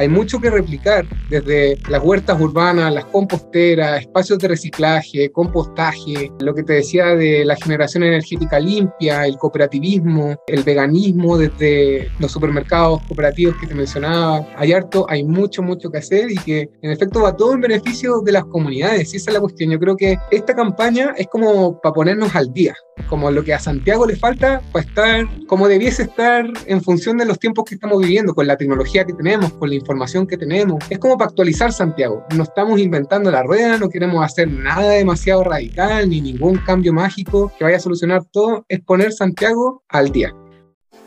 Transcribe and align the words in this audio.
hay 0.00 0.08
mucho 0.08 0.40
que 0.40 0.48
replicar, 0.48 1.04
desde 1.28 1.76
las 1.90 2.02
huertas 2.02 2.40
urbanas, 2.40 2.90
las 2.90 3.04
composteras, 3.04 4.00
espacios 4.00 4.38
de 4.38 4.48
reciclaje, 4.48 5.30
compostaje, 5.30 6.32
lo 6.40 6.54
que 6.54 6.62
te 6.62 6.72
decía 6.72 7.08
de 7.08 7.44
la 7.44 7.54
generación 7.56 8.04
energética 8.04 8.58
limpia, 8.58 9.26
el 9.26 9.36
cooperativismo, 9.36 10.36
el 10.46 10.62
veganismo 10.62 11.36
desde 11.36 12.10
los 12.18 12.32
supermercados 12.32 13.02
cooperativos 13.08 13.56
que 13.60 13.66
te 13.66 13.74
mencionaba. 13.74 14.46
Hay 14.56 14.72
harto, 14.72 15.04
hay 15.06 15.22
mucho, 15.22 15.62
mucho 15.62 15.90
que 15.90 15.98
hacer 15.98 16.30
y 16.30 16.36
que 16.36 16.70
en 16.80 16.90
efecto 16.90 17.20
va 17.20 17.36
todo 17.36 17.52
en 17.52 17.60
beneficio 17.60 18.22
de 18.22 18.32
las 18.32 18.46
comunidades. 18.46 19.12
Y 19.12 19.18
esa 19.18 19.30
es 19.30 19.34
la 19.34 19.40
cuestión. 19.40 19.70
Yo 19.70 19.78
creo 19.78 19.96
que 19.98 20.16
esta 20.30 20.54
campaña 20.54 21.12
es 21.18 21.26
como 21.26 21.78
para 21.78 21.92
ponernos 21.92 22.34
al 22.34 22.50
día, 22.54 22.74
como 23.06 23.30
lo 23.30 23.44
que 23.44 23.54
a 23.54 23.58
Santiago 23.58 24.06
le 24.06 24.16
falta 24.16 24.60
para 24.72 24.84
estar 24.84 25.46
como 25.46 25.68
debiese 25.68 26.04
estar 26.04 26.46
en 26.66 26.82
función 26.82 27.16
de 27.16 27.24
los 27.24 27.38
tiempos 27.38 27.64
que 27.64 27.74
estamos 27.74 28.00
viviendo, 28.00 28.34
con 28.34 28.46
la 28.46 28.56
tecnología 28.56 29.04
que 29.04 29.12
tenemos, 29.12 29.52
con 29.54 29.68
la 29.68 29.74
información 29.74 30.26
que 30.26 30.36
tenemos. 30.36 30.82
Es 30.90 30.98
como 30.98 31.18
para 31.18 31.28
actualizar 31.28 31.72
Santiago. 31.72 32.24
No 32.36 32.44
estamos 32.44 32.78
inventando 32.80 33.30
la 33.30 33.42
rueda, 33.42 33.78
no 33.78 33.88
queremos 33.88 34.24
hacer 34.24 34.48
nada 34.48 34.90
demasiado 34.90 35.44
radical 35.44 36.08
ni 36.08 36.20
ningún 36.20 36.58
cambio 36.58 36.92
mágico 36.92 37.52
que 37.58 37.64
vaya 37.64 37.76
a 37.76 37.80
solucionar 37.80 38.24
todo. 38.24 38.64
Es 38.68 38.80
poner 38.80 39.12
Santiago 39.12 39.82
al 39.88 40.12
día. 40.12 40.34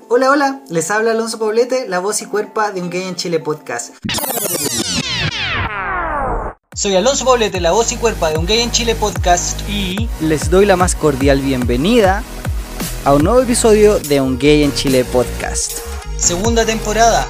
Hola, 0.09 0.30
hola, 0.30 0.62
les 0.70 0.91
habla 0.91 1.12
Alonso 1.12 1.39
Poblete, 1.39 1.88
la 1.88 2.00
voz 2.00 2.22
y 2.22 2.25
cuerpa 2.25 2.72
de 2.72 2.81
Un 2.81 2.89
Gay 2.89 3.03
en 3.03 3.16
Chile 3.16 3.39
podcast. 3.39 3.95
Soy 6.76 6.95
Alonso 6.95 7.23
Poblete, 7.23 7.62
la 7.62 7.72
voz 7.72 7.91
y 7.91 7.98
cuerpa 7.98 8.32
de 8.32 8.40
Un 8.40 8.48
Gay 8.48 8.62
en 8.62 8.72
Chile 8.72 8.95
podcast 8.95 9.62
y 9.70 10.09
les 10.20 10.50
doy 10.50 10.66
la 10.66 10.76
más 10.76 10.95
cordial 10.95 11.40
bienvenida 11.40 12.23
a 13.05 13.14
un 13.14 13.23
nuevo 13.23 13.41
episodio 13.41 14.00
de 14.00 14.20
Un 14.22 14.40
Gay 14.40 14.64
en 14.64 14.73
Chile 14.73 15.05
podcast. 15.05 15.78
Segunda 16.17 16.66
temporada. 16.66 17.28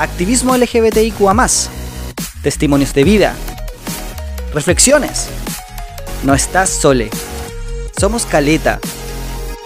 Activismo 0.00 0.56
LGBTIQA+, 0.56 1.48
testimonios 2.42 2.92
de 2.94 3.04
vida, 3.04 3.36
reflexiones. 4.52 5.28
No 6.24 6.34
estás 6.34 6.68
sole. 6.68 7.10
Somos 7.96 8.26
caleta. 8.26 8.80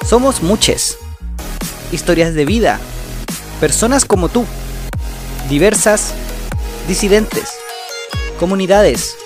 Somos 0.07 0.43
muches. 0.43 0.99
Historias 1.93 2.35
de 2.35 2.45
vida. 2.45 2.79
Personas 3.59 4.05
como 4.05 4.29
tú. 4.29 4.45
Diversas. 5.49 6.13
Disidentes 6.87 7.60
comunidades, 8.41 9.19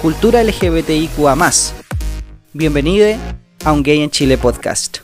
cultura 0.00 0.42
LGBTIQA. 0.42 1.36
Bienvenido 2.54 3.06
a 3.62 3.72
un 3.72 3.82
Gay 3.82 4.00
en 4.00 4.10
Chile 4.10 4.38
podcast. 4.38 5.00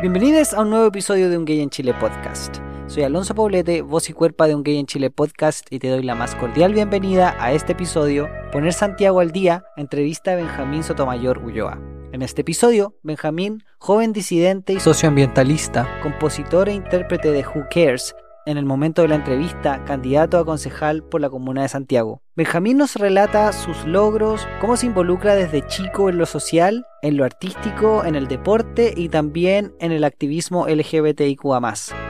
Bienvenidos 0.00 0.54
a 0.54 0.62
un 0.62 0.70
nuevo 0.70 0.86
episodio 0.86 1.28
de 1.28 1.36
un 1.36 1.44
Gay 1.44 1.60
en 1.60 1.68
Chile 1.68 1.92
podcast. 1.92 2.56
Soy 2.86 3.02
Alonso 3.02 3.34
Poblete, 3.34 3.82
voz 3.82 4.08
y 4.08 4.14
cuerpa 4.14 4.46
de 4.46 4.54
un 4.54 4.62
Gay 4.62 4.78
en 4.78 4.86
Chile 4.86 5.10
podcast 5.10 5.70
y 5.70 5.80
te 5.80 5.88
doy 5.88 6.02
la 6.02 6.14
más 6.14 6.34
cordial 6.34 6.72
bienvenida 6.72 7.36
a 7.38 7.52
este 7.52 7.72
episodio, 7.72 8.26
Poner 8.50 8.72
Santiago 8.72 9.20
al 9.20 9.32
Día, 9.32 9.64
entrevista 9.76 10.32
a 10.32 10.36
Benjamín 10.36 10.82
Sotomayor 10.82 11.44
Ulloa. 11.44 11.78
En 12.12 12.22
este 12.22 12.40
episodio, 12.40 12.94
Benjamín, 13.02 13.64
joven 13.76 14.14
disidente 14.14 14.72
y 14.72 14.80
socioambientalista, 14.80 16.00
compositor 16.02 16.70
e 16.70 16.72
intérprete 16.72 17.32
de 17.32 17.46
Who 17.46 17.66
Cares, 17.70 18.14
en 18.48 18.56
el 18.56 18.64
momento 18.64 19.02
de 19.02 19.08
la 19.08 19.14
entrevista 19.14 19.84
candidato 19.84 20.38
a 20.38 20.44
concejal 20.46 21.02
por 21.02 21.20
la 21.20 21.28
Comuna 21.28 21.62
de 21.62 21.68
Santiago. 21.68 22.22
Benjamín 22.34 22.78
nos 22.78 22.96
relata 22.96 23.52
sus 23.52 23.84
logros, 23.84 24.48
cómo 24.58 24.78
se 24.78 24.86
involucra 24.86 25.34
desde 25.34 25.66
chico 25.66 26.08
en 26.08 26.16
lo 26.16 26.24
social, 26.24 26.86
en 27.02 27.18
lo 27.18 27.26
artístico, 27.26 28.06
en 28.06 28.14
el 28.14 28.26
deporte 28.26 28.94
y 28.96 29.10
también 29.10 29.74
en 29.80 29.92
el 29.92 30.02
activismo 30.02 30.66
LGBTIQA. 30.66 31.60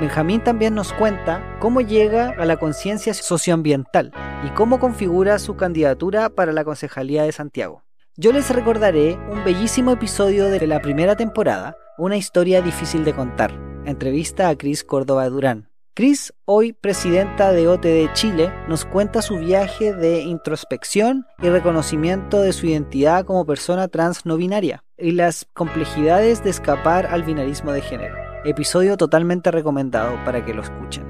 Benjamín 0.01 0.45
también 0.45 0.77
nos 0.77 0.93
cuenta 0.93 1.57
cómo 1.59 1.81
llega 1.81 2.31
a 2.39 2.45
la 2.45 2.57
conciencia 2.57 3.15
socioambiental 3.15 4.13
y 4.47 4.51
cómo 4.51 4.79
configura 4.79 5.41
su 5.41 5.57
candidatura 5.57 6.29
para 6.31 6.53
la 6.53 6.63
concejalía 6.63 7.25
de 7.25 7.33
Santiago. 7.33 7.83
Yo 8.17 8.31
les 8.31 8.49
recordaré 8.51 9.19
un 9.29 9.43
bellísimo 9.43 9.91
episodio 9.91 10.47
de 10.51 10.65
la 10.69 10.81
primera 10.81 11.17
temporada, 11.17 11.77
una 11.99 12.17
historia 12.17 12.63
difícil 12.63 13.05
de 13.05 13.13
contar, 13.13 13.53
entrevista 13.87 14.49
a 14.49 14.57
Cris 14.57 14.85
Córdoba 14.85 15.29
Durán. 15.29 15.68
Cris, 15.99 16.33
hoy 16.45 16.75
presidenta 16.75 17.51
de 17.51 17.67
OTD 17.67 18.13
Chile, 18.13 18.55
nos 18.69 18.85
cuenta 18.85 19.21
su 19.21 19.37
viaje 19.37 19.93
de 19.93 20.21
introspección 20.21 21.27
y 21.43 21.49
reconocimiento 21.49 22.41
de 22.41 22.53
su 22.53 22.67
identidad 22.67 23.25
como 23.25 23.45
persona 23.45 23.89
trans 23.89 24.25
no 24.25 24.37
binaria 24.37 24.85
y 24.97 25.11
las 25.11 25.49
complejidades 25.55 26.45
de 26.45 26.51
escapar 26.51 27.07
al 27.07 27.25
binarismo 27.25 27.73
de 27.73 27.81
género. 27.81 28.15
Episodio 28.45 28.97
totalmente 28.97 29.51
recomendado 29.51 30.15
para 30.25 30.45
que 30.45 30.55
lo 30.55 30.63
escuchen. 30.63 31.05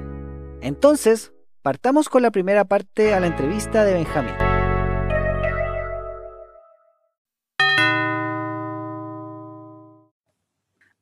Entonces, 0.59 1.33
partamos 1.61 2.09
con 2.09 2.23
la 2.23 2.31
primera 2.31 2.65
parte 2.65 3.13
a 3.13 3.19
la 3.19 3.27
entrevista 3.27 3.85
de 3.85 3.93
Benjamín. 3.93 4.48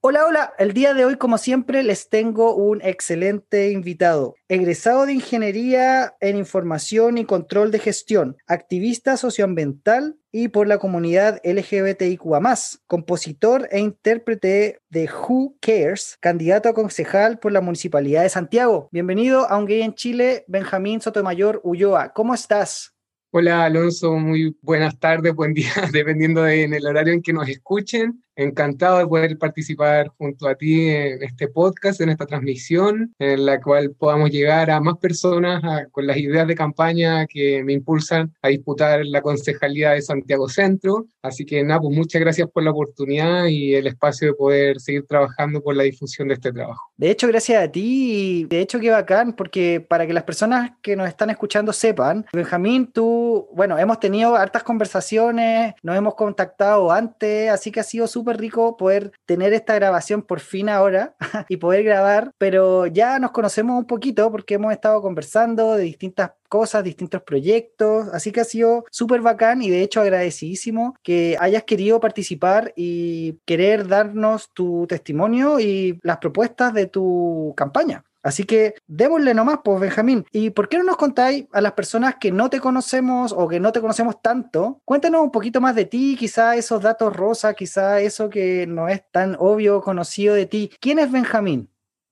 Hola, 0.10 0.26
hola. 0.26 0.54
El 0.58 0.72
día 0.72 0.94
de 0.94 1.04
hoy, 1.04 1.18
como 1.18 1.38
siempre, 1.38 1.84
les 1.84 2.08
tengo 2.08 2.56
un 2.56 2.82
excelente 2.82 3.72
invitado. 3.72 4.36
Egresado 4.48 5.06
de 5.06 5.12
Ingeniería 5.12 6.16
en 6.22 6.38
Información 6.38 7.18
y 7.18 7.26
Control 7.26 7.72
de 7.72 7.80
Gestión, 7.80 8.38
activista 8.48 9.18
socioambiental 9.18 10.16
y 10.32 10.48
por 10.48 10.66
la 10.66 10.78
comunidad 10.78 11.42
LGBTIQA, 11.44 12.40
compositor 12.86 13.68
e 13.70 13.82
intérprete 13.82 14.80
de 14.88 15.10
Who 15.10 15.58
Cares, 15.60 16.18
candidato 16.22 16.70
a 16.70 16.74
concejal 16.74 17.38
por 17.40 17.52
la 17.52 17.60
Municipalidad 17.60 18.24
de 18.24 18.30
Santiago. 18.30 18.88
Bienvenido 18.94 19.50
a 19.50 19.58
Un 19.58 19.66
Gay 19.66 19.82
en 19.82 19.94
Chile, 19.94 20.46
Benjamín 20.48 21.02
Sotomayor 21.02 21.60
Ulloa. 21.66 22.14
¿Cómo 22.14 22.34
estás? 22.34 22.94
Hola 23.32 23.66
Alonso, 23.66 24.14
muy 24.14 24.58
buenas 24.62 24.98
tardes, 24.98 25.36
buen 25.36 25.54
día, 25.54 25.74
dependiendo 25.92 26.44
de, 26.44 26.64
en 26.64 26.74
el 26.74 26.88
horario 26.88 27.14
en 27.14 27.22
que 27.22 27.34
nos 27.34 27.50
escuchen. 27.50 28.24
Encantado 28.40 29.00
de 29.00 29.08
poder 29.08 29.38
participar 29.40 30.10
junto 30.10 30.48
a 30.48 30.54
ti 30.54 30.90
en 30.90 31.24
este 31.24 31.48
podcast, 31.48 32.00
en 32.02 32.10
esta 32.10 32.28
transmisión, 32.28 33.16
en 33.18 33.48
la 33.48 33.60
cual 33.60 33.96
podamos 33.98 34.30
llegar 34.30 34.70
a 34.70 34.80
más 34.80 34.98
personas 35.00 35.60
con 35.92 36.06
las 36.06 36.18
ideas 36.18 36.48
de 36.48 36.54
campaña 36.54 37.26
que 37.26 37.64
me 37.64 37.74
impulsan 37.74 38.32
a 38.44 38.50
disputar 38.50 39.04
la 39.04 39.24
concejalía 39.24 39.94
de 39.94 40.04
Santiago 40.04 40.48
Centro. 40.50 41.08
Así 41.24 41.46
que 41.48 41.64
nada, 41.64 41.82
pues 41.82 41.98
muchas 41.98 42.22
gracias 42.22 42.48
por 42.52 42.62
la 42.62 42.70
oportunidad 42.70 43.48
y 43.48 43.74
el 43.74 43.88
espacio 43.88 44.28
de 44.28 44.34
poder 44.36 44.80
seguir 44.80 45.08
trabajando 45.08 45.60
por 45.62 45.76
la 45.76 45.82
difusión 45.82 46.28
de 46.28 46.36
este 46.36 46.54
trabajo. 46.54 46.92
De 46.96 47.10
hecho, 47.10 47.28
gracias 47.28 47.64
a 47.64 47.72
ti 47.72 48.42
y 48.42 48.44
de 48.46 48.62
hecho 48.62 48.80
qué 48.80 48.92
bacán, 48.92 49.34
porque 49.34 49.82
para 49.82 50.06
que 50.06 50.14
las 50.14 50.24
personas 50.24 50.74
que 50.84 50.96
nos 50.96 51.08
están 51.08 51.32
escuchando 51.32 51.74
sepan, 51.74 52.26
Benjamín, 52.32 52.92
tú, 52.92 53.48
bueno, 53.54 53.80
hemos 53.80 54.00
tenido 54.00 54.36
hartas 54.36 54.62
conversaciones, 54.62 55.74
nos 55.82 55.98
hemos 55.98 56.14
contactado 56.14 56.92
antes, 56.92 57.50
así 57.50 57.72
que 57.72 57.80
ha 57.80 57.84
sido 57.84 58.06
súper 58.06 58.27
rico 58.34 58.78
poder 58.78 59.12
tener 59.26 59.54
esta 59.54 59.76
grabación 59.76 60.22
por 60.22 60.40
fin 60.40 60.70
ahora 60.70 61.16
y 61.50 61.58
poder 61.58 61.84
grabar, 61.84 62.32
pero 62.38 62.88
ya 62.88 63.20
nos 63.20 63.32
conocemos 63.32 63.78
un 63.78 63.86
poquito 63.86 64.32
porque 64.32 64.56
hemos 64.56 64.74
estado 64.74 65.02
conversando 65.02 65.76
de 65.76 65.84
distintas 65.84 66.32
cosas, 66.50 66.84
distintos 66.84 67.22
proyectos, 67.24 68.08
así 68.14 68.32
que 68.32 68.42
ha 68.42 68.46
sido 68.46 68.86
súper 68.92 69.22
bacán 69.22 69.62
y 69.62 69.70
de 69.70 69.82
hecho 69.82 70.02
agradecidísimo 70.02 70.96
que 71.04 71.38
hayas 71.40 71.64
querido 71.64 72.00
participar 72.00 72.74
y 72.76 73.40
querer 73.46 73.88
darnos 73.88 74.50
tu 74.54 74.88
testimonio 74.88 75.60
y 75.60 76.00
las 76.04 76.18
propuestas 76.18 76.74
de 76.74 76.88
tu 76.88 77.54
campaña. 77.56 78.04
Así 78.28 78.44
que 78.44 78.76
démosle 78.88 79.34
nomás, 79.34 79.60
pues 79.64 79.80
Benjamín. 79.80 80.26
¿Y 80.34 80.50
por 80.50 80.68
qué 80.68 80.78
no 80.78 80.84
nos 80.84 80.98
contáis 80.98 81.46
a 81.54 81.62
las 81.62 81.72
personas 81.72 82.16
que 82.20 82.30
no 82.30 82.50
te 82.50 82.60
conocemos 82.60 83.32
o 83.32 83.48
que 83.48 83.62
no 83.62 83.72
te 83.72 83.80
conocemos 83.80 84.22
tanto? 84.22 84.82
Cuéntanos 84.84 85.22
un 85.22 85.32
poquito 85.32 85.62
más 85.62 85.76
de 85.76 85.86
ti, 85.86 86.18
quizá 86.20 86.58
esos 86.58 86.82
datos 86.82 87.16
rosa, 87.16 87.54
quizá 87.54 88.02
eso 88.02 88.30
que 88.30 88.68
no 88.68 88.90
es 88.90 89.10
tan 89.12 89.38
obvio 89.40 89.80
conocido 89.80 90.36
de 90.36 90.46
ti. 90.46 90.70
¿Quién 90.82 91.00
es 91.00 91.10
Benjamín? 91.10 91.70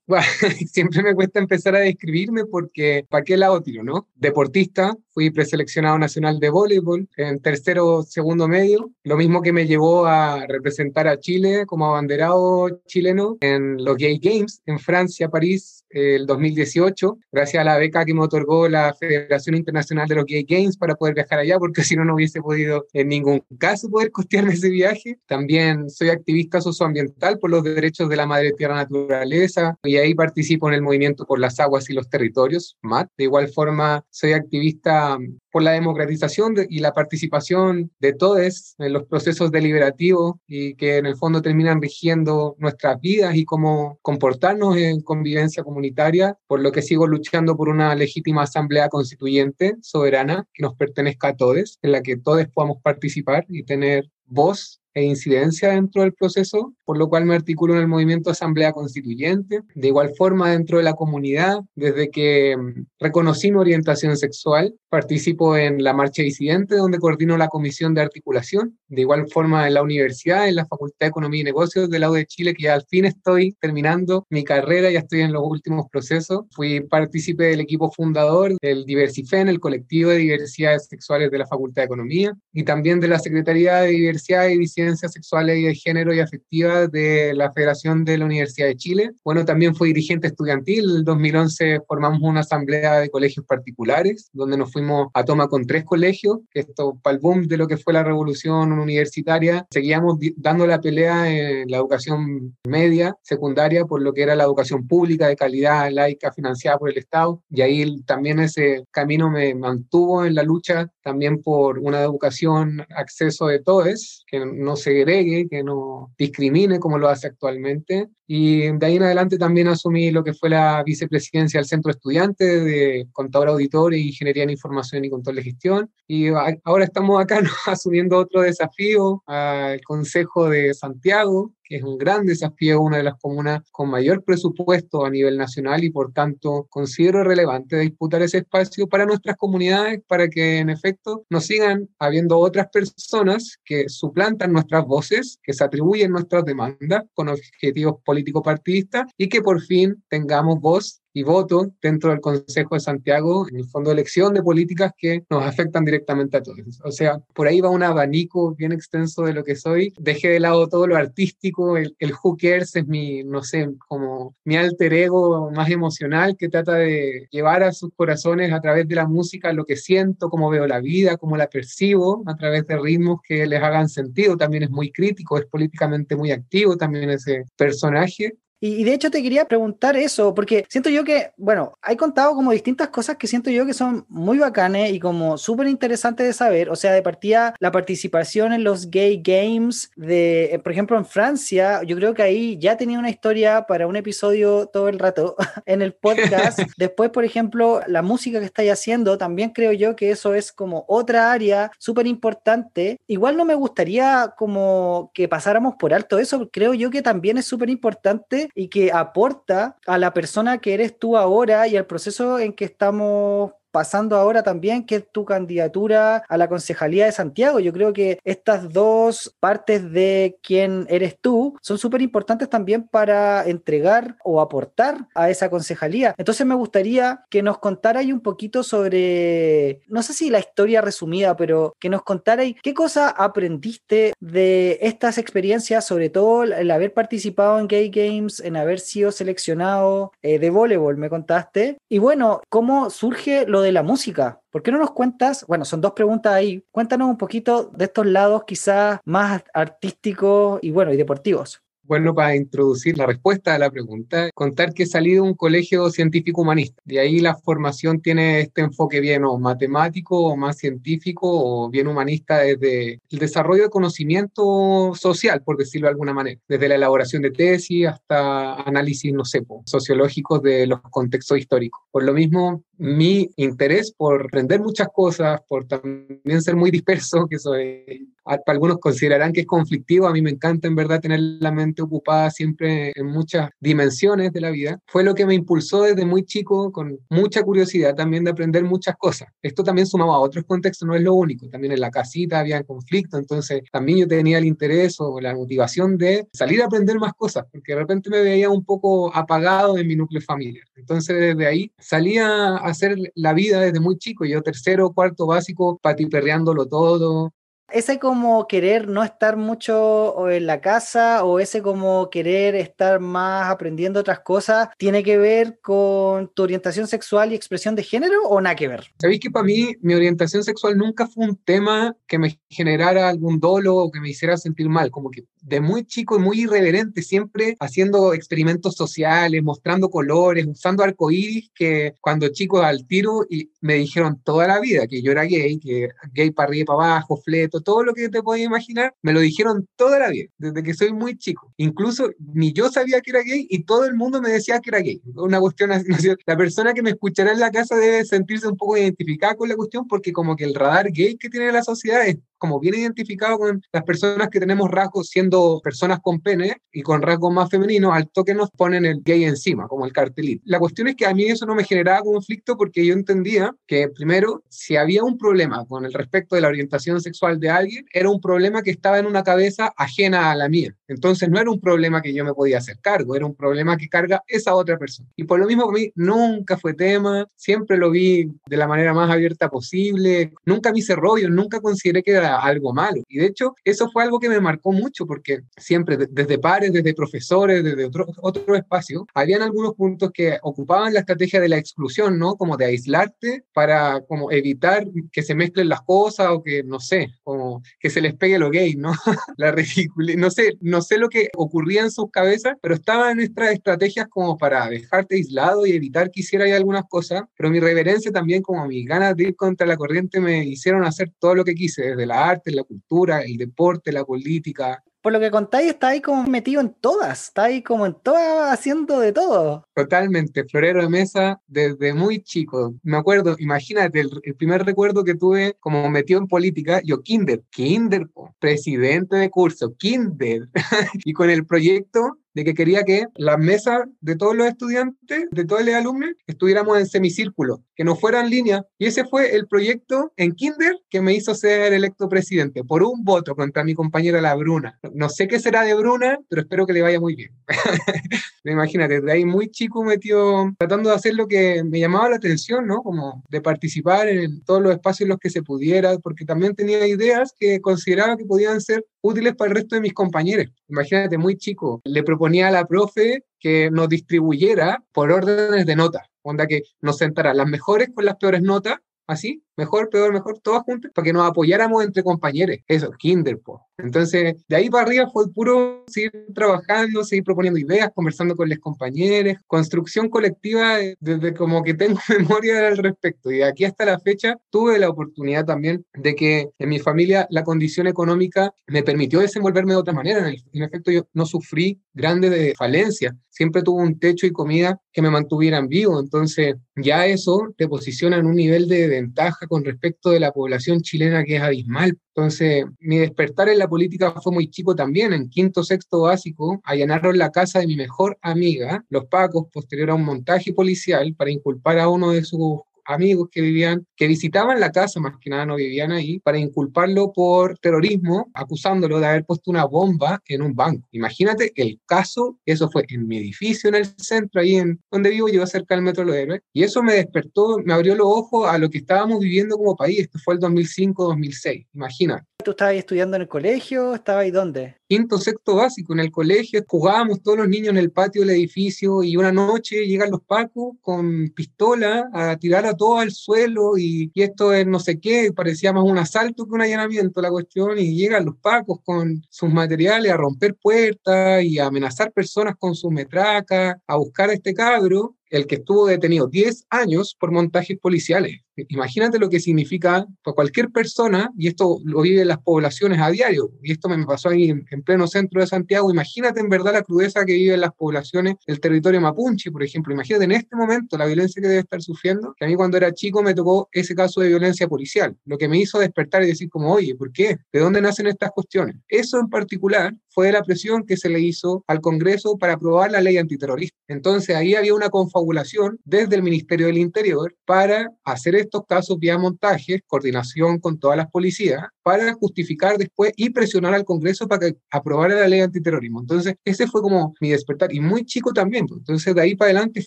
Bueno, 0.07 0.23
siempre 0.71 1.01
me 1.01 1.15
cuesta 1.15 1.39
empezar 1.39 1.75
a 1.75 1.79
describirme 1.79 2.45
porque 2.45 3.05
¿para 3.09 3.23
qué 3.23 3.37
lado 3.37 3.61
tiro, 3.61 3.83
no? 3.83 4.07
Deportista, 4.13 4.95
fui 5.09 5.31
preseleccionado 5.31 5.97
nacional 5.97 6.39
de 6.39 6.49
voleibol 6.49 7.09
en 7.17 7.39
tercero, 7.39 8.03
segundo 8.03 8.47
medio, 8.47 8.91
lo 9.03 9.17
mismo 9.17 9.41
que 9.41 9.51
me 9.51 9.65
llevó 9.65 10.05
a 10.05 10.45
representar 10.45 11.07
a 11.07 11.19
Chile 11.19 11.65
como 11.65 11.87
abanderado 11.87 12.81
chileno 12.85 13.37
en 13.41 13.83
los 13.83 13.97
Gay 13.97 14.19
Games 14.19 14.61
en 14.67 14.77
Francia, 14.77 15.29
París, 15.29 15.85
el 15.89 16.25
2018, 16.25 17.17
gracias 17.31 17.61
a 17.61 17.63
la 17.63 17.77
beca 17.77 18.03
que 18.03 18.13
me 18.13 18.21
otorgó 18.21 18.67
la 18.67 18.93
Federación 18.93 19.55
Internacional 19.55 20.07
de 20.07 20.15
los 20.15 20.25
Gay 20.25 20.45
Games 20.47 20.77
para 20.77 20.95
poder 20.95 21.15
viajar 21.15 21.39
allá, 21.39 21.57
porque 21.57 21.83
si 21.83 21.95
no, 21.95 22.05
no 22.05 22.15
hubiese 22.15 22.41
podido 22.41 22.85
en 22.93 23.07
ningún 23.07 23.43
caso 23.57 23.89
poder 23.89 24.11
costearme 24.11 24.53
ese 24.53 24.69
viaje. 24.69 25.17
También 25.25 25.89
soy 25.89 26.09
activista 26.09 26.59
socioambiental 26.59 27.39
por 27.39 27.49
los 27.49 27.63
derechos 27.63 28.09
de 28.09 28.17
la 28.17 28.27
madre 28.27 28.51
tierra 28.51 28.75
naturaleza 28.75 29.77
y 29.83 29.94
y 29.95 29.97
ahí 29.97 30.13
participo 30.13 30.67
en 30.67 30.73
el 30.73 30.81
movimiento 30.81 31.25
por 31.25 31.39
las 31.39 31.57
aguas 31.61 31.89
y 31.89 31.93
los 31.93 32.09
territorios, 32.09 32.77
MAT. 32.81 33.09
De 33.17 33.23
igual 33.23 33.47
forma, 33.47 34.03
soy 34.09 34.33
activista 34.33 35.17
por 35.51 35.63
la 35.63 35.71
democratización 35.71 36.55
y 36.69 36.79
la 36.79 36.91
participación 36.91 37.91
de 37.99 38.11
todos 38.11 38.75
en 38.77 38.91
los 38.91 39.05
procesos 39.05 39.51
deliberativos 39.51 40.35
y 40.47 40.75
que 40.75 40.97
en 40.97 41.05
el 41.05 41.15
fondo 41.15 41.41
terminan 41.41 41.81
rigiendo 41.81 42.57
nuestras 42.59 42.99
vidas 42.99 43.35
y 43.35 43.45
cómo 43.45 43.99
comportarnos 44.01 44.75
en 44.75 44.99
convivencia 44.99 45.63
comunitaria, 45.63 46.37
por 46.45 46.59
lo 46.59 46.73
que 46.73 46.81
sigo 46.81 47.07
luchando 47.07 47.55
por 47.55 47.69
una 47.69 47.95
legítima 47.95 48.43
asamblea 48.43 48.89
constituyente 48.89 49.77
soberana 49.81 50.45
que 50.53 50.63
nos 50.63 50.75
pertenezca 50.75 51.29
a 51.29 51.37
todos, 51.37 51.79
en 51.81 51.93
la 51.93 52.01
que 52.01 52.17
todos 52.17 52.45
podamos 52.53 52.81
participar 52.83 53.45
y 53.47 53.63
tener 53.63 54.09
voz 54.25 54.81
e 54.95 55.03
incidencia 55.03 55.69
dentro 55.69 56.01
del 56.01 56.13
proceso, 56.13 56.73
por 56.85 56.97
lo 56.97 57.09
cual 57.09 57.25
me 57.25 57.35
articulo 57.35 57.73
en 57.73 57.81
el 57.81 57.87
movimiento 57.87 58.29
Asamblea 58.29 58.71
Constituyente. 58.71 59.61
De 59.75 59.89
igual 59.89 60.11
forma, 60.17 60.51
dentro 60.51 60.77
de 60.77 60.85
la 60.85 60.93
comunidad, 60.93 61.59
desde 61.75 62.09
que 62.09 62.55
mm, 62.55 62.85
reconocí 62.99 63.51
mi 63.51 63.57
orientación 63.57 64.15
sexual, 64.15 64.73
participo 64.89 65.57
en 65.57 65.83
la 65.83 65.93
Marcha 65.93 66.23
Disidente, 66.23 66.77
donde 66.77 66.99
coordino 66.99 67.35
la 67.35 67.49
comisión 67.49 67.93
de 67.93 68.01
articulación. 68.01 68.79
De 68.87 69.01
igual 69.01 69.27
forma, 69.29 69.67
en 69.67 69.73
la 69.73 69.83
universidad, 69.83 70.47
en 70.47 70.55
la 70.55 70.65
Facultad 70.65 70.97
de 71.01 71.07
Economía 71.07 71.41
y 71.41 71.43
Negocios 71.43 71.89
del 71.89 72.01
lado 72.01 72.13
de 72.13 72.25
Chile, 72.25 72.53
que 72.53 72.63
ya 72.63 72.73
al 72.73 72.85
fin 72.89 73.03
estoy 73.03 73.51
terminando 73.59 74.25
mi 74.29 74.45
carrera, 74.45 74.89
ya 74.89 74.99
estoy 74.99 75.21
en 75.21 75.33
los 75.33 75.43
últimos 75.45 75.87
procesos. 75.91 76.45
Fui 76.51 76.79
partícipe 76.79 77.43
del 77.43 77.59
equipo 77.59 77.91
fundador 77.91 78.55
del 78.61 78.85
Diversifen, 78.85 79.49
el 79.49 79.59
colectivo 79.59 80.11
de 80.11 80.17
diversidades 80.19 80.87
sexuales 80.87 81.29
de 81.31 81.39
la 81.39 81.47
Facultad 81.47 81.81
de 81.81 81.87
Economía, 81.87 82.33
y 82.53 82.63
también 82.63 83.01
de 83.01 83.09
la 83.09 83.19
Secretaría 83.19 83.81
de 83.81 83.89
Diversidad 83.89 84.47
y 84.47 84.57
Disidencia 84.57 84.84
sexuales 84.93 85.57
y 85.57 85.63
de 85.63 85.75
género 85.75 86.13
y 86.13 86.19
afectiva 86.19 86.87
de 86.87 87.33
la 87.33 87.51
Federación 87.51 88.05
de 88.05 88.17
la 88.17 88.25
Universidad 88.25 88.67
de 88.67 88.77
Chile. 88.77 89.11
Bueno, 89.23 89.45
también 89.45 89.75
fui 89.75 89.89
dirigente 89.89 90.27
estudiantil. 90.27 90.89
En 90.89 90.95
el 90.97 91.03
2011 91.03 91.81
formamos 91.87 92.21
una 92.21 92.41
asamblea 92.41 92.99
de 92.99 93.09
colegios 93.09 93.45
particulares, 93.45 94.29
donde 94.33 94.57
nos 94.57 94.71
fuimos 94.71 95.07
a 95.13 95.23
toma 95.23 95.47
con 95.47 95.65
tres 95.65 95.83
colegios, 95.83 96.39
esto, 96.53 96.97
para 97.01 97.15
el 97.15 97.21
boom 97.21 97.47
de 97.47 97.57
lo 97.57 97.67
que 97.67 97.77
fue 97.77 97.93
la 97.93 98.03
revolución 98.03 98.71
universitaria, 98.71 99.65
seguíamos 99.69 100.17
dando 100.37 100.67
la 100.67 100.79
pelea 100.79 101.31
en 101.31 101.69
la 101.69 101.77
educación 101.77 102.55
media, 102.67 103.15
secundaria, 103.21 103.85
por 103.85 104.01
lo 104.01 104.13
que 104.13 104.23
era 104.23 104.35
la 104.35 104.43
educación 104.43 104.87
pública 104.87 105.27
de 105.27 105.35
calidad, 105.35 105.91
laica, 105.91 106.31
financiada 106.31 106.77
por 106.77 106.89
el 106.89 106.97
Estado. 106.97 107.41
Y 107.49 107.61
ahí 107.61 108.01
también 108.01 108.39
ese 108.39 108.85
camino 108.91 109.29
me 109.29 109.55
mantuvo 109.55 110.25
en 110.25 110.35
la 110.35 110.43
lucha 110.43 110.87
también 111.01 111.41
por 111.41 111.79
una 111.79 112.01
educación, 112.01 112.85
acceso 112.95 113.47
de 113.47 113.59
todos, 113.59 114.23
que 114.27 114.45
no 114.45 114.74
segregue, 114.75 115.47
que 115.49 115.63
no 115.63 116.11
discrimine 116.17 116.79
como 116.79 116.97
lo 116.97 117.09
hace 117.09 117.27
actualmente. 117.27 118.09
Y 118.27 118.71
de 118.71 118.85
ahí 118.85 118.95
en 118.95 119.03
adelante 119.03 119.37
también 119.37 119.67
asumí 119.67 120.11
lo 120.11 120.23
que 120.23 120.33
fue 120.33 120.49
la 120.49 120.83
vicepresidencia 120.83 121.59
del 121.59 121.67
Centro 121.67 121.91
Estudiante 121.91 122.43
de 122.61 123.07
Contador 123.11 123.49
Auditor 123.49 123.93
y 123.93 124.07
Ingeniería 124.07 124.43
en 124.43 124.49
Información 124.51 125.05
y 125.05 125.09
Control 125.09 125.35
de 125.35 125.43
Gestión. 125.43 125.91
Y 126.07 126.27
ahora 126.63 126.85
estamos 126.85 127.21
acá 127.21 127.41
asumiendo 127.67 128.17
otro 128.17 128.41
desafío 128.41 129.23
al 129.27 129.81
Consejo 129.81 130.49
de 130.49 130.73
Santiago, 130.73 131.53
que 131.65 131.77
es 131.77 131.83
un 131.83 131.97
gran 131.97 132.25
desafío, 132.25 132.81
una 132.81 132.97
de 132.97 133.03
las 133.03 133.19
comunas 133.19 133.61
con 133.71 133.89
mayor 133.89 134.23
presupuesto 134.23 135.05
a 135.05 135.09
nivel 135.09 135.37
nacional 135.37 135.83
y 135.83 135.89
por 135.89 136.13
tanto 136.13 136.67
considero 136.69 137.23
relevante 137.23 137.79
disputar 137.79 138.21
ese 138.21 138.39
espacio 138.39 138.87
para 138.87 139.05
nuestras 139.05 139.35
comunidades, 139.35 140.01
para 140.07 140.29
que 140.29 140.59
en 140.59 140.69
efecto 140.69 141.25
nos 141.29 141.45
sigan 141.45 141.89
habiendo 141.99 142.37
otras 142.37 142.67
personas 142.69 143.57
que 143.65 143.89
suplantan 143.89 144.53
nuestras 144.53 144.85
voces, 144.85 145.39
que 145.43 145.53
se 145.53 145.63
atribuyen 145.63 146.11
nuestras 146.11 146.45
demandas 146.45 147.03
con 147.13 147.29
objetivos 147.29 147.95
político 148.05 148.41
partidistas 148.41 149.11
y 149.17 149.27
que 149.27 149.41
por 149.41 149.61
fin 149.61 150.03
tengamos 150.07 150.59
voz 150.59 151.01
y 151.15 151.23
voto 151.23 151.71
dentro 151.81 152.09
del 152.09 152.19
Consejo 152.19 152.75
de 152.75 152.81
Santiago, 152.81 153.47
en 153.49 153.55
el 153.55 153.65
fondo 153.65 153.89
elección 153.89 154.33
de 154.33 154.43
políticas 154.43 154.91
que 154.97 155.23
nos 155.29 155.43
afectan 155.45 155.85
directamente 155.85 156.35
a 156.35 156.43
todos. 156.43 156.81
O 156.83 156.91
sea, 156.91 157.19
por 157.33 157.47
ahí 157.47 157.61
va 157.61 157.69
un 157.69 157.83
abanico 157.83 158.53
bien 158.53 158.73
extenso 158.73 159.23
de 159.23 159.33
lo 159.33 159.45
que 159.45 159.55
soy. 159.55 159.93
Dejé 159.97 160.27
de 160.27 160.41
lado 160.41 160.67
todo 160.67 160.87
lo 160.87 160.97
artístico, 160.97 161.77
el, 161.77 161.95
el 161.99 162.11
who 162.21 162.35
cares 162.35 162.75
es 162.75 162.85
mi, 162.85 163.23
no 163.23 163.43
sé, 163.43 163.69
como 163.87 164.35
mi 164.43 164.57
alter 164.57 164.93
ego 164.93 165.49
más 165.51 165.69
emocional 165.69 166.35
que 166.37 166.49
trata 166.49 166.73
de 166.73 167.27
llevar 167.31 167.63
a 167.63 167.71
sus 167.71 167.91
corazones 167.95 168.51
a 168.51 168.59
través 168.59 168.85
de 168.85 168.95
la 168.95 169.07
música 169.07 169.53
lo 169.53 169.63
que 169.63 169.77
siento, 169.77 170.29
cómo 170.29 170.49
veo 170.49 170.67
la 170.67 170.81
vida, 170.81 171.15
cómo 171.15 171.37
la 171.37 171.47
percibo, 171.47 172.23
a 172.25 172.35
través 172.35 172.67
de 172.67 172.77
ritmos 172.77 173.21
que 173.25 173.47
les 173.47 173.63
hagan 173.63 173.87
sentido. 173.87 174.35
También 174.35 174.63
es 174.63 174.69
muy 174.69 174.91
crítico, 174.91 175.37
es 175.37 175.45
políticamente 175.45 176.17
muy 176.17 176.31
activo 176.31 176.75
también 176.75 177.09
ese 177.09 177.45
personaje. 177.55 178.33
Y, 178.65 178.83
de 178.83 178.95
hecho 178.95 179.11
te 179.11 179.21
quería 179.21 179.45
preguntar 179.45 179.95
eso, 179.95 180.33
porque 180.33 180.65
siento 180.69 180.89
yo 180.89 181.03
que, 181.03 181.31
bueno, 181.37 181.77
hay 181.83 181.95
contado 181.95 182.33
como 182.33 182.51
distintas 182.51 182.89
cosas 182.89 183.17
que 183.17 183.27
siento 183.27 183.51
yo 183.51 183.63
que 183.67 183.75
son 183.75 184.05
muy 184.09 184.39
bacanes 184.39 184.91
y 184.91 184.99
como 184.99 185.37
súper 185.37 185.67
interesantes 185.67 186.25
de 186.25 186.33
saber. 186.33 186.71
O 186.71 186.75
sea, 186.75 186.91
de 186.91 187.03
partida, 187.03 187.53
la 187.59 187.71
participación 187.71 188.53
en 188.53 188.63
los 188.63 188.89
gay 188.89 189.21
games, 189.21 189.91
de, 189.95 190.45
eh, 190.45 190.59
por 190.59 190.71
ejemplo, 190.71 190.97
en 190.97 191.05
Francia, 191.05 191.83
yo 191.83 191.95
creo 191.95 192.15
que 192.15 192.23
ahí 192.23 192.57
ya 192.57 192.75
tenía 192.75 192.97
una 192.97 193.11
historia 193.11 193.67
para 193.67 193.85
un 193.85 193.97
episodio 193.97 194.65
todo 194.65 194.89
el 194.89 194.97
rato 194.97 195.35
en 195.67 195.83
el 195.83 195.93
podcast. 195.93 196.57
Después, 196.77 197.11
por 197.11 197.23
ejemplo, 197.23 197.81
la 197.85 198.01
música 198.01 198.39
que 198.39 198.45
estáis 198.45 198.71
haciendo, 198.71 199.19
también 199.19 199.51
creo 199.51 199.73
yo 199.73 199.95
que 199.95 200.09
eso 200.09 200.33
es 200.33 200.51
como 200.51 200.85
otra 200.87 201.31
área 201.31 201.69
súper 201.77 202.07
importante. 202.07 202.97
Igual 203.05 203.37
no 203.37 203.45
me 203.45 203.53
gustaría 203.53 204.33
como 204.35 205.11
que 205.13 205.27
pasáramos 205.27 205.75
por 205.75 205.93
alto 205.93 206.17
eso, 206.17 206.49
creo 206.49 206.73
yo 206.73 206.89
que 206.89 207.03
también 207.03 207.37
es 207.37 207.45
súper 207.45 207.69
importante 207.69 208.49
y 208.55 208.69
que 208.69 208.91
aporta 208.91 209.77
a 209.85 209.97
la 209.97 210.13
persona 210.13 210.59
que 210.59 210.73
eres 210.73 210.97
tú 210.97 211.17
ahora 211.17 211.67
y 211.67 211.75
al 211.75 211.85
proceso 211.85 212.39
en 212.39 212.53
que 212.53 212.65
estamos 212.65 213.51
pasando 213.75 214.15
ahora 214.15 214.41
también, 214.41 214.85
que 214.85 214.95
es 214.95 215.11
tu 215.11 215.25
candidatura 215.25 216.23
a 216.29 216.37
la 216.37 216.47
concejalía 216.47 217.07
de 217.07 217.11
Santiago. 217.11 217.59
Yo 217.59 217.73
creo 217.73 217.91
que 217.91 218.19
estas 218.23 218.71
dos 218.71 219.35
partes 219.41 219.91
de 219.91 220.37
quién 220.41 220.87
eres 220.89 221.19
tú 221.19 221.57
son 221.61 221.77
súper 221.77 222.01
importantes 222.01 222.49
también 222.49 222.87
para 222.87 223.43
entregar 223.45 224.15
o 224.23 224.39
aportar 224.39 225.09
a 225.13 225.29
esa 225.29 225.49
concejalía. 225.49 226.15
Entonces 226.17 226.47
me 226.47 226.55
gustaría 226.55 227.25
que 227.29 227.43
nos 227.43 227.57
contarais 227.57 228.13
un 228.13 228.21
poquito 228.21 228.63
sobre, 228.63 229.81
no 229.89 230.01
sé 230.03 230.13
si 230.13 230.29
la 230.29 230.39
historia 230.39 230.79
resumida, 230.79 231.35
pero 231.35 231.75
que 231.77 231.89
nos 231.89 232.03
contarais 232.03 232.55
qué 232.63 232.73
cosa 232.73 233.09
aprendiste 233.09 234.13
de 234.21 234.79
estas 234.83 235.17
experiencias, 235.17 235.85
sobre 235.85 236.09
todo 236.09 236.43
el 236.43 236.71
haber 236.71 236.93
participado 236.93 237.59
en 237.59 237.67
Gay 237.67 237.89
Games, 237.89 238.39
en 238.39 238.55
haber 238.55 238.79
sido 238.79 239.11
seleccionado 239.11 240.13
eh, 240.21 240.39
de 240.39 240.49
voleibol, 240.49 240.95
me 240.95 241.09
contaste. 241.09 241.77
Y 241.89 241.97
bueno, 241.97 242.39
cómo 242.47 242.89
surge 242.89 243.45
lo 243.45 243.64
de 243.65 243.71
la 243.71 243.83
música. 243.83 244.39
¿Por 244.49 244.63
qué 244.63 244.71
no 244.71 244.77
nos 244.77 244.91
cuentas? 244.91 245.45
Bueno, 245.47 245.65
son 245.65 245.81
dos 245.81 245.91
preguntas 245.91 246.33
ahí. 246.33 246.63
Cuéntanos 246.71 247.09
un 247.09 247.17
poquito 247.17 247.71
de 247.75 247.85
estos 247.85 248.05
lados 248.05 248.43
quizás 248.45 248.99
más 249.03 249.43
artísticos 249.53 250.59
y 250.61 250.71
bueno, 250.71 250.93
y 250.93 250.97
deportivos. 250.97 251.61
Bueno, 251.87 252.15
para 252.15 252.35
introducir 252.35 252.97
la 252.97 253.05
respuesta 253.05 253.53
a 253.53 253.59
la 253.59 253.69
pregunta, 253.69 254.31
contar 254.33 254.73
que 254.73 254.87
salido 254.87 255.23
de 255.23 255.29
un 255.29 255.35
colegio 255.35 255.91
científico 255.91 256.41
humanista. 256.41 256.81
De 256.83 256.99
ahí 256.99 257.19
la 257.19 257.35
formación 257.35 258.01
tiene 258.01 258.39
este 258.41 258.61
enfoque 258.61 258.99
bien 258.99 259.23
o 259.23 259.37
matemático 259.37 260.19
o 260.19 260.35
más 260.35 260.57
científico 260.57 261.27
o 261.29 261.69
bien 261.69 261.85
humanista 261.85 262.39
desde 262.39 262.93
el 262.93 263.19
desarrollo 263.19 263.63
de 263.63 263.69
conocimiento 263.69 264.93
social, 264.95 265.43
por 265.43 265.57
decirlo 265.57 265.85
de 265.85 265.91
alguna 265.91 266.13
manera, 266.13 266.41
desde 266.47 266.69
la 266.69 266.75
elaboración 266.75 267.21
de 267.21 267.29
tesis 267.29 267.87
hasta 267.87 268.55
análisis, 268.63 269.13
no 269.13 269.23
sé, 269.23 269.45
sociológicos 269.65 270.41
de 270.41 270.65
los 270.65 270.81
contextos 270.81 271.37
históricos. 271.37 271.81
Por 271.91 272.03
lo 272.03 272.13
mismo, 272.13 272.63
mi 272.77 273.29
interés 273.35 273.91
por 273.91 274.25
aprender 274.25 274.59
muchas 274.59 274.87
cosas, 274.93 275.41
por 275.47 275.65
también 275.65 276.41
ser 276.41 276.55
muy 276.55 276.71
disperso, 276.71 277.27
que 277.27 277.39
soy, 277.39 278.09
algunos 278.45 278.79
considerarán 278.79 279.33
que 279.33 279.41
es 279.41 279.45
conflictivo, 279.47 280.07
a 280.07 280.13
mí 280.13 280.21
me 280.21 280.31
encanta 280.31 280.67
en 280.67 280.75
verdad 280.75 280.99
tener 280.99 281.19
la 281.19 281.51
mente 281.51 281.81
ocupada 281.81 282.29
siempre 282.31 282.91
en 282.95 283.07
muchas 283.07 283.49
dimensiones 283.59 284.31
de 284.33 284.41
la 284.41 284.49
vida, 284.49 284.79
fue 284.87 285.03
lo 285.03 285.15
que 285.15 285.25
me 285.25 285.35
impulsó 285.35 285.83
desde 285.83 286.05
muy 286.05 286.23
chico, 286.23 286.71
con 286.71 286.99
mucha 287.09 287.43
curiosidad 287.43 287.95
también 287.95 288.23
de 288.23 288.31
aprender 288.31 288.63
muchas 288.63 288.95
cosas. 288.97 289.29
Esto 289.41 289.63
también 289.63 289.87
sumado 289.87 290.13
a 290.13 290.19
otros 290.19 290.45
contextos, 290.45 290.87
no 290.87 290.95
es 290.95 291.01
lo 291.01 291.13
único, 291.13 291.47
también 291.49 291.73
en 291.73 291.81
la 291.81 291.91
casita 291.91 292.39
había 292.39 292.63
conflicto, 292.63 293.17
entonces 293.17 293.61
también 293.71 293.99
yo 293.99 294.07
tenía 294.07 294.37
el 294.37 294.45
interés 294.45 294.95
o 294.99 295.19
la 295.19 295.35
motivación 295.35 295.97
de 295.97 296.27
salir 296.33 296.61
a 296.61 296.65
aprender 296.65 296.99
más 296.99 297.13
cosas, 297.13 297.45
porque 297.51 297.73
de 297.73 297.79
repente 297.79 298.09
me 298.09 298.21
veía 298.21 298.49
un 298.49 298.65
poco 298.65 299.15
apagado 299.15 299.77
en 299.77 299.87
mi 299.87 299.95
núcleo 299.95 300.21
familiar. 300.21 300.65
Entonces 300.75 301.15
desde 301.19 301.47
ahí 301.47 301.71
salía 301.79 302.55
hacer 302.65 302.97
la 303.15 303.33
vida 303.33 303.59
desde 303.59 303.79
muy 303.79 303.97
chico, 303.97 304.25
yo 304.25 304.41
tercero, 304.41 304.91
cuarto 304.93 305.27
básico, 305.27 305.77
patiperreándolo 305.79 306.67
todo, 306.67 307.33
ese 307.71 307.99
como 307.99 308.47
querer 308.47 308.87
no 308.87 309.03
estar 309.03 309.37
mucho 309.37 310.29
en 310.29 310.45
la 310.45 310.61
casa 310.61 311.23
o 311.23 311.39
ese 311.39 311.61
como 311.61 312.09
querer 312.09 312.55
estar 312.55 312.99
más 312.99 313.49
aprendiendo 313.49 313.99
otras 313.99 314.19
cosas, 314.19 314.69
¿tiene 314.77 315.03
que 315.03 315.17
ver 315.17 315.59
con 315.61 316.31
tu 316.33 316.43
orientación 316.43 316.87
sexual 316.87 317.31
y 317.31 317.35
expresión 317.35 317.75
de 317.75 317.83
género 317.83 318.23
o 318.23 318.39
nada 318.39 318.55
que 318.55 318.67
ver? 318.67 318.85
Sabéis 318.99 319.19
que 319.19 319.31
para 319.31 319.45
mí 319.45 319.75
mi 319.81 319.93
orientación 319.93 320.43
sexual 320.43 320.77
nunca 320.77 321.07
fue 321.07 321.25
un 321.25 321.35
tema 321.35 321.95
que 322.07 322.19
me 322.19 322.39
generara 322.49 323.09
algún 323.09 323.39
dolo 323.39 323.75
o 323.75 323.91
que 323.91 323.99
me 323.99 324.09
hiciera 324.09 324.37
sentir 324.37 324.69
mal, 324.69 324.91
como 324.91 325.09
que 325.09 325.23
de 325.41 325.61
muy 325.61 325.85
chico 325.85 326.15
y 326.15 326.19
muy 326.19 326.41
irreverente, 326.41 327.03
siempre 327.03 327.55
haciendo 327.59 328.13
experimentos 328.13 328.75
sociales, 328.75 329.43
mostrando 329.43 329.89
colores, 329.89 330.45
usando 330.47 330.83
arcoíris, 330.83 331.51
que 331.53 331.93
cuando 332.01 332.29
chico 332.29 332.61
al 332.61 332.87
tiro 332.87 333.25
y 333.29 333.51
me 333.61 333.75
dijeron 333.75 334.19
toda 334.23 334.47
la 334.47 334.59
vida 334.59 334.87
que 334.87 335.01
yo 335.03 335.11
era 335.11 335.23
gay, 335.23 335.59
que 335.59 335.89
gay 336.13 336.31
para 336.31 336.47
arriba 336.49 336.61
y 336.61 336.65
para 336.65 336.79
abajo, 336.79 337.17
fleto, 337.17 337.54
todo 337.61 337.83
lo 337.83 337.93
que 337.93 338.09
te 338.09 338.21
puedes 338.21 338.43
imaginar, 338.43 338.93
me 339.01 339.13
lo 339.13 339.19
dijeron 339.19 339.67
toda 339.75 339.99
la 339.99 340.09
vida, 340.09 340.29
desde 340.37 340.63
que 340.63 340.73
soy 340.73 340.93
muy 340.93 341.17
chico. 341.17 341.53
Incluso 341.57 342.09
ni 342.33 342.53
yo 342.53 342.69
sabía 342.69 343.01
que 343.01 343.11
era 343.11 343.21
gay 343.21 343.47
y 343.49 343.63
todo 343.63 343.85
el 343.85 343.95
mundo 343.95 344.21
me 344.21 344.29
decía 344.29 344.59
que 344.59 344.69
era 344.69 344.79
gay. 344.79 345.01
Una 345.15 345.39
cuestión 345.39 345.71
así, 345.71 345.85
la 346.25 346.37
persona 346.37 346.73
que 346.73 346.81
me 346.81 346.91
escuchará 346.91 347.31
en 347.31 347.39
la 347.39 347.51
casa 347.51 347.75
debe 347.75 348.05
sentirse 348.05 348.47
un 348.47 348.57
poco 348.57 348.77
identificada 348.77 349.35
con 349.35 349.49
la 349.49 349.55
cuestión 349.55 349.87
porque 349.87 350.11
como 350.11 350.35
que 350.35 350.45
el 350.45 350.55
radar 350.55 350.91
gay 350.91 351.17
que 351.17 351.29
tiene 351.29 351.51
la 351.51 351.63
sociedad 351.63 352.05
es 352.07 352.17
como 352.37 352.59
bien 352.59 352.75
identificado 352.75 353.37
con 353.37 353.61
las 353.71 353.83
personas 353.83 354.29
que 354.29 354.39
tenemos 354.39 354.69
rasgos 354.69 355.07
siendo 355.07 355.59
personas 355.63 355.99
con 356.01 356.19
pene 356.19 356.57
y 356.71 356.81
con 356.81 357.01
rasgos 357.01 357.33
más 357.33 357.49
femeninos, 357.49 357.93
al 357.93 358.09
toque 358.09 358.33
nos 358.33 358.51
ponen 358.51 358.85
el 358.85 359.01
gay 359.03 359.23
encima, 359.25 359.67
como 359.67 359.85
el 359.85 359.93
cartelito. 359.93 360.43
La 360.45 360.59
cuestión 360.59 360.87
es 360.87 360.95
que 360.95 361.05
a 361.05 361.13
mí 361.13 361.25
eso 361.25 361.45
no 361.45 361.55
me 361.55 361.63
generaba 361.63 362.01
conflicto 362.01 362.57
porque 362.57 362.85
yo 362.85 362.93
entendía 362.93 363.53
que 363.67 363.89
primero, 363.89 364.43
si 364.49 364.75
había 364.75 365.03
un 365.03 365.17
problema 365.17 365.65
con 365.65 365.85
el 365.85 365.93
respecto 365.93 366.35
de 366.35 366.41
la 366.41 366.47
orientación 366.47 367.01
sexual 367.01 367.39
de 367.39 367.49
alguien, 367.49 367.85
era 367.91 368.09
un 368.09 368.19
problema 368.19 368.61
que 368.61 368.71
estaba 368.71 368.99
en 368.99 369.05
una 369.05 369.23
cabeza 369.23 369.73
ajena 369.77 370.31
a 370.31 370.35
la 370.35 370.49
mía. 370.49 370.75
Entonces 370.87 371.29
no 371.29 371.39
era 371.39 371.49
un 371.49 371.59
problema 371.59 372.01
que 372.01 372.13
yo 372.13 372.23
me 372.25 372.33
podía 372.33 372.57
hacer 372.57 372.77
cargo, 372.81 373.15
era 373.15 373.25
un 373.25 373.35
problema 373.35 373.77
que 373.77 373.87
carga 373.87 374.21
esa 374.27 374.55
otra 374.55 374.77
persona. 374.77 375.09
Y 375.15 375.23
por 375.23 375.39
lo 375.39 375.47
mismo 375.47 375.65
para 375.65 375.79
mí 375.79 375.91
nunca 375.95 376.57
fue 376.57 376.73
tema, 376.73 377.25
siempre 377.35 377.77
lo 377.77 377.91
vi 377.91 378.31
de 378.45 378.57
la 378.57 378.67
manera 378.67 378.93
más 378.93 379.09
abierta 379.09 379.49
posible, 379.49 380.33
nunca 380.45 380.71
me 380.71 380.79
hice 380.79 380.95
rollo, 380.95 381.29
nunca 381.29 381.59
consideré 381.59 382.03
que 382.03 382.11
era 382.11 382.24
algo 382.25 382.73
malo. 382.73 383.01
Y 383.07 383.19
de 383.19 383.27
hecho, 383.27 383.55
eso 383.63 383.89
fue 383.91 384.03
algo 384.03 384.19
que 384.19 384.29
me 384.29 384.39
marcó 384.39 384.71
mucho 384.71 385.05
porque 385.05 385.41
siempre 385.57 385.97
desde 386.09 386.39
pares, 386.39 386.73
desde 386.73 386.93
profesores, 386.93 387.63
desde 387.63 387.85
otro, 387.85 388.05
otro 388.21 388.55
espacio, 388.55 389.05
habían 389.13 389.41
algunos 389.41 389.73
puntos 389.73 390.11
que 390.13 390.37
ocupaban 390.41 390.93
la 390.93 391.01
estrategia 391.01 391.39
de 391.39 391.49
la 391.49 391.57
exclusión, 391.57 392.17
¿no? 392.17 392.35
Como 392.35 392.57
de 392.57 392.65
aislarte 392.65 393.43
para 393.53 394.01
como 394.01 394.31
evitar 394.31 394.85
que 395.11 395.23
se 395.23 395.35
mezclen 395.35 395.69
las 395.69 395.81
cosas 395.81 396.27
o 396.29 396.41
que, 396.41 396.63
no 396.63 396.79
sé, 396.79 397.09
como 397.23 397.61
que 397.79 397.89
se 397.89 398.01
les 398.01 398.15
pegue 398.15 398.39
lo 398.39 398.49
gay, 398.49 398.75
¿no? 398.75 398.93
la 399.37 399.51
ridícula, 399.51 400.13
no 400.17 400.31
sé, 400.31 400.57
no 400.61 400.81
sé 400.81 400.97
lo 400.97 401.09
que 401.09 401.29
ocurría 401.35 401.81
en 401.81 401.91
sus 401.91 402.09
cabezas, 402.11 402.55
pero 402.61 402.75
estaban 402.75 403.17
nuestras 403.17 403.51
estrategias 403.51 404.07
como 404.07 404.37
para 404.37 404.67
dejarte 404.69 405.15
aislado 405.15 405.65
y 405.65 405.71
evitar 405.71 406.11
que 406.11 406.21
hiciera 406.21 406.45
algunas 406.55 406.85
cosas, 406.85 407.23
pero 407.37 407.49
mi 407.49 407.59
reverencia 407.59 408.11
también 408.11 408.41
como 408.41 408.65
mis 408.67 408.87
ganas 408.87 409.15
de 409.15 409.23
ir 409.23 409.35
contra 409.35 409.65
la 409.67 409.77
corriente 409.77 410.19
me 410.19 410.45
hicieron 410.45 410.85
hacer 410.85 411.11
todo 411.19 411.35
lo 411.35 411.43
que 411.43 411.55
quise, 411.55 411.89
desde 411.89 412.05
la 412.05 412.14
arte, 412.15 412.51
la 412.51 412.63
cultura, 412.63 413.21
el 413.21 413.37
deporte, 413.37 413.91
la 413.91 414.03
política, 414.03 414.83
por 415.05 415.13
lo 415.13 415.19
que 415.19 415.29
contáis, 415.29 415.67
está 415.67 415.89
ahí 415.89 416.01
como 416.01 416.23
metido 416.23 416.61
en 416.61 416.73
todas, 416.73 417.25
está 417.25 417.43
ahí 417.43 417.61
como 417.61 417.85
en 417.85 417.93
todas 417.93 418.51
haciendo 418.51 418.99
de 418.99 419.11
todo. 419.11 419.64
Totalmente, 419.75 420.45
florero 420.45 420.81
de 420.81 420.87
mesa 420.87 421.41
desde 421.47 421.93
muy 421.93 422.21
chico. 422.21 422.75
Me 422.81 422.95
acuerdo, 422.95 423.35
imagínate, 423.39 423.99
el, 423.99 424.35
primer 424.37 424.63
recuerdo 424.63 425.03
que 425.03 425.15
tuve 425.15 425.57
como 425.59 425.89
metido 425.89 426.21
en 426.21 426.27
política, 426.27 426.79
yo 426.81 427.01
kinder, 427.01 427.43
kinder, 427.49 428.07
presidente 428.39 429.17
de 429.17 429.29
curso, 429.29 429.75
kinder, 429.77 430.47
y 431.03 431.11
con 431.11 431.29
el 431.29 431.45
proyecto 431.45 432.19
de 432.35 432.43
que 432.43 432.53
quería 432.53 432.83
que 432.83 433.07
las 433.15 433.39
mesas 433.39 433.83
de 434.01 434.15
todos 434.15 434.35
los 434.35 434.47
estudiantes, 434.47 435.25
de 435.31 435.45
todos 435.45 435.65
los 435.65 435.73
alumnos, 435.73 436.11
estuviéramos 436.27 436.77
en 436.77 436.85
semicírculo, 436.85 437.63
que 437.75 437.85
no 437.85 437.95
fuera 437.95 438.19
en 438.19 438.29
línea. 438.29 438.65
Y 438.77 438.87
ese 438.87 439.05
fue 439.05 439.35
el 439.35 439.47
proyecto 439.47 440.11
en 440.17 440.33
Kinder 440.33 440.75
que 440.89 441.01
me 441.01 441.13
hizo 441.13 441.33
ser 441.33 441.71
electo 441.73 442.09
presidente, 442.09 442.63
por 442.63 442.83
un 442.83 443.05
voto 443.05 443.35
contra 443.35 443.63
mi 443.63 443.73
compañera 443.73 444.19
la 444.19 444.35
Bruna. 444.35 444.77
No 444.93 445.07
sé 445.07 445.29
qué 445.29 445.39
será 445.39 445.61
de 445.63 445.75
Bruna, 445.75 446.19
pero 446.29 446.41
espero 446.41 446.67
que 446.67 446.73
le 446.73 446.81
vaya 446.81 446.99
muy 446.99 447.15
bien. 447.15 447.31
Imagínate, 448.43 448.99
de 449.01 449.11
ahí 449.11 449.25
muy 449.25 449.49
chico 449.49 449.64
metió 449.83 450.53
tratando 450.57 450.89
de 450.89 450.95
hacer 450.95 451.15
lo 451.15 451.27
que 451.27 451.63
me 451.63 451.79
llamaba 451.79 452.09
la 452.09 452.15
atención, 452.17 452.67
¿no? 452.67 452.81
Como 452.81 453.23
de 453.29 453.41
participar 453.41 454.07
en 454.07 454.43
todos 454.43 454.61
los 454.61 454.71
espacios 454.71 455.01
en 455.01 455.09
los 455.09 455.19
que 455.19 455.29
se 455.29 455.43
pudiera, 455.43 455.97
porque 455.99 456.25
también 456.25 456.55
tenía 456.55 456.85
ideas 456.87 457.33
que 457.37 457.61
consideraba 457.61 458.17
que 458.17 458.25
podían 458.25 458.61
ser 458.61 458.85
útiles 459.01 459.35
para 459.35 459.49
el 459.49 459.55
resto 459.55 459.75
de 459.75 459.81
mis 459.81 459.93
compañeros. 459.93 460.47
Imagínate, 460.67 461.17
muy 461.17 461.37
chico, 461.37 461.81
le 461.83 462.03
proponía 462.03 462.47
a 462.47 462.51
la 462.51 462.65
profe 462.65 463.23
que 463.39 463.69
nos 463.71 463.89
distribuyera 463.89 464.83
por 464.91 465.11
órdenes 465.11 465.65
de 465.65 465.75
nota, 465.75 466.09
onda 466.21 466.47
que 466.47 466.63
nos 466.81 466.97
sentara 466.97 467.33
las 467.33 467.47
mejores 467.47 467.89
con 467.93 468.05
las 468.05 468.15
peores 468.15 468.41
notas, 468.41 468.77
así, 469.07 469.43
mejor, 469.55 469.89
peor, 469.89 470.13
mejor, 470.13 470.39
todas 470.39 470.63
juntas, 470.63 470.91
para 470.93 471.05
que 471.05 471.13
nos 471.13 471.29
apoyáramos 471.29 471.83
entre 471.83 472.03
compañeros. 472.03 472.57
Eso, 472.67 472.91
kinder, 472.91 473.39
po. 473.39 473.61
Entonces, 473.77 474.35
de 474.47 474.55
ahí 474.55 474.69
para 474.69 474.85
arriba 474.85 475.09
fue 475.11 475.31
puro 475.31 475.83
seguir 475.87 476.11
trabajando, 476.33 477.03
seguir 477.03 477.23
proponiendo 477.23 477.59
ideas, 477.59 477.89
conversando 477.93 478.35
con 478.35 478.47
los 478.47 478.57
compañeros, 478.59 479.37
construcción 479.47 480.09
colectiva 480.09 480.77
desde 480.99 481.33
como 481.33 481.63
que 481.63 481.73
tengo 481.73 481.99
memoria 482.09 482.67
al 482.67 482.77
respecto. 482.77 483.31
Y 483.31 483.37
de 483.37 483.45
aquí 483.45 483.65
hasta 483.65 483.85
la 483.85 483.99
fecha 483.99 484.37
tuve 484.49 484.79
la 484.79 484.89
oportunidad 484.89 485.45
también 485.45 485.85
de 485.93 486.15
que 486.15 486.49
en 486.57 486.69
mi 486.69 486.79
familia 486.79 487.27
la 487.29 487.43
condición 487.43 487.87
económica 487.87 488.53
me 488.67 488.83
permitió 488.83 489.19
desenvolverme 489.19 489.73
de 489.73 489.79
otra 489.79 489.93
manera. 489.93 490.29
En, 490.29 490.63
efecto, 490.63 490.91
yo 490.91 491.07
no 491.13 491.25
sufrí 491.25 491.79
grandes 491.93 492.55
falencias. 492.57 493.13
Siempre 493.29 493.61
tuve 493.61 493.83
un 493.83 493.99
techo 493.99 494.25
y 494.25 494.31
comida 494.31 494.79
que 494.91 495.01
me 495.01 495.09
mantuvieran 495.09 495.67
vivo. 495.67 495.99
Entonces, 495.99 496.55
ya 496.75 497.05
eso 497.05 497.53
te 497.57 497.67
posiciona 497.67 498.17
en 498.17 498.25
un 498.25 498.35
nivel 498.35 498.67
de 498.67 498.87
ventaja 498.87 499.47
con 499.47 499.65
respecto 499.65 500.09
de 500.09 500.19
la 500.21 500.31
población 500.31 500.81
chilena 500.81 501.23
que 501.23 501.35
es 501.35 501.41
abismal. 501.41 501.97
Entonces, 502.15 502.65
mi 502.79 502.97
despertar 502.97 503.49
en 503.49 503.59
la 503.59 503.67
política 503.67 504.11
fue 504.21 504.31
muy 504.31 504.49
chico 504.49 504.73
también. 504.73 505.11
En 505.11 505.29
quinto, 505.29 505.63
sexto 505.63 506.01
básico, 506.01 506.61
allanaron 506.63 507.17
la 507.17 507.29
casa 507.29 507.59
de 507.59 507.67
mi 507.67 507.75
mejor 507.75 508.17
amiga, 508.21 508.85
los 508.89 509.05
pacos, 509.07 509.47
posterior 509.51 509.89
a 509.89 509.95
un 509.95 510.05
montaje 510.05 510.53
policial 510.53 511.13
para 511.15 511.31
inculpar 511.31 511.77
a 511.77 511.89
uno 511.89 512.11
de 512.11 512.23
sus 512.23 512.61
amigos 512.85 513.29
que 513.31 513.41
vivían, 513.41 513.85
que 513.95 514.07
visitaban 514.07 514.59
la 514.59 514.71
casa, 514.71 514.99
más 514.99 515.17
que 515.19 515.29
nada 515.29 515.45
no 515.45 515.55
vivían 515.55 515.91
ahí, 515.91 516.19
para 516.19 516.37
inculparlo 516.37 517.11
por 517.13 517.57
terrorismo, 517.59 518.29
acusándolo 518.33 518.99
de 518.99 519.07
haber 519.07 519.25
puesto 519.25 519.51
una 519.51 519.65
bomba 519.65 520.21
en 520.27 520.41
un 520.41 520.55
banco. 520.55 520.87
Imagínate 520.91 521.51
el 521.55 521.79
caso, 521.85 522.37
eso 522.45 522.69
fue 522.69 522.85
en 522.89 523.07
mi 523.07 523.17
edificio 523.17 523.69
en 523.69 523.75
el 523.75 523.85
centro, 523.97 524.41
ahí 524.41 524.55
en 524.55 524.79
donde 524.91 525.09
vivo, 525.09 525.29
yo 525.29 525.45
cerca 525.45 525.75
del 525.75 525.83
Metro 525.83 526.03
Los 526.03 526.15
y 526.53 526.63
eso 526.63 526.81
me 526.81 526.93
despertó, 526.93 527.59
me 527.63 527.73
abrió 527.73 527.95
los 527.95 528.07
ojos 528.07 528.47
a 528.47 528.57
lo 528.57 528.69
que 528.69 528.77
estábamos 528.77 529.19
viviendo 529.19 529.57
como 529.57 529.75
país. 529.75 529.99
Esto 529.99 530.19
fue 530.19 530.35
el 530.35 530.39
2005-2006, 530.39 531.67
imagínate. 531.73 532.34
¿Tú 532.45 532.51
estabas 532.51 532.75
estudiando 532.75 533.15
en 533.15 533.23
el 533.23 533.27
colegio? 533.27 533.95
¿Estabas 533.95 534.21
ahí 534.21 534.29
dónde? 534.29 534.75
Quinto, 534.87 535.17
sexto 535.17 535.55
básico, 535.55 535.93
en 535.93 535.99
el 535.99 536.11
colegio. 536.11 536.63
Jugábamos 536.67 537.23
todos 537.23 537.39
los 537.39 537.49
niños 537.49 537.69
en 537.69 537.77
el 537.77 537.91
patio 537.91 538.21
del 538.21 538.35
edificio 538.35 539.01
y 539.01 539.17
una 539.17 539.31
noche 539.31 539.87
llegan 539.87 540.11
los 540.11 540.21
pacos 540.21 540.75
con 540.79 541.29
pistola 541.29 542.07
a 542.13 542.37
tirar 542.37 542.67
a 542.67 542.77
todos 542.77 543.01
al 543.01 543.09
suelo 543.09 543.79
y, 543.79 544.11
y, 544.13 544.21
esto 544.21 544.53
es 544.53 544.67
no 544.67 544.79
sé 544.79 544.99
qué, 544.99 545.31
parecía 545.35 545.73
más 545.73 545.85
un 545.85 545.97
asalto 545.97 546.45
que 546.45 546.53
un 546.53 546.61
allanamiento 546.61 547.19
la 547.19 547.31
cuestión 547.31 547.79
y 547.79 547.95
llegan 547.95 548.25
los 548.25 548.35
pacos 548.35 548.77
con 548.83 549.25
sus 549.27 549.49
materiales 549.49 550.11
a 550.11 550.17
romper 550.17 550.53
puertas 550.53 551.43
y 551.43 551.57
a 551.57 551.65
amenazar 551.65 552.11
personas 552.11 552.57
con 552.59 552.75
sus 552.75 552.91
metracas, 552.91 553.77
a 553.87 553.95
buscar 553.95 554.29
a 554.29 554.33
este 554.33 554.53
cabro 554.53 555.15
el 555.31 555.47
que 555.47 555.55
estuvo 555.55 555.87
detenido 555.87 556.27
10 556.27 556.67
años 556.69 557.15
por 557.19 557.31
montajes 557.31 557.79
policiales. 557.79 558.44
Imagínate 558.69 559.19
lo 559.19 559.29
que 559.29 559.39
significa 559.39 560.05
para 560.23 560.35
cualquier 560.35 560.69
persona, 560.71 561.31
y 561.37 561.47
esto 561.47 561.79
lo 561.83 562.01
viven 562.01 562.27
las 562.27 562.39
poblaciones 562.39 562.99
a 563.01 563.09
diario, 563.09 563.51
y 563.61 563.71
esto 563.71 563.89
me 563.89 564.05
pasó 564.05 564.29
ahí 564.29 564.49
en, 564.49 564.65
pleno 564.83 565.07
centro 565.07 565.41
de 565.41 565.47
Santiago, 565.47 565.91
imagínate 565.91 566.39
en 566.39 566.49
verdad 566.49 566.73
la 566.73 566.83
crudeza 566.83 567.25
que 567.25 567.33
viven 567.33 567.61
las 567.61 567.73
poblaciones 567.73 568.35
del 568.45 568.59
territorio 568.59 569.01
mapuche, 569.01 569.51
por 569.51 569.63
ejemplo, 569.63 569.93
imagínate 569.93 570.25
en 570.25 570.31
este 570.31 570.55
momento 570.55 570.97
la 570.97 571.05
violencia 571.05 571.41
que 571.41 571.47
debe 571.47 571.61
estar 571.61 571.81
sufriendo, 571.81 572.33
que 572.37 572.45
a 572.45 572.47
mí 572.47 572.55
cuando 572.55 572.77
era 572.77 572.93
chico 572.93 573.23
me 573.23 573.33
tocó 573.33 573.67
ese 573.71 573.95
caso 573.95 574.21
de 574.21 574.29
violencia 574.29 574.67
policial, 574.67 575.15
lo 575.25 575.37
que 575.37 575.47
me 575.47 575.57
hizo 575.57 575.79
despertar 575.79 576.23
y 576.23 576.27
decir 576.27 576.49
como, 576.49 576.71
oye, 576.71 576.95
¿por 576.95 577.11
qué? 577.11 577.37
¿De 577.51 577.59
dónde 577.59 577.81
nacen 577.81 578.07
estas 578.07 578.31
cuestiones? 578.31 578.75
Eso 578.87 579.19
en 579.19 579.29
particular 579.29 579.93
fue 580.09 580.31
la 580.31 580.43
presión 580.43 580.85
que 580.85 580.97
se 580.97 581.09
le 581.09 581.19
hizo 581.19 581.63
al 581.67 581.81
Congreso 581.81 582.37
para 582.37 582.53
aprobar 582.53 582.91
la 582.91 583.01
ley 583.01 583.17
antiterrorista. 583.17 583.77
Entonces 583.87 584.35
ahí 584.35 584.55
había 584.55 584.73
una 584.73 584.89
confabulación 584.89 585.77
desde 585.83 586.15
el 586.15 586.23
Ministerio 586.23 586.67
del 586.67 586.77
Interior 586.77 587.35
para 587.45 587.91
hacer 588.03 588.35
estos 588.45 588.65
casos 588.65 588.97
vía 588.97 589.17
montajes, 589.17 589.81
coordinación 589.85 590.59
con 590.59 590.79
todas 590.79 590.97
las 590.97 591.11
policías, 591.11 591.63
para 591.85 592.13
justificar 592.15 592.79
después 592.79 593.13
y 593.15 593.29
presionar 593.29 593.75
al 593.75 593.85
Congreso 593.85 594.27
para 594.27 594.39
que 594.47 594.57
aprobara 594.71 595.13
la 595.13 595.27
ley 595.27 595.41
antiterrorismo. 595.41 595.99
Entonces, 595.99 596.33
ese 596.43 596.65
fue 596.65 596.81
como 596.81 597.13
mi 597.21 597.29
despertar 597.29 597.71
y 597.71 597.79
muy 597.79 598.03
chico 598.05 598.33
también. 598.33 598.65
Pues. 598.65 598.79
Entonces, 598.79 599.13
de 599.13 599.21
ahí 599.21 599.35
para 599.35 599.51
adelante 599.51 599.85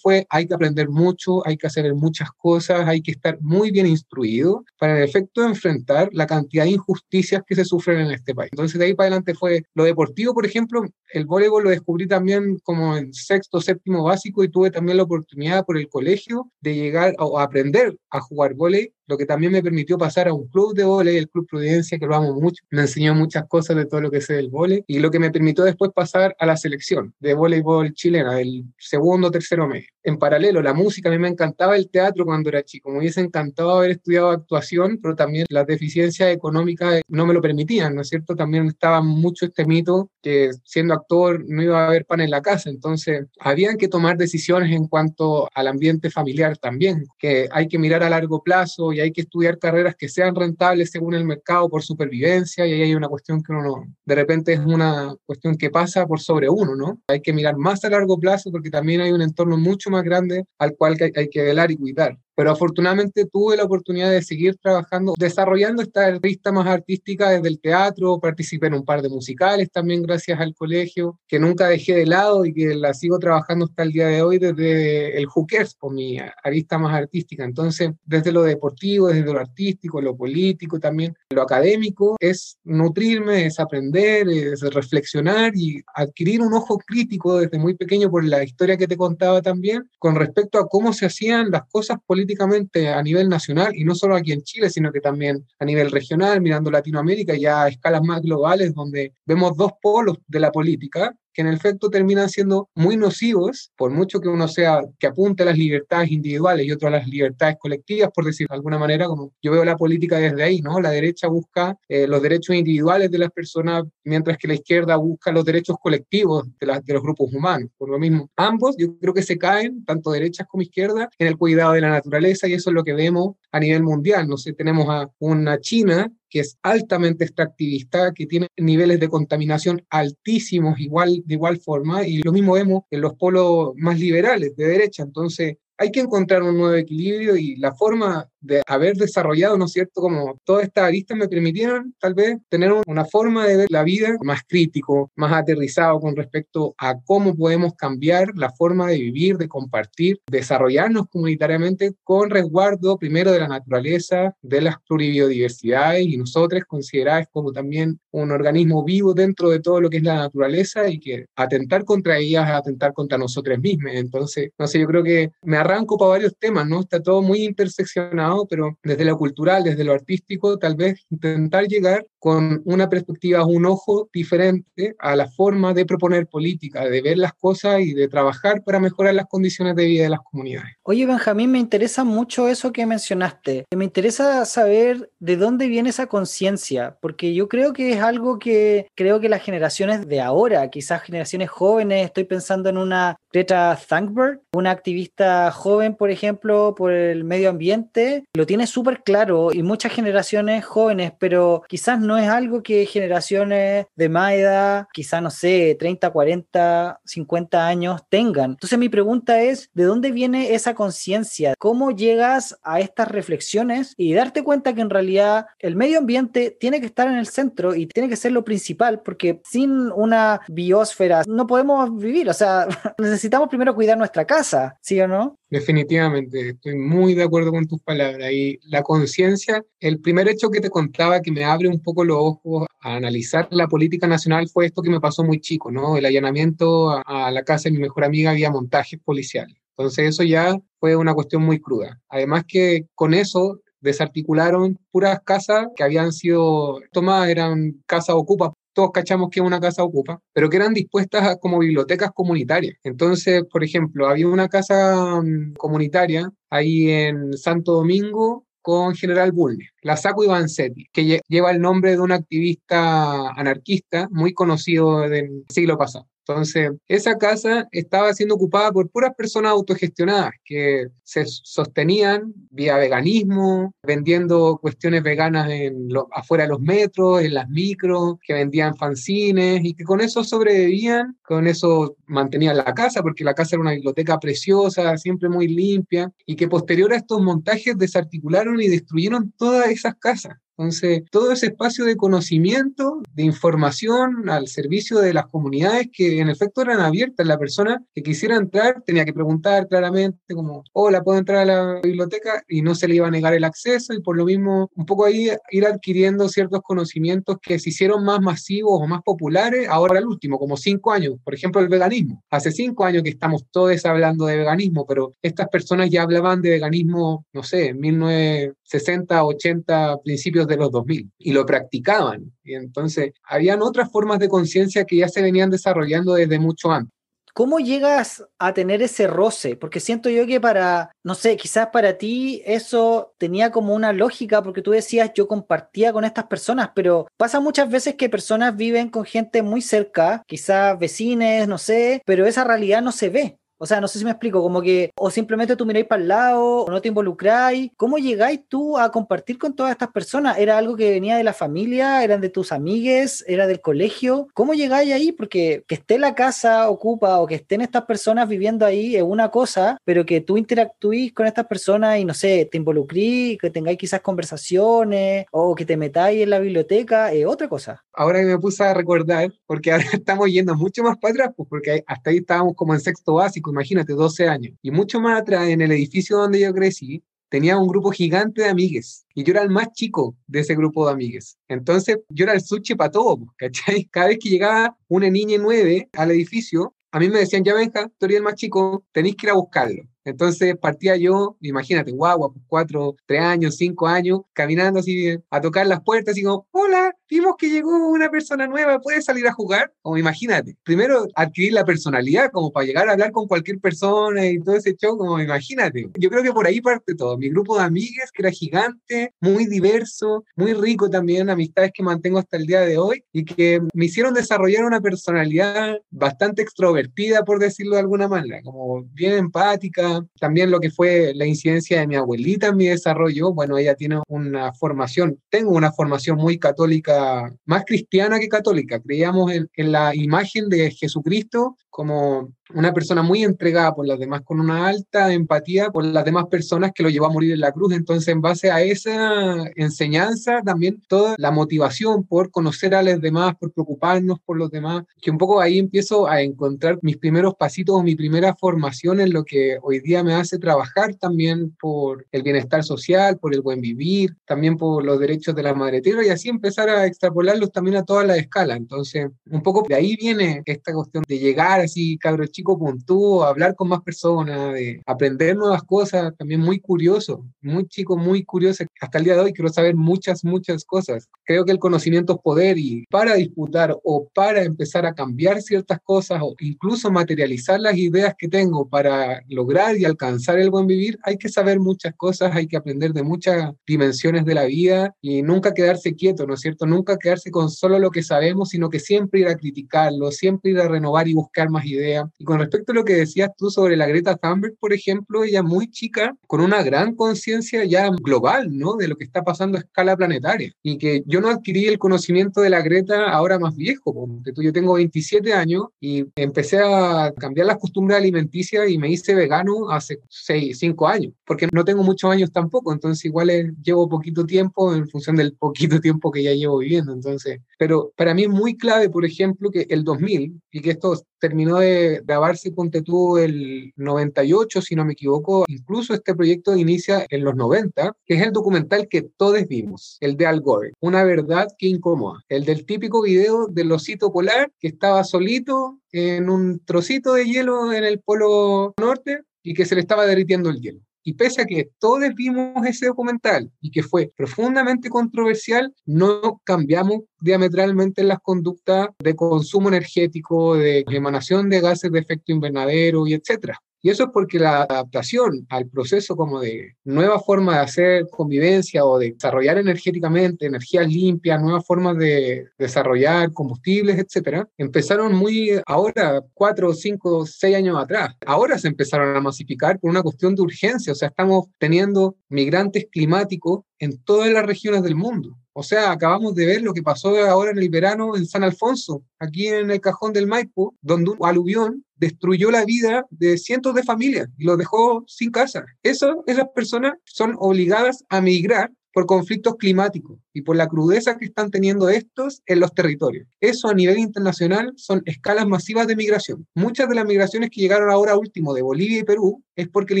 fue, 0.00 0.24
hay 0.30 0.46
que 0.46 0.54
aprender 0.54 0.88
mucho, 0.88 1.44
hay 1.44 1.56
que 1.56 1.66
hacer 1.66 1.92
muchas 1.94 2.30
cosas, 2.36 2.86
hay 2.86 3.02
que 3.02 3.10
estar 3.10 3.36
muy 3.40 3.72
bien 3.72 3.88
instruido 3.88 4.64
para 4.78 4.96
en 4.96 5.02
efecto 5.02 5.42
enfrentar 5.42 6.08
la 6.12 6.28
cantidad 6.28 6.62
de 6.62 6.70
injusticias 6.70 7.42
que 7.44 7.56
se 7.56 7.64
sufren 7.64 7.98
en 7.98 8.12
este 8.12 8.32
país. 8.32 8.50
Entonces, 8.52 8.78
de 8.78 8.84
ahí 8.84 8.94
para 8.94 9.08
adelante 9.08 9.34
fue 9.34 9.64
lo 9.74 9.82
deportivo, 9.82 10.34
por 10.34 10.46
ejemplo, 10.46 10.84
el 11.12 11.26
voleibol 11.26 11.64
lo 11.64 11.70
descubrí 11.70 12.06
también 12.06 12.60
como 12.62 12.96
en 12.96 13.12
sexto, 13.12 13.60
séptimo 13.60 14.04
básico 14.04 14.44
y 14.44 14.48
tuve 14.48 14.70
también 14.70 14.98
la 14.98 15.02
oportunidad 15.02 15.64
por 15.64 15.76
el 15.76 15.88
colegio 15.88 16.48
de 16.60 16.76
llegar 16.76 17.16
a 17.18 17.42
aprender 17.42 17.98
a 18.10 18.20
jugar 18.20 18.54
voleibol 18.54 18.94
lo 19.08 19.16
que 19.16 19.26
también 19.26 19.52
me 19.52 19.62
permitió 19.62 19.98
pasar 19.98 20.28
a 20.28 20.34
un 20.34 20.46
club 20.48 20.74
de 20.74 20.84
vóley, 20.84 21.16
el 21.16 21.28
Club 21.28 21.46
Prudencia, 21.48 21.98
que 21.98 22.06
lo 22.06 22.14
amo 22.14 22.34
mucho, 22.34 22.62
me 22.70 22.82
enseñó 22.82 23.14
muchas 23.14 23.48
cosas 23.48 23.76
de 23.76 23.86
todo 23.86 24.02
lo 24.02 24.10
que 24.10 24.20
sé 24.20 24.34
del 24.34 24.50
vóley, 24.50 24.84
y 24.86 24.98
lo 25.00 25.10
que 25.10 25.18
me 25.18 25.30
permitió 25.30 25.64
después 25.64 25.90
pasar 25.92 26.36
a 26.38 26.46
la 26.46 26.56
selección 26.56 27.14
de 27.18 27.34
voleibol 27.34 27.92
chilena, 27.94 28.34
del 28.34 28.64
segundo, 28.78 29.30
tercero 29.30 29.66
medio. 29.66 29.88
En 30.02 30.18
paralelo, 30.18 30.62
la 30.62 30.74
música, 30.74 31.08
a 31.08 31.12
mí 31.12 31.18
me 31.18 31.28
encantaba 31.28 31.76
el 31.76 31.90
teatro 31.90 32.24
cuando 32.24 32.48
era 32.48 32.62
chico, 32.62 32.90
me 32.90 32.98
hubiese 32.98 33.20
encantado 33.20 33.72
haber 33.72 33.90
estudiado 33.92 34.30
actuación, 34.30 34.98
pero 35.02 35.16
también 35.16 35.46
las 35.50 35.66
deficiencias 35.66 36.30
económicas 36.30 37.02
no 37.08 37.26
me 37.26 37.34
lo 37.34 37.42
permitían, 37.42 37.94
¿no 37.94 38.02
es 38.02 38.08
cierto? 38.08 38.34
También 38.36 38.66
estaba 38.66 39.02
mucho 39.02 39.46
este 39.46 39.64
mito 39.64 40.10
que 40.22 40.50
siendo 40.64 40.94
actor 40.94 41.44
no 41.46 41.62
iba 41.62 41.82
a 41.82 41.88
haber 41.88 42.06
pan 42.06 42.20
en 42.20 42.30
la 42.30 42.40
casa, 42.40 42.70
entonces 42.70 43.26
habían 43.40 43.76
que 43.76 43.88
tomar 43.88 44.16
decisiones 44.16 44.72
en 44.72 44.86
cuanto 44.86 45.48
al 45.54 45.66
ambiente 45.66 46.10
familiar 46.10 46.56
también, 46.58 47.04
que 47.18 47.48
hay 47.50 47.68
que 47.68 47.78
mirar 47.78 48.02
a 48.02 48.10
largo 48.10 48.42
plazo 48.42 48.92
y 48.92 49.00
hay 49.00 49.12
que 49.12 49.22
estudiar 49.22 49.58
carreras 49.58 49.96
que 49.96 50.08
sean 50.08 50.34
rentables 50.34 50.90
según 50.90 51.14
el 51.14 51.24
mercado 51.24 51.68
por 51.68 51.82
supervivencia 51.82 52.66
y 52.66 52.72
ahí 52.72 52.82
hay 52.82 52.94
una 52.94 53.08
cuestión 53.08 53.42
que 53.42 53.52
uno 53.52 53.62
no, 53.62 53.94
de 54.04 54.14
repente 54.14 54.52
es 54.52 54.60
una 54.60 55.14
cuestión 55.26 55.56
que 55.56 55.70
pasa 55.70 56.06
por 56.06 56.20
sobre 56.20 56.48
uno, 56.48 56.76
¿no? 56.76 57.00
Hay 57.08 57.20
que 57.20 57.32
mirar 57.32 57.56
más 57.56 57.84
a 57.84 57.90
largo 57.90 58.18
plazo 58.18 58.50
porque 58.50 58.70
también 58.70 59.00
hay 59.00 59.12
un 59.12 59.22
entorno 59.22 59.56
mucho 59.56 59.90
más 59.90 59.97
grande 60.02 60.44
al 60.58 60.76
cual 60.76 60.96
hay 61.14 61.28
que 61.28 61.42
velar 61.42 61.70
y 61.70 61.76
cuidar 61.76 62.18
pero 62.38 62.52
afortunadamente 62.52 63.24
tuve 63.24 63.56
la 63.56 63.64
oportunidad 63.64 64.12
de 64.12 64.22
seguir 64.22 64.56
trabajando, 64.58 65.14
desarrollando 65.18 65.82
esta 65.82 66.08
vista 66.20 66.52
más 66.52 66.68
artística 66.68 67.30
desde 67.30 67.48
el 67.48 67.58
teatro, 67.58 68.20
participé 68.20 68.68
en 68.68 68.74
un 68.74 68.84
par 68.84 69.02
de 69.02 69.08
musicales 69.08 69.72
también 69.72 70.04
gracias 70.04 70.38
al 70.38 70.54
colegio, 70.54 71.18
que 71.26 71.40
nunca 71.40 71.66
dejé 71.66 71.96
de 71.96 72.06
lado 72.06 72.44
y 72.44 72.54
que 72.54 72.76
la 72.76 72.94
sigo 72.94 73.18
trabajando 73.18 73.64
hasta 73.64 73.82
el 73.82 73.90
día 73.90 74.06
de 74.06 74.22
hoy 74.22 74.38
desde 74.38 75.18
el 75.18 75.26
Hookers, 75.26 75.74
con 75.74 75.96
mi 75.96 76.16
arista 76.44 76.78
más 76.78 76.94
artística. 76.94 77.42
Entonces, 77.42 77.90
desde 78.04 78.30
lo 78.30 78.44
deportivo, 78.44 79.08
desde 79.08 79.32
lo 79.32 79.40
artístico, 79.40 80.00
lo 80.00 80.16
político 80.16 80.78
también, 80.78 81.16
lo 81.30 81.42
académico, 81.42 82.14
es 82.20 82.56
nutrirme, 82.62 83.46
es 83.46 83.58
aprender, 83.58 84.28
es 84.28 84.60
reflexionar 84.60 85.56
y 85.56 85.82
adquirir 85.92 86.40
un 86.42 86.54
ojo 86.54 86.78
crítico 86.78 87.40
desde 87.40 87.58
muy 87.58 87.74
pequeño 87.74 88.08
por 88.08 88.24
la 88.24 88.44
historia 88.44 88.76
que 88.76 88.86
te 88.86 88.96
contaba 88.96 89.42
también, 89.42 89.90
con 89.98 90.14
respecto 90.14 90.60
a 90.60 90.68
cómo 90.68 90.92
se 90.92 91.06
hacían 91.06 91.50
las 91.50 91.62
cosas 91.68 91.98
políticas 92.06 92.27
políticamente 92.28 92.88
a 92.88 93.02
nivel 93.02 93.28
nacional 93.28 93.74
y 93.74 93.84
no 93.84 93.94
solo 93.94 94.14
aquí 94.14 94.32
en 94.32 94.42
Chile, 94.42 94.68
sino 94.68 94.92
que 94.92 95.00
también 95.00 95.46
a 95.58 95.64
nivel 95.64 95.90
regional, 95.90 96.42
mirando 96.42 96.70
Latinoamérica, 96.70 97.34
ya 97.34 97.62
a 97.62 97.68
escalas 97.68 98.02
más 98.02 98.20
globales, 98.20 98.74
donde 98.74 99.14
vemos 99.24 99.56
dos 99.56 99.72
polos 99.80 100.18
de 100.26 100.40
la 100.40 100.52
política 100.52 101.16
que 101.32 101.42
en 101.42 101.48
efecto 101.48 101.90
terminan 101.90 102.28
siendo 102.28 102.68
muy 102.74 102.96
nocivos, 102.96 103.72
por 103.76 103.90
mucho 103.90 104.20
que 104.20 104.28
uno 104.28 104.48
sea 104.48 104.80
que 104.98 105.06
apunte 105.06 105.42
a 105.42 105.46
las 105.46 105.58
libertades 105.58 106.10
individuales 106.10 106.66
y 106.66 106.72
otro 106.72 106.88
a 106.88 106.92
las 106.92 107.06
libertades 107.06 107.56
colectivas, 107.58 108.10
por 108.14 108.24
decir 108.24 108.46
de 108.48 108.54
alguna 108.54 108.78
manera, 108.78 109.06
como 109.06 109.32
yo 109.42 109.52
veo 109.52 109.64
la 109.64 109.76
política 109.76 110.18
desde 110.18 110.42
ahí, 110.42 110.60
¿no? 110.60 110.80
La 110.80 110.90
derecha 110.90 111.28
busca 111.28 111.76
eh, 111.88 112.06
los 112.06 112.22
derechos 112.22 112.56
individuales 112.56 113.10
de 113.10 113.18
las 113.18 113.30
personas, 113.30 113.84
mientras 114.04 114.36
que 114.38 114.48
la 114.48 114.54
izquierda 114.54 114.96
busca 114.96 115.32
los 115.32 115.44
derechos 115.44 115.76
colectivos 115.80 116.46
de, 116.58 116.80
de 116.84 116.94
los 116.94 117.02
grupos 117.02 117.32
humanos. 117.32 117.70
Por 117.76 117.90
lo 117.90 117.98
mismo, 117.98 118.30
ambos 118.36 118.76
yo 118.78 118.98
creo 118.98 119.14
que 119.14 119.22
se 119.22 119.38
caen, 119.38 119.84
tanto 119.84 120.10
derechas 120.10 120.46
como 120.48 120.62
izquierdas, 120.62 121.08
en 121.18 121.26
el 121.26 121.36
cuidado 121.36 121.72
de 121.72 121.80
la 121.80 121.90
naturaleza 121.90 122.48
y 122.48 122.54
eso 122.54 122.70
es 122.70 122.74
lo 122.74 122.84
que 122.84 122.94
vemos 122.94 123.36
a 123.52 123.60
nivel 123.60 123.82
mundial. 123.82 124.28
No 124.28 124.36
sé, 124.36 124.52
tenemos 124.52 124.86
a 124.88 125.10
una 125.18 125.58
China 125.60 126.10
que 126.28 126.40
es 126.40 126.58
altamente 126.62 127.24
extractivista, 127.24 128.12
que 128.12 128.26
tiene 128.26 128.48
niveles 128.56 129.00
de 129.00 129.08
contaminación 129.08 129.84
altísimos 129.90 130.78
igual, 130.80 131.22
de 131.24 131.34
igual 131.34 131.58
forma, 131.58 132.06
y 132.06 132.22
lo 132.22 132.32
mismo 132.32 132.54
vemos 132.54 132.82
en 132.90 133.00
los 133.00 133.14
polos 133.14 133.72
más 133.76 133.98
liberales 133.98 134.56
de 134.56 134.66
derecha. 134.66 135.02
Entonces, 135.02 135.56
hay 135.78 135.92
que 135.92 136.00
encontrar 136.00 136.42
un 136.42 136.58
nuevo 136.58 136.74
equilibrio 136.74 137.36
y 137.36 137.56
la 137.56 137.72
forma 137.74 138.28
de 138.40 138.62
haber 138.66 138.96
desarrollado, 138.96 139.58
¿no 139.58 139.66
es 139.66 139.72
cierto?, 139.72 140.00
como 140.00 140.38
todas 140.44 140.64
estas 140.64 140.84
aristas 140.84 141.16
me 141.16 141.28
permitieron 141.28 141.94
tal 141.98 142.14
vez 142.14 142.38
tener 142.48 142.72
una 142.86 143.04
forma 143.04 143.46
de 143.46 143.56
ver 143.56 143.66
la 143.70 143.82
vida 143.82 144.16
más 144.22 144.42
crítico, 144.46 145.10
más 145.16 145.32
aterrizado 145.32 146.00
con 146.00 146.16
respecto 146.16 146.74
a 146.78 146.94
cómo 147.04 147.34
podemos 147.34 147.74
cambiar 147.74 148.28
la 148.36 148.50
forma 148.52 148.88
de 148.88 148.98
vivir, 148.98 149.36
de 149.36 149.48
compartir, 149.48 150.20
desarrollarnos 150.30 151.08
comunitariamente 151.08 151.94
con 152.04 152.30
resguardo 152.30 152.98
primero 152.98 153.32
de 153.32 153.40
la 153.40 153.48
naturaleza, 153.48 154.34
de 154.42 154.60
las 154.60 154.76
pluribiodiversidades 154.86 156.06
y 156.06 156.16
nosotros 156.16 156.62
consideradas 156.66 157.26
como 157.30 157.52
también 157.52 157.98
un 158.10 158.30
organismo 158.30 158.84
vivo 158.84 159.14
dentro 159.14 159.50
de 159.50 159.60
todo 159.60 159.80
lo 159.80 159.90
que 159.90 159.98
es 159.98 160.02
la 160.02 160.16
naturaleza 160.16 160.88
y 160.88 160.98
que 160.98 161.26
atentar 161.36 161.84
contra 161.84 162.18
ellas 162.18 162.48
es 162.48 162.54
atentar 162.54 162.92
contra 162.92 163.18
nosotros 163.18 163.58
mismos. 163.58 163.92
Entonces, 163.94 164.50
no 164.58 164.66
sé, 164.66 164.80
yo 164.80 164.86
creo 164.86 165.02
que 165.02 165.30
me 165.42 165.56
arranco 165.56 165.96
para 165.96 166.10
varios 166.10 166.36
temas, 166.38 166.66
¿no? 166.66 166.80
Está 166.80 167.02
todo 167.02 167.22
muy 167.22 167.44
interseccionado 167.44 168.27
pero 168.48 168.78
desde 168.82 169.04
lo 169.04 169.16
cultural, 169.16 169.64
desde 169.64 169.84
lo 169.84 169.92
artístico, 169.92 170.58
tal 170.58 170.76
vez 170.76 171.06
intentar 171.10 171.66
llegar 171.66 172.06
con 172.18 172.62
una 172.64 172.88
perspectiva, 172.88 173.46
un 173.46 173.66
ojo 173.66 174.08
diferente 174.12 174.96
a 174.98 175.14
la 175.14 175.28
forma 175.28 175.72
de 175.72 175.86
proponer 175.86 176.26
política, 176.26 176.84
de 176.84 177.00
ver 177.00 177.18
las 177.18 177.34
cosas 177.34 177.80
y 177.80 177.94
de 177.94 178.08
trabajar 178.08 178.62
para 178.64 178.80
mejorar 178.80 179.14
las 179.14 179.26
condiciones 179.26 179.76
de 179.76 179.86
vida 179.86 180.02
de 180.04 180.10
las 180.10 180.20
comunidades. 180.20 180.76
Oye, 180.82 181.06
Benjamín, 181.06 181.52
me 181.52 181.58
interesa 181.58 182.04
mucho 182.04 182.48
eso 182.48 182.72
que 182.72 182.86
mencionaste. 182.86 183.66
Me 183.74 183.84
interesa 183.84 184.44
saber 184.44 185.10
de 185.18 185.36
dónde 185.36 185.68
viene 185.68 185.90
esa 185.90 186.06
conciencia, 186.06 186.96
porque 187.00 187.34
yo 187.34 187.48
creo 187.48 187.72
que 187.72 187.92
es 187.92 188.00
algo 188.00 188.38
que 188.38 188.88
creo 188.94 189.20
que 189.20 189.28
las 189.28 189.42
generaciones 189.42 190.08
de 190.08 190.20
ahora, 190.20 190.68
quizás 190.70 191.02
generaciones 191.02 191.50
jóvenes, 191.50 192.06
estoy 192.06 192.24
pensando 192.24 192.68
en 192.68 192.78
una 192.78 193.16
Greta 193.32 193.78
Thunberg, 193.88 194.40
una 194.52 194.70
activista 194.70 195.50
joven, 195.50 195.94
por 195.94 196.10
ejemplo, 196.10 196.74
por 196.74 196.92
el 196.92 197.24
medio 197.24 197.50
ambiente, 197.50 198.24
lo 198.34 198.46
tiene 198.46 198.66
súper 198.66 199.02
claro 199.02 199.52
y 199.52 199.62
muchas 199.62 199.92
generaciones 199.92 200.64
jóvenes, 200.64 201.12
pero 201.18 201.62
quizás 201.68 202.00
no 202.00 202.16
es 202.16 202.28
algo 202.28 202.62
que 202.62 202.86
generaciones 202.86 203.86
de 203.96 204.08
más 204.08 204.32
edad, 204.32 204.86
quizás, 204.92 205.22
no 205.22 205.30
sé, 205.30 205.76
30, 205.78 206.10
40, 206.10 207.00
50 207.04 207.66
años 207.66 208.02
tengan. 208.08 208.52
Entonces 208.52 208.78
mi 208.78 208.88
pregunta 208.88 209.40
es, 209.42 209.70
¿de 209.74 209.84
dónde 209.84 210.10
viene 210.10 210.54
esa 210.54 210.74
conciencia? 210.74 211.54
¿Cómo 211.58 211.90
llegas 211.90 212.58
a 212.62 212.80
estas 212.80 213.08
reflexiones 213.08 213.94
y 213.96 214.14
darte 214.14 214.42
cuenta 214.42 214.74
que 214.74 214.80
en 214.80 214.90
realidad 214.90 215.46
el 215.58 215.76
medio 215.76 215.98
ambiente 215.98 216.56
tiene 216.58 216.80
que 216.80 216.86
estar 216.86 217.08
en 217.08 217.16
el 217.16 217.26
centro 217.26 217.74
y 217.74 217.86
tiene 217.86 218.08
que 218.08 218.16
ser 218.16 218.32
lo 218.32 218.44
principal? 218.44 219.00
Porque 219.02 219.40
sin 219.44 219.92
una 219.92 220.40
biosfera 220.48 221.22
no 221.26 221.46
podemos 221.46 221.96
vivir, 221.96 222.28
o 222.28 222.34
sea, 222.34 222.66
necesitamos 223.18 223.48
primero 223.48 223.74
cuidar 223.74 223.98
nuestra 223.98 224.24
casa, 224.24 224.78
¿sí 224.80 225.00
o 225.00 225.08
no? 225.08 225.36
Definitivamente, 225.50 226.50
estoy 226.50 226.76
muy 226.76 227.14
de 227.14 227.24
acuerdo 227.24 227.50
con 227.50 227.66
tus 227.66 227.82
palabras. 227.82 228.30
Y 228.30 228.60
la 228.62 228.84
conciencia, 228.84 229.64
el 229.80 230.00
primer 230.00 230.28
hecho 230.28 230.50
que 230.50 230.60
te 230.60 230.70
contaba 230.70 231.20
que 231.20 231.32
me 231.32 231.44
abre 231.44 231.66
un 231.66 231.82
poco 231.82 232.04
los 232.04 232.16
ojos 232.16 232.68
a 232.80 232.94
analizar 232.94 233.48
la 233.50 233.66
política 233.66 234.06
nacional 234.06 234.48
fue 234.48 234.66
esto 234.66 234.82
que 234.82 234.90
me 234.90 235.00
pasó 235.00 235.24
muy 235.24 235.40
chico, 235.40 235.72
¿no? 235.72 235.96
El 235.96 236.06
allanamiento 236.06 236.90
a, 237.04 237.32
la 237.32 237.42
casa 237.42 237.64
de 237.64 237.72
mi 237.72 237.80
mejor 237.80 238.04
amiga 238.04 238.30
había 238.30 238.52
montajes 238.52 239.00
policiales. 239.04 239.56
Entonces 239.76 240.10
eso 240.10 240.22
ya 240.22 240.56
fue 240.78 240.94
una 240.94 241.12
cuestión 241.12 241.42
muy 241.42 241.58
cruda. 241.58 242.00
Además 242.08 242.44
que 242.46 242.86
con 242.94 243.14
eso 243.14 243.60
desarticularon 243.80 244.78
puras 244.92 245.18
casas 245.24 245.66
que 245.74 245.82
habían 245.82 246.12
sido 246.12 246.80
tomadas, 246.92 247.30
eran 247.30 247.82
casas 247.86 248.14
ocupas 248.14 248.50
todos 248.78 248.92
cachamos 248.92 249.30
que 249.30 249.40
una 249.40 249.58
casa 249.58 249.82
ocupa, 249.82 250.20
pero 250.32 250.48
que 250.48 250.56
eran 250.56 250.72
dispuestas 250.72 251.36
como 251.40 251.58
bibliotecas 251.58 252.12
comunitarias. 252.14 252.76
Entonces, 252.84 253.42
por 253.50 253.64
ejemplo, 253.64 254.06
había 254.06 254.28
una 254.28 254.46
casa 254.46 255.20
mm, 255.20 255.54
comunitaria 255.54 256.30
ahí 256.48 256.88
en 256.88 257.36
Santo 257.36 257.72
Domingo 257.72 258.46
con 258.62 258.94
General 258.94 259.32
Bulnes, 259.32 259.70
la 259.82 259.96
Saco 259.96 260.22
Ivancetti, 260.22 260.86
que 260.92 261.20
lleva 261.26 261.50
el 261.50 261.60
nombre 261.60 261.90
de 261.90 261.98
un 261.98 262.12
activista 262.12 263.30
anarquista 263.30 264.06
muy 264.12 264.32
conocido 264.32 265.00
del 265.08 265.44
siglo 265.48 265.76
pasado. 265.76 266.06
Entonces, 266.28 266.72
esa 266.88 267.16
casa 267.16 267.66
estaba 267.72 268.12
siendo 268.12 268.34
ocupada 268.34 268.70
por 268.70 268.90
puras 268.90 269.14
personas 269.16 269.52
autogestionadas 269.52 270.32
que 270.44 270.88
se 271.02 271.24
sostenían 271.24 272.34
vía 272.50 272.76
veganismo, 272.76 273.72
vendiendo 273.82 274.58
cuestiones 274.60 275.02
veganas 275.02 275.50
en 275.50 275.88
afuera 276.12 276.44
de 276.44 276.50
los 276.50 276.60
metros, 276.60 277.22
en 277.22 277.32
las 277.32 277.48
micros, 277.48 278.16
que 278.22 278.34
vendían 278.34 278.76
fanzines 278.76 279.64
y 279.64 279.72
que 279.72 279.84
con 279.84 280.02
eso 280.02 280.22
sobrevivían, 280.22 281.16
con 281.22 281.46
eso 281.46 281.96
mantenían 282.06 282.58
la 282.58 282.74
casa, 282.74 283.00
porque 283.00 283.24
la 283.24 283.34
casa 283.34 283.56
era 283.56 283.62
una 283.62 283.72
biblioteca 283.72 284.18
preciosa, 284.18 284.98
siempre 284.98 285.30
muy 285.30 285.48
limpia, 285.48 286.12
y 286.26 286.36
que 286.36 286.46
posterior 286.46 286.92
a 286.92 286.96
estos 286.96 287.22
montajes 287.22 287.78
desarticularon 287.78 288.60
y 288.60 288.68
destruyeron 288.68 289.32
todas 289.38 289.70
esas 289.70 289.94
casas. 289.98 290.34
Entonces, 290.58 291.04
todo 291.12 291.30
ese 291.30 291.46
espacio 291.46 291.84
de 291.84 291.96
conocimiento, 291.96 293.00
de 293.14 293.22
información 293.22 294.28
al 294.28 294.48
servicio 294.48 294.98
de 294.98 295.14
las 295.14 295.26
comunidades 295.26 295.88
que 295.92 296.18
en 296.18 296.28
efecto 296.28 296.62
eran 296.62 296.80
abiertas, 296.80 297.24
la 297.28 297.38
persona 297.38 297.80
que 297.94 298.02
quisiera 298.02 298.34
entrar 298.34 298.82
tenía 298.84 299.04
que 299.04 299.12
preguntar 299.12 299.68
claramente 299.68 300.34
como, 300.34 300.64
hola, 300.72 301.04
¿puedo 301.04 301.16
entrar 301.16 301.38
a 301.38 301.44
la 301.44 301.80
biblioteca? 301.80 302.42
Y 302.48 302.62
no 302.62 302.74
se 302.74 302.88
le 302.88 302.96
iba 302.96 303.06
a 303.06 303.10
negar 303.10 303.34
el 303.34 303.44
acceso 303.44 303.94
y 303.94 304.02
por 304.02 304.16
lo 304.16 304.24
mismo 304.24 304.68
un 304.74 304.84
poco 304.84 305.04
ahí 305.04 305.30
ir 305.52 305.64
adquiriendo 305.64 306.28
ciertos 306.28 306.60
conocimientos 306.62 307.36
que 307.40 307.60
se 307.60 307.70
hicieron 307.70 308.04
más 308.04 308.20
masivos 308.20 308.80
o 308.82 308.86
más 308.88 309.02
populares 309.04 309.68
ahora 309.68 310.00
el 310.00 310.06
último, 310.06 310.40
como 310.40 310.56
cinco 310.56 310.90
años, 310.90 311.14
por 311.22 311.34
ejemplo 311.34 311.60
el 311.60 311.68
veganismo. 311.68 312.24
Hace 312.30 312.50
cinco 312.50 312.84
años 312.84 313.04
que 313.04 313.10
estamos 313.10 313.44
todos 313.52 313.84
hablando 313.86 314.26
de 314.26 314.38
veganismo, 314.38 314.84
pero 314.86 315.12
estas 315.22 315.48
personas 315.48 315.88
ya 315.88 316.02
hablaban 316.02 316.42
de 316.42 316.50
veganismo, 316.50 317.26
no 317.32 317.42
sé, 317.44 317.68
en 317.68 317.78
1960, 317.78 319.24
80, 319.24 319.98
principios 320.02 320.47
de 320.48 320.56
los 320.56 320.70
2000 320.70 321.10
y 321.18 321.32
lo 321.32 321.46
practicaban. 321.46 322.32
Y 322.42 322.54
entonces 322.54 323.12
habían 323.22 323.62
otras 323.62 323.90
formas 323.92 324.18
de 324.18 324.28
conciencia 324.28 324.84
que 324.84 324.96
ya 324.96 325.08
se 325.08 325.22
venían 325.22 325.50
desarrollando 325.50 326.14
desde 326.14 326.38
mucho 326.38 326.72
antes. 326.72 326.98
¿Cómo 327.38 327.60
llegas 327.60 328.24
a 328.40 328.52
tener 328.52 328.82
ese 328.82 329.06
roce? 329.06 329.54
Porque 329.54 329.78
siento 329.78 330.10
yo 330.10 330.26
que 330.26 330.40
para, 330.40 330.90
no 331.04 331.14
sé, 331.14 331.36
quizás 331.36 331.68
para 331.68 331.96
ti 331.96 332.42
eso 332.44 333.14
tenía 333.16 333.52
como 333.52 333.76
una 333.76 333.92
lógica, 333.92 334.42
porque 334.42 334.60
tú 334.60 334.72
decías 334.72 335.12
yo 335.14 335.28
compartía 335.28 335.92
con 335.92 336.04
estas 336.04 336.24
personas, 336.24 336.70
pero 336.74 337.06
pasa 337.16 337.38
muchas 337.38 337.70
veces 337.70 337.94
que 337.94 338.08
personas 338.08 338.56
viven 338.56 338.88
con 338.88 339.04
gente 339.04 339.42
muy 339.42 339.62
cerca, 339.62 340.24
quizás 340.26 340.76
vecines, 340.80 341.46
no 341.46 341.58
sé, 341.58 342.02
pero 342.04 342.26
esa 342.26 342.42
realidad 342.42 342.82
no 342.82 342.90
se 342.90 343.08
ve. 343.08 343.38
O 343.58 343.66
sea, 343.66 343.80
no 343.80 343.88
sé 343.88 343.98
si 343.98 344.04
me 344.04 344.12
explico, 344.12 344.40
como 344.40 344.62
que 344.62 344.92
o 344.96 345.10
simplemente 345.10 345.56
tú 345.56 345.66
miráis 345.66 345.86
para 345.86 346.00
el 346.02 346.08
lado 346.08 346.64
o 346.64 346.70
no 346.70 346.80
te 346.80 346.88
involucráis. 346.88 347.70
¿Cómo 347.76 347.98
llegáis 347.98 348.40
tú 348.48 348.78
a 348.78 348.90
compartir 348.92 349.36
con 349.36 349.54
todas 349.54 349.72
estas 349.72 349.88
personas? 349.88 350.38
¿Era 350.38 350.56
algo 350.58 350.76
que 350.76 350.90
venía 350.90 351.16
de 351.16 351.24
la 351.24 351.32
familia? 351.32 352.04
¿Eran 352.04 352.20
de 352.20 352.28
tus 352.28 352.52
amigues? 352.52 353.24
¿Era 353.26 353.46
del 353.46 353.60
colegio? 353.60 354.28
¿Cómo 354.32 354.54
llegáis 354.54 354.92
ahí? 354.92 355.12
Porque 355.12 355.64
que 355.66 355.74
esté 355.74 355.98
la 355.98 356.14
casa 356.14 356.70
ocupa 356.70 357.18
o 357.18 357.26
que 357.26 357.34
estén 357.34 357.60
estas 357.60 357.84
personas 357.84 358.28
viviendo 358.28 358.64
ahí 358.64 358.96
es 358.96 359.02
una 359.02 359.30
cosa, 359.30 359.78
pero 359.84 360.06
que 360.06 360.20
tú 360.20 360.36
interactúes 360.36 361.12
con 361.12 361.26
estas 361.26 361.46
personas 361.46 361.98
y 361.98 362.04
no 362.04 362.14
sé, 362.14 362.48
te 362.50 362.58
involucrís, 362.58 363.38
que 363.38 363.50
tengáis 363.50 363.78
quizás 363.78 364.00
conversaciones 364.00 365.26
o 365.32 365.54
que 365.54 365.64
te 365.64 365.76
metáis 365.76 366.22
en 366.22 366.30
la 366.30 366.38
biblioteca 366.38 367.12
es 367.12 367.26
otra 367.26 367.48
cosa. 367.48 367.84
Ahora 367.98 368.20
que 368.20 368.26
me 368.26 368.38
puse 368.38 368.62
a 368.62 368.72
recordar, 368.72 369.34
porque 369.44 369.72
ahora 369.72 369.84
estamos 369.92 370.30
yendo 370.30 370.54
mucho 370.54 370.84
más 370.84 370.96
para 370.98 371.12
atrás, 371.14 371.30
pues 371.36 371.48
porque 371.48 371.82
hasta 371.84 372.10
ahí 372.10 372.18
estábamos 372.18 372.54
como 372.54 372.72
en 372.72 372.78
sexto 372.78 373.14
básico 373.14 373.50
imagínate, 373.50 373.92
12 373.92 374.28
años. 374.28 374.54
Y 374.62 374.70
mucho 374.70 375.00
más 375.00 375.20
atrás, 375.20 375.48
en 375.48 375.60
el 375.62 375.72
edificio 375.72 376.16
donde 376.16 376.38
yo 376.38 376.54
crecí, 376.54 377.02
tenía 377.28 377.58
un 377.58 377.66
grupo 377.66 377.90
gigante 377.90 378.42
de 378.42 378.50
amigues 378.50 379.04
y 379.14 379.24
yo 379.24 379.32
era 379.32 379.42
el 379.42 379.50
más 379.50 379.72
chico 379.72 380.16
de 380.28 380.40
ese 380.40 380.54
grupo 380.54 380.86
de 380.86 380.92
amigues. 380.92 381.38
Entonces 381.48 381.98
yo 382.08 382.22
era 382.24 382.34
el 382.34 382.40
sushi 382.40 382.76
para 382.76 382.92
todo, 382.92 383.34
¿cachai? 383.36 383.84
Cada 383.90 384.06
vez 384.06 384.18
que 384.22 384.28
llegaba 384.28 384.78
una 384.86 385.10
niña 385.10 385.36
nueve 385.40 385.88
al 385.92 386.12
edificio, 386.12 386.76
a 386.92 387.00
mí 387.00 387.08
me 387.08 387.18
decían, 387.18 387.42
ya 387.42 387.52
venga, 387.52 387.90
tú 387.98 388.06
eres 388.06 388.18
el 388.18 388.22
más 388.22 388.36
chico, 388.36 388.84
tenéis 388.92 389.16
que 389.16 389.26
ir 389.26 389.30
a 389.30 389.34
buscarlo. 389.34 389.82
Entonces 390.10 390.56
partía 390.56 390.96
yo, 390.96 391.36
imagínate, 391.40 391.92
guagua, 391.92 392.32
pues 392.32 392.44
cuatro, 392.48 392.96
tres 393.06 393.20
años, 393.20 393.56
cinco 393.56 393.86
años, 393.86 394.20
caminando 394.32 394.80
así 394.80 395.16
a 395.30 395.40
tocar 395.40 395.66
las 395.66 395.82
puertas 395.82 396.16
y 396.16 396.22
como, 396.22 396.46
hola, 396.50 396.94
vimos 397.08 397.34
que 397.38 397.48
llegó 397.48 397.88
una 397.88 398.10
persona 398.10 398.46
nueva, 398.46 398.80
¿puedes 398.80 399.04
salir 399.04 399.26
a 399.26 399.32
jugar? 399.32 399.72
O 399.82 399.96
imagínate, 399.96 400.56
primero 400.62 401.06
adquirir 401.14 401.52
la 401.52 401.64
personalidad 401.64 402.30
como 402.30 402.52
para 402.52 402.66
llegar 402.66 402.88
a 402.88 402.92
hablar 402.92 403.12
con 403.12 403.26
cualquier 403.26 403.58
persona 403.58 404.26
y 404.26 404.38
todo 404.40 404.56
ese 404.56 404.74
show, 404.76 404.96
como 404.96 405.20
imagínate. 405.20 405.88
Yo 405.98 406.10
creo 406.10 406.22
que 406.22 406.32
por 406.32 406.46
ahí 406.46 406.60
parte 406.60 406.94
todo. 406.94 407.16
Mi 407.16 407.30
grupo 407.30 407.56
de 407.56 407.64
amigas, 407.64 408.10
que 408.12 408.22
era 408.22 408.30
gigante, 408.30 409.14
muy 409.20 409.46
diverso, 409.46 410.24
muy 410.36 410.52
rico 410.52 410.90
también, 410.90 411.30
amistades 411.30 411.70
que 411.72 411.82
mantengo 411.82 412.18
hasta 412.18 412.36
el 412.36 412.46
día 412.46 412.60
de 412.60 412.78
hoy 412.78 413.04
y 413.12 413.24
que 413.24 413.60
me 413.74 413.86
hicieron 413.86 414.14
desarrollar 414.14 414.64
una 414.64 414.80
personalidad 414.80 415.78
bastante 415.90 416.42
extrovertida, 416.42 417.24
por 417.24 417.38
decirlo 417.38 417.74
de 417.74 417.80
alguna 417.80 418.08
manera, 418.08 418.42
como 418.42 418.84
bien 418.92 419.14
empática. 419.14 419.97
También 420.20 420.50
lo 420.50 420.60
que 420.60 420.70
fue 420.70 421.12
la 421.14 421.26
incidencia 421.26 421.80
de 421.80 421.86
mi 421.86 421.96
abuelita 421.96 422.48
en 422.48 422.56
mi 422.56 422.66
desarrollo, 422.66 423.32
bueno, 423.32 423.58
ella 423.58 423.74
tiene 423.74 424.00
una 424.08 424.52
formación, 424.52 425.20
tengo 425.30 425.52
una 425.52 425.72
formación 425.72 426.16
muy 426.18 426.38
católica 426.38 427.32
más 427.44 427.64
cristiana 427.64 428.18
que 428.18 428.28
católica. 428.28 428.80
Creíamos 428.80 429.32
en, 429.32 429.72
la 429.72 429.94
imagen 429.94 430.48
de 430.48 430.70
Jesucristo 430.70 431.56
como 431.70 432.32
una 432.54 432.72
persona 432.72 433.02
muy 433.02 433.24
entregada 433.24 433.74
por 433.74 433.86
las 433.86 433.98
demás, 433.98 434.22
con 434.22 434.40
una 434.40 434.66
alta 434.66 435.12
empatía 435.12 435.70
por 435.70 435.84
las 435.84 436.04
demás 436.04 436.26
personas 436.26 436.72
que 436.74 436.82
lo 436.82 436.88
llevó 436.88 437.06
a 437.06 437.12
morir 437.12 437.32
en 437.32 437.40
la 437.40 437.52
cruz. 437.52 437.72
Entonces, 437.72 438.08
en 438.08 438.22
base 438.22 438.50
a 438.50 438.62
esa 438.62 439.44
enseñanza, 439.54 440.40
también 440.42 440.82
toda 440.88 441.14
la 441.18 441.30
motivación 441.30 442.04
por 442.04 442.30
conocer 442.30 442.74
a 442.74 442.82
los 442.82 443.00
demás, 443.00 443.34
por 443.38 443.52
preocuparnos 443.52 444.18
por 444.20 444.38
los 444.38 444.50
demás, 444.50 444.84
que 445.00 445.10
un 445.10 445.18
poco 445.18 445.40
ahí 445.40 445.58
empiezo 445.58 446.08
a 446.08 446.22
encontrar 446.22 446.78
mis 446.82 446.96
primeros 446.96 447.34
pasitos, 447.34 447.82
mi 447.82 447.94
primera 447.94 448.34
formación 448.34 449.00
en 449.00 449.12
lo 449.12 449.24
que 449.24 449.58
hoy 449.62 449.80
día 449.80 450.02
me 450.02 450.14
hace 450.14 450.38
trabajar 450.38 450.94
también 450.94 451.54
por 451.60 452.06
el 452.12 452.22
bienestar 452.22 452.64
social, 452.64 453.18
por 453.18 453.34
el 453.34 453.42
buen 453.42 453.60
vivir, 453.60 454.16
también 454.26 454.56
por 454.56 454.84
los 454.84 454.98
derechos 454.98 455.34
de 455.34 455.42
la 455.42 455.54
madre 455.54 455.80
tierra 455.80 456.04
y 456.04 456.08
así 456.08 456.28
empezar 456.28 456.68
a 456.70 456.86
extrapolarlos 456.86 457.52
también 457.52 457.76
a 457.76 457.84
toda 457.84 458.04
la 458.04 458.16
escala. 458.16 458.56
Entonces, 458.56 459.08
un 459.30 459.42
poco 459.42 459.64
de 459.68 459.74
ahí 459.74 459.96
viene 459.96 460.42
esta 460.46 460.72
cuestión 460.72 461.04
de 461.06 461.18
llegar 461.18 461.57
así, 461.58 461.98
cabro 461.98 462.26
chico 462.26 462.58
puntúo, 462.58 463.24
hablar 463.24 463.54
con 463.54 463.68
más 463.68 463.82
personas, 463.82 464.54
de 464.54 464.82
aprender 464.86 465.36
nuevas 465.36 465.62
cosas, 465.62 466.12
también 466.16 466.40
muy 466.40 466.60
curioso, 466.60 467.24
muy 467.40 467.66
chico, 467.66 467.96
muy 467.96 468.24
curioso. 468.24 468.64
Hasta 468.80 468.98
el 468.98 469.04
día 469.04 469.14
de 469.14 469.20
hoy 469.20 469.32
quiero 469.32 469.50
saber 469.50 469.74
muchas, 469.74 470.24
muchas 470.24 470.64
cosas. 470.64 471.08
Creo 471.24 471.44
que 471.44 471.52
el 471.52 471.58
conocimiento 471.58 472.14
es 472.14 472.18
poder 472.20 472.58
y 472.58 472.84
para 472.90 473.14
disputar 473.14 473.76
o 473.84 474.08
para 474.14 474.42
empezar 474.42 474.86
a 474.86 474.94
cambiar 474.94 475.42
ciertas 475.42 475.78
cosas 475.82 476.20
o 476.22 476.34
incluso 476.40 476.90
materializar 476.90 477.60
las 477.60 477.76
ideas 477.76 478.14
que 478.18 478.28
tengo 478.28 478.68
para 478.68 479.22
lograr 479.28 479.76
y 479.76 479.84
alcanzar 479.84 480.38
el 480.38 480.50
buen 480.50 480.66
vivir, 480.66 480.98
hay 481.02 481.16
que 481.16 481.28
saber 481.28 481.60
muchas 481.60 481.94
cosas, 481.96 482.34
hay 482.34 482.46
que 482.46 482.56
aprender 482.56 482.92
de 482.92 483.02
muchas 483.02 483.52
dimensiones 483.66 484.24
de 484.24 484.34
la 484.34 484.44
vida 484.44 484.94
y 485.00 485.22
nunca 485.22 485.54
quedarse 485.54 485.94
quieto, 485.94 486.26
¿no 486.26 486.34
es 486.34 486.40
cierto? 486.40 486.66
Nunca 486.66 486.96
quedarse 486.96 487.30
con 487.30 487.50
solo 487.50 487.78
lo 487.78 487.90
que 487.90 488.02
sabemos, 488.02 488.50
sino 488.50 488.68
que 488.68 488.80
siempre 488.80 489.20
ir 489.20 489.28
a 489.28 489.36
criticarlo, 489.36 490.10
siempre 490.10 490.52
ir 490.52 490.60
a 490.60 490.68
renovar 490.68 491.08
y 491.08 491.14
buscar 491.14 491.47
más 491.50 491.64
ideas. 491.66 492.06
Y 492.18 492.24
con 492.24 492.38
respecto 492.38 492.72
a 492.72 492.74
lo 492.74 492.84
que 492.84 492.94
decías 492.94 493.30
tú 493.36 493.50
sobre 493.50 493.76
la 493.76 493.86
Greta 493.86 494.16
Thunberg, 494.16 494.56
por 494.58 494.72
ejemplo, 494.72 495.24
ella 495.24 495.42
muy 495.42 495.70
chica, 495.70 496.16
con 496.26 496.40
una 496.40 496.62
gran 496.62 496.94
conciencia 496.94 497.64
ya 497.64 497.90
global, 497.90 498.56
¿no? 498.56 498.76
De 498.76 498.88
lo 498.88 498.96
que 498.96 499.04
está 499.04 499.22
pasando 499.22 499.58
a 499.58 499.60
escala 499.60 499.96
planetaria. 499.96 500.52
Y 500.62 500.78
que 500.78 501.02
yo 501.06 501.20
no 501.20 501.28
adquirí 501.28 501.66
el 501.66 501.78
conocimiento 501.78 502.40
de 502.40 502.50
la 502.50 502.62
Greta 502.62 503.10
ahora 503.10 503.38
más 503.38 503.56
viejo, 503.56 503.92
porque 503.94 504.32
tú, 504.32 504.42
yo 504.42 504.52
tengo 504.52 504.74
27 504.74 505.32
años 505.32 505.66
y 505.80 506.04
empecé 506.16 506.58
a 506.58 507.12
cambiar 507.16 507.46
las 507.46 507.58
costumbres 507.58 507.98
alimenticias 507.98 508.68
y 508.68 508.78
me 508.78 508.90
hice 508.90 509.14
vegano 509.14 509.70
hace 509.70 510.00
6, 510.08 510.58
5 510.58 510.88
años, 510.88 511.12
porque 511.26 511.48
no 511.52 511.64
tengo 511.64 511.82
muchos 511.82 512.10
años 512.10 512.32
tampoco, 512.32 512.72
entonces 512.72 513.04
igual 513.04 513.28
llevo 513.62 513.88
poquito 513.88 514.24
tiempo 514.24 514.74
en 514.74 514.88
función 514.88 515.16
del 515.16 515.34
poquito 515.34 515.80
tiempo 515.80 516.10
que 516.10 516.22
ya 516.22 516.32
llevo 516.32 516.58
viviendo, 516.58 516.92
entonces, 516.92 517.40
pero 517.58 517.92
para 517.96 518.14
mí 518.14 518.22
es 518.22 518.28
muy 518.28 518.56
clave, 518.56 518.88
por 518.88 519.04
ejemplo, 519.04 519.50
que 519.50 519.66
el 519.68 519.84
2000 519.84 520.40
y 520.52 520.60
que 520.60 520.70
esto 520.70 520.94
terminó 521.18 521.58
de 521.58 522.02
grabarse, 522.04 522.50
ponte 522.52 522.82
tú, 522.82 523.18
el 523.18 523.72
98, 523.76 524.62
si 524.62 524.74
no 524.74 524.84
me 524.84 524.92
equivoco. 524.92 525.44
Incluso 525.48 525.94
este 525.94 526.14
proyecto 526.14 526.56
inicia 526.56 527.06
en 527.10 527.24
los 527.24 527.36
90, 527.36 527.96
que 528.04 528.14
es 528.14 528.22
el 528.22 528.32
documental 528.32 528.88
que 528.88 529.02
todos 529.02 529.46
vimos, 529.46 529.98
el 530.00 530.16
de 530.16 530.26
Al 530.26 530.40
Gore, 530.40 530.72
Una 530.80 531.04
verdad 531.04 531.48
que 531.58 531.68
incomoda. 531.68 532.24
El 532.28 532.44
del 532.44 532.64
típico 532.64 533.02
video 533.02 533.46
del 533.46 533.72
osito 533.72 534.12
polar 534.12 534.52
que 534.58 534.68
estaba 534.68 535.04
solito 535.04 535.78
en 535.92 536.30
un 536.30 536.60
trocito 536.64 537.14
de 537.14 537.24
hielo 537.24 537.72
en 537.72 537.84
el 537.84 538.00
polo 538.00 538.74
norte 538.78 539.22
y 539.42 539.54
que 539.54 539.64
se 539.64 539.74
le 539.74 539.80
estaba 539.80 540.06
derritiendo 540.06 540.50
el 540.50 540.60
hielo. 540.60 540.80
Y 541.08 541.14
pese 541.14 541.40
a 541.40 541.46
que 541.46 541.70
todos 541.78 542.14
vimos 542.14 542.66
ese 542.66 542.84
documental 542.84 543.50
y 543.62 543.70
que 543.70 543.82
fue 543.82 544.12
profundamente 544.14 544.90
controversial, 544.90 545.74
no 545.86 546.42
cambiamos 546.44 546.98
diametralmente 547.18 548.04
las 548.04 548.18
conductas 548.18 548.88
de 548.98 549.16
consumo 549.16 549.68
energético, 549.68 550.54
de 550.56 550.84
emanación 550.86 551.48
de 551.48 551.62
gases 551.62 551.90
de 551.90 552.00
efecto 552.00 552.30
invernadero 552.30 553.06
y 553.06 553.14
etcétera. 553.14 553.58
Y 553.80 553.90
eso 553.90 554.04
es 554.04 554.10
porque 554.12 554.38
la 554.38 554.62
adaptación 554.62 555.46
al 555.48 555.68
proceso 555.68 556.16
como 556.16 556.40
de 556.40 556.74
nueva 556.84 557.20
forma 557.20 557.54
de 557.54 557.60
hacer 557.60 558.06
convivencia 558.10 558.84
o 558.84 558.98
de 558.98 559.12
desarrollar 559.12 559.58
energéticamente 559.58 560.46
energías 560.46 560.88
limpias, 560.88 561.40
nuevas 561.40 561.64
formas 561.64 561.96
de 561.96 562.46
desarrollar 562.58 563.32
combustibles, 563.32 563.98
etcétera, 563.98 564.48
empezaron 564.56 565.14
muy 565.14 565.60
ahora, 565.66 566.22
cuatro, 566.34 566.72
cinco, 566.74 567.24
seis 567.26 567.56
años 567.56 567.78
atrás. 567.80 568.14
Ahora 568.26 568.58
se 568.58 568.68
empezaron 568.68 569.16
a 569.16 569.20
masificar 569.20 569.78
por 569.78 569.90
una 569.90 570.02
cuestión 570.02 570.34
de 570.34 570.42
urgencia. 570.42 570.92
O 570.92 570.96
sea, 570.96 571.08
estamos 571.08 571.46
teniendo 571.58 572.16
migrantes 572.28 572.86
climáticos 572.90 573.62
en 573.78 574.02
todas 574.02 574.30
las 574.30 574.44
regiones 574.44 574.82
del 574.82 574.96
mundo. 574.96 575.36
O 575.52 575.62
sea, 575.62 575.90
acabamos 575.90 576.34
de 576.36 576.46
ver 576.46 576.62
lo 576.62 576.72
que 576.72 576.82
pasó 576.82 577.16
ahora 577.26 577.50
en 577.50 577.58
el 577.58 577.68
verano 577.68 578.16
en 578.16 578.26
San 578.26 578.44
Alfonso, 578.44 579.02
aquí 579.18 579.48
en 579.48 579.70
el 579.70 579.80
cajón 579.80 580.12
del 580.12 580.28
Maipo, 580.28 580.76
donde 580.80 581.10
un 581.10 581.18
aluvión 581.20 581.84
destruyó 581.98 582.50
la 582.50 582.64
vida 582.64 583.04
de 583.10 583.38
cientos 583.38 583.74
de 583.74 583.82
familias 583.82 584.28
y 584.36 584.44
los 584.44 584.58
dejó 584.58 585.04
sin 585.06 585.30
casa. 585.30 585.64
Eso, 585.82 586.24
esas 586.26 586.48
personas 586.54 586.94
son 587.04 587.34
obligadas 587.38 588.04
a 588.08 588.20
migrar 588.20 588.70
por 588.98 589.06
conflictos 589.06 589.54
climáticos 589.56 590.18
y 590.32 590.42
por 590.42 590.56
la 590.56 590.66
crudeza 590.66 591.16
que 591.16 591.26
están 591.26 591.50
teniendo 591.50 591.88
estos 591.88 592.42
en 592.46 592.58
los 592.58 592.74
territorios. 592.74 593.28
Eso 593.40 593.68
a 593.68 593.74
nivel 593.74 593.98
internacional 593.98 594.72
son 594.76 595.02
escalas 595.04 595.46
masivas 595.46 595.86
de 595.86 595.94
migración. 595.94 596.48
Muchas 596.54 596.88
de 596.88 596.96
las 596.96 597.06
migraciones 597.06 597.50
que 597.50 597.60
llegaron 597.60 597.90
ahora 597.90 598.16
último 598.16 598.54
de 598.54 598.62
Bolivia 598.62 598.98
y 598.98 599.04
Perú 599.04 599.44
es 599.54 599.68
porque 599.68 599.94
el 599.94 600.00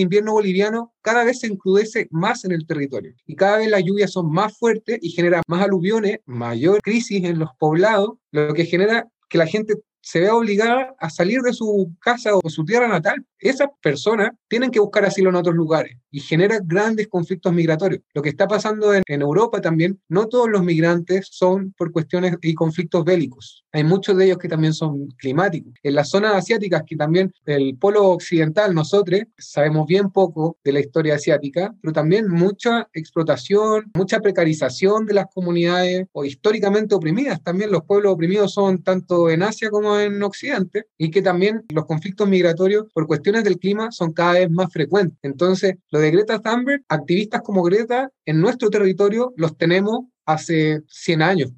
invierno 0.00 0.32
boliviano 0.32 0.94
cada 1.00 1.22
vez 1.22 1.40
se 1.40 1.46
encrudece 1.46 2.08
más 2.10 2.44
en 2.44 2.50
el 2.50 2.66
territorio 2.66 3.12
y 3.24 3.36
cada 3.36 3.58
vez 3.58 3.70
las 3.70 3.84
lluvias 3.84 4.10
son 4.10 4.32
más 4.32 4.58
fuertes 4.58 4.98
y 5.00 5.10
genera 5.10 5.42
más 5.46 5.62
aluviones, 5.62 6.18
mayor 6.26 6.80
crisis 6.82 7.22
en 7.22 7.38
los 7.38 7.50
poblados, 7.58 8.14
lo 8.32 8.52
que 8.52 8.64
genera 8.64 9.06
que 9.28 9.38
la 9.38 9.46
gente 9.46 9.74
se 10.08 10.20
vea 10.20 10.34
obligada 10.34 10.94
a 10.98 11.10
salir 11.10 11.42
de 11.42 11.52
su 11.52 11.94
casa 12.00 12.30
o 12.34 12.48
su 12.48 12.64
tierra 12.64 12.88
natal. 12.88 13.22
Esas 13.38 13.68
personas 13.82 14.30
tienen 14.48 14.70
que 14.70 14.80
buscar 14.80 15.04
asilo 15.04 15.28
en 15.28 15.36
otros 15.36 15.54
lugares 15.54 15.98
y 16.10 16.20
genera 16.20 16.60
grandes 16.64 17.08
conflictos 17.08 17.52
migratorios. 17.52 18.00
Lo 18.14 18.22
que 18.22 18.30
está 18.30 18.48
pasando 18.48 18.94
en, 18.94 19.02
en, 19.06 19.20
Europa 19.20 19.60
también, 19.60 20.00
no 20.08 20.26
todos 20.26 20.48
los 20.48 20.64
migrantes 20.64 21.28
son 21.30 21.74
por 21.76 21.92
cuestiones 21.92 22.36
y 22.40 22.54
conflictos 22.54 23.04
bélicos. 23.04 23.66
Hay 23.70 23.84
muchos 23.84 24.16
de 24.16 24.24
ellos 24.24 24.38
que 24.38 24.48
también 24.48 24.72
son 24.72 25.08
climáticos. 25.18 25.74
En 25.82 25.94
las 25.94 26.08
zonas 26.08 26.34
asiáticas, 26.34 26.84
que 26.86 26.96
también 26.96 27.30
el 27.44 27.76
polo 27.76 28.06
occidental, 28.06 28.74
nosotros 28.74 29.20
sabemos 29.36 29.86
bien 29.86 30.10
poco 30.10 30.56
de 30.64 30.72
la 30.72 30.80
historia 30.80 31.16
asiática, 31.16 31.74
pero 31.82 31.92
también 31.92 32.28
mucha 32.30 32.88
explotación, 32.94 33.90
mucha 33.94 34.20
precarización 34.20 35.04
de 35.04 35.14
las 35.14 35.26
comunidades 35.32 36.06
o 36.12 36.24
históricamente 36.24 36.94
oprimidas. 36.94 37.42
También 37.42 37.70
los 37.70 37.84
pueblos 37.84 38.14
oprimidos 38.14 38.54
son 38.54 38.82
tanto 38.82 39.28
en 39.28 39.42
Asia 39.42 39.68
como 39.68 39.97
en 40.00 40.22
Occidente 40.22 40.86
y 40.96 41.10
que 41.10 41.22
también 41.22 41.64
los 41.72 41.86
conflictos 41.86 42.28
migratorios 42.28 42.86
por 42.92 43.06
cuestiones 43.06 43.44
del 43.44 43.58
clima 43.58 43.90
son 43.90 44.12
cada 44.12 44.34
vez 44.34 44.50
más 44.50 44.72
frecuentes. 44.72 45.18
Entonces, 45.22 45.76
lo 45.90 46.00
de 46.00 46.10
Greta 46.10 46.40
Thunberg, 46.40 46.82
activistas 46.88 47.42
como 47.42 47.62
Greta 47.62 48.10
en 48.24 48.40
nuestro 48.40 48.70
territorio 48.70 49.32
los 49.36 49.56
tenemos 49.56 50.06
hace 50.28 50.82
100 50.88 51.22
años. 51.22 51.52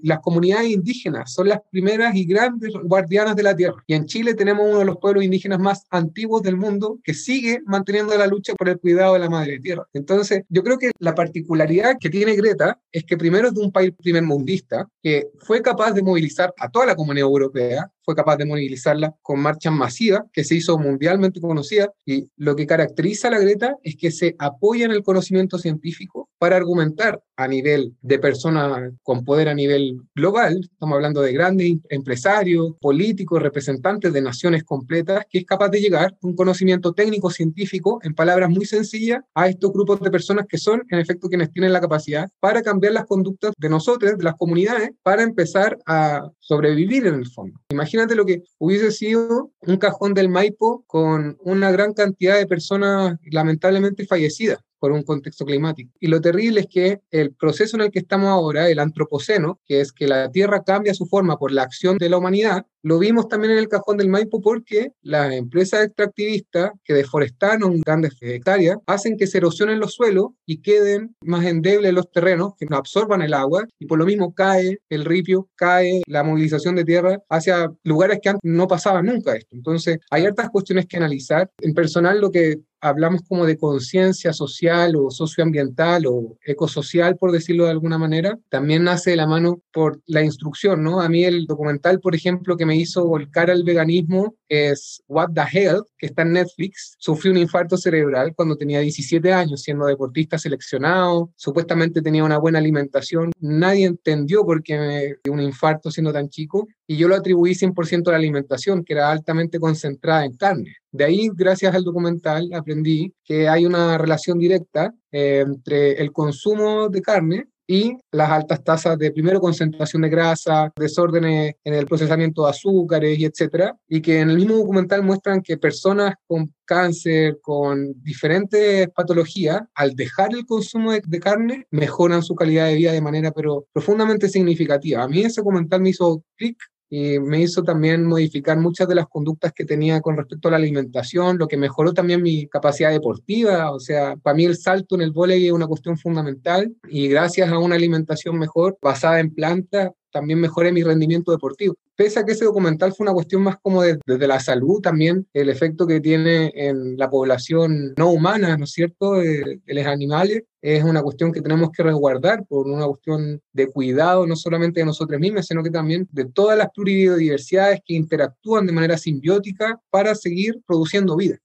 Las 0.00 0.20
comunidades 0.20 0.70
indígenas 0.70 1.32
son 1.32 1.48
las 1.48 1.58
primeras 1.72 2.14
y 2.14 2.24
grandes 2.24 2.72
guardianas 2.84 3.34
de 3.34 3.42
la 3.42 3.56
tierra. 3.56 3.82
Y 3.88 3.94
en 3.94 4.06
Chile 4.06 4.34
tenemos 4.34 4.64
uno 4.64 4.78
de 4.78 4.84
los 4.84 4.98
pueblos 4.98 5.24
indígenas 5.24 5.58
más 5.58 5.86
antiguos 5.90 6.40
del 6.42 6.56
mundo 6.56 7.00
que 7.02 7.14
sigue 7.14 7.62
manteniendo 7.66 8.16
la 8.16 8.28
lucha 8.28 8.54
por 8.54 8.68
el 8.68 8.78
cuidado 8.78 9.14
de 9.14 9.18
la 9.18 9.28
madre 9.28 9.58
tierra. 9.58 9.88
Entonces, 9.92 10.44
yo 10.48 10.62
creo 10.62 10.78
que 10.78 10.92
la 11.00 11.16
particularidad 11.16 11.96
que 11.98 12.10
tiene 12.10 12.36
Greta 12.36 12.80
es 12.92 13.02
que 13.02 13.16
primero 13.16 13.48
es 13.48 13.54
de 13.54 13.60
un 13.60 13.72
país 13.72 13.90
primermundista 14.00 14.88
que 15.02 15.26
fue 15.40 15.60
capaz 15.60 15.90
de 15.90 16.02
movilizar 16.02 16.54
a 16.58 16.70
toda 16.70 16.86
la 16.86 16.94
comunidad 16.94 17.26
europea, 17.26 17.90
fue 18.04 18.14
capaz 18.14 18.36
de 18.36 18.46
movilizarla 18.46 19.14
con 19.22 19.40
marchas 19.40 19.72
masivas 19.72 20.22
que 20.32 20.44
se 20.44 20.56
hizo 20.56 20.78
mundialmente 20.78 21.40
conocida 21.40 21.92
y 22.04 22.28
lo 22.36 22.56
que 22.56 22.66
caracteriza 22.66 23.28
a 23.28 23.32
la 23.32 23.38
Greta 23.38 23.76
es 23.82 23.96
que 23.96 24.10
se 24.10 24.34
apoya 24.38 24.84
en 24.84 24.90
el 24.90 25.02
conocimiento 25.02 25.58
científico 25.58 26.28
para 26.38 26.56
argumentar 26.56 27.22
a 27.36 27.48
nivel 27.48 27.94
de 28.02 28.18
personas 28.18 28.92
con 29.02 29.24
poder 29.24 29.48
a 29.48 29.54
nivel 29.54 30.00
global, 30.14 30.60
estamos 30.60 30.94
hablando 30.94 31.22
de 31.22 31.32
grandes 31.32 31.72
empresarios, 31.88 32.72
políticos, 32.80 33.42
representantes 33.42 34.12
de 34.12 34.20
naciones 34.20 34.64
completas, 34.64 35.24
que 35.30 35.38
es 35.38 35.44
capaz 35.44 35.68
de 35.70 35.80
llegar 35.80 36.16
un 36.22 36.34
conocimiento 36.34 36.92
técnico 36.92 37.30
científico 37.30 38.00
en 38.02 38.14
palabras 38.14 38.50
muy 38.50 38.66
sencillas 38.66 39.20
a 39.34 39.48
estos 39.48 39.72
grupos 39.72 40.00
de 40.00 40.10
personas 40.10 40.46
que 40.48 40.58
son 40.58 40.82
en 40.90 40.98
efecto 40.98 41.28
quienes 41.28 41.52
tienen 41.52 41.72
la 41.72 41.80
capacidad 41.80 42.28
para 42.40 42.62
cambiar 42.62 42.92
las 42.92 43.06
conductas 43.06 43.52
de 43.56 43.68
nosotros, 43.68 44.18
de 44.18 44.24
las 44.24 44.34
comunidades, 44.34 44.90
para 45.02 45.22
empezar 45.22 45.78
a 45.86 46.30
sobrevivir 46.38 47.06
en 47.06 47.14
el 47.14 47.26
fondo. 47.26 47.58
Imagínate 47.70 47.91
lo 48.14 48.24
que 48.24 48.42
hubiese 48.58 48.90
sido 48.90 49.52
un 49.60 49.76
cajón 49.76 50.14
del 50.14 50.28
Maipo 50.28 50.84
con 50.86 51.38
una 51.40 51.70
gran 51.70 51.92
cantidad 51.92 52.36
de 52.36 52.46
personas 52.46 53.18
lamentablemente 53.22 54.06
fallecidas 54.06 54.58
por 54.82 54.90
un 54.90 55.04
contexto 55.04 55.46
climático. 55.46 55.92
Y 56.00 56.08
lo 56.08 56.20
terrible 56.20 56.62
es 56.62 56.66
que 56.66 57.02
el 57.12 57.32
proceso 57.32 57.76
en 57.76 57.82
el 57.82 57.92
que 57.92 58.00
estamos 58.00 58.30
ahora, 58.30 58.68
el 58.68 58.80
antropoceno, 58.80 59.60
que 59.64 59.80
es 59.80 59.92
que 59.92 60.08
la 60.08 60.28
Tierra 60.32 60.64
cambia 60.64 60.92
su 60.92 61.06
forma 61.06 61.36
por 61.36 61.52
la 61.52 61.62
acción 61.62 61.98
de 61.98 62.08
la 62.08 62.18
humanidad, 62.18 62.66
lo 62.82 62.98
vimos 62.98 63.28
también 63.28 63.52
en 63.52 63.58
el 63.58 63.68
cajón 63.68 63.96
del 63.96 64.08
Maipo 64.08 64.40
porque 64.40 64.90
las 65.02 65.32
empresas 65.34 65.84
extractivistas 65.84 66.72
que 66.82 66.94
deforestaron 66.94 67.80
grandes 67.80 68.14
hectáreas 68.20 68.78
hacen 68.86 69.16
que 69.16 69.28
se 69.28 69.38
erosionen 69.38 69.78
los 69.78 69.94
suelos 69.94 70.30
y 70.46 70.62
queden 70.62 71.14
más 71.22 71.44
endebles 71.44 71.92
los 71.92 72.10
terrenos, 72.10 72.54
que 72.58 72.66
no 72.66 72.76
absorban 72.76 73.22
el 73.22 73.34
agua 73.34 73.64
y 73.78 73.86
por 73.86 74.00
lo 74.00 74.04
mismo 74.04 74.34
cae 74.34 74.80
el 74.88 75.04
ripio, 75.04 75.48
cae 75.54 76.02
la 76.08 76.24
movilización 76.24 76.74
de 76.74 76.84
tierra 76.84 77.22
hacia 77.28 77.72
lugares 77.84 78.18
que 78.20 78.34
no 78.42 78.66
pasaba 78.66 79.00
nunca 79.00 79.36
esto. 79.36 79.54
Entonces, 79.54 79.98
hay 80.10 80.26
hartas 80.26 80.50
cuestiones 80.50 80.86
que 80.86 80.96
analizar. 80.96 81.48
En 81.60 81.74
personal, 81.74 82.20
lo 82.20 82.32
que 82.32 82.62
hablamos 82.82 83.22
como 83.22 83.46
de 83.46 83.56
conciencia 83.56 84.32
social 84.32 84.96
o 84.96 85.10
socioambiental 85.10 86.04
o 86.06 86.36
ecosocial, 86.44 87.16
por 87.16 87.30
decirlo 87.32 87.64
de 87.64 87.70
alguna 87.70 87.96
manera, 87.96 88.38
también 88.48 88.84
nace 88.84 89.10
de 89.10 89.16
la 89.16 89.26
mano 89.26 89.62
por 89.72 90.02
la 90.06 90.22
instrucción, 90.22 90.82
¿no? 90.82 91.00
A 91.00 91.08
mí 91.08 91.24
el 91.24 91.46
documental, 91.46 92.00
por 92.00 92.14
ejemplo, 92.14 92.56
que 92.56 92.66
me 92.66 92.76
hizo 92.76 93.06
volcar 93.06 93.50
al 93.50 93.62
veganismo 93.62 94.34
es 94.48 95.02
What 95.06 95.30
the 95.34 95.42
Hell, 95.50 95.82
que 95.96 96.06
está 96.06 96.22
en 96.22 96.32
Netflix. 96.32 96.96
Sufrí 96.98 97.30
un 97.30 97.38
infarto 97.38 97.76
cerebral 97.76 98.34
cuando 98.34 98.56
tenía 98.56 98.80
17 98.80 99.32
años, 99.32 99.62
siendo 99.62 99.86
deportista 99.86 100.36
seleccionado, 100.36 101.30
supuestamente 101.36 102.02
tenía 102.02 102.24
una 102.24 102.38
buena 102.38 102.58
alimentación. 102.58 103.30
Nadie 103.38 103.86
entendió 103.86 104.44
por 104.44 104.62
qué 104.62 105.16
un 105.30 105.40
infarto 105.40 105.90
siendo 105.90 106.12
tan 106.12 106.28
chico 106.28 106.66
y 106.86 106.96
yo 106.96 107.06
lo 107.06 107.14
atribuí 107.14 107.54
100% 107.54 108.08
a 108.08 108.10
la 108.10 108.18
alimentación, 108.18 108.84
que 108.84 108.94
era 108.94 109.10
altamente 109.10 109.60
concentrada 109.60 110.24
en 110.24 110.36
carne. 110.36 110.81
De 110.92 111.04
ahí, 111.04 111.30
gracias 111.34 111.74
al 111.74 111.84
documental, 111.84 112.50
aprendí 112.52 113.14
que 113.24 113.48
hay 113.48 113.64
una 113.64 113.96
relación 113.96 114.38
directa 114.38 114.94
eh, 115.10 115.42
entre 115.46 115.92
el 115.92 116.12
consumo 116.12 116.90
de 116.90 117.00
carne 117.00 117.46
y 117.66 117.96
las 118.10 118.30
altas 118.30 118.62
tasas 118.62 118.98
de, 118.98 119.10
primero, 119.10 119.40
concentración 119.40 120.02
de 120.02 120.10
grasa, 120.10 120.70
desórdenes 120.76 121.54
en 121.64 121.72
el 121.72 121.86
procesamiento 121.86 122.44
de 122.44 122.50
azúcares 122.50 123.18
y 123.18 123.24
etcétera, 123.24 123.74
y 123.88 124.02
que 124.02 124.20
en 124.20 124.28
el 124.28 124.36
mismo 124.36 124.56
documental 124.56 125.02
muestran 125.02 125.40
que 125.40 125.56
personas 125.56 126.14
con 126.26 126.52
cáncer, 126.66 127.38
con 127.40 127.94
diferentes 128.02 128.88
patologías, 128.90 129.62
al 129.74 129.94
dejar 129.94 130.34
el 130.34 130.44
consumo 130.44 130.92
de, 130.92 131.00
de, 131.06 131.20
carne, 131.20 131.66
mejoran 131.70 132.22
su 132.22 132.34
calidad 132.34 132.66
de 132.66 132.74
vida 132.74 132.92
de 132.92 133.00
manera 133.00 133.30
pero 133.30 133.64
profundamente 133.72 134.28
significativa. 134.28 135.02
A 135.02 135.08
mí 135.08 135.22
ese 135.22 135.40
documental 135.40 135.80
me 135.80 135.90
hizo 135.90 136.22
clic 136.36 136.58
y 136.94 137.18
me 137.18 137.40
hizo 137.40 137.62
también 137.62 138.04
modificar 138.04 138.58
muchas 138.58 138.86
de 138.86 138.94
las 138.94 139.08
conductas 139.08 139.54
que 139.54 139.64
tenía 139.64 140.02
con 140.02 140.14
respecto 140.14 140.48
a 140.48 140.50
la 140.50 140.58
alimentación, 140.58 141.38
lo 141.38 141.48
que 141.48 141.56
mejoró 141.56 141.94
también 141.94 142.20
mi 142.20 142.46
capacidad 142.48 142.90
deportiva, 142.90 143.70
o 143.72 143.80
sea, 143.80 144.14
para 144.16 144.36
mí 144.36 144.44
el 144.44 144.58
salto 144.58 144.96
en 144.96 145.00
el 145.00 145.10
vóley 145.10 145.46
es 145.46 145.52
una 145.52 145.66
cuestión 145.66 145.96
fundamental 145.96 146.70
y 146.90 147.08
gracias 147.08 147.50
a 147.50 147.58
una 147.58 147.76
alimentación 147.76 148.38
mejor 148.38 148.76
basada 148.82 149.20
en 149.20 149.34
plantas, 149.34 149.92
también 150.12 150.40
mejoré 150.40 150.70
mi 150.72 150.82
rendimiento 150.82 151.32
deportivo. 151.32 151.74
Pese 151.96 152.20
a 152.20 152.24
que 152.24 152.32
ese 152.32 152.44
documental 152.44 152.92
fue 152.92 153.04
una 153.04 153.12
cuestión 153.12 153.42
más 153.42 153.56
como 153.60 153.82
desde 153.82 154.00
de, 154.06 154.18
de 154.18 154.28
la 154.28 154.40
salud, 154.40 154.80
también 154.80 155.26
el 155.32 155.48
efecto 155.48 155.86
que 155.86 156.00
tiene 156.00 156.52
en 156.54 156.96
la 156.96 157.10
población 157.10 157.94
no 157.96 158.10
humana, 158.10 158.56
¿no 158.56 158.64
es 158.64 158.72
cierto?, 158.72 159.14
de, 159.14 159.60
los 159.66 159.86
animales, 159.86 160.44
es 160.60 160.84
una 160.84 161.02
cuestión 161.02 161.32
que 161.32 161.40
tenemos 161.40 161.70
que 161.70 161.82
resguardar 161.82 162.44
por 162.46 162.68
una 162.68 162.86
cuestión 162.86 163.40
de 163.52 163.66
cuidado 163.66 164.26
no 164.26 164.36
solamente 164.36 164.80
de 164.80 164.86
nosotros 164.86 165.18
mismos, 165.18 165.46
sino 165.46 165.62
que 165.62 165.70
también 165.70 166.08
de 166.12 166.26
todas 166.26 166.56
las 166.56 166.68
pluridiversidades 166.70 167.80
que 167.84 167.94
interactúan 167.94 168.66
de 168.66 168.72
manera 168.72 168.96
simbiótica 168.96 169.80
para 169.90 170.14
seguir 170.14 170.60
produciendo 170.66 171.16
vida. 171.16 171.38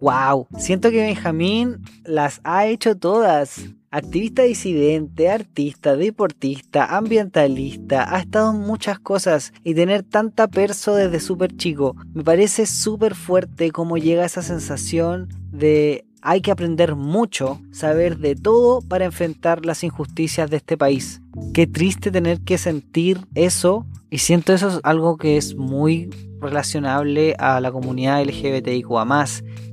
Wow, 0.00 0.46
siento 0.56 0.90
que 0.90 1.02
Benjamín 1.02 1.82
las 2.04 2.40
ha 2.42 2.66
hecho 2.66 2.96
todas. 2.96 3.66
Activista 3.90 4.42
disidente, 4.42 5.28
artista, 5.28 5.94
deportista, 5.94 6.96
ambientalista, 6.96 8.14
ha 8.14 8.20
estado 8.20 8.52
en 8.52 8.60
muchas 8.60 8.98
cosas 8.98 9.52
y 9.62 9.74
tener 9.74 10.02
tanta 10.02 10.48
perso 10.48 10.94
desde 10.94 11.20
súper 11.20 11.54
chico. 11.56 11.96
Me 12.14 12.24
parece 12.24 12.64
súper 12.64 13.14
fuerte 13.14 13.72
cómo 13.72 13.98
llega 13.98 14.24
esa 14.24 14.42
sensación 14.42 15.28
de 15.50 16.06
hay 16.22 16.40
que 16.40 16.50
aprender 16.50 16.96
mucho, 16.96 17.60
saber 17.70 18.18
de 18.18 18.34
todo 18.34 18.80
para 18.82 19.04
enfrentar 19.04 19.64
las 19.64 19.82
injusticias 19.84 20.50
de 20.50 20.58
este 20.58 20.76
país. 20.76 21.20
Qué 21.54 21.66
triste 21.66 22.10
tener 22.10 22.40
que 22.40 22.58
sentir 22.58 23.20
eso 23.34 23.86
y 24.10 24.18
siento 24.18 24.52
eso 24.52 24.68
es 24.68 24.80
algo 24.82 25.16
que 25.16 25.36
es 25.36 25.54
muy 25.56 26.10
relacionable 26.40 27.34
a 27.38 27.60
la 27.60 27.70
comunidad 27.70 28.22
LGBTIQA 28.24 29.26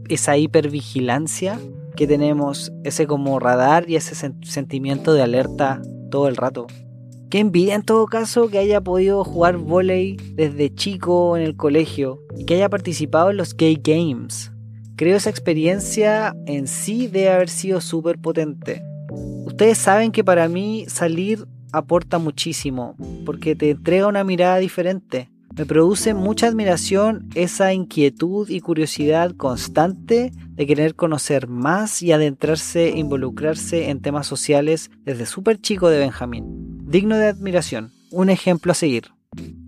esa 0.09 0.37
hipervigilancia 0.37 1.59
que 1.95 2.07
tenemos, 2.07 2.71
ese 2.83 3.07
como 3.07 3.39
radar 3.39 3.89
y 3.89 3.95
ese 3.95 4.15
sentimiento 4.43 5.13
de 5.13 5.23
alerta 5.23 5.81
todo 6.11 6.27
el 6.27 6.35
rato. 6.35 6.67
Qué 7.29 7.39
envidia 7.39 7.75
en 7.75 7.83
todo 7.83 8.05
caso 8.05 8.47
que 8.47 8.57
haya 8.57 8.79
podido 8.79 9.25
jugar 9.25 9.57
volei 9.57 10.15
desde 10.35 10.73
chico 10.73 11.35
en 11.35 11.43
el 11.43 11.57
colegio 11.57 12.21
y 12.37 12.45
que 12.45 12.55
haya 12.55 12.69
participado 12.69 13.31
en 13.31 13.37
los 13.37 13.53
Gay 13.57 13.81
Games. 13.83 14.51
Creo 14.97 15.15
esa 15.15 15.29
experiencia 15.29 16.35
en 16.47 16.65
sí 16.65 17.05
debe 17.05 17.29
haber 17.29 17.49
sido 17.49 17.81
súper 17.81 18.17
potente. 18.17 18.81
Ustedes 19.45 19.77
saben 19.77 20.11
que 20.11 20.23
para 20.23 20.47
mí 20.47 20.85
salir 20.87 21.45
aporta 21.71 22.17
muchísimo 22.17 22.95
porque 23.23 23.55
te 23.55 23.69
entrega 23.69 24.07
una 24.07 24.23
mirada 24.23 24.57
diferente 24.57 25.29
Me 25.55 25.67
produce 25.67 26.15
mucha 26.15 26.47
admiración 26.47 27.29
esa 27.35 27.73
inquietud 27.73 28.49
y 28.49 28.59
curiosidad 28.59 29.35
constante 29.35 30.31
de 30.49 30.65
querer 30.65 30.95
conocer 30.95 31.47
más 31.47 32.01
y 32.01 32.11
adentrarse 32.11 32.89
involucrarse 32.89 33.91
en 33.91 34.01
temas 34.01 34.25
sociales 34.25 34.89
desde 35.03 35.27
súper 35.27 35.61
chico 35.61 35.89
de 35.89 35.99
Benjamín. 35.99 36.43
Digno 36.89 37.17
de 37.17 37.27
admiración, 37.27 37.91
un 38.11 38.31
ejemplo 38.31 38.71
a 38.71 38.75
seguir. 38.75 39.11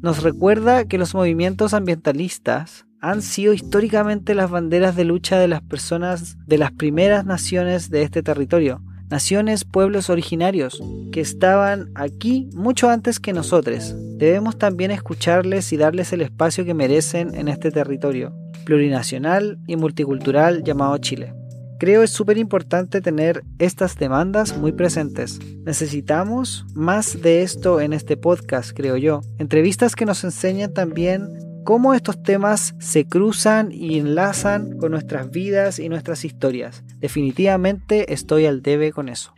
Nos 0.02 0.24
recuerda 0.24 0.86
que 0.86 0.98
los 0.98 1.14
movimientos 1.14 1.76
ambientalistas 1.76 2.88
han 3.02 3.22
sido 3.22 3.54
históricamente 3.54 4.36
las 4.36 4.50
banderas 4.50 4.96
de 4.96 5.06
lucha 5.06 5.40
de 5.40 5.48
las 5.48 5.62
personas 5.62 6.38
de 6.46 6.58
las 6.58 6.72
primeras 6.72 7.26
naciones 7.26 7.90
de 7.90 8.04
este 8.04 8.24
territorio, 8.24 8.82
naciones, 9.10 9.66
pueblos 9.66 10.10
originarios, 10.10 10.82
que 11.12 11.22
estaban 11.22 11.92
aquí 11.96 12.50
mucho 12.54 12.90
antes 12.90 13.20
que 13.20 13.34
nosotros. 13.34 13.96
Debemos 14.18 14.58
también 14.58 14.92
escucharles 14.92 15.72
y 15.72 15.78
darles 15.78 16.12
el 16.14 16.22
espacio 16.22 16.66
que 16.66 16.74
merecen 16.74 17.34
en 17.36 17.48
este 17.48 17.72
territorio 17.72 18.34
plurinacional 18.66 19.58
y 19.66 19.78
multicultural 19.78 20.64
llamado 20.64 20.98
Chile. 21.00 21.34
Creo 21.80 22.04
es 22.04 22.12
súper 22.12 22.38
importante 22.38 23.02
tener 23.02 23.44
estas 23.58 23.96
demandas 23.96 24.58
muy 24.58 24.74
presentes. 24.74 25.40
Necesitamos 25.66 26.66
más 26.76 27.22
de 27.22 27.42
esto 27.42 27.80
en 27.80 27.94
este 27.94 28.18
podcast, 28.18 28.72
creo 28.76 28.98
yo. 28.98 29.22
Entrevistas 29.38 29.96
que 29.96 30.06
nos 30.06 30.24
enseñan 30.26 30.74
también 30.74 31.30
cómo 31.70 31.94
estos 31.94 32.24
temas 32.24 32.74
se 32.80 33.06
cruzan 33.06 33.72
y 33.72 34.00
enlazan 34.00 34.76
con 34.80 34.90
nuestras 34.90 35.30
vidas 35.30 35.78
y 35.78 35.88
nuestras 35.88 36.26
historias. 36.26 36.84
Definitivamente 36.98 38.12
estoy 38.12 38.48
al 38.48 38.64
debe 38.64 38.92
con 38.92 39.08
eso. 39.08 39.36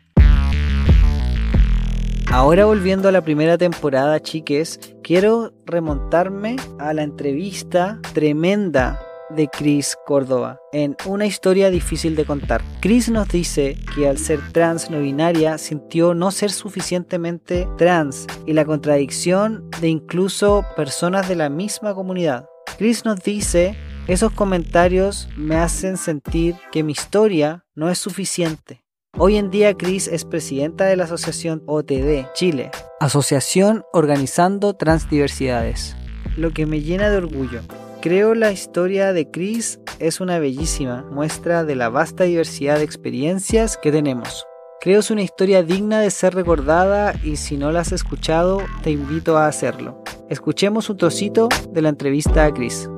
Ahora 2.27 2.63
volviendo 2.63 3.09
a 3.09 3.11
la 3.11 3.19
primera 3.19 3.57
temporada, 3.57 4.21
chiques, 4.21 4.79
quiero 5.03 5.51
remontarme 5.65 6.55
a 6.79 6.93
la 6.93 7.03
entrevista 7.03 7.99
tremenda 8.13 8.97
de 9.35 9.47
Chris 9.47 9.97
Córdoba 10.05 10.59
en 10.71 10.95
Una 11.05 11.25
historia 11.25 11.69
difícil 11.69 12.15
de 12.15 12.25
contar. 12.25 12.61
Chris 12.79 13.09
nos 13.09 13.27
dice 13.27 13.77
que 13.95 14.07
al 14.07 14.17
ser 14.17 14.39
trans 14.51 14.89
no 14.89 14.99
binaria 14.99 15.57
sintió 15.57 16.13
no 16.13 16.31
ser 16.31 16.51
suficientemente 16.51 17.67
trans 17.77 18.27
y 18.45 18.53
la 18.53 18.65
contradicción 18.65 19.69
de 19.81 19.89
incluso 19.89 20.65
personas 20.75 21.27
de 21.27 21.35
la 21.35 21.49
misma 21.49 21.93
comunidad. 21.93 22.45
Chris 22.77 23.05
nos 23.05 23.21
dice, 23.21 23.75
esos 24.07 24.31
comentarios 24.31 25.29
me 25.37 25.55
hacen 25.55 25.97
sentir 25.97 26.55
que 26.71 26.83
mi 26.83 26.93
historia 26.93 27.65
no 27.75 27.89
es 27.89 27.99
suficiente. 27.99 28.83
Hoy 29.17 29.35
en 29.35 29.51
día 29.51 29.75
Chris 29.75 30.07
es 30.07 30.25
presidenta 30.25 30.85
de 30.85 30.95
la 30.95 31.03
asociación 31.03 31.63
OTD 31.67 32.31
Chile, 32.33 32.71
Asociación 32.99 33.83
Organizando 33.91 34.73
Transdiversidades, 34.73 35.95
lo 36.37 36.51
que 36.51 36.65
me 36.65 36.81
llena 36.81 37.09
de 37.09 37.17
orgullo. 37.17 37.61
Creo 38.01 38.33
la 38.33 38.51
historia 38.51 39.13
de 39.13 39.29
Chris 39.29 39.79
es 39.99 40.21
una 40.21 40.39
bellísima 40.39 41.05
muestra 41.11 41.63
de 41.63 41.75
la 41.75 41.89
vasta 41.89 42.23
diversidad 42.23 42.77
de 42.77 42.83
experiencias 42.83 43.77
que 43.77 43.91
tenemos. 43.91 44.47
Creo 44.79 45.01
es 45.01 45.11
una 45.11 45.21
historia 45.21 45.61
digna 45.61 45.99
de 45.99 46.09
ser 46.09 46.33
recordada 46.33 47.13
y 47.23 47.35
si 47.35 47.57
no 47.57 47.71
la 47.71 47.81
has 47.81 47.91
escuchado, 47.91 48.59
te 48.81 48.89
invito 48.89 49.37
a 49.37 49.45
hacerlo. 49.45 50.03
Escuchemos 50.31 50.89
un 50.89 50.97
trocito 50.97 51.47
de 51.69 51.81
la 51.83 51.89
entrevista 51.89 52.43
a 52.43 52.51
Chris. 52.51 52.89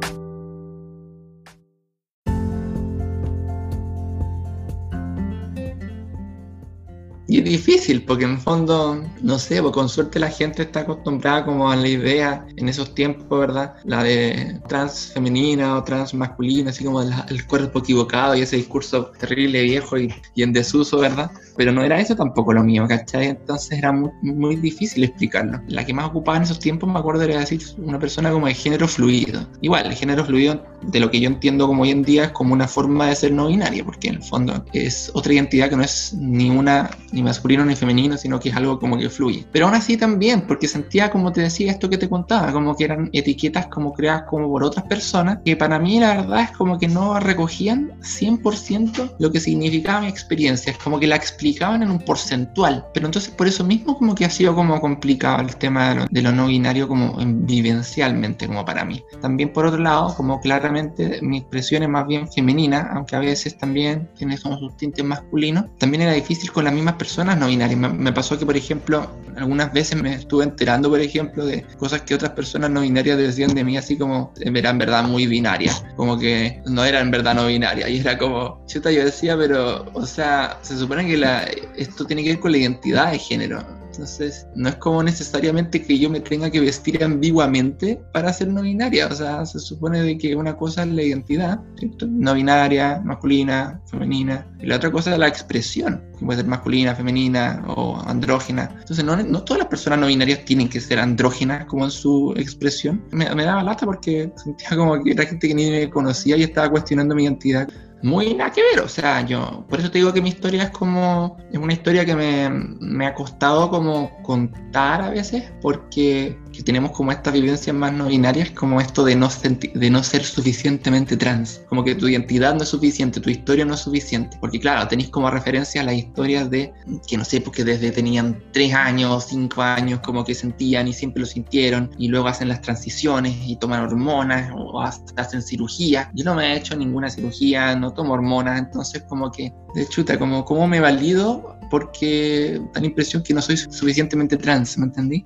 Y 7.34 7.40
es 7.40 7.46
difícil, 7.46 8.04
porque 8.04 8.26
en 8.26 8.40
fondo, 8.40 9.04
no 9.24 9.40
sé, 9.40 9.60
pues 9.60 9.74
con 9.74 9.90
suerte 9.90 10.20
la 10.20 10.30
gente 10.30 10.62
está 10.62 10.82
acostumbrada 10.82 11.44
como 11.44 11.72
a 11.72 11.76
la 11.76 11.88
idea 11.88 12.46
en 12.58 12.70
esos 12.70 12.94
tiempos, 12.94 13.40
¿verdad? 13.40 13.74
La 13.86 14.04
de 14.04 14.62
trans 14.68 15.14
femenina 15.16 15.76
o 15.76 15.84
trans 15.84 16.14
masculina, 16.14 16.70
así 16.70 16.84
como 16.84 17.02
el, 17.02 17.48
cuerpo 17.48 17.80
equivocado 17.80 18.36
y 18.36 18.42
ese 18.42 18.58
discurso 18.58 19.06
terrible, 19.18 19.64
viejo 19.64 19.98
y, 19.98 20.14
en 20.36 20.54
desuso, 20.54 21.00
¿verdad? 21.00 21.32
Pero 21.58 21.72
no 21.72 21.82
era 21.82 22.00
eso 22.00 22.16
tampoco 22.16 22.54
lo 22.54 22.64
mío, 22.64 22.86
¿cachai? 22.88 23.30
Entonces 23.30 23.80
era 23.80 23.92
muy, 23.92 24.12
muy 24.22 24.56
difícil 24.58 25.04
explicarlo. 25.04 25.60
La 25.68 25.84
que 25.84 25.92
más 25.92 26.10
ocupaba 26.10 26.38
en 26.38 26.44
esos 26.44 26.60
tiempos, 26.60 26.88
me 26.88 27.00
acuerdo, 27.00 27.24
era 27.24 27.40
decir 27.40 27.64
una 27.80 27.98
persona 27.98 28.30
como 28.32 28.46
de 28.46 28.54
género 28.54 28.88
fluido. 28.88 29.44
Igual, 29.62 29.88
el 29.88 29.96
género 29.96 30.24
fluido, 30.24 30.64
de 30.84 31.00
lo 31.00 31.10
que 31.10 31.20
yo 31.20 31.30
entiendo 31.30 31.66
como 31.66 31.82
hoy 31.82 31.90
en 31.90 32.04
día, 32.04 32.26
es 32.26 32.32
como 32.32 32.54
una 32.54 32.68
forma 32.68 33.08
de 33.08 33.16
ser 33.16 33.32
no 33.32 33.48
binaria, 33.48 33.84
porque 33.84 34.10
en 34.10 34.16
el 34.18 34.24
fondo 34.24 34.64
es 34.74 35.10
otra 35.16 35.34
identidad 35.34 35.72
que 35.72 35.78
no 35.78 35.84
es 35.84 36.14
ni 36.14 36.52
una 36.52 36.92
ni 37.12 37.23
masculino 37.24 37.66
ni 37.66 37.76
femenino, 37.76 38.18
sino 38.18 38.40
que 38.40 38.50
es 38.50 38.56
algo 38.56 38.80
como 38.80 38.98
que 38.98 39.10
fluye. 39.10 39.46
Pero 39.52 39.66
aún 39.66 39.76
así 39.76 39.98
también, 39.98 40.42
porque 40.48 40.68
sentía, 40.68 41.10
como 41.10 41.32
te 41.32 41.42
decía, 41.42 41.72
esto 41.72 41.90
que 41.90 41.98
te 41.98 42.10
contaba, 42.10 42.52
como 42.52 42.76
que 42.76 42.86
eran 42.86 43.10
etiquetas 43.14 43.68
como 43.68 43.94
creadas 43.94 44.24
como 44.24 44.50
por 44.50 44.64
otras 44.64 44.86
personas, 44.86 45.40
que 45.44 45.56
para 45.56 45.80
mí 45.80 46.00
la 46.00 46.16
verdad 46.16 46.42
es 46.42 46.52
como 46.52 46.78
que 46.78 46.88
no 46.88 47.20
recogían 47.20 47.92
100% 48.02 49.16
lo 49.20 49.32
que 49.32 49.40
significaba 49.40 50.02
mi 50.02 50.08
experiencia, 50.08 50.72
es 50.72 50.78
como 50.78 51.00
que 51.00 51.08
la 51.08 51.16
explicaban 51.16 51.84
en 51.84 51.92
un 51.92 52.00
porcentual. 52.00 52.86
Pero 52.94 53.06
entonces 53.06 53.32
por 53.32 53.48
eso 53.48 53.64
mismo 53.64 53.98
como 53.98 54.16
que 54.16 54.26
ha 54.26 54.30
sido 54.30 54.56
como 54.56 54.80
complicado 54.82 55.42
el 55.42 55.56
tema 55.56 56.08
de 56.10 56.22
lo, 56.22 56.32
no 56.32 56.48
binario 56.48 56.88
como 56.88 57.18
vivencialmente 57.18 58.48
como 58.48 58.66
para 58.66 58.86
mí. 58.86 59.04
También 59.22 59.54
por 59.54 59.66
otro 59.66 59.80
lado, 59.80 60.14
como 60.16 60.40
claramente 60.42 61.20
mi 61.22 61.38
expresión 61.38 61.84
es 61.84 61.90
más 61.90 62.08
bien 62.08 62.32
femenina, 62.32 62.90
aunque 62.94 63.16
a 63.16 63.20
veces 63.20 63.58
también 63.58 64.10
tiene 64.18 64.38
sus 64.38 64.78
tintes 64.78 65.06
masculinos, 65.06 65.66
también 65.78 66.04
era 66.04 66.14
difícil 66.14 66.52
con 66.52 66.64
las 66.64 66.74
mismas 66.74 66.96
personas 66.96 67.03
no 67.38 67.48
binarias. 67.48 67.80
Me, 67.80 68.14
pasó 68.14 68.38
que, 68.38 68.46
por 68.46 68.58
ejemplo, 68.58 69.10
algunas 69.36 69.72
veces 69.74 70.02
me 70.02 70.14
estuve 70.14 70.44
enterando, 70.44 70.90
por 70.90 71.00
ejemplo, 71.00 71.46
de 71.46 71.64
cosas 71.78 72.02
que 72.02 72.16
otras 72.16 72.32
personas 72.32 72.70
no 72.70 72.82
binarias 72.82 73.18
decían 73.18 73.54
de 73.54 73.64
mí, 73.64 73.78
así 73.78 73.98
como 73.98 74.34
eran 74.40 74.78
verdad 74.78 75.04
muy 75.04 75.28
binarias, 75.28 75.84
como 75.96 76.18
que 76.18 76.62
no 76.66 76.84
eran 76.86 77.12
verdad 77.12 77.36
no 77.36 77.48
binarias. 77.48 77.90
Y 77.90 78.00
era 78.00 78.18
como, 78.18 78.64
chuta, 78.68 78.92
yo 78.92 79.04
decía, 79.06 79.38
pero, 79.38 79.86
o 79.94 80.06
sea, 80.06 80.58
se 80.62 80.78
supone 80.78 81.08
que 81.08 81.18
la, 81.18 81.44
esto 81.76 82.06
tiene 82.06 82.24
que 82.24 82.30
ver 82.30 82.40
con 82.40 82.52
la 82.52 82.58
identidad 82.58 83.12
de 83.12 83.20
género 83.20 83.83
entonces, 83.94 84.48
no 84.56 84.70
es 84.70 84.76
como 84.76 85.04
necesariamente 85.04 85.84
que 85.84 86.00
yo 86.00 86.10
me 86.10 86.20
tenga 86.20 86.50
que 86.50 86.60
vestir 86.60 87.04
ambiguamente 87.04 88.02
para 88.12 88.34
ser 88.34 88.48
no 88.48 88.64
binaria. 88.64 89.08
O 89.08 89.16
sea, 89.16 89.46
se 89.46 89.60
supone 89.60 90.02
de 90.02 90.18
que 90.18 90.36
una 90.36 90.58
cosa 90.58 90.82
es 90.82 90.90
la 90.90 91.04
identidad, 91.04 91.60
no 92.08 92.34
binaria, 92.34 93.02
masculina, 93.06 93.80
femenina. 93.86 94.48
Y 94.60 94.66
la 94.66 94.78
otra 94.78 94.92
cosa 94.92 95.14
es 95.14 95.20
la 95.20 95.28
expresión, 95.28 96.04
que 96.18 96.26
puede 96.26 96.40
ser 96.40 96.50
masculina, 96.50 96.96
femenina 96.96 97.64
o 97.68 98.02
andrógena. 98.04 98.70
Entonces, 98.80 99.06
no, 99.06 99.16
no 99.16 99.44
todas 99.44 99.60
las 99.60 99.70
personas 99.70 100.00
no 100.00 100.08
binarias 100.08 100.44
tienen 100.44 100.70
que 100.70 100.82
ser 100.82 101.00
andrógenas 101.00 101.66
como 101.66 101.86
en 101.86 101.92
su 101.92 102.34
expresión. 102.36 103.04
Me, 103.12 103.34
me 103.36 103.46
daba 103.46 103.62
lata 103.62 103.86
porque 103.86 104.32
sentía 104.36 104.76
como 104.76 105.04
que 105.04 105.12
era 105.12 105.26
gente 105.26 105.48
que 105.48 105.54
ni 105.54 105.70
me 105.70 105.90
conocía 105.90 106.36
y 106.36 106.44
estaba 106.44 106.70
cuestionando 106.70 107.14
mi 107.14 107.26
identidad 107.26 107.68
muy 108.04 108.34
nada 108.34 108.52
que 108.52 108.62
ver, 108.62 108.82
o 108.82 108.90
sea, 108.90 109.26
yo, 109.26 109.66
por 109.70 109.80
eso 109.80 109.90
te 109.90 109.98
digo 109.98 110.14
que 110.14 110.22
mi 110.22 110.30
historia 110.30 110.64
es 110.64 110.72
como, 110.72 111.38
es 111.52 111.58
una 111.58 111.72
historia 111.72 112.06
que 112.06 112.16
me, 112.16 112.50
me 112.50 113.08
ha 113.08 113.14
costado 113.14 113.70
como 113.70 114.22
contar 114.24 115.02
a 115.02 115.10
veces, 115.10 115.52
porque 115.62 116.38
que 116.54 116.64
tenemos 116.64 116.92
como 116.92 117.12
estas 117.12 117.34
vivencias 117.34 117.76
más 117.76 117.92
no 117.92 118.08
binarias, 118.08 118.52
como 118.52 118.80
esto 118.80 119.04
de 119.04 119.16
no, 119.16 119.28
de 119.74 119.90
no 119.90 120.04
ser 120.04 120.24
suficientemente 120.24 121.18
trans, 121.18 121.62
como 121.68 121.84
que 121.84 121.96
tu 121.96 122.08
identidad 122.08 122.56
no 122.56 122.64
es 122.64 122.70
suficiente, 122.70 123.20
tu 123.20 123.30
historia 123.30 123.66
no 123.66 123.74
es 123.74 123.82
suficiente, 123.82 124.38
porque 124.40 124.60
claro, 124.60 124.88
tenéis 124.88 125.10
como 125.10 125.30
referencia 125.30 125.84
las 125.84 125.96
historias 125.96 126.50
de, 126.50 126.72
que 127.08 127.18
no 127.18 127.26
sé, 127.26 127.42
porque 127.42 127.64
desde 127.64 127.92
tenían 127.92 128.42
tres 128.52 128.74
años, 128.74 129.26
cinco 129.30 129.62
años, 129.62 130.00
como 130.02 130.24
que 130.24 130.36
sentían 130.36 130.88
y 130.88 130.94
siempre 130.94 131.22
lo 131.22 131.26
sintieron, 131.26 131.90
y 131.98 132.08
luego 132.08 132.28
hacen 132.28 132.48
las 132.48 132.62
transiciones 132.62 133.36
y 133.46 133.56
toman 133.58 133.82
hormonas 133.82 134.52
o 134.56 134.80
hacen 134.80 135.42
cirugía. 135.42 136.12
Yo 136.14 136.24
no 136.24 136.36
me 136.36 136.54
he 136.54 136.58
hecho 136.58 136.76
ninguna 136.76 137.10
cirugía, 137.10 137.76
no 137.76 137.92
tomo 137.92 138.14
hormonas, 138.14 138.60
entonces 138.60 139.04
como 139.10 139.32
que, 139.32 139.52
de 139.74 139.88
chuta, 139.88 140.20
como, 140.20 140.46
como 140.46 140.68
me 140.68 140.80
valido 140.80 141.58
porque 141.74 142.62
da 142.72 142.82
la 142.82 142.86
impresión 142.86 143.24
que 143.24 143.34
no 143.34 143.42
soy 143.42 143.58
suficientemente 143.58 144.38
trans, 144.38 144.78
¿me 144.78 144.86
entendí? 144.86 145.26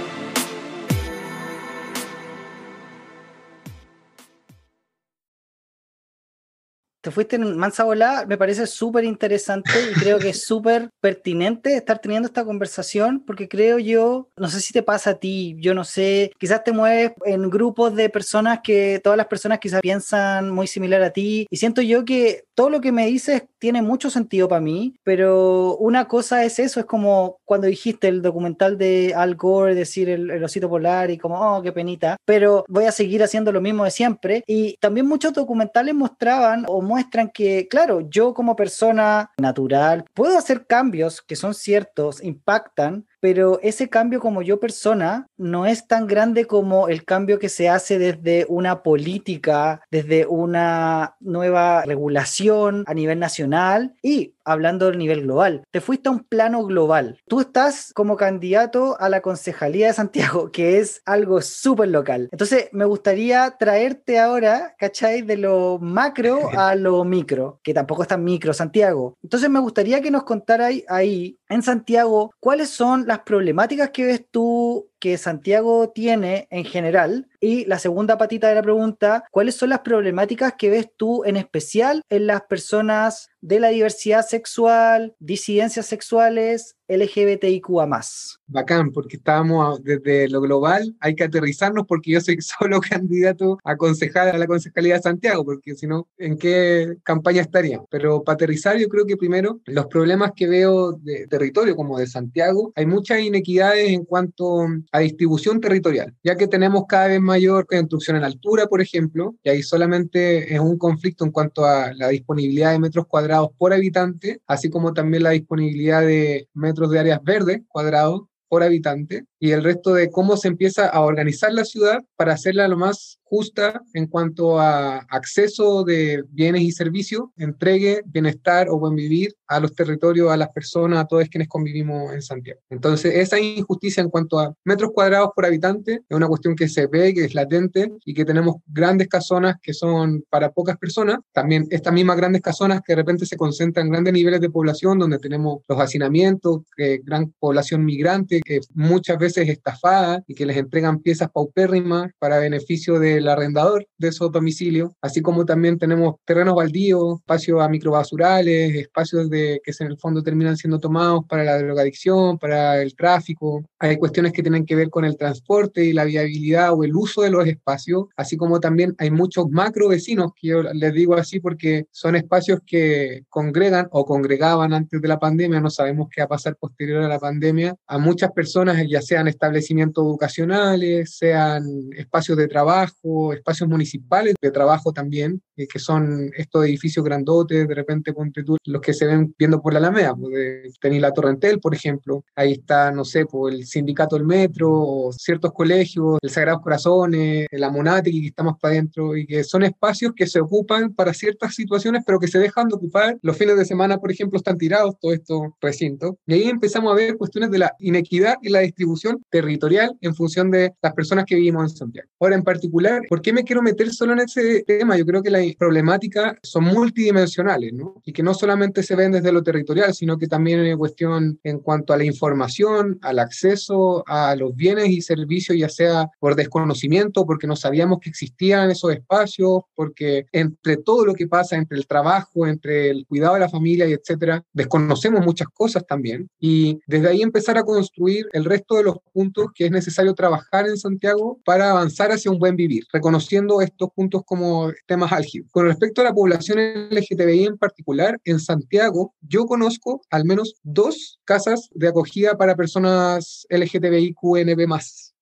Te 7.01 7.11
fuiste 7.11 7.35
en 7.35 7.57
mansa 7.57 7.83
volada, 7.83 8.25
me 8.25 8.37
parece 8.37 8.67
súper 8.67 9.03
interesante 9.03 9.71
y 9.91 9.99
creo 9.99 10.19
que 10.19 10.29
es 10.29 10.43
súper 10.45 10.89
pertinente 10.99 11.75
estar 11.75 11.99
teniendo 11.99 12.27
esta 12.27 12.45
conversación 12.45 13.23
porque 13.25 13.49
creo 13.49 13.79
yo, 13.79 14.29
no 14.37 14.47
sé 14.47 14.61
si 14.61 14.73
te 14.73 14.83
pasa 14.83 15.11
a 15.11 15.15
ti, 15.15 15.55
yo 15.59 15.73
no 15.73 15.83
sé, 15.83 16.31
quizás 16.37 16.63
te 16.63 16.71
mueves 16.71 17.11
en 17.25 17.49
grupos 17.49 17.95
de 17.95 18.09
personas 18.09 18.59
que 18.63 18.99
todas 19.03 19.17
las 19.17 19.27
personas 19.27 19.59
quizás 19.59 19.81
piensan 19.81 20.51
muy 20.51 20.67
similar 20.67 21.01
a 21.01 21.11
ti 21.11 21.47
y 21.49 21.57
siento 21.57 21.81
yo 21.81 22.05
que 22.05 22.43
todo 22.53 22.69
lo 22.69 22.81
que 22.81 22.91
me 22.91 23.07
dices 23.07 23.43
tiene 23.57 23.81
mucho 23.81 24.09
sentido 24.09 24.47
para 24.47 24.61
mí, 24.61 24.95
pero 25.03 25.77
una 25.77 26.07
cosa 26.07 26.43
es 26.43 26.59
eso, 26.59 26.79
es 26.79 26.85
como 26.85 27.37
cuando 27.45 27.67
dijiste 27.67 28.07
el 28.07 28.21
documental 28.21 28.77
de 28.77 29.13
Al 29.15 29.35
Gore, 29.35 29.75
decir 29.75 30.09
el, 30.09 30.29
el 30.29 30.43
osito 30.43 30.69
polar 30.69 31.11
y 31.11 31.17
como, 31.17 31.39
oh, 31.39 31.61
qué 31.61 31.71
penita, 31.71 32.17
pero 32.25 32.65
voy 32.67 32.85
a 32.85 32.91
seguir 32.91 33.23
haciendo 33.23 33.51
lo 33.51 33.61
mismo 33.61 33.83
de 33.83 33.91
siempre. 33.91 34.43
Y 34.47 34.77
también 34.79 35.07
muchos 35.07 35.33
documentales 35.33 35.95
mostraban 35.95 36.65
o 36.67 36.81
muestran 36.91 37.29
que, 37.29 37.69
claro, 37.69 38.09
yo 38.09 38.33
como 38.33 38.57
persona 38.57 39.31
natural 39.37 40.03
puedo 40.13 40.37
hacer 40.37 40.65
cambios 40.67 41.21
que 41.21 41.37
son 41.37 41.53
ciertos, 41.53 42.21
impactan, 42.21 43.05
pero 43.21 43.59
ese 43.61 43.87
cambio 43.87 44.19
como 44.19 44.41
yo 44.41 44.59
persona 44.59 45.27
no 45.37 45.65
es 45.65 45.87
tan 45.87 46.07
grande 46.07 46.47
como 46.47 46.89
el 46.89 47.05
cambio 47.05 47.39
que 47.39 47.49
se 47.49 47.69
hace 47.69 47.97
desde 47.97 48.45
una 48.49 48.83
política, 48.83 49.81
desde 49.91 50.25
una 50.25 51.15
nueva 51.21 51.83
regulación 51.85 52.83
a 52.87 52.93
nivel 52.93 53.19
nacional. 53.19 53.93
Y 54.01 54.33
hablando 54.45 54.87
del 54.87 54.97
nivel 54.97 55.23
global. 55.23 55.63
Te 55.71 55.81
fuiste 55.81 56.09
a 56.09 56.11
un 56.11 56.23
plano 56.23 56.63
global. 56.65 57.19
Tú 57.27 57.39
estás 57.41 57.91
como 57.93 58.17
candidato 58.17 58.99
a 58.99 59.09
la 59.09 59.21
concejalía 59.21 59.87
de 59.87 59.93
Santiago, 59.93 60.51
que 60.51 60.79
es 60.79 61.01
algo 61.05 61.41
súper 61.41 61.89
local. 61.89 62.29
Entonces, 62.31 62.69
me 62.71 62.85
gustaría 62.85 63.55
traerte 63.57 64.19
ahora, 64.19 64.75
¿cachai? 64.77 65.21
De 65.21 65.37
lo 65.37 65.79
macro 65.79 66.49
a 66.57 66.75
lo 66.75 67.03
micro, 67.03 67.59
que 67.63 67.73
tampoco 67.73 68.03
es 68.03 68.07
tan 68.07 68.23
micro, 68.23 68.53
Santiago. 68.53 69.17
Entonces, 69.23 69.49
me 69.49 69.59
gustaría 69.59 70.01
que 70.01 70.11
nos 70.11 70.23
contaras 70.23 70.73
ahí, 70.87 71.37
en 71.49 71.63
Santiago, 71.63 72.33
cuáles 72.39 72.69
son 72.69 73.05
las 73.07 73.19
problemáticas 73.19 73.89
que 73.89 74.05
ves 74.05 74.25
tú 74.29 74.90
que 75.01 75.17
Santiago 75.17 75.89
tiene 75.89 76.47
en 76.51 76.63
general? 76.63 77.27
Y 77.41 77.65
la 77.65 77.79
segunda 77.79 78.17
patita 78.17 78.47
de 78.47 78.55
la 78.55 78.61
pregunta, 78.61 79.25
¿cuáles 79.31 79.55
son 79.55 79.69
las 79.69 79.79
problemáticas 79.79 80.53
que 80.57 80.69
ves 80.69 80.87
tú 80.95 81.25
en 81.25 81.35
especial 81.35 82.03
en 82.07 82.27
las 82.27 82.43
personas 82.43 83.29
de 83.41 83.59
la 83.59 83.69
diversidad 83.69 84.25
sexual, 84.25 85.15
disidencias 85.19 85.87
sexuales, 85.87 86.77
LGBTIQA? 86.91 88.01
Bacán, 88.47 88.91
porque 88.91 89.17
estábamos 89.17 89.83
desde 89.83 90.27
lo 90.29 90.41
global, 90.41 90.95
hay 90.99 91.15
que 91.15 91.23
aterrizarnos 91.23 91.85
porque 91.87 92.11
yo 92.11 92.21
soy 92.21 92.37
solo 92.41 92.81
candidato 92.81 93.57
a 93.63 93.77
concejal 93.77 94.29
a 94.29 94.37
la 94.37 94.47
concejalía 94.47 94.95
de 94.95 95.01
Santiago, 95.01 95.45
porque 95.45 95.75
si 95.75 95.87
no, 95.87 96.07
¿en 96.17 96.37
qué 96.37 96.97
campaña 97.03 97.41
estaría? 97.41 97.81
Pero 97.89 98.23
para 98.23 98.35
aterrizar, 98.35 98.77
yo 98.77 98.87
creo 98.87 99.05
que 99.05 99.17
primero, 99.17 99.61
los 99.65 99.87
problemas 99.87 100.31
que 100.35 100.47
veo 100.47 100.93
de 100.93 101.27
territorio 101.27 101.75
como 101.75 101.97
de 101.97 102.07
Santiago, 102.07 102.71
hay 102.75 102.85
muchas 102.85 103.21
inequidades 103.21 103.89
en 103.89 104.05
cuanto 104.05 104.67
a 104.91 104.99
distribución 104.99 105.61
territorial, 105.61 106.13
ya 106.23 106.35
que 106.35 106.47
tenemos 106.47 106.83
cada 106.87 107.07
vez 107.07 107.21
mayor 107.21 107.65
construcción 107.65 108.17
en 108.17 108.23
altura, 108.23 108.67
por 108.67 108.81
ejemplo, 108.81 109.35
y 109.43 109.49
ahí 109.49 109.63
solamente 109.63 110.53
es 110.53 110.59
un 110.59 110.77
conflicto 110.77 111.25
en 111.25 111.31
cuanto 111.31 111.65
a 111.65 111.93
la 111.93 112.09
disponibilidad 112.09 112.71
de 112.71 112.79
metros 112.79 113.07
cuadrados 113.07 113.49
por 113.57 113.73
habitante, 113.73 114.41
así 114.47 114.69
como 114.69 114.93
también 114.93 115.23
la 115.23 115.31
disponibilidad 115.31 116.01
de 116.01 116.47
metros 116.81 116.91
de 116.91 116.99
áreas 116.99 117.23
verdes 117.23 117.61
cuadrados 117.67 118.23
por 118.51 118.63
habitante 118.63 119.23
y 119.39 119.51
el 119.51 119.63
resto 119.63 119.93
de 119.93 120.11
cómo 120.11 120.35
se 120.35 120.49
empieza 120.49 120.85
a 120.85 120.99
organizar 120.99 121.53
la 121.53 121.63
ciudad 121.63 122.03
para 122.17 122.33
hacerla 122.33 122.67
lo 122.67 122.75
más 122.75 123.17
justa 123.31 123.81
en 123.93 124.07
cuanto 124.07 124.59
a 124.59 124.97
acceso 125.09 125.85
de 125.85 126.21
bienes 126.31 126.63
y 126.63 126.73
servicios, 126.73 127.23
entregue, 127.37 128.01
bienestar 128.05 128.67
o 128.69 128.77
buen 128.77 128.93
vivir 128.93 129.33
a 129.47 129.61
los 129.61 129.73
territorios, 129.73 130.29
a 130.29 130.35
las 130.35 130.49
personas, 130.49 130.99
a 130.99 131.05
todos 131.05 131.29
quienes 131.29 131.47
convivimos 131.47 132.13
en 132.13 132.21
Santiago. 132.21 132.59
Entonces, 132.69 133.15
esa 133.15 133.39
injusticia 133.39 134.01
en 134.01 134.09
cuanto 134.09 134.37
a 134.37 134.53
metros 134.65 134.91
cuadrados 134.93 135.29
por 135.33 135.45
habitante 135.45 136.01
es 136.09 136.17
una 136.17 136.27
cuestión 136.27 136.53
que 136.53 136.67
se 136.67 136.87
ve, 136.87 137.13
que 137.13 137.23
es 137.23 137.33
latente 137.33 137.89
y 138.03 138.13
que 138.13 138.25
tenemos 138.25 138.57
grandes 138.67 139.07
casonas 139.07 139.55
que 139.61 139.73
son 139.73 140.25
para 140.29 140.51
pocas 140.51 140.77
personas. 140.77 141.19
También 141.31 141.67
estas 141.69 141.93
mismas 141.93 142.17
grandes 142.17 142.41
casonas 142.41 142.81
que 142.85 142.91
de 142.91 142.97
repente 142.97 143.25
se 143.25 143.37
concentran 143.37 143.85
en 143.85 143.93
grandes 143.93 144.13
niveles 144.13 144.41
de 144.41 144.49
población, 144.49 144.99
donde 144.99 145.19
tenemos 145.19 145.61
los 145.69 145.79
hacinamientos, 145.79 146.63
que 146.75 146.99
gran 147.01 147.33
población 147.39 147.85
migrante, 147.85 148.40
que 148.43 148.59
muchas 148.73 149.17
veces 149.17 149.49
estafada 149.49 150.23
y 150.27 150.35
que 150.35 150.45
les 150.45 150.57
entregan 150.57 150.99
piezas 150.99 151.29
paupérrimas 151.31 152.11
para 152.19 152.39
beneficio 152.39 152.99
de 152.99 153.17
el 153.17 153.27
arrendador 153.27 153.85
de 153.97 154.07
esos 154.09 154.31
domicilios, 154.31 154.91
así 155.01 155.21
como 155.21 155.45
también 155.45 155.77
tenemos 155.77 156.15
terrenos 156.25 156.55
baldíos, 156.55 157.19
espacios 157.19 157.61
a 157.61 157.69
microbasurales, 157.69 158.75
espacios 158.75 159.29
de, 159.29 159.61
que 159.63 159.71
en 159.79 159.87
el 159.87 159.97
fondo 159.97 160.21
terminan 160.21 160.57
siendo 160.57 160.79
tomados 160.79 161.25
para 161.27 161.43
la 161.43 161.57
drogadicción, 161.57 162.37
para 162.37 162.81
el 162.81 162.95
tráfico. 162.95 163.63
Hay 163.79 163.97
cuestiones 163.97 164.33
que 164.33 164.43
tienen 164.43 164.65
que 164.65 164.75
ver 164.75 164.89
con 164.89 165.05
el 165.05 165.17
transporte 165.17 165.83
y 165.83 165.93
la 165.93 166.03
viabilidad 166.03 166.73
o 166.73 166.83
el 166.83 166.95
uso 166.95 167.21
de 167.21 167.29
los 167.29 167.47
espacios, 167.47 168.05
así 168.15 168.37
como 168.37 168.59
también 168.59 168.95
hay 168.97 169.11
muchos 169.11 169.49
macro 169.49 169.87
vecinos, 169.87 170.31
que 170.35 170.47
yo 170.47 170.63
les 170.63 170.93
digo 170.93 171.15
así 171.15 171.39
porque 171.39 171.85
son 171.91 172.15
espacios 172.15 172.59
que 172.65 173.23
congregan 173.29 173.87
o 173.91 174.05
congregaban 174.05 174.73
antes 174.73 175.01
de 175.01 175.07
la 175.07 175.19
pandemia, 175.19 175.59
no 175.59 175.69
sabemos 175.69 176.07
qué 176.11 176.21
va 176.21 176.25
a 176.25 176.29
pasar 176.29 176.55
posterior 176.57 177.03
a 177.03 177.07
la 177.07 177.19
pandemia, 177.19 177.75
a 177.87 177.97
muchas 177.97 178.30
personas, 178.33 178.83
ya 178.87 179.01
sean 179.01 179.27
establecimientos 179.27 180.03
educacionales, 180.03 181.15
sean 181.17 181.63
espacios 181.95 182.37
de 182.37 182.47
trabajo, 182.47 183.33
espacios 183.33 183.69
municipales 183.69 184.35
de 184.41 184.51
trabajo 184.51 184.91
también, 184.91 185.41
eh, 185.55 185.67
que 185.67 185.79
son 185.79 186.31
estos 186.35 186.65
edificios 186.65 187.03
grandotes, 187.03 187.67
de 187.67 187.75
repente 187.75 188.13
ponte 188.13 188.43
tú, 188.43 188.57
los 188.65 188.81
que 188.81 188.93
se 188.93 189.05
ven 189.05 189.33
viendo 189.37 189.61
por 189.61 189.73
la 189.73 189.79
Alameda, 189.79 190.15
pues, 190.15 190.73
tenéis 190.79 191.01
la 191.01 191.11
Torrentel, 191.11 191.59
por 191.59 191.73
ejemplo, 191.73 192.23
ahí 192.35 192.53
está, 192.53 192.91
no 192.91 193.05
sé, 193.05 193.25
pues, 193.25 193.55
el 193.55 193.65
sindicato 193.65 194.15
del 194.15 194.25
metro, 194.25 194.71
o 194.71 195.11
ciertos 195.11 195.51
colegios, 195.53 196.17
el 196.21 196.29
Sagrados 196.29 196.61
Corazones, 196.61 197.47
la 197.51 197.69
Monati, 197.69 198.21
que 198.21 198.27
estamos 198.27 198.55
para 198.59 198.73
adentro, 198.73 199.15
y 199.15 199.25
que 199.25 199.43
son 199.43 199.63
espacios 199.63 200.13
que 200.15 200.27
se 200.27 200.39
ocupan 200.39 200.93
para 200.93 201.13
ciertas 201.13 201.55
situaciones, 201.55 202.03
pero 202.05 202.19
que 202.19 202.27
se 202.27 202.39
dejan 202.39 202.67
de 202.67 202.75
ocupar. 202.75 203.17
Los 203.21 203.37
fines 203.37 203.57
de 203.57 203.65
semana, 203.65 203.97
por 203.97 204.11
ejemplo, 204.11 204.37
están 204.37 204.57
tirados 204.57 204.95
todos 204.99 205.15
estos 205.15 205.41
recintos. 205.61 206.15
Y 206.25 206.33
ahí 206.33 206.49
empezamos 206.49 206.91
a 206.91 206.95
ver 206.95 207.17
cuestiones 207.17 207.51
de 207.51 207.59
la 207.59 207.75
inequidad 207.79 208.20
y 208.41 208.49
la 208.49 208.59
distribución 208.59 209.23
territorial 209.29 209.95
en 210.01 210.15
función 210.15 210.51
de 210.51 210.73
las 210.81 210.93
personas 210.93 211.25
que 211.25 211.35
vivimos 211.35 211.71
en 211.71 211.77
Santiago. 211.77 212.09
Ahora, 212.19 212.35
en 212.35 212.43
particular, 212.43 213.01
¿Por 213.09 213.21
qué 213.21 213.33
me 213.33 213.43
quiero 213.43 213.61
meter 213.61 213.91
solo 213.91 214.13
en 214.13 214.19
ese 214.19 214.63
tema? 214.65 214.97
Yo 214.97 215.05
creo 215.05 215.21
que 215.21 215.29
las 215.29 215.43
problemáticas 215.55 216.35
son 216.43 216.65
multidimensionales, 216.65 217.73
¿no? 217.73 218.01
Y 218.05 218.13
que 218.13 218.23
no 218.23 218.33
solamente 218.33 218.83
se 218.83 218.95
ven 218.95 219.11
desde 219.11 219.31
lo 219.31 219.43
territorial, 219.43 219.93
sino 219.93 220.17
que 220.17 220.27
también 220.27 220.61
hay 220.61 220.75
cuestión 220.75 221.39
en 221.43 221.59
cuanto 221.59 221.93
a 221.93 221.97
la 221.97 222.05
información, 222.05 222.99
al 223.01 223.19
acceso 223.19 224.03
a 224.07 224.35
los 224.35 224.55
bienes 224.55 224.89
y 224.89 225.01
servicios, 225.01 225.57
ya 225.57 225.69
sea 225.69 226.09
por 226.19 226.35
desconocimiento, 226.35 227.25
porque 227.25 227.47
no 227.47 227.55
sabíamos 227.55 227.99
que 227.99 228.09
existían 228.09 228.71
esos 228.71 228.91
espacios, 228.93 229.63
porque 229.75 230.25
entre 230.31 230.77
todo 230.77 231.05
lo 231.05 231.13
que 231.13 231.27
pasa, 231.27 231.55
entre 231.55 231.77
el 231.77 231.87
trabajo, 231.87 232.47
entre 232.47 232.89
el 232.89 233.05
cuidado 233.07 233.35
de 233.35 233.41
la 233.41 233.49
familia 233.49 233.87
y 233.87 233.93
etcétera, 233.93 234.43
desconocemos 234.53 235.25
muchas 235.25 235.47
cosas 235.49 235.85
también. 235.85 236.29
Y 236.39 236.79
desde 236.87 237.09
ahí 237.09 237.21
empezar 237.21 237.57
a 237.57 237.63
construir 237.63 238.00
el 238.09 238.45
resto 238.45 238.75
de 238.75 238.83
los 238.83 238.97
puntos 239.13 239.47
que 239.53 239.65
es 239.65 239.71
necesario 239.71 240.13
trabajar 240.13 240.67
en 240.67 240.77
Santiago 240.77 241.39
para 241.45 241.71
avanzar 241.71 242.11
hacia 242.11 242.31
un 242.31 242.39
buen 242.39 242.55
vivir 242.55 242.83
reconociendo 242.91 243.61
estos 243.61 243.89
puntos 243.95 244.23
como 244.25 244.71
temas 244.87 245.11
álgidos. 245.11 245.49
Con 245.51 245.65
respecto 245.65 246.01
a 246.01 246.05
la 246.05 246.13
población 246.13 246.59
LGTBI 246.89 247.45
en 247.45 247.57
particular, 247.57 248.19
en 248.25 248.39
Santiago 248.39 249.13
yo 249.21 249.45
conozco 249.45 250.01
al 250.09 250.25
menos 250.25 250.55
dos 250.63 251.19
casas 251.25 251.69
de 251.73 251.87
acogida 251.87 252.37
para 252.37 252.55
personas 252.55 253.45
LGTBI 253.49 254.13
QNB+. 254.13 254.67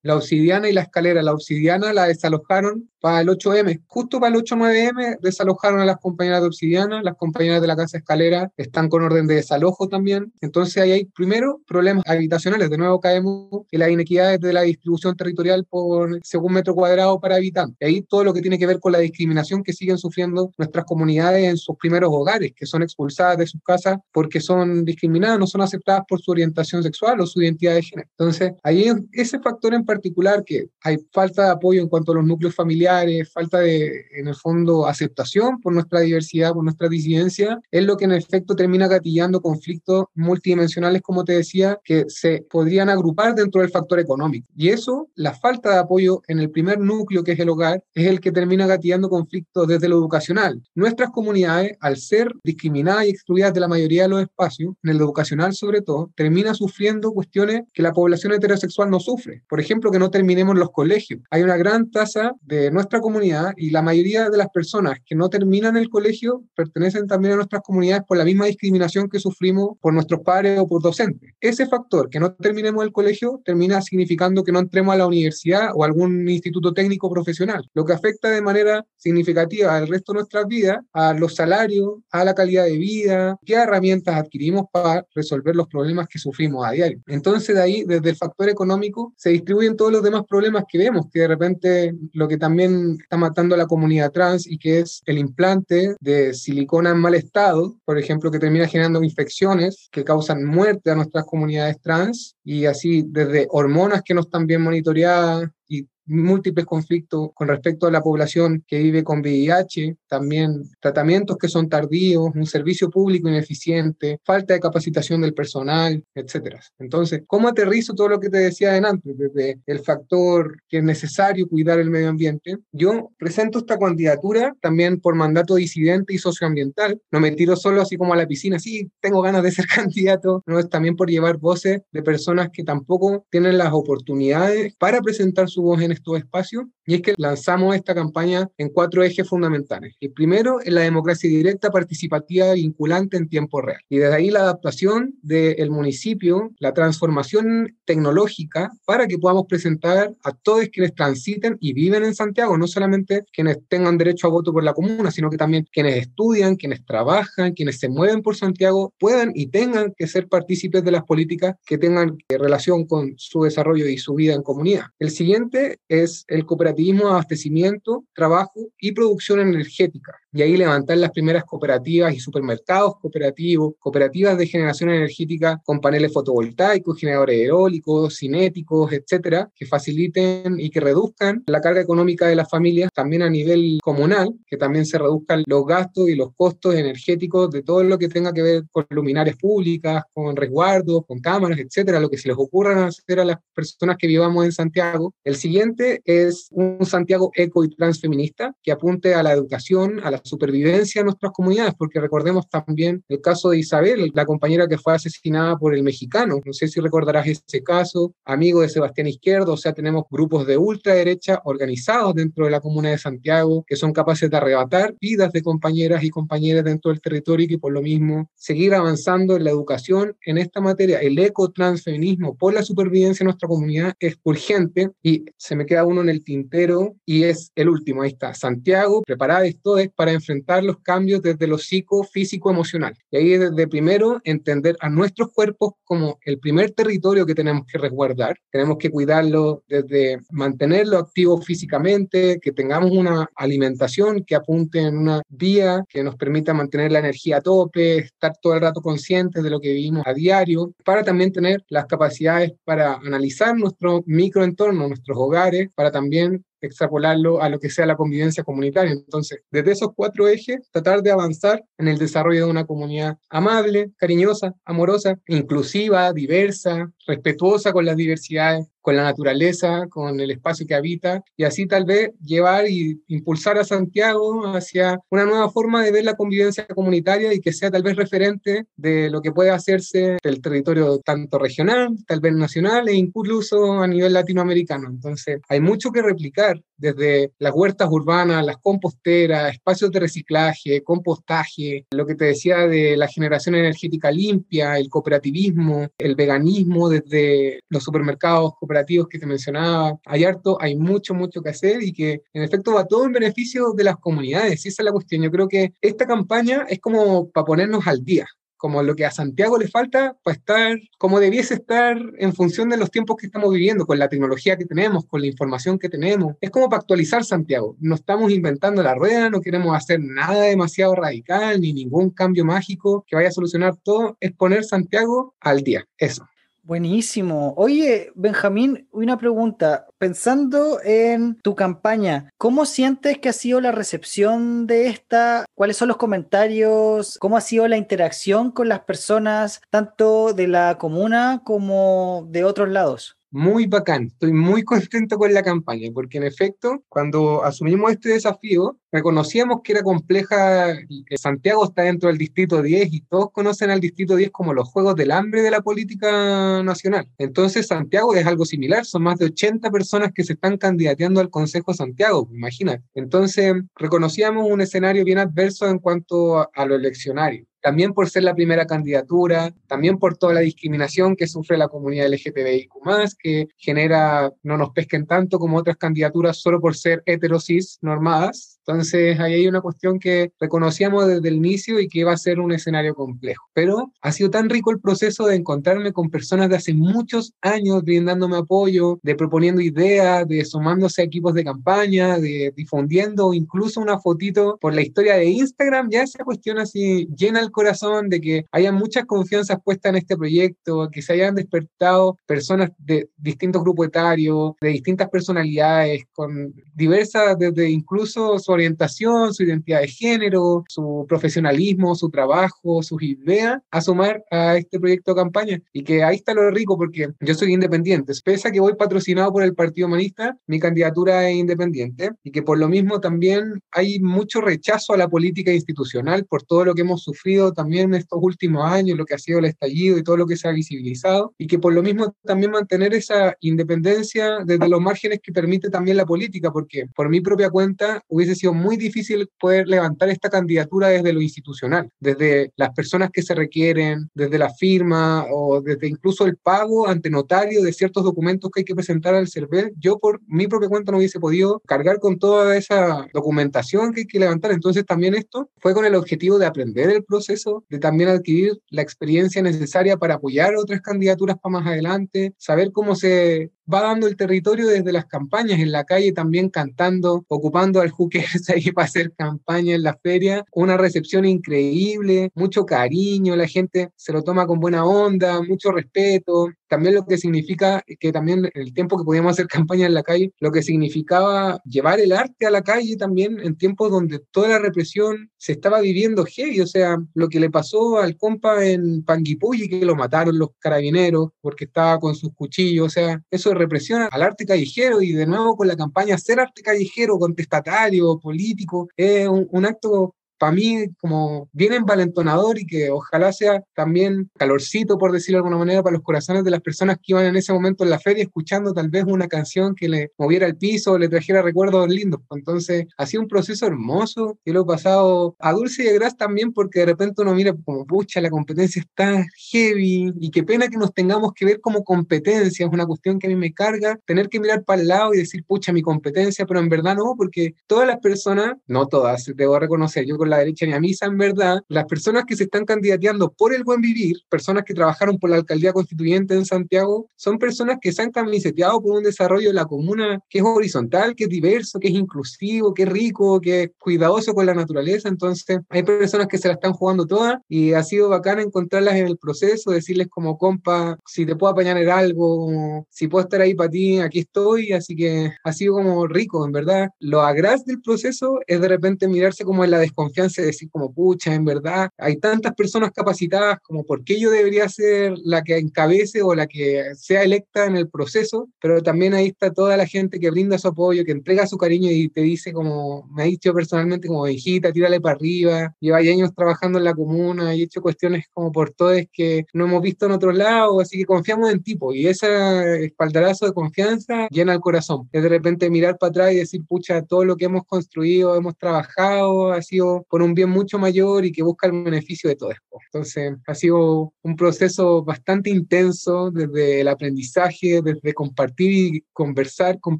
La 0.02 0.16
obsidiana 0.16 0.70
y 0.70 0.74
la 0.74 0.82
escalera. 0.82 1.22
La 1.22 1.34
obsidiana 1.34 1.92
la 1.92 2.08
desalojaron 2.08 2.90
para 3.00 3.22
el 3.22 3.28
8M. 3.28 3.82
Justo 3.88 4.20
para 4.20 4.36
el 4.36 4.44
8-9M 4.44 5.20
desalojaron 5.22 5.80
a 5.80 5.86
las 5.86 5.98
compañeras 5.98 6.42
de 6.42 6.48
obsidiana. 6.48 7.02
Las 7.02 7.16
compañeras 7.16 7.62
de 7.62 7.68
la 7.68 7.76
casa 7.76 7.98
escalera 7.98 8.52
están 8.58 8.90
con 8.90 9.04
orden 9.04 9.28
de 9.28 9.36
desalojo 9.36 9.88
también. 9.88 10.34
Entonces 10.42 10.82
ahí 10.82 10.92
hay 10.92 11.06
primero 11.06 11.62
problemas 11.68 12.04
habitacionales. 12.08 12.70
De 12.70 12.78
nuevo 12.78 13.00
caemos 13.00 13.66
en 13.72 13.80
las 13.80 13.90
inequidades 13.90 14.40
de 14.40 14.54
la 14.54 14.62
distribución 14.62 15.16
territorial 15.16 15.66
por 15.66 16.20
según 16.24 16.54
metro 16.54 16.76
cuadrado 16.76 17.20
para 17.20 17.36
habitante. 17.36 17.76
Y 17.80 17.86
ahí 17.86 18.02
todo 18.02 18.24
lo 18.24 18.34
que 18.34 18.42
tiene 18.42 18.58
que 18.58 18.68
ver 18.68 18.80
con 18.80 18.92
la 18.92 19.00
discriminación 19.00 19.64
que 19.64 19.74
siguen 19.74 19.98
sufriendo 19.98 20.52
nuestras 20.58 20.86
comunidades 20.86 21.46
en 21.46 21.58
sus 21.58 21.76
primeros 21.78 22.10
hogares, 22.12 22.54
que 22.56 22.66
son 22.66 22.84
expulsadas 22.84 23.38
de 23.38 23.48
sus 23.48 23.62
casas 23.62 23.98
porque 24.12 24.40
son 24.40 24.86
discriminadas, 24.86 25.40
no 25.40 25.48
son 25.48 25.62
aceptadas 25.62 26.04
por 26.08 26.22
su 26.22 26.32
orientación 26.32 26.84
sexual 26.84 27.20
o 27.22 27.26
su 27.26 27.42
identidad 27.42 27.76
de 27.76 27.84
género. 27.84 28.10
Entonces 28.18 28.54
ahí 28.64 28.92
ese 29.12 29.40
factor 29.40 29.74
en 29.74 29.86
particular 29.86 30.44
que 30.46 30.68
hay 30.82 30.98
falta 31.12 31.46
de 31.46 31.52
apoyo 31.52 31.82
en 31.82 31.88
cuanto 31.88 32.12
a 32.12 32.16
los 32.16 32.26
núcleos 32.26 32.56
familiares, 32.56 32.89
falta 33.32 33.60
de, 33.60 34.06
en 34.14 34.28
el 34.28 34.36
fondo, 34.36 34.88
aceptación 34.88 35.60
por 35.60 35.74
nuestra 35.74 36.02
diversidad, 36.02 36.54
por 36.54 36.64
nuestra 36.64 36.88
disidencia, 36.88 37.60
es 37.72 37.84
lo 37.84 37.98
que 37.98 38.06
en 38.06 38.12
efecto 38.12 38.56
termina 38.56 38.88
gatillando 38.88 39.42
conflictos 39.42 40.06
multidimensionales, 40.16 41.02
como 41.02 41.24
te 41.24 41.34
decía, 41.34 41.80
que 41.84 42.06
se 42.08 42.46
podrían 42.50 42.90
agrupar 42.90 43.36
dentro 43.36 43.62
del 43.62 43.70
factor 43.70 44.00
económico. 44.00 44.48
Y 44.56 44.70
eso, 44.70 45.10
la 45.16 45.34
falta 45.34 45.72
de 45.72 45.80
apoyo 45.80 46.22
en 46.28 46.40
el 46.40 46.50
primer 46.50 46.80
núcleo, 46.80 47.24
que 47.24 47.34
es 47.34 47.40
el 47.40 47.50
hogar, 47.50 47.84
es 47.94 48.08
el 48.08 48.20
que 48.20 48.32
termina 48.32 48.68
gatillando 48.68 49.10
conflictos 49.10 49.68
desde 49.68 49.90
lo 49.90 49.98
educacional. 49.98 50.62
Nuestras 50.76 51.10
comunidades, 51.10 51.78
al 51.80 51.98
ser 51.98 52.34
discriminadas 52.44 53.06
y 53.06 53.10
excluidas 53.10 53.54
de 53.54 53.60
la 53.60 53.68
mayoría 53.68 54.04
de 54.04 54.10
los 54.10 54.22
espacios, 54.22 54.74
en 54.84 54.92
el 54.92 54.98
educacional 54.98 55.54
sobre 55.54 55.82
todo, 55.82 56.12
termina 56.16 56.54
sufriendo 56.54 57.12
cuestiones 57.12 57.64
que 57.74 57.84
la 57.84 57.94
población 57.94 58.34
heterosexual 58.34 58.90
no 58.90 59.00
sufre. 59.00 59.44
Por 59.48 59.60
ejemplo, 59.60 59.92
que 59.92 60.00
no 60.00 60.10
terminemos 60.10 60.58
los 60.58 60.72
colegios. 60.72 61.22
Hay 61.30 61.42
una 61.42 61.58
gran 61.58 61.92
tasa 61.92 62.34
de 62.42 62.72
nuestra 62.80 63.02
comunidad 63.02 63.54
y 63.58 63.72
la 63.72 63.82
mayoría 63.82 64.30
de 64.30 64.38
las 64.38 64.48
personas 64.50 65.00
que 65.06 65.14
no 65.14 65.30
terminan 65.30 65.76
el 65.76 65.90
colegio 65.90 66.44
pertenecen 66.56 67.08
también 67.08 67.34
a 67.34 67.36
nuestras 67.36 67.62
comunidades 67.62 68.04
por 68.08 68.18
la 68.18 68.24
misma 68.24 68.46
discriminación 68.46 69.10
que 69.10 69.20
sufrimos 69.20 69.78
por 69.82 69.94
nuestros 69.94 70.22
padres 70.22 70.58
o 70.60 70.66
por 70.66 70.82
docentes. 70.82 71.34
Ese 71.42 71.68
factor, 71.68 72.10
que 72.10 72.22
no 72.22 72.34
terminemos 72.34 72.86
el 72.86 72.94
colegio, 72.94 73.42
termina 73.44 73.82
significando 73.82 74.46
que 74.46 74.54
no 74.54 74.60
entremos 74.60 74.94
a 74.94 74.98
la 74.98 75.08
universidad 75.08 75.72
o 75.76 75.84
algún 75.84 76.30
instituto 76.30 76.74
técnico 76.74 77.12
profesional, 77.12 77.70
lo 77.74 77.84
que 77.84 77.92
afecta 77.92 78.30
de 78.30 78.42
manera 78.42 78.86
significativa 78.96 79.76
al 79.76 79.88
resto 79.88 80.14
de 80.14 80.20
nuestras 80.20 80.48
vidas, 80.48 80.78
a 80.94 81.14
los 81.14 81.36
salarios, 81.36 81.96
a 82.12 82.24
la 82.24 82.34
calidad 82.34 82.64
de 82.64 82.78
vida, 82.78 83.38
qué 83.46 83.56
herramientas 83.56 84.16
adquirimos 84.16 84.68
para 84.72 85.06
resolver 85.14 85.54
los 85.54 85.68
problemas 85.68 86.08
que 86.08 86.18
sufrimos 86.18 86.66
a 86.66 86.72
diario. 86.72 87.02
Entonces, 87.08 87.56
de 87.56 87.62
ahí, 87.62 87.84
desde 87.86 88.12
el 88.12 88.16
factor 88.16 88.48
económico, 88.48 89.14
se 89.18 89.32
distribuyen 89.32 89.76
todos 89.76 89.92
los 89.92 90.02
demás 90.02 90.24
problemas 90.30 90.64
que 90.70 90.78
vemos, 90.78 91.08
que 91.12 91.20
de 91.20 91.28
repente 91.28 91.94
lo 92.14 92.28
que 92.30 92.38
también 92.38 92.69
está 93.00 93.18
matando 93.18 93.56
a 93.56 93.58
la 93.58 93.68
comunidad 93.68 94.12
trans 94.12 94.48
y 94.48 94.58
que 94.58 94.80
es 94.80 95.02
el 95.06 95.18
implante 95.18 95.96
de 96.00 96.34
silicona 96.34 96.92
en 96.92 97.00
mal 97.00 97.16
estado, 97.16 97.78
por 97.86 97.98
ejemplo, 97.98 98.32
que 98.32 98.40
termina 98.40 98.68
generando 98.68 99.04
infecciones 99.04 99.90
que 99.92 100.04
causan 100.04 100.46
muerte 100.46 100.92
a 100.92 100.96
nuestras 100.96 101.26
comunidades 101.26 101.80
trans 101.82 102.36
y 102.44 102.66
así 102.66 103.04
desde 103.08 103.48
hormonas 103.50 104.02
que 104.04 104.14
no 104.14 104.22
están 104.22 104.48
bien 104.48 104.62
monitoreadas 104.62 105.50
y 105.68 105.88
múltiples 106.10 106.66
conflictos 106.66 107.30
con 107.34 107.48
respecto 107.48 107.88
a 107.88 107.92
la 107.92 108.02
población 108.02 108.64
que 108.68 108.80
vive 108.80 109.04
con 109.04 109.20
VIH, 109.20 109.98
también 110.08 110.64
tratamientos 110.80 111.38
que 111.38 111.48
son 111.48 111.70
tardíos, 111.70 112.32
un 112.34 112.46
servicio 112.46 112.90
público 112.90 113.30
ineficiente, 113.30 114.20
falta 114.24 114.54
de 114.54 114.60
capacitación 114.60 115.22
del 115.22 115.34
personal, 115.34 116.04
etcétera. 116.14 116.60
Entonces, 116.80 117.22
¿cómo 117.28 117.48
aterrizo 117.48 117.94
todo 117.94 118.10
lo 118.10 118.20
que 118.20 118.30
te 118.30 118.38
decía 118.38 118.76
antes, 118.76 119.18
desde 119.18 119.60
el 119.66 119.80
factor 119.80 120.62
que 120.68 120.78
es 120.78 120.84
necesario 120.84 121.48
cuidar 121.48 121.80
el 121.80 121.90
medio 121.90 122.10
ambiente? 122.10 122.58
Yo 122.72 123.12
presento 123.18 123.60
esta 123.60 123.78
candidatura 123.78 124.56
también 124.62 125.00
por 125.00 125.16
mandato 125.16 125.56
disidente 125.56 126.14
y 126.14 126.18
socioambiental. 126.18 127.02
No 127.12 127.20
me 127.20 127.32
tiro 127.32 127.56
solo 127.56 127.82
así 127.82 127.98
como 127.98 128.14
a 128.14 128.18
la 128.18 128.28
piscina, 128.28 128.60
sí, 128.60 128.92
tengo 129.00 129.22
ganas 129.22 129.44
de 129.44 129.52
ser 129.52 129.66
candidato, 129.76 130.44
no 130.46 130.60
es 130.60 130.70
también 130.70 130.96
por 130.96 131.10
llevar 131.10 131.38
voces 131.38 131.82
de 131.92 132.04
personas 132.04 132.50
que 132.52 132.64
tampoco 132.64 133.26
tienen 133.30 133.58
las 133.58 133.74
oportunidades 133.74 134.76
para 134.78 135.02
presentar 135.02 135.50
su 135.50 135.62
voz 135.62 135.82
en 135.82 135.92
estos 136.00 136.18
espacios 136.18 136.66
y 136.86 136.96
es 136.96 137.02
que 137.04 137.14
lanzamos 137.18 137.76
esta 137.76 137.94
campaña 137.94 138.50
en 138.58 138.70
cuatro 138.70 139.04
ejes 139.04 139.28
fundamentales. 139.28 139.96
El 140.00 140.12
primero 140.12 140.60
es 140.60 140.74
la 140.74 140.82
democracia 140.82 141.30
directa, 141.30 141.70
participativa 141.70 142.54
vinculante 142.54 143.16
en 143.16 143.30
tiempo 143.30 143.62
real. 143.62 143.80
Y 143.90 143.98
desde 143.98 144.16
ahí 144.16 144.32
la 144.32 144.40
adaptación 144.40 145.14
del 145.22 145.70
municipio, 145.70 146.50
la 146.58 146.74
transformación 146.74 147.78
tecnológica 147.86 148.72
para 148.86 149.06
que 149.06 149.20
podamos 149.20 149.46
presentar 149.48 150.16
a 150.24 150.32
todos 150.32 150.68
quienes 150.70 150.96
transiten 150.96 151.58
y 151.60 151.74
viven 151.74 152.04
en 152.04 152.16
Santiago, 152.16 152.58
no 152.58 152.66
solamente 152.66 153.24
quienes 153.32 153.60
tengan 153.68 154.00
derecho 154.00 154.26
a 154.26 154.32
voto 154.32 154.52
por 154.52 154.64
la 154.64 154.74
comuna, 154.74 155.12
sino 155.12 155.30
que 155.30 155.38
también 155.38 155.68
quienes 155.72 155.96
estudian, 155.96 156.56
quienes 156.56 156.84
trabajan, 156.86 157.54
quienes 157.54 157.80
se 157.80 157.88
mueven 157.88 158.24
por 158.24 158.36
Santiago, 158.36 158.94
puedan 158.98 159.32
y 159.36 159.48
tengan 159.48 159.94
que 159.96 160.08
ser 160.08 160.28
partícipes 160.28 160.84
de 160.84 160.92
las 160.92 161.04
políticas 161.04 161.56
que 161.68 161.78
tengan 161.78 162.18
relación 162.30 162.86
con 162.86 163.14
su 163.18 163.44
desarrollo 163.44 163.88
y 163.88 163.98
su 163.98 164.16
vida 164.16 164.34
en 164.34 164.42
comunidad. 164.42 164.86
El 164.98 165.12
siguiente 165.12 165.80
es 165.90 166.24
el 166.28 166.46
cooperativismo 166.46 167.06
de 167.06 167.10
abastecimiento, 167.12 168.06
trabajo 168.14 168.68
y 168.80 168.92
producción 168.94 169.40
energética. 169.42 170.14
Y 170.32 170.44
ahí 170.44 170.56
levantar 170.56 170.98
las 170.98 171.10
primeras 171.10 171.44
cooperativas 171.44 172.14
y 172.14 172.20
supermercados 172.20 172.94
cooperativos, 173.02 173.74
cooperativas 173.80 174.38
de 174.38 174.46
generación 174.46 174.92
energética 174.92 175.60
con 175.66 175.82
paneles 175.82 176.14
fotovoltaicos, 176.14 177.00
generadores 177.00 177.42
eólicos, 177.42 178.18
cinéticos, 178.18 178.94
etcétera, 178.94 179.50
que 179.56 179.66
faciliten 179.66 180.60
y 180.60 180.70
que 180.70 180.80
reduzcan 180.80 181.44
la 181.48 181.60
carga 181.60 181.82
económica 181.82 182.28
de 182.28 182.36
las 182.36 182.48
familias 182.48 182.92
también 182.94 183.24
a 183.24 183.30
nivel 183.30 183.80
comunal, 183.82 184.36
que 184.46 184.58
también 184.58 184.86
se 184.86 185.00
reduzcan 185.00 185.44
los 185.48 185.66
gastos 185.66 186.08
y 186.10 186.16
los 186.16 186.36
costos 186.36 186.76
energéticos 186.76 187.50
de 187.50 187.64
todo 187.64 187.84
lo 187.84 187.98
que 187.98 188.08
tenga 188.08 188.32
que 188.32 188.44
ver 188.44 188.64
con 188.72 188.86
luminarias 188.92 189.38
públicas, 189.38 190.04
con 190.14 190.36
resguardos, 190.36 191.06
con 191.08 191.20
cámaras, 191.20 191.58
etcétera, 191.58 192.00
lo 192.00 192.10
que 192.10 192.20
se 192.20 192.28
les 192.28 192.38
ocurra 192.38 192.86
hacer 192.86 193.20
a 193.20 193.26
las 193.26 193.38
personas 193.56 193.98
que 193.98 194.06
vivamos 194.06 194.46
en 194.46 194.52
Santiago. 194.52 195.16
El 195.24 195.36
siguiente 195.36 195.79
es 196.06 196.48
un 196.52 196.86
Santiago 196.86 197.32
eco 197.36 197.64
y 197.64 197.70
transfeminista 197.70 198.54
que 198.62 198.72
apunte 198.72 199.14
a 199.14 199.24
la 199.24 199.34
educación, 199.34 200.00
a 200.04 200.12
la 200.12 200.22
supervivencia 200.24 201.02
de 201.02 201.06
nuestras 201.06 201.32
comunidades, 201.32 201.74
porque 201.78 202.00
recordemos 202.00 202.50
también 202.50 203.04
el 203.08 203.22
caso 203.22 203.50
de 203.50 203.60
Isabel, 203.60 204.12
la 204.14 204.26
compañera 204.26 204.68
que 204.68 204.78
fue 204.78 204.94
asesinada 204.94 205.58
por 205.58 205.74
el 205.74 205.84
mexicano. 205.84 206.40
No 206.44 206.54
sé 206.54 206.68
si 206.68 206.80
recordarás 206.80 207.28
ese 207.28 207.64
caso, 207.64 208.14
amigo 208.26 208.62
de 208.62 208.70
Sebastián 208.70 209.08
Izquierdo, 209.08 209.54
o 209.54 209.58
sea, 209.58 209.74
tenemos 209.74 210.04
grupos 210.10 210.46
de 210.46 210.58
ultraderecha 210.58 211.42
organizados 211.46 212.16
dentro 212.16 212.46
de 212.46 212.52
la 212.52 212.60
comuna 212.60 212.90
de 212.92 212.98
Santiago 212.98 213.64
que 213.66 213.76
son 213.76 213.94
capaces 213.94 214.30
de 214.30 214.38
arrebatar 214.38 214.96
vidas 215.00 215.32
de 215.32 215.42
compañeras 215.42 216.04
y 216.04 216.10
compañeros 216.10 216.64
dentro 216.64 216.92
del 216.92 217.02
territorio 217.02 217.46
y 217.46 217.50
que 217.50 217.58
por 217.58 217.72
lo 217.72 217.82
mismo 217.82 218.30
seguir 218.36 218.74
avanzando 218.74 219.36
en 219.36 219.44
la 219.44 219.52
educación 219.52 220.16
en 220.26 220.38
esta 220.38 220.62
materia. 220.62 221.00
El 221.00 221.18
eco 221.20 221.52
transfeminismo 221.52 222.36
por 222.36 222.54
la 222.54 222.64
supervivencia 222.64 223.24
de 223.24 223.26
nuestra 223.26 223.48
comunidad 223.48 223.94
es 224.00 224.18
urgente 224.24 224.92
y 225.02 225.26
se 225.38 225.56
me 225.56 225.66
queda 225.70 225.86
uno 225.86 226.02
en 226.02 226.10
el 226.10 226.24
tintero 226.24 226.96
y 227.06 227.26
es 227.26 227.52
el 227.56 227.70
último, 227.70 228.02
ahí 228.02 228.10
está, 228.10 228.34
Santiago, 228.34 229.04
preparada 229.06 229.46
esto 229.46 229.78
es 229.78 229.90
para 229.92 230.12
enfrentar 230.12 230.64
los 230.64 230.80
cambios 230.80 231.22
desde 231.22 231.46
lo 231.46 231.60
psico, 231.60 232.04
físico, 232.04 232.50
emocional. 232.50 232.96
Y 233.12 233.18
ahí 233.18 233.38
desde 233.38 233.68
primero 233.68 234.20
entender 234.24 234.76
a 234.80 234.90
nuestros 234.90 235.32
cuerpos 235.32 235.74
como 235.84 236.18
el 236.26 236.40
primer 236.40 236.72
territorio 236.72 237.24
que 237.24 237.36
tenemos 237.36 237.68
que 237.68 237.78
resguardar. 237.78 238.36
Tenemos 238.52 238.78
que 238.80 238.90
cuidarlo 238.90 239.64
desde 239.68 240.18
mantenerlo 240.32 240.98
activo 240.98 241.40
físicamente, 241.40 242.40
que 242.42 242.52
tengamos 242.52 242.90
una 242.90 243.30
alimentación 243.36 244.24
que 244.24 244.36
apunte 244.36 244.80
en 244.80 244.98
una 244.98 245.22
vía 245.30 245.84
que 245.88 246.04
nos 246.04 246.16
permita 246.16 246.52
mantener 246.52 246.92
la 246.92 247.00
energía 247.00 247.38
a 247.38 247.42
tope, 247.42 248.00
estar 248.00 248.34
todo 248.42 248.56
el 248.56 248.62
rato 248.62 248.82
conscientes 248.82 249.44
de 249.44 249.52
lo 249.52 249.60
que 249.60 249.74
vivimos 249.74 250.02
a 250.08 250.14
diario, 250.16 250.74
para 250.84 251.04
también 251.04 251.32
tener 251.32 251.64
las 251.70 251.86
capacidades 251.86 252.54
para 252.66 252.96
analizar 252.96 253.56
nuestro 253.56 254.02
microentorno, 254.08 254.88
nuestros 254.88 255.16
hogares, 255.16 255.49
para 255.76 255.92
también 255.92 256.44
extrapolarlo 256.62 257.42
a 257.42 257.50
lo 257.50 257.60
que 257.60 257.70
sea 257.70 257.86
la 257.86 257.96
convivencia 257.96 258.44
comunitaria. 258.44 258.92
Entonces, 258.92 259.42
desde 259.50 259.72
esos 259.72 259.90
cuatro 259.96 260.28
ejes, 260.28 260.70
tratar 260.72 261.02
de 261.02 261.12
avanzar 261.12 261.64
en 261.78 261.88
el 261.88 261.98
desarrollo 261.98 262.46
de 262.46 262.52
una 262.52 262.66
comunidad 262.66 263.18
amable, 263.30 263.92
cariñosa, 263.98 264.54
amorosa, 264.66 265.18
inclusiva, 265.28 266.12
diversa, 266.14 266.92
respetuosa 267.08 267.72
con 267.72 267.86
las 267.86 267.96
diversidades, 267.96 268.68
con 268.82 268.96
la 268.96 269.04
naturaleza, 269.04 269.88
con 269.90 270.20
el 270.20 270.32
espacio 270.32 270.66
que 270.66 270.76
habita, 270.76 271.24
y 271.36 271.44
así 271.44 271.68
tal 271.68 271.86
vez 271.86 272.12
llevar 272.22 272.70
y 272.70 273.02
impulsar 273.08 273.58
a 273.58 273.64
Santiago 273.64 274.48
hacia 274.48 275.00
una 275.10 275.26
nueva 275.26 275.50
forma 275.50 275.84
de 275.84 275.92
ver 275.92 276.06
la 276.06 276.16
convivencia 276.16 276.66
comunitaria 276.68 277.34
y 277.34 277.40
que 277.40 277.54
sea 277.54 277.72
tal 277.72 277.84
vez 277.84 277.96
referente 277.96 278.66
de 278.76 279.10
lo 279.10 279.22
que 279.22 279.32
puede 279.32 279.52
hacerse 279.52 280.18
del 280.24 280.42
territorio 280.42 281.00
tanto 281.00 281.40
regional, 281.40 281.90
tal 282.08 282.20
vez 282.20 282.34
nacional 282.34 282.88
e 282.88 282.94
incluso 282.94 283.82
a 283.82 283.88
nivel 283.88 284.14
latinoamericano. 284.14 284.90
Entonces, 284.90 285.40
hay 285.50 285.60
mucho 285.60 285.92
que 285.92 286.02
replicar 286.02 286.62
desde 286.80 287.34
las 287.40 287.54
huertas 287.54 287.90
urbanas, 287.92 288.46
las 288.46 288.58
composteras, 288.58 289.54
espacios 289.54 289.92
de 289.92 290.00
reciclaje, 290.00 290.84
compostaje, 290.84 291.86
lo 291.92 292.06
que 292.06 292.16
te 292.16 292.26
decía 292.26 292.68
de 292.68 292.98
la 292.98 293.08
generación 293.08 293.56
energética 293.56 294.12
limpia, 294.12 294.78
el 294.78 294.90
cooperativismo, 294.90 295.88
el 295.98 296.16
veganismo 296.16 296.90
desde 296.90 297.62
los 297.70 297.84
supermercados 297.84 298.54
cooperativos 298.60 299.08
que 299.08 299.20
te 299.20 299.26
mencionaba. 299.26 300.00
Hay 300.06 300.24
harto, 300.24 300.58
hay 300.60 300.76
mucho, 300.76 301.14
mucho 301.14 301.42
que 301.42 301.50
hacer 301.50 301.84
y 301.84 301.94
que 301.94 302.22
en 302.34 302.44
efecto 302.44 302.74
va 302.74 302.86
todo 302.86 303.06
en 303.06 303.12
beneficio 303.12 303.74
de 303.74 303.84
las 303.84 303.98
comunidades. 303.98 304.66
Y 304.66 304.70
esa 304.70 304.82
es 304.82 304.86
la 304.86 304.92
cuestión. 304.92 305.22
Yo 305.22 305.32
creo 305.32 305.48
que 305.48 305.74
esta 305.82 306.06
campaña 306.06 306.66
es 306.70 306.80
como 306.80 307.30
para 307.30 307.46
ponernos 307.46 307.86
al 307.88 308.04
día 308.04 308.28
como 308.60 308.84
lo 308.84 308.94
que 308.94 309.06
a 309.06 309.12
Santiago 309.12 309.58
le 309.58 309.70
falta 309.70 310.18
para 310.22 310.36
estar 310.36 310.78
como 310.98 311.20
debiese 311.22 311.54
estar 311.54 311.98
en 312.18 312.34
función 312.34 312.68
de 312.70 312.76
los 312.76 312.92
tiempos 312.92 313.16
que 313.16 313.28
estamos 313.28 313.52
viviendo, 313.54 313.88
con 313.88 313.98
la 313.98 314.10
tecnología 314.10 314.58
que 314.58 314.66
tenemos, 314.66 315.06
con 315.06 315.22
la 315.22 315.28
información 315.28 315.80
que 315.80 315.88
tenemos. 315.88 316.36
Es 316.42 316.52
como 316.52 316.70
para 316.70 316.82
actualizar 316.82 317.24
Santiago. 317.24 317.78
No 317.80 317.96
estamos 317.96 318.32
inventando 318.32 318.84
la 318.84 318.96
rueda, 318.96 319.30
no 319.30 319.40
queremos 319.40 319.76
hacer 319.76 320.02
nada 320.02 320.42
demasiado 320.44 320.94
radical, 320.94 321.62
ni 321.62 321.72
ningún 321.72 322.10
cambio 322.10 322.44
mágico 322.44 323.06
que 323.08 323.16
vaya 323.16 323.30
a 323.30 323.32
solucionar 323.32 323.78
todo. 323.78 324.18
Es 324.20 324.34
poner 324.34 324.66
Santiago 324.66 325.36
al 325.40 325.62
día. 325.62 325.88
Eso. 325.98 326.29
Buenísimo. 326.70 327.56
Oye, 327.58 328.12
Benjamín, 328.14 328.88
una 328.92 329.18
pregunta. 329.18 329.88
Pensando 329.98 330.80
en 330.84 331.40
tu 331.42 331.56
campaña, 331.56 332.30
¿cómo 332.38 332.68
sientes 332.68 333.18
que 333.18 333.30
ha 333.30 333.34
sido 333.34 333.60
la 333.60 333.72
recepción 333.72 334.68
de 334.68 334.86
esta? 334.86 335.46
¿Cuáles 335.56 335.78
son 335.78 335.88
los 335.88 335.98
comentarios? 335.98 337.18
¿Cómo 337.20 337.38
ha 337.38 337.42
sido 337.42 337.68
la 337.68 337.78
interacción 337.78 338.52
con 338.52 338.70
las 338.70 338.82
personas, 338.82 339.62
tanto 339.72 340.34
de 340.34 340.48
la 340.48 340.78
comuna 340.78 341.42
como 341.44 342.28
de 342.30 342.44
otros 342.44 342.70
lados? 342.70 343.19
Muy 343.32 343.66
bacán. 343.68 344.08
Estoy 344.08 344.34
muy 344.34 344.64
contento 344.64 345.18
con 345.18 345.34
la 345.34 345.44
campaña, 345.44 345.90
porque 345.94 346.18
en 346.18 346.24
efecto, 346.24 346.84
cuando 346.90 347.44
asumimos 347.44 347.92
este 347.92 348.10
desafío, 348.10 348.78
reconocíamos 348.92 349.62
que 349.64 349.74
era 349.74 349.84
compleja. 349.84 350.76
Santiago 351.16 351.66
está 351.66 351.84
dentro 351.84 352.10
del 352.10 352.18
Distrito 352.18 352.62
10 352.62 352.94
y 352.94 353.02
todos 353.02 353.32
conocen 353.32 353.70
al 353.70 353.80
Distrito 353.80 354.16
10 354.16 354.32
como 354.32 354.54
los 354.54 354.70
Juegos 354.70 354.96
del 354.96 355.12
Hambre 355.12 355.42
de 355.42 355.52
la 355.52 355.62
política 355.62 356.64
nacional. 356.64 357.08
Entonces, 357.18 357.68
Santiago 357.68 358.16
es 358.16 358.26
algo 358.26 358.46
similar. 358.46 358.86
Son 358.86 359.04
más 359.04 359.18
de 359.20 359.26
80 359.26 359.70
personas 359.72 360.12
que 360.14 360.24
se 360.24 360.34
están 360.34 360.58
candidateando 360.58 361.20
al 361.20 361.30
Consejo 361.30 361.74
Santiago, 361.74 362.28
imagina. 362.32 362.82
Entonces, 362.94 363.54
reconocíamos 363.76 364.50
un 364.50 364.62
escenario 364.62 365.04
bien 365.04 365.20
adverso 365.20 365.68
en 365.68 365.80
cuanto 365.80 366.40
a, 366.40 366.50
a 366.54 366.66
lo 366.66 366.76
eleccionario 366.76 367.49
también 367.62 367.94
por 367.94 368.10
ser 368.10 368.24
la 368.24 368.36
primera 368.36 368.66
candidatura, 368.66 369.54
también 369.68 369.98
por 369.98 370.18
toda 370.18 370.34
la 370.34 370.40
discriminación 370.40 371.16
que 371.16 371.28
sufre 371.28 371.58
la 371.58 371.68
comunidad 371.68 372.08
LGTBIQ, 372.08 372.72
que 373.18 373.48
genera 373.58 374.32
no 374.44 374.58
nos 374.58 374.72
pesquen 374.72 375.06
tanto 375.06 375.40
como 375.40 375.58
otras 375.58 375.78
candidaturas 375.78 376.38
solo 376.38 376.60
por 376.62 376.76
ser 376.76 377.04
heterosis 377.06 377.80
normadas. 377.82 378.59
Entonces, 378.70 379.20
ahí 379.20 379.34
hay 379.34 379.48
una 379.48 379.62
cuestión 379.62 379.98
que 379.98 380.32
reconocíamos 380.40 381.08
desde 381.08 381.28
el 381.28 381.38
inicio 381.38 381.80
y 381.80 381.88
que 381.88 382.02
iba 382.02 382.14
a 382.14 382.18
ser 382.18 382.40
un 382.40 382.52
escenario 382.52 382.94
complejo. 382.94 383.48
Pero 383.54 383.92
ha 384.00 384.12
sido 384.12 384.30
tan 384.30 384.48
rico 384.48 384.70
el 384.70 384.80
proceso 384.80 385.26
de 385.26 385.36
encontrarme 385.36 385.92
con 385.92 386.12
personas 386.12 386.50
de 386.50 386.58
hace 386.58 386.76
muchos 386.76 387.34
años 387.42 387.82
brindándome 387.82 388.38
apoyo, 388.38 389.00
de 389.02 389.16
proponiendo 389.16 389.60
ideas, 389.60 390.28
de 390.28 390.46
sumándose 390.46 391.02
a 391.02 391.06
equipos 391.06 391.34
de 391.34 391.44
campaña, 391.44 392.20
de 392.20 392.54
difundiendo 392.56 393.34
incluso 393.34 393.82
una 393.82 394.00
fotito 394.00 394.60
por 394.62 394.76
la 394.76 394.84
historia 394.84 395.16
de 395.16 395.26
Instagram. 395.26 395.90
Ya 395.90 396.04
esa 396.04 396.24
cuestión 396.24 396.60
así 396.60 397.08
llena 397.18 397.40
el 397.40 397.50
corazón 397.50 398.08
de 398.08 398.22
que 398.22 398.46
haya 398.52 398.72
muchas 398.72 399.06
confianzas 399.06 399.58
puestas 399.64 399.90
en 399.90 399.96
este 399.96 400.16
proyecto, 400.16 400.90
que 400.92 401.02
se 401.02 401.14
hayan 401.14 401.34
despertado 401.34 402.20
personas 402.28 402.70
de 402.78 403.10
distintos 403.18 403.64
grupos 403.64 403.88
etarios, 403.88 404.52
de 404.62 404.70
distintas 404.70 405.10
personalidades, 405.10 406.04
con 406.14 406.54
diversas, 406.76 407.36
desde 407.40 407.68
incluso 407.68 408.38
su 408.38 408.59
orientación, 408.60 409.34
su 409.34 409.44
identidad 409.44 409.82
de 409.82 409.88
género, 409.88 410.64
su 410.68 411.06
profesionalismo, 411.08 411.96
su 411.96 412.10
trabajo, 412.10 412.84
sus 412.84 413.02
ideas, 413.02 413.60
a 413.72 413.82
sumar 413.82 414.24
a 414.32 414.58
este 414.58 414.80
proyecto 414.80 415.14
de 415.14 415.22
campaña. 415.22 415.62
Y 415.74 415.84
que 415.84 416.04
ahí 416.04 416.18
está 416.18 416.34
lo 416.34 416.50
rico, 416.52 416.78
porque 416.78 417.10
yo 417.20 417.34
soy 417.34 417.54
independiente. 417.54 418.14
Pese 418.24 418.48
a 418.48 418.52
que 418.52 418.60
voy 418.60 418.76
patrocinado 418.76 419.32
por 419.32 419.44
el 419.44 419.56
Partido 419.56 419.88
Humanista, 419.88 420.38
mi 420.48 420.60
candidatura 420.60 421.30
es 421.30 421.36
independiente 421.36 422.12
y 422.24 422.32
que 422.32 422.44
por 422.44 422.58
lo 422.58 422.68
mismo 422.68 423.00
también 423.00 423.62
hay 423.72 424.00
mucho 424.00 424.42
rechazo 424.42 424.94
a 424.94 424.98
la 424.98 425.08
política 425.08 425.52
institucional 425.52 426.26
por 426.26 426.44
todo 426.44 426.66
lo 426.66 426.76
que 426.76 426.82
hemos 426.82 427.04
sufrido 427.04 427.54
también 427.54 427.94
en 427.94 427.96
estos 427.96 428.20
últimos 428.22 428.66
años, 428.66 428.98
lo 428.98 429.06
que 429.06 429.16
ha 429.16 429.20
sido 429.20 429.40
el 429.40 429.46
estallido 429.46 429.98
y 429.98 430.04
todo 430.04 430.18
lo 430.18 430.28
que 430.28 430.38
se 430.38 430.48
ha 430.48 430.52
visibilizado, 430.52 431.34
y 431.38 431.48
que 431.48 431.60
por 431.60 431.74
lo 431.74 431.82
mismo 431.82 432.16
también 432.24 432.52
mantener 432.52 432.94
esa 432.94 433.36
independencia 433.42 434.40
desde 434.46 434.68
los 434.68 434.82
márgenes 434.82 435.20
que 435.22 435.32
permite 435.32 435.70
también 435.70 435.98
la 435.98 436.06
política, 436.06 436.52
porque 436.52 436.88
por 436.96 437.10
mi 437.10 437.22
propia 437.22 437.50
cuenta 437.50 438.04
hubiese 438.08 438.36
sido 438.36 438.49
muy 438.54 438.78
difícil 438.78 439.30
poder 439.40 439.68
levantar 439.68 440.10
esta 440.10 440.30
candidatura 440.30 440.88
desde 440.90 441.14
lo 441.14 441.22
institucional, 441.22 441.90
desde 442.00 442.52
las 442.56 442.70
personas 442.72 443.10
que 443.12 443.22
se 443.22 443.36
requieren, 443.36 444.10
desde 444.14 444.38
la 444.38 444.50
firma 444.54 445.26
o 445.32 445.62
desde 445.62 445.88
incluso 445.88 446.26
el 446.26 446.38
pago 446.38 446.88
ante 446.88 447.10
notario 447.10 447.62
de 447.62 447.74
ciertos 447.74 448.04
documentos 448.04 448.52
que 448.52 448.62
hay 448.62 448.66
que 448.66 448.76
presentar 448.76 449.16
al 449.16 449.28
CERVEL. 449.28 449.74
Yo 449.80 449.98
por 450.00 450.22
mi 450.28 450.48
propia 450.48 450.70
cuenta 450.70 450.92
no 450.92 450.98
hubiese 450.98 451.20
podido 451.20 451.62
cargar 451.66 452.00
con 452.00 452.20
toda 452.20 452.56
esa 452.58 453.08
documentación 453.14 453.94
que 453.94 454.02
hay 454.02 454.08
que 454.08 454.20
levantar. 454.20 454.52
Entonces 454.52 454.86
también 454.86 455.16
esto 455.16 455.50
fue 455.58 455.74
con 455.74 455.86
el 455.86 455.96
objetivo 455.96 456.38
de 456.38 456.46
aprender 456.46 456.90
el 456.90 457.04
proceso, 457.04 457.64
de 457.70 457.80
también 457.80 458.10
adquirir 458.10 458.60
la 458.70 458.82
experiencia 458.82 459.42
necesaria 459.42 459.98
para 459.98 460.16
apoyar 460.16 460.56
otras 460.56 460.82
candidaturas 460.82 461.38
para 461.42 461.54
más 461.54 461.68
adelante, 461.68 462.34
saber 462.38 462.72
cómo 462.72 462.96
se 462.96 463.52
va 463.72 463.82
dando 463.82 464.08
el 464.08 464.16
territorio 464.16 464.68
desde 464.68 464.92
las 464.92 465.06
campañas, 465.06 465.60
en 465.60 465.72
la 465.72 465.84
calle 465.84 466.12
también 466.12 466.50
cantando, 466.50 467.24
ocupando 467.28 467.82
al 467.82 467.92
Hookers 468.30 468.50
ahí 468.50 468.72
para 468.72 468.86
hacer 468.86 469.14
campaña 469.14 469.76
en 469.76 469.84
la 469.84 469.98
feria. 470.02 470.46
Una 470.54 470.78
recepción 470.78 471.26
increíble, 471.26 472.32
mucho 472.36 472.66
cariño, 472.66 473.36
la 473.36 473.48
gente 473.48 473.90
se 473.96 474.14
lo 474.14 474.24
toma 474.24 474.48
con 474.48 474.60
buena 474.60 474.86
onda, 474.86 475.42
mucho 475.42 475.72
respeto. 475.72 476.50
También 476.68 476.96
lo 476.96 477.06
que 477.06 477.18
significa 477.18 477.84
que 478.00 478.12
también 478.12 478.50
el 478.54 478.74
tiempo 478.74 478.98
que 478.98 479.04
podíamos 479.04 479.34
hacer 479.34 479.48
campaña 479.48 479.86
en 479.86 479.94
la 479.94 480.04
calle, 480.04 480.32
lo 480.40 480.52
que 480.52 480.62
significaba 480.62 481.60
llevar 481.66 482.00
el 482.00 482.12
arte 482.12 482.46
a 482.46 482.52
la 482.52 482.62
calle 482.62 482.96
también 482.96 483.40
en 483.40 483.58
tiempos 483.58 483.92
donde 483.92 484.20
toda 484.32 484.50
la 484.50 484.60
represión 484.60 485.32
se 485.40 485.54
estaba 485.54 485.82
viviendo 485.82 486.26
heavy. 486.26 486.62
O 486.62 486.68
sea, 486.68 486.98
lo 487.16 487.30
que 487.30 487.40
le 487.40 487.50
pasó 487.50 487.98
al 487.98 488.18
compa 488.18 488.64
en 488.66 489.04
Panguipulli, 489.04 489.70
que 489.70 489.86
lo 489.86 489.96
mataron 489.96 490.38
los 490.38 490.50
carabineros 490.60 491.30
porque 491.42 491.66
estaba 491.66 492.00
con 492.00 492.14
sus 492.14 492.34
cuchillos. 492.36 492.88
O 492.88 492.90
sea, 492.90 493.24
eso 493.32 493.54
represión 493.54 494.08
al 494.12 494.22
arte 494.22 494.46
callejero 494.46 495.02
y 495.02 495.14
de 495.14 495.26
nuevo 495.26 495.56
con 495.56 495.68
la 495.68 495.78
campaña 495.78 496.18
ser 496.18 496.40
arte 496.40 496.62
callejero, 496.62 497.18
contestatario, 497.18 498.20
político, 498.20 498.90
es 498.96 499.28
un 499.28 499.66
acto 499.66 500.16
para 500.40 500.54
mí 500.54 500.88
como 501.00 501.50
bien 501.52 501.74
envalentonador 501.74 502.58
y 502.58 502.66
que 502.66 502.90
ojalá 502.90 503.32
sea 503.34 503.62
también 503.76 504.32
calorcito, 504.38 504.98
por 504.98 505.12
decirlo 505.12 505.38
de 505.38 505.40
alguna 505.40 505.58
manera, 505.58 505.84
para 505.84 505.96
los 505.96 506.04
corazones 506.04 506.44
de 506.44 506.52
las 506.52 506.62
personas 506.62 506.98
que 506.98 507.12
iban 507.14 507.26
en 507.26 507.36
ese 507.36 507.54
momento 507.54 507.84
en 507.84 507.90
la 507.90 508.00
feria 508.00 508.24
escuchando 508.24 508.74
tal 508.74 508.90
vez 508.90 509.04
una 509.06 509.28
canción 509.28 509.76
que 509.76 509.90
le 509.90 510.12
moviera 510.18 510.48
el 510.48 510.58
piso, 510.58 510.98
le 510.98 511.10
trajera 511.10 511.42
recuerdos 511.42 511.88
lindos. 511.90 512.22
Entonces, 512.32 512.88
ha 512.98 513.06
sido 513.06 513.22
un 513.22 513.28
proceso 513.28 513.66
hermoso. 513.68 514.40
y 514.46 514.52
lo 514.52 514.62
he 514.62 514.66
pasado 514.66 515.36
a 515.40 515.52
dulce 515.52 515.84
y 515.84 515.88
a 515.90 515.94
gras 515.94 516.18
también 516.18 516.54
porque 516.54 516.80
de 516.80 516.86
repente 516.88 517.22
uno 517.22 517.36
mira 517.36 517.54
como, 517.66 517.86
pucha, 517.86 518.22
la 518.22 518.30
competencia 518.30 518.82
está 518.82 519.26
heavy 519.52 520.14
y 520.20 520.32
qué 520.32 520.44
pena 520.44 520.70
que 520.70 520.78
nos 520.78 520.94
tengamos 520.94 521.34
que 521.34 521.46
ver 521.46 521.60
como 521.60 521.84
competencia. 521.84 522.66
Es 522.66 522.72
una 522.72 522.86
cuestión 522.86 523.20
que 523.20 523.28
a 523.28 523.30
mí 523.30 523.36
me 523.36 523.54
carga, 523.54 524.00
tener 524.06 524.30
que 524.30 524.40
mirar 524.40 524.64
para 524.64 524.82
el 524.82 524.88
lado 524.88 525.14
y 525.14 525.18
decir, 525.18 525.44
pucha, 525.46 525.74
mi 525.74 525.82
competencia, 525.82 526.46
pero 526.46 526.60
en 526.60 526.70
verdad 526.70 526.96
no, 526.96 527.16
porque 527.18 527.56
todas 527.68 527.88
las 527.88 528.00
personas, 528.00 528.54
no 528.68 528.88
todas, 528.88 529.32
debo 529.36 529.60
reconocer, 529.60 530.06
yo 530.06 530.18
con 530.18 530.29
la 530.30 530.40
derecha 530.40 530.66
ni 530.66 530.74
a 530.74 530.80
misa, 530.80 531.06
en 531.06 531.18
verdad, 531.18 531.62
las 531.68 531.86
personas 531.86 532.24
que 532.26 532.36
se 532.36 532.44
están 532.44 532.66
candidateando 532.66 533.32
por 533.32 533.54
el 533.54 533.64
buen 533.64 533.82
vivir, 533.82 534.18
personas 534.30 534.64
que 534.64 534.74
trabajaron 534.74 535.18
por 535.18 535.30
la 535.30 535.38
alcaldía 535.38 535.74
constituyente 535.74 536.34
en 536.34 536.46
Santiago, 536.46 537.08
son 537.16 537.38
personas 537.38 537.78
que 537.82 537.92
se 537.92 538.02
han 538.02 538.12
camiseteado 538.12 538.82
por 538.82 538.98
un 538.98 539.04
desarrollo 539.04 539.50
de 539.50 539.54
la 539.54 539.66
comuna 539.66 540.20
que 540.30 540.40
es 540.40 540.44
horizontal, 540.46 541.16
que 541.16 541.26
es 541.26 541.30
diverso, 541.30 541.80
que 541.80 541.88
es 541.88 541.94
inclusivo, 541.94 542.74
que 542.74 542.84
es 542.84 542.90
rico, 542.90 543.42
que 543.42 543.64
es 543.64 543.72
cuidadoso 543.78 544.34
con 544.34 544.46
la 544.46 544.54
naturaleza. 544.54 545.10
Entonces, 545.10 545.60
hay 545.70 545.84
personas 545.84 546.28
que 546.28 546.38
se 546.38 546.48
la 546.48 546.56
están 546.56 546.74
jugando 546.74 547.06
todas 547.06 547.38
y 547.48 547.74
ha 547.74 547.84
sido 547.84 548.10
bacán 548.10 548.40
encontrarlas 548.40 548.96
en 548.96 549.08
el 549.08 549.18
proceso, 549.18 549.72
decirles 549.72 550.08
como 550.08 550.38
compa, 550.38 550.98
si 551.06 551.26
te 551.26 551.36
puedo 551.36 551.54
apañar 551.54 551.78
en 551.78 551.90
algo, 551.90 552.86
si 552.90 553.08
puedo 553.08 553.24
estar 553.24 553.42
ahí 553.42 553.54
para 553.54 553.70
ti, 553.70 554.00
aquí 554.00 554.20
estoy. 554.20 554.74
Así 554.74 554.96
que 554.96 555.32
ha 555.44 555.54
sido 555.54 555.74
como 555.76 556.08
rico, 556.08 556.46
en 556.46 556.52
verdad. 556.52 556.90
Lo 557.00 557.22
agraz 557.22 557.66
del 557.66 557.82
proceso 557.82 558.40
es 558.48 558.62
de 558.62 558.68
repente 558.68 559.08
mirarse 559.08 559.44
como 559.44 559.64
en 559.64 559.72
la 559.72 559.80
desconfianza 559.80 560.19
decir 560.28 560.70
como, 560.70 560.94
pucha, 560.94 561.34
en 561.34 561.46
verdad, 561.46 561.90
hay 561.98 562.18
tantas 562.18 562.54
personas 562.54 562.92
capacitadas 562.92 563.60
como 563.62 563.84
por 563.84 564.04
qué 564.04 564.20
yo 564.20 564.32
debería 564.32 564.68
ser 564.70 565.14
la 565.24 565.44
que 565.44 565.58
encabece 565.58 566.22
o 566.22 566.36
la 566.36 566.48
que 566.48 566.96
sea 566.96 567.24
electa 567.24 567.66
en 567.66 567.76
el 567.76 567.90
proceso, 567.90 568.50
pero 568.62 568.82
también 568.82 569.14
ahí 569.14 569.28
está 569.28 569.52
toda 569.52 569.78
la 569.78 569.86
gente 569.86 570.20
que 570.20 570.32
brinda 570.32 570.58
su 570.58 570.68
apoyo, 570.68 571.06
que 571.06 571.12
entrega 571.12 571.48
su 571.48 571.58
cariño 571.58 571.90
y 571.92 572.10
te 572.10 572.22
dice 572.22 572.52
como, 572.54 573.08
me 573.14 573.24
ha 573.24 573.26
dicho 573.26 573.54
personalmente 573.54 574.08
como, 574.08 574.28
hijita, 574.28 574.72
tírale 574.72 575.00
para 575.00 575.16
arriba, 575.16 575.76
lleva 575.80 575.98
años 575.98 576.34
trabajando 576.36 576.78
en 576.78 576.86
la 576.86 576.94
comuna 576.94 577.54
y 577.54 577.62
he 577.62 577.64
hecho 577.66 577.82
cuestiones 577.82 578.26
como 578.34 578.52
por 578.52 578.72
todos 578.72 578.90
que 579.12 579.46
no 579.54 579.66
hemos 579.66 579.82
visto 579.82 580.06
en 580.06 580.12
otro 580.14 580.32
lado, 580.32 580.80
así 580.80 580.98
que 580.98 581.06
confiamos 581.06 581.52
en 581.52 581.62
tipo 581.64 581.94
y 581.94 582.08
ese 582.08 582.86
espaldarazo 582.86 583.46
de 583.46 583.54
confianza 583.54 584.28
llena 584.30 584.54
el 584.54 584.60
corazón. 584.60 585.10
Es 585.12 585.24
de 585.24 585.30
repente 585.30 585.70
mirar 585.70 585.98
para 585.98 586.10
atrás 586.10 586.34
y 586.34 586.38
decir, 586.38 586.62
pucha, 586.68 587.02
todo 587.04 587.26
lo 587.26 587.36
que 587.36 587.46
hemos 587.46 587.66
construido, 587.66 588.36
hemos 588.36 588.58
trabajado, 588.58 589.52
ha 589.52 589.62
sido 589.62 590.04
por 590.10 590.22
un 590.22 590.34
bien 590.34 590.50
mucho 590.50 590.80
mayor 590.80 591.26
y 591.26 591.32
que 591.32 591.44
busca 591.44 591.68
el 591.68 591.84
beneficio 591.84 592.30
de 592.30 592.36
todo 592.36 592.52
esto. 592.52 592.78
Entonces, 592.92 593.34
ha 593.46 593.56
sido 593.56 594.14
un 594.24 594.36
proceso 594.36 595.04
bastante 595.04 595.50
intenso 595.50 596.32
desde 596.32 596.82
el 596.82 596.88
aprendizaje, 596.88 597.82
desde 597.84 598.14
compartir 598.14 598.72
y 598.72 599.04
conversar 599.14 599.80
con 599.80 600.00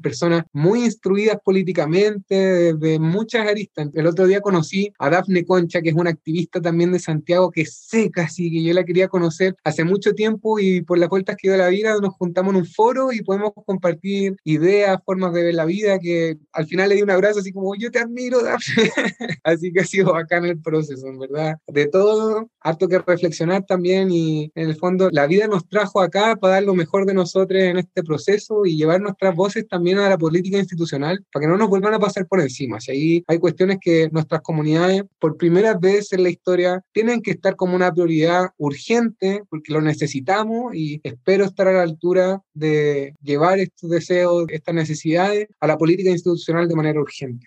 personas 0.00 0.44
muy 0.52 0.84
instruidas 0.84 1.38
políticamente, 1.44 2.34
desde 2.34 2.98
muchas 2.98 3.46
aristas. 3.46 3.88
El 3.94 4.06
otro 4.06 4.26
día 4.26 4.40
conocí 4.40 4.92
a 4.98 5.10
Dafne 5.10 5.44
Concha, 5.44 5.80
que 5.80 5.90
es 5.90 5.94
una 5.94 6.10
activista 6.10 6.60
también 6.60 6.92
de 6.92 6.98
Santiago, 6.98 7.50
que 7.50 7.66
sé 7.66 8.10
casi 8.10 8.50
que 8.50 8.62
yo 8.62 8.74
la 8.74 8.84
quería 8.84 9.08
conocer 9.08 9.54
hace 9.64 9.84
mucho 9.84 10.14
tiempo 10.14 10.58
y 10.58 10.82
por 10.82 10.98
las 10.98 11.08
vueltas 11.08 11.36
que 11.36 11.48
dio 11.48 11.56
la 11.56 11.68
vida 11.68 11.94
nos 12.00 12.14
juntamos 12.14 12.54
en 12.54 12.60
un 12.60 12.66
foro 12.66 13.12
y 13.12 13.22
podemos 13.22 13.52
compartir 13.66 14.36
ideas, 14.44 14.98
formas 15.04 15.32
de 15.32 15.44
ver 15.44 15.54
la 15.54 15.64
vida, 15.64 15.98
que 15.98 16.38
al 16.52 16.66
final 16.66 16.88
le 16.88 16.96
di 16.96 17.02
un 17.02 17.10
abrazo 17.10 17.40
así 17.40 17.52
como, 17.52 17.74
yo 17.76 17.90
te 17.90 17.98
admiro, 17.98 18.42
Dafne. 18.42 18.90
así 19.44 19.72
que 19.72 19.80
ha 19.80 19.84
sido 19.84 19.99
sido 20.00 20.14
acá 20.16 20.38
en 20.38 20.46
el 20.46 20.60
proceso, 20.60 21.06
en 21.06 21.18
verdad. 21.18 21.56
De 21.66 21.86
todo, 21.86 22.50
harto 22.60 22.88
que 22.88 22.98
reflexionar 22.98 23.64
también 23.64 24.10
y 24.10 24.50
en 24.54 24.68
el 24.68 24.76
fondo 24.76 25.08
la 25.10 25.26
vida 25.26 25.46
nos 25.46 25.68
trajo 25.68 26.00
acá 26.00 26.36
para 26.36 26.54
dar 26.54 26.62
lo 26.64 26.74
mejor 26.74 27.06
de 27.06 27.14
nosotros 27.14 27.60
en 27.60 27.78
este 27.78 28.02
proceso 28.02 28.66
y 28.66 28.76
llevar 28.76 29.00
nuestras 29.00 29.34
voces 29.34 29.66
también 29.68 29.98
a 29.98 30.08
la 30.08 30.18
política 30.18 30.58
institucional 30.58 31.24
para 31.32 31.44
que 31.44 31.48
no 31.48 31.56
nos 31.56 31.68
vuelvan 31.68 31.94
a 31.94 31.98
pasar 31.98 32.26
por 32.26 32.40
encima. 32.40 32.80
Si 32.80 32.90
ahí 32.90 33.24
hay 33.26 33.38
cuestiones 33.38 33.78
que 33.80 34.08
nuestras 34.12 34.40
comunidades, 34.42 35.04
por 35.18 35.36
primera 35.36 35.74
vez 35.74 36.12
en 36.12 36.22
la 36.22 36.30
historia, 36.30 36.82
tienen 36.92 37.22
que 37.22 37.32
estar 37.32 37.56
como 37.56 37.74
una 37.74 37.92
prioridad 37.92 38.50
urgente 38.58 39.42
porque 39.48 39.72
lo 39.72 39.80
necesitamos 39.80 40.74
y 40.74 41.00
espero 41.02 41.44
estar 41.44 41.68
a 41.68 41.72
la 41.72 41.82
altura 41.82 42.42
de 42.54 43.14
llevar 43.22 43.58
estos 43.58 43.90
deseos, 43.90 44.44
estas 44.48 44.74
necesidades 44.74 45.48
a 45.60 45.66
la 45.66 45.78
política 45.78 46.10
institucional 46.10 46.68
de 46.68 46.76
manera 46.76 47.00
urgente. 47.00 47.46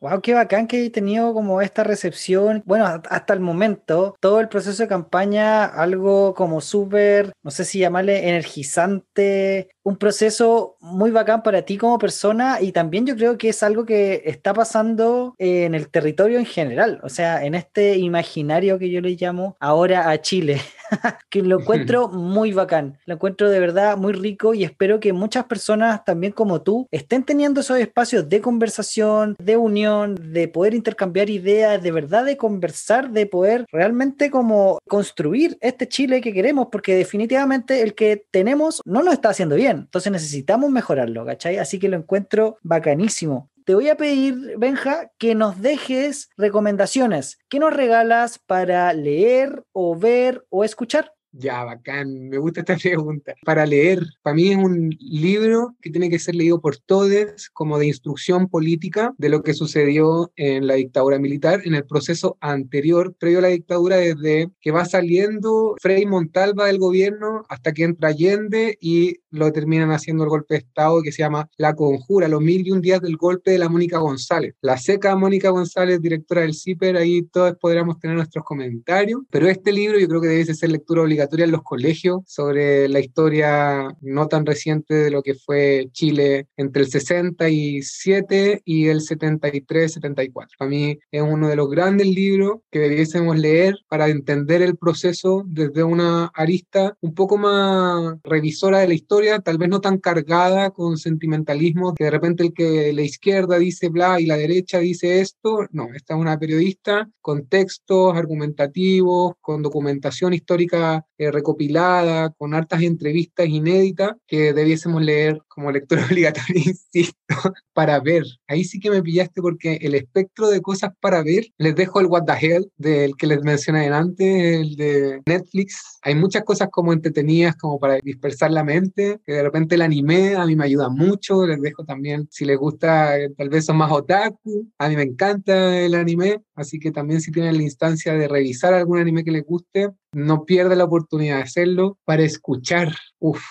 Wow, 0.00 0.20
qué 0.20 0.34
bacán 0.34 0.66
que 0.66 0.84
he 0.84 0.90
tenido 0.90 1.32
como 1.32 1.62
esta 1.62 1.82
recepción. 1.82 2.62
Bueno, 2.66 2.84
hasta 3.08 3.32
el 3.32 3.40
momento, 3.40 4.16
todo 4.20 4.40
el 4.40 4.48
proceso 4.50 4.82
de 4.82 4.88
campaña, 4.88 5.64
algo 5.64 6.34
como 6.34 6.60
súper, 6.60 7.32
no 7.42 7.50
sé 7.50 7.64
si 7.64 7.78
llamarle 7.78 8.28
energizante, 8.28 9.70
un 9.84 9.96
proceso 9.96 10.76
muy 10.80 11.10
bacán 11.10 11.42
para 11.42 11.62
ti 11.62 11.76
como 11.76 11.98
persona 11.98 12.60
y 12.60 12.72
también 12.72 13.06
yo 13.06 13.14
creo 13.14 13.38
que 13.38 13.50
es 13.50 13.62
algo 13.62 13.84
que 13.84 14.22
está 14.24 14.54
pasando 14.54 15.34
en 15.38 15.74
el 15.74 15.88
territorio 15.88 16.38
en 16.38 16.46
general, 16.46 17.00
o 17.02 17.08
sea, 17.08 17.44
en 17.44 17.54
este 17.54 17.98
imaginario 17.98 18.78
que 18.78 18.90
yo 18.90 19.00
le 19.00 19.10
llamo 19.10 19.56
ahora 19.60 20.08
a 20.10 20.20
Chile, 20.20 20.60
que 21.30 21.42
lo 21.42 21.60
encuentro 21.60 22.08
muy 22.12 22.52
bacán, 22.52 22.98
lo 23.04 23.14
encuentro 23.14 23.50
de 23.50 23.60
verdad 23.60 23.98
muy 23.98 24.14
rico 24.14 24.54
y 24.54 24.64
espero 24.64 25.00
que 25.00 25.12
muchas 25.12 25.44
personas 25.44 26.04
también 26.04 26.32
como 26.32 26.62
tú 26.62 26.88
estén 26.90 27.22
teniendo 27.22 27.60
esos 27.60 27.78
espacios 27.78 28.28
de 28.28 28.40
conversación, 28.40 29.36
de 29.38 29.58
unión, 29.58 30.18
de 30.32 30.48
poder 30.48 30.74
intercambiar 30.74 31.28
ideas, 31.28 31.82
de 31.82 31.92
verdad 31.92 32.24
de 32.24 32.38
conversar, 32.38 33.10
de 33.10 33.26
poder 33.26 33.66
realmente 33.70 34.30
como 34.30 34.78
construir 34.88 35.58
este 35.60 35.88
Chile 35.88 36.22
que 36.22 36.32
queremos, 36.32 36.68
porque 36.72 36.96
definitivamente 36.96 37.82
el 37.82 37.94
que 37.94 38.24
tenemos 38.30 38.80
no 38.86 39.02
lo 39.02 39.12
está 39.12 39.28
haciendo 39.28 39.56
bien. 39.56 39.73
Entonces 39.80 40.12
necesitamos 40.12 40.70
mejorarlo, 40.70 41.24
¿cachai? 41.24 41.58
Así 41.58 41.78
que 41.78 41.88
lo 41.88 41.96
encuentro 41.96 42.58
bacanísimo. 42.62 43.50
Te 43.64 43.74
voy 43.74 43.88
a 43.88 43.96
pedir, 43.96 44.58
Benja, 44.58 45.10
que 45.16 45.34
nos 45.34 45.62
dejes 45.62 46.28
recomendaciones. 46.36 47.38
¿Qué 47.48 47.58
nos 47.58 47.72
regalas 47.72 48.38
para 48.38 48.92
leer 48.92 49.64
o 49.72 49.96
ver 49.96 50.44
o 50.50 50.64
escuchar? 50.64 51.13
Ya, 51.36 51.64
bacán, 51.64 52.28
me 52.28 52.38
gusta 52.38 52.60
esta 52.60 52.76
pregunta. 52.82 53.34
Para 53.44 53.66
leer, 53.66 54.00
para 54.22 54.36
mí 54.36 54.52
es 54.52 54.56
un 54.56 54.96
libro 55.00 55.74
que 55.80 55.90
tiene 55.90 56.08
que 56.08 56.20
ser 56.20 56.36
leído 56.36 56.60
por 56.60 56.76
todos 56.76 57.50
como 57.52 57.78
de 57.78 57.88
instrucción 57.88 58.48
política 58.48 59.12
de 59.18 59.28
lo 59.28 59.42
que 59.42 59.52
sucedió 59.52 60.32
en 60.36 60.68
la 60.68 60.74
dictadura 60.74 61.18
militar, 61.18 61.62
en 61.64 61.74
el 61.74 61.84
proceso 61.84 62.36
anterior, 62.40 63.16
previo 63.18 63.40
a 63.40 63.42
la 63.42 63.48
dictadura, 63.48 63.96
desde 63.96 64.50
que 64.60 64.70
va 64.70 64.84
saliendo 64.84 65.74
Frei 65.80 66.06
Montalva 66.06 66.66
del 66.66 66.78
gobierno 66.78 67.42
hasta 67.48 67.72
que 67.72 67.82
entra 67.82 68.10
Allende 68.10 68.78
y 68.80 69.16
lo 69.30 69.50
terminan 69.50 69.90
haciendo 69.90 70.22
el 70.22 70.30
golpe 70.30 70.54
de 70.54 70.58
Estado 70.58 71.02
que 71.02 71.10
se 71.10 71.22
llama 71.24 71.48
La 71.56 71.74
Conjura, 71.74 72.28
los 72.28 72.40
mil 72.40 72.64
y 72.64 72.70
un 72.70 72.80
días 72.80 73.00
del 73.00 73.16
golpe 73.16 73.50
de 73.50 73.58
la 73.58 73.68
Mónica 73.68 73.98
González. 73.98 74.54
La 74.60 74.78
seca 74.78 75.16
Mónica 75.16 75.50
González, 75.50 76.00
directora 76.00 76.42
del 76.42 76.54
CIPER, 76.54 76.96
ahí 76.96 77.22
todos 77.22 77.56
podríamos 77.60 77.98
tener 77.98 78.16
nuestros 78.16 78.44
comentarios, 78.44 79.22
pero 79.30 79.48
este 79.48 79.72
libro 79.72 79.98
yo 79.98 80.06
creo 80.06 80.20
que 80.20 80.28
debe 80.28 80.54
ser 80.54 80.70
lectura 80.70 81.02
obligatoria 81.02 81.23
en 81.32 81.50
los 81.50 81.62
colegios 81.62 82.22
sobre 82.26 82.88
la 82.88 83.00
historia 83.00 83.94
no 84.00 84.28
tan 84.28 84.46
reciente 84.46 84.94
de 84.94 85.10
lo 85.10 85.22
que 85.22 85.34
fue 85.34 85.88
Chile 85.92 86.48
entre 86.56 86.82
el 86.82 86.90
67 86.90 88.62
y 88.64 88.86
el 88.86 89.00
73-74. 89.00 90.48
Para 90.58 90.68
mí 90.68 90.98
es 91.10 91.22
uno 91.22 91.48
de 91.48 91.56
los 91.56 91.70
grandes 91.70 92.06
libros 92.06 92.60
que 92.70 92.80
debiésemos 92.80 93.38
leer 93.38 93.76
para 93.88 94.08
entender 94.08 94.62
el 94.62 94.76
proceso 94.76 95.42
desde 95.46 95.82
una 95.82 96.26
arista 96.34 96.96
un 97.00 97.14
poco 97.14 97.38
más 97.38 98.16
revisora 98.22 98.80
de 98.80 98.88
la 98.88 98.94
historia, 98.94 99.40
tal 99.40 99.58
vez 99.58 99.68
no 99.68 99.80
tan 99.80 99.98
cargada 99.98 100.70
con 100.70 100.96
sentimentalismo, 100.96 101.94
que 101.94 102.04
de 102.04 102.10
repente 102.10 102.44
el 102.44 102.52
que 102.52 102.92
la 102.92 103.02
izquierda 103.02 103.58
dice 103.58 103.88
bla 103.88 104.20
y 104.20 104.26
la 104.26 104.36
derecha 104.36 104.78
dice 104.78 105.20
esto. 105.20 105.66
No, 105.70 105.88
esta 105.94 106.14
es 106.14 106.20
una 106.20 106.38
periodista 106.38 107.08
con 107.20 107.46
textos 107.46 108.16
argumentativos, 108.16 109.34
con 109.40 109.62
documentación 109.62 110.34
histórica 110.34 111.06
eh, 111.18 111.30
recopilada, 111.30 112.30
con 112.30 112.54
hartas 112.54 112.82
entrevistas 112.82 113.46
inéditas 113.48 114.12
que 114.26 114.52
debiésemos 114.52 115.02
leer 115.02 115.40
como 115.48 115.70
lectura 115.70 116.04
obligatoria, 116.10 116.62
insisto, 116.66 117.34
para 117.72 118.00
ver. 118.00 118.24
Ahí 118.48 118.64
sí 118.64 118.80
que 118.80 118.90
me 118.90 119.02
pillaste 119.02 119.40
porque 119.40 119.78
el 119.80 119.94
espectro 119.94 120.48
de 120.48 120.60
cosas 120.60 120.90
para 121.00 121.22
ver, 121.22 121.46
les 121.58 121.74
dejo 121.74 122.00
el 122.00 122.06
What 122.06 122.24
the 122.24 122.32
Hell 122.40 122.70
del 122.76 123.16
que 123.16 123.26
les 123.26 123.42
mencioné 123.42 123.88
antes, 123.88 124.26
el 124.26 124.76
de 124.76 125.20
Netflix. 125.26 125.98
Hay 126.02 126.14
muchas 126.14 126.44
cosas 126.44 126.68
como 126.70 126.92
entretenidas, 126.92 127.56
como 127.56 127.78
para 127.78 127.96
dispersar 128.02 128.50
la 128.50 128.64
mente, 128.64 129.20
que 129.24 129.32
de 129.32 129.42
repente 129.42 129.74
el 129.74 129.82
anime 129.82 130.34
a 130.36 130.46
mí 130.46 130.56
me 130.56 130.64
ayuda 130.64 130.88
mucho, 130.88 131.46
les 131.46 131.60
dejo 131.60 131.84
también, 131.84 132.28
si 132.30 132.44
les 132.44 132.58
gusta, 132.58 133.14
tal 133.36 133.48
vez 133.48 133.66
son 133.66 133.76
más 133.76 133.90
otaku, 133.90 134.68
a 134.78 134.88
mí 134.88 134.96
me 134.96 135.02
encanta 135.02 135.80
el 135.80 135.94
anime, 135.94 136.40
así 136.54 136.78
que 136.78 136.90
también 136.90 137.20
si 137.20 137.32
tienen 137.32 137.56
la 137.56 137.62
instancia 137.62 138.14
de 138.14 138.28
revisar 138.28 138.74
algún 138.74 138.98
anime 138.98 139.24
que 139.24 139.30
les 139.30 139.44
guste, 139.44 139.90
no 140.12 140.44
pierda 140.44 140.74
la 140.74 140.84
oportunidad 140.84 141.36
de 141.36 141.42
hacerlo 141.42 141.98
para 142.04 142.22
escuchar. 142.22 142.94
Uf, 143.18 143.42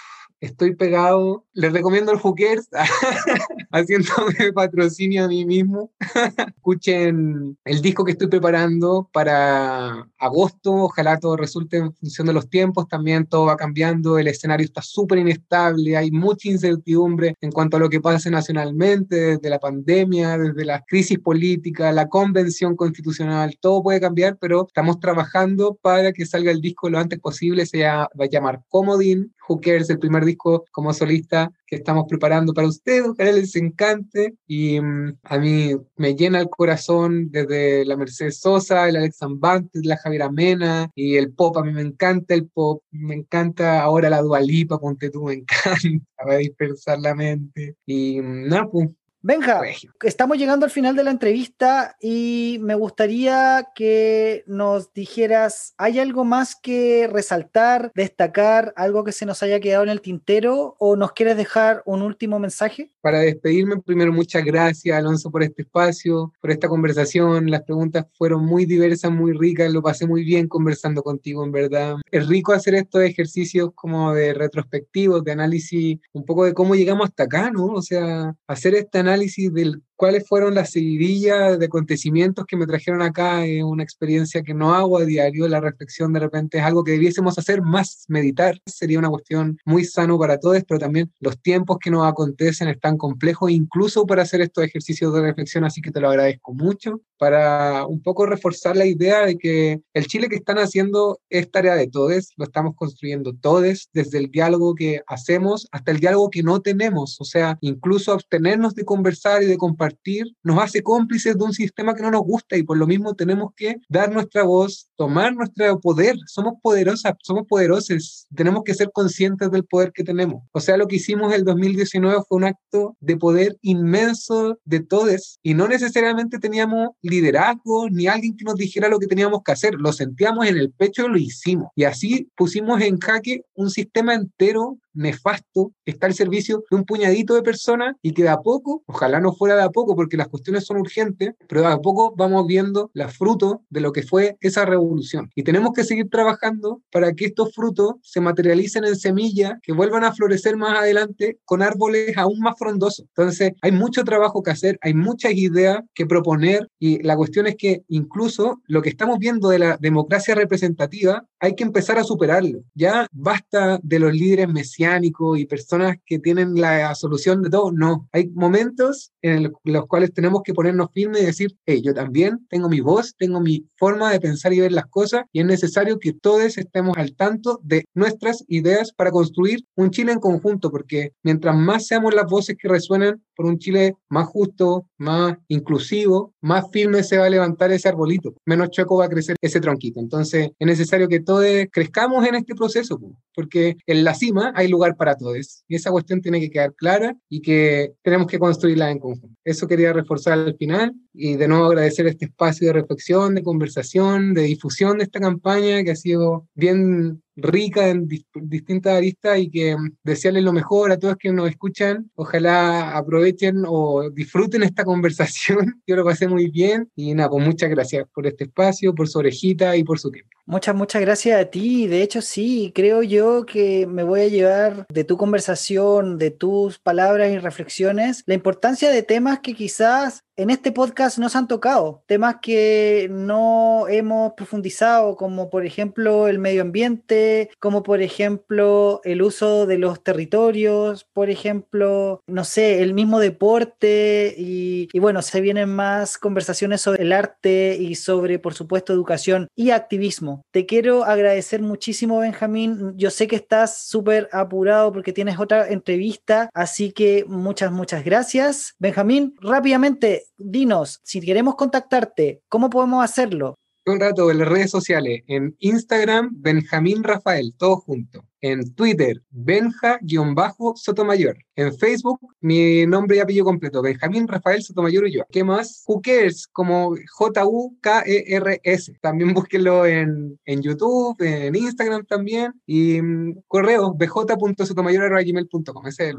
estoy 0.44 0.76
pegado. 0.76 1.46
Les 1.54 1.72
recomiendo 1.72 2.12
el 2.12 2.20
Hookers, 2.20 2.68
haciéndome 3.72 4.52
patrocinio 4.54 5.26
a 5.26 5.28
mí 5.28 5.46
mismo. 5.46 5.92
Escuchen 6.56 7.58
el 7.64 7.82
disco 7.82 8.04
que 8.04 8.12
estoy 8.12 8.28
preparando 8.28 9.10
para 9.14 10.08
agosto. 10.18 10.74
Ojalá 10.74 11.18
todo 11.20 11.38
resulte 11.38 11.78
en 11.78 11.94
función 11.94 12.28
de 12.28 12.34
los 12.34 12.50
tiempos. 12.50 12.88
También 12.88 13.26
todo 13.26 13.46
va 13.46 13.56
cambiando. 13.56 14.18
El 14.18 14.28
escenario 14.28 14.66
está 14.66 14.82
súper 14.82 15.20
inestable. 15.20 15.96
Hay 15.96 16.12
mucha 16.12 16.50
incertidumbre 16.50 17.36
en 17.40 17.52
cuanto 17.52 17.78
a 17.78 17.80
lo 17.80 17.90
que 17.90 18.02
pase 18.02 18.30
nacionalmente, 18.30 19.16
desde 19.16 19.50
la 19.50 19.60
pandemia, 19.60 20.38
desde 20.38 20.66
la 20.66 20.84
crisis 20.86 21.20
política, 21.20 21.92
la 21.92 22.10
convención 22.10 22.76
constitucional. 22.76 23.58
Todo 23.62 23.82
puede 23.82 24.02
cambiar, 24.02 24.38
pero 24.40 24.66
estamos 24.68 25.00
trabajando 25.00 25.78
para 25.82 26.12
que 26.12 26.26
salga 26.26 26.52
el 26.52 26.60
disco 26.60 26.90
lo 26.90 27.00
antes 27.00 27.20
posible. 27.20 27.66
Se 27.66 27.84
va 27.84 28.04
a 28.04 28.26
llamar 28.30 28.62
Comodín 28.68 29.34
Who 29.48 29.60
Cares, 29.60 29.90
el 29.90 30.00
primer 30.00 30.26
disco 30.26 30.66
como 30.72 30.94
solista 30.94 31.52
que 31.68 31.78
estamos 31.78 32.06
preparando 32.08 32.54
para 32.54 32.68
ustedes, 32.68 33.08
ojalá 33.08 33.32
les 33.32 33.56
encante. 33.56 34.36
Y 34.48 34.80
mm, 34.80 35.18
a 35.24 35.38
mí 35.38 35.72
me 35.98 36.16
llena 36.16 36.40
el 36.40 36.50
corazón 36.50 37.30
desde 37.32 37.86
la 37.86 37.98
Mercedes 37.98 38.40
Sosa, 38.40 38.88
el 38.88 38.96
Alex 38.96 39.18
Zambantes, 39.18 39.86
la 39.86 39.98
Javiera 39.98 40.30
Mena 40.30 40.90
y 40.96 41.16
el 41.16 41.34
pop, 41.34 41.58
a 41.58 41.64
mí 41.64 41.72
me 41.72 41.82
encanta 41.82 42.34
el 42.34 42.48
pop, 42.48 42.84
me 42.92 43.16
encanta 43.16 43.82
ahora 43.82 44.10
la 44.10 44.22
Dualipa, 44.22 44.80
ponte 44.80 45.10
tú, 45.10 45.24
me 45.24 45.34
encanta, 45.34 46.26
va 46.28 46.34
a 46.34 46.38
dispersar 46.38 47.00
la 47.00 47.16
mente. 47.16 47.76
Y 47.86 48.22
mm, 48.22 48.48
nada, 48.48 48.70
pues 48.70 48.90
Benja, 49.26 49.62
estamos 50.02 50.38
llegando 50.38 50.66
al 50.66 50.72
final 50.72 50.98
de 50.98 51.04
la 51.06 51.12
entrevista 51.12 51.96
y 52.02 52.58
me 52.60 52.76
gustaría 52.76 53.70
que 53.74 54.44
nos 54.48 54.92
dijeras, 54.92 55.74
¿hay 55.78 56.00
algo 56.00 56.26
más 56.26 56.58
que 56.62 57.08
resaltar, 57.10 57.94
destacar, 57.96 58.74
algo 58.76 59.06
que 59.06 59.14
se 59.14 59.26
nos 59.26 59.42
haya 59.42 59.62
quedado 59.62 59.84
en 59.84 59.90
el 59.92 60.02
tintero 60.02 60.76
o 60.78 60.98
nos 60.98 61.14
quieres 61.14 61.38
dejar 61.38 61.84
un 61.86 62.02
último 62.02 62.38
mensaje? 62.38 62.92
Para 63.00 63.20
despedirme, 63.20 63.82
primero 63.82 64.12
muchas 64.12 64.44
gracias 64.44 64.98
Alonso 64.98 65.32
por 65.32 65.42
este 65.42 65.62
espacio, 65.62 66.34
por 66.42 66.52
esta 66.52 66.68
conversación. 66.68 67.50
Las 67.50 67.64
preguntas 67.64 68.06
fueron 68.18 68.44
muy 68.44 68.66
diversas, 68.66 69.10
muy 69.10 69.32
ricas, 69.32 69.72
lo 69.72 69.82
pasé 69.82 70.06
muy 70.06 70.26
bien 70.26 70.50
conversando 70.50 71.02
contigo, 71.02 71.46
en 71.46 71.54
verdad. 71.54 71.96
Es 72.12 72.28
rico 72.28 72.52
hacer 72.52 72.76
estos 72.76 73.02
ejercicios 73.04 73.70
como 73.74 74.14
de 74.14 74.34
retrospectivos, 74.34 75.24
de 75.24 75.32
análisis, 75.32 75.98
un 76.12 76.26
poco 76.26 76.44
de 76.44 76.54
cómo 76.54 76.76
llegamos 76.76 77.08
hasta 77.08 77.24
acá, 77.24 77.50
¿no? 77.50 77.68
O 77.68 77.82
sea, 77.82 78.36
hacer 78.48 78.76
este 78.76 79.00
análisis 79.00 79.13
análisis 79.14 79.54
del 79.54 79.84
cuáles 79.96 80.28
fueron 80.28 80.56
las 80.56 80.72
seguidillas 80.72 81.60
de 81.60 81.66
acontecimientos 81.66 82.46
que 82.46 82.58
me 82.58 82.66
trajeron 82.66 83.02
acá 83.02 83.46
es 83.46 83.64
una 83.64 83.84
experiencia 83.84 84.44
que 84.44 84.54
no 84.54 84.74
hago 84.74 84.98
a 84.98 85.06
diario, 85.06 85.48
la 85.48 85.60
reflexión 85.60 86.14
de 86.14 86.20
repente 86.20 86.58
es 86.58 86.64
algo 86.64 86.84
que 86.84 86.92
debiésemos 86.92 87.38
hacer 87.38 87.62
más, 87.62 88.06
meditar, 88.08 88.60
sería 88.66 89.00
una 89.00 89.10
cuestión 89.10 89.58
muy 89.66 89.86
sano 89.86 90.18
para 90.18 90.40
todos, 90.40 90.64
pero 90.68 90.80
también 90.80 91.12
los 91.20 91.40
tiempos 91.42 91.78
que 91.80 91.92
nos 91.92 92.06
acontecen 92.08 92.68
están 92.68 92.98
complejos 92.98 93.52
incluso 93.52 94.06
para 94.06 94.24
hacer 94.24 94.42
estos 94.42 94.64
ejercicios 94.64 95.14
de 95.14 95.22
reflexión, 95.22 95.64
así 95.64 95.82
que 95.82 95.92
te 95.92 96.00
lo 96.00 96.10
agradezco 96.10 96.54
mucho, 96.54 97.02
para 97.18 97.86
un 97.86 98.02
poco 98.02 98.26
reforzar 98.26 98.76
la 98.76 98.86
idea 98.86 99.26
de 99.26 99.38
que 99.38 99.80
el 99.94 100.08
Chile 100.08 100.28
que 100.28 100.36
están 100.36 100.58
haciendo 100.58 101.20
es 101.30 101.50
tarea 101.50 101.76
de 101.76 101.88
todos, 101.88 102.34
lo 102.36 102.46
estamos 102.46 102.76
construyendo 102.76 103.34
todos, 103.34 103.90
desde 103.94 104.18
el 104.18 104.30
diálogo 104.30 104.76
que 104.76 105.02
hacemos 105.08 105.68
hasta 105.72 105.92
el 105.92 106.00
diálogo 106.00 106.30
que 106.30 106.44
no 106.44 106.62
tenemos, 106.62 107.22
o 107.22 107.24
sea, 107.24 107.58
incluso 107.62 108.12
abstenernos 108.12 108.76
de 108.76 108.84
conversar 108.84 109.44
y 109.44 109.46
de 109.46 109.58
compartir 109.58 109.83
compartir 109.84 110.26
nos 110.44 110.60
hace 110.60 110.82
cómplices 110.82 111.38
de 111.38 111.44
un 111.44 111.54
sistema 111.54 111.94
que 111.94 112.04
no 112.04 112.12
nos 112.12 112.22
gusta 112.22 112.58
y 112.58 112.64
por 112.64 112.78
lo 112.78 112.88
mismo 112.88 113.16
tenemos 113.16 113.54
que 113.56 113.78
dar 113.90 114.12
nuestra 114.12 114.44
voz, 114.44 114.90
tomar 114.96 115.36
nuestro 115.36 115.80
poder. 115.80 116.16
Somos 116.28 116.54
poderosas, 116.62 117.14
somos 117.22 117.46
poderosos, 117.48 118.28
tenemos 118.34 118.64
que 118.64 118.74
ser 118.74 118.90
conscientes 118.94 119.52
del 119.52 119.66
poder 119.66 119.92
que 119.92 120.04
tenemos. 120.04 120.44
O 120.52 120.60
sea, 120.60 120.78
lo 120.78 120.88
que 120.88 120.98
hicimos 120.98 121.34
el 121.34 121.44
2019 121.44 122.22
fue 122.28 122.38
un 122.38 122.44
acto 122.46 122.96
de 123.00 123.18
poder 123.18 123.58
inmenso 123.62 124.58
de 124.64 124.80
todos 124.80 125.40
y 125.44 125.54
no 125.54 125.68
necesariamente 125.68 126.40
teníamos 126.40 126.90
liderazgo 127.02 127.90
ni 127.90 128.08
alguien 128.08 128.38
que 128.38 128.46
nos 128.46 128.56
dijera 128.56 128.88
lo 128.88 129.00
que 129.00 129.08
teníamos 129.08 129.42
que 129.44 129.52
hacer, 129.52 129.74
lo 129.76 129.92
sentíamos 129.92 130.48
en 130.48 130.58
el 130.58 130.72
pecho 130.72 131.08
lo 131.08 131.18
hicimos. 131.18 131.68
Y 131.76 131.84
así 131.84 132.30
pusimos 132.36 132.82
en 132.82 132.98
jaque 133.00 133.42
un 133.56 133.70
sistema 133.70 134.14
entero 134.14 134.78
nefasto 134.94 135.72
está 135.86 136.08
al 136.08 136.14
servicio 136.14 136.64
de 136.70 136.78
un 136.78 136.86
puñadito 136.86 137.36
de 137.36 137.42
personas 137.42 137.96
y 138.02 138.14
que 138.14 138.24
de 138.24 138.30
a 138.30 138.38
poco, 138.38 138.84
ojalá 138.86 139.20
no 139.20 139.34
fuera 139.34 139.56
de 139.56 139.64
a 139.64 139.70
poco 139.70 139.96
porque 139.96 140.18
las 140.18 140.28
cuestiones 140.28 140.66
son 140.66 140.78
urgentes, 140.78 141.34
pero 141.48 141.62
de 141.62 141.68
a 141.68 141.78
poco 141.78 142.14
vamos 142.16 142.46
viendo 142.48 142.92
los 142.94 143.16
frutos 143.16 143.58
de 143.70 143.82
lo 143.82 143.92
que 143.92 144.04
fue 144.04 144.38
esa 144.42 144.66
revolución. 144.66 145.30
Y 145.36 145.44
tenemos 145.44 145.74
que 145.74 145.84
seguir 145.84 146.10
trabajando 146.10 146.82
para 146.92 147.14
que 147.14 147.26
estos 147.26 147.54
frutos 147.54 147.96
se 148.02 148.22
materialicen 148.22 148.86
en 148.86 148.96
semillas 148.96 149.54
que 149.62 149.74
vuelvan 149.74 150.04
a 150.04 150.14
florecer 150.14 150.58
más 150.58 150.78
adelante 150.78 151.40
con 151.46 151.62
árboles 151.62 152.18
aún 152.18 152.40
más 152.40 152.58
frondosos. 152.58 153.06
Entonces, 153.16 153.54
hay 153.62 153.72
mucho 153.72 154.04
trabajo 154.04 154.44
que 154.44 154.52
hacer, 154.52 154.78
hay 154.82 154.94
muchas 154.94 155.34
ideas 155.34 155.82
que 155.94 156.06
proponer 156.06 156.70
y 156.80 157.02
la 157.04 157.16
cuestión 157.16 157.48
es 157.48 157.56
que 157.56 157.84
incluso 157.88 158.62
lo 158.68 158.82
que 158.82 158.90
estamos 158.90 159.20
viendo 159.20 159.50
de 159.50 159.60
la 159.60 159.78
democracia 159.78 160.36
representativa 160.36 161.26
hay 161.44 161.56
que 161.56 161.66
empezar 161.66 162.00
a 162.00 162.06
superarlo. 162.06 162.64
Ya 162.74 163.06
basta 163.12 163.78
de 163.84 164.00
los 164.00 164.14
líderes 164.14 164.48
mesiánicos 164.48 165.38
y 165.38 165.46
personas 165.46 165.98
que 166.06 166.18
tienen 166.18 166.56
la 166.56 166.96
solución 166.96 167.42
de 167.42 167.50
todo. 167.50 167.70
No, 167.74 168.08
hay 168.14 168.30
momentos 168.30 169.12
en 169.22 169.52
los 169.66 169.86
cuales 169.88 170.14
tenemos 170.14 170.42
que 170.46 170.54
ponernos 170.54 170.88
firmes 170.94 171.22
y 171.22 171.26
decir, 171.26 171.58
yo 171.84 171.94
también 171.94 172.48
tengo 172.50 172.70
mi 172.70 172.80
voz, 172.80 173.14
tengo 173.18 173.42
mi 173.42 173.68
forma 173.76 174.10
de 174.14 174.22
pensar 174.22 174.54
y 174.54 174.62
ver 174.62 174.72
las 174.72 174.86
cosas 174.86 175.24
y 175.34 175.42
es 175.42 175.46
necesario 175.46 176.00
que 176.00 176.14
todos 176.14 176.58
estemos 176.58 176.96
al 176.96 177.14
tanto 177.14 177.60
de 177.62 177.84
nuestras 177.94 178.46
ideas 178.48 178.94
para 178.94 179.12
construir 179.12 179.66
un 179.76 179.92
Chile 179.92 180.14
en 180.14 180.20
conjunto, 180.20 180.72
porque 180.72 181.12
mientras 181.24 181.58
más 181.58 181.88
seamos 181.88 182.14
las 182.14 182.26
voces 182.26 182.56
que 182.58 182.70
resuenan 182.70 183.22
por 183.36 183.46
un 183.46 183.58
Chile 183.58 183.96
más 184.10 184.28
justo, 184.28 184.88
más 184.98 185.38
inclusivo, 185.48 186.34
más 186.42 186.66
firme 186.72 187.04
se 187.04 187.18
va 187.18 187.26
a 187.26 187.30
levantar 187.30 187.72
ese 187.72 187.90
arbolito, 187.90 188.34
menos 188.46 188.70
choco 188.70 188.98
va 188.98 189.06
a 189.06 189.10
crecer 189.10 189.36
ese 189.42 189.60
tronquito. 189.60 190.00
Entonces 190.00 190.52
es 190.58 190.68
necesario 190.68 191.08
que 191.08 191.20
todos 191.20 191.46
crezcamos 191.72 192.26
en 192.28 192.36
este 192.36 192.56
proceso, 192.56 193.00
porque 193.34 193.78
en 193.86 194.04
la 194.04 194.14
cima 194.14 194.54
hay 194.56 194.68
lugar 194.68 194.96
para 194.96 195.16
todos 195.16 195.64
y 195.68 195.76
esa 195.76 195.92
cuestión 195.92 196.22
tiene 196.22 196.40
que 196.40 196.50
quedar 196.50 196.74
clara 196.76 197.16
y 197.30 197.42
que 197.42 197.94
tenemos 198.02 198.28
que 198.28 198.40
construirla 198.40 198.92
en 198.92 199.00
conjunto. 199.00 199.36
Eso 199.44 199.68
quería 199.68 199.94
reforzar 199.94 200.34
al 200.34 200.56
final 200.58 200.94
y 201.14 201.36
de 201.36 201.48
nuevo 201.48 201.66
agradecer 201.66 202.08
este 202.08 202.26
espacio 202.26 202.68
de 202.68 202.74
reflexión, 202.74 203.36
de 203.36 203.44
conversación, 203.44 204.34
de 204.34 204.44
difusión 204.44 204.98
de 204.98 205.06
esta 205.06 205.20
campaña 205.20 205.84
que 205.84 205.92
ha 205.92 205.96
sido 205.96 206.48
bien 206.54 207.23
rica 207.36 207.90
en 207.90 208.08
distintas 208.08 208.98
aristas 208.98 209.40
y 209.40 209.50
que 209.50 209.76
mm, 209.76 209.98
desearles 210.04 210.44
lo 210.44 210.54
mejor 210.54 210.92
a 210.92 211.00
todos 211.00 211.18
que 211.18 211.32
nos 211.32 211.50
escuchan. 211.50 212.10
Ojalá 212.16 212.96
aprovechen 212.98 213.64
o 213.68 214.10
disfruten 214.10 214.64
esta 214.64 214.84
conversación. 214.86 215.82
Yo 215.88 215.96
lo 215.96 216.06
pasé 216.06 216.28
muy 216.28 216.50
bien 216.50 216.90
y 216.96 217.14
nada, 217.14 217.30
pues 217.30 217.46
muchas 217.46 217.70
gracias 217.70 218.08
por 218.14 218.28
este 218.28 218.46
espacio, 218.46 218.94
por 218.94 219.08
su 219.08 219.20
orejita 219.20 219.76
y 219.76 219.84
por 219.84 220.00
su 220.00 220.12
tiempo. 220.12 220.32
Muchas, 220.46 220.76
muchas 220.76 221.02
gracias 221.02 221.40
a 221.40 221.46
ti. 221.46 221.88
De 221.88 222.02
hecho, 222.02 222.22
sí, 222.22 222.74
creo 222.76 223.02
yo 223.02 223.46
que 223.46 223.88
me 223.88 224.04
voy 224.04 224.22
a 224.22 224.28
llevar 224.28 224.86
de 224.90 225.06
tu 225.06 225.16
conversación, 225.16 226.18
de 226.18 226.32
tus 226.32 226.80
palabras 226.80 227.32
y 227.32 227.38
reflexiones, 227.38 228.24
la 228.26 228.34
importancia 228.34 228.90
de 228.90 229.04
temas 229.04 229.40
que 229.40 229.54
quizás 229.54 230.24
en 230.36 230.50
este 230.50 230.72
podcast 230.72 231.20
no 231.20 231.30
se 231.30 231.38
han 231.38 231.48
tocado, 231.48 232.04
temas 232.08 232.38
que 232.42 233.08
no 233.12 233.88
hemos 233.88 234.34
profundizado, 234.34 235.16
como 235.16 235.50
por 235.50 235.66
ejemplo 235.66 236.28
el 236.28 236.40
medio 236.40 236.64
ambiente, 236.64 237.52
como 237.60 237.84
por 237.84 238.02
ejemplo 238.02 239.00
el 239.04 239.22
uso 239.22 239.68
de 239.68 239.78
los 239.78 240.04
territorios, 240.04 241.06
por 241.14 241.30
ejemplo, 241.30 242.22
no 242.28 242.44
sé, 242.46 242.82
el 242.82 242.96
mismo 242.96 243.20
deporte 243.20 244.34
y, 244.36 244.90
y 244.92 245.00
bueno, 245.00 245.22
se 245.22 245.40
vienen 245.40 245.70
más 245.70 246.18
conversaciones 246.18 246.82
sobre 246.82 247.04
el 247.04 247.14
arte 247.14 247.78
y 247.80 247.96
sobre, 247.96 248.40
por 248.40 248.56
supuesto, 248.56 248.92
educación 248.92 249.48
y 249.56 249.70
activismo. 249.70 250.33
Te 250.52 250.66
quiero 250.66 251.04
agradecer 251.04 251.62
muchísimo, 251.62 252.20
Benjamín. 252.20 252.94
Yo 252.96 253.10
sé 253.10 253.28
que 253.28 253.36
estás 253.36 253.86
súper 253.86 254.30
apurado 254.32 254.92
porque 254.92 255.14
tienes 255.14 255.40
otra 255.40 255.68
entrevista, 255.70 256.50
así 256.54 256.92
que 256.92 257.26
muchas, 257.28 257.72
muchas 257.72 258.04
gracias. 258.04 258.76
Benjamín, 258.80 259.36
rápidamente, 259.42 260.26
dinos, 260.38 261.00
si 261.04 261.22
queremos 261.22 261.56
contactarte, 261.56 262.42
¿cómo 262.50 262.70
podemos 262.70 263.04
hacerlo? 263.04 263.56
Un 263.86 264.00
rato 264.00 264.32
en 264.32 264.40
las 264.40 264.48
redes 264.48 264.72
sociales, 264.72 265.24
en 265.28 265.56
Instagram, 265.60 266.30
Benjamín 266.36 267.04
Rafael, 267.04 267.54
todo 267.58 267.78
junto. 267.78 268.26
En 268.44 268.76
Twitter, 268.76 269.24
Benja-Sotomayor. 269.32 271.38
En 271.56 271.74
Facebook, 271.78 272.20
mi 272.42 272.86
nombre 272.86 273.16
y 273.16 273.22
apellido 273.22 273.46
completo, 273.46 273.82
Benjamín 273.82 274.28
Rafael 274.28 274.62
Sotomayor 274.62 275.08
y 275.08 275.14
yo. 275.14 275.24
¿Qué 275.32 275.46
más? 275.46 275.86
Who 275.88 276.02
Cares, 276.02 276.46
como 276.48 276.94
J-U-K-E-R-S. 277.10 278.98
También 279.02 279.34
búsquenlo 279.34 279.86
en, 279.86 280.38
en 280.44 280.62
YouTube, 280.62 281.16
en 281.22 281.56
Instagram 281.56 282.06
también. 282.06 282.52
Y 282.66 283.02
mm, 283.02 283.44
correo, 283.48 283.94
bj.sotomayor.gmail.com. 283.94 285.88
Es 285.88 286.02
el 286.02 286.18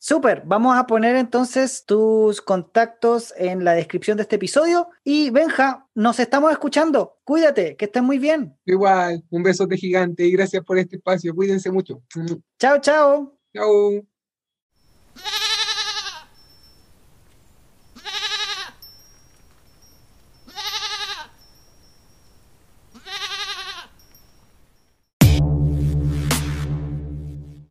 Súper, 0.00 0.42
vamos 0.46 0.76
a 0.76 0.86
poner 0.86 1.16
entonces 1.16 1.84
tus 1.84 2.40
contactos 2.40 3.34
en 3.36 3.64
la 3.64 3.74
descripción 3.74 4.16
de 4.16 4.22
este 4.22 4.36
episodio. 4.36 4.88
Y 5.02 5.30
Benja, 5.30 5.88
nos 5.94 6.20
estamos 6.20 6.52
escuchando. 6.52 7.18
Cuídate, 7.24 7.76
que 7.76 7.86
estés 7.86 8.02
muy 8.02 8.18
bien. 8.18 8.56
Igual, 8.64 9.24
un 9.30 9.42
besote 9.42 9.76
gigante 9.76 10.24
y 10.24 10.32
gracias 10.32 10.64
por 10.64 10.78
este 10.78 10.96
espacio. 10.96 11.34
Cuídense 11.34 11.72
mucho. 11.72 12.00
Chao, 12.58 12.78
chao. 12.80 13.38
Chao. 13.52 14.17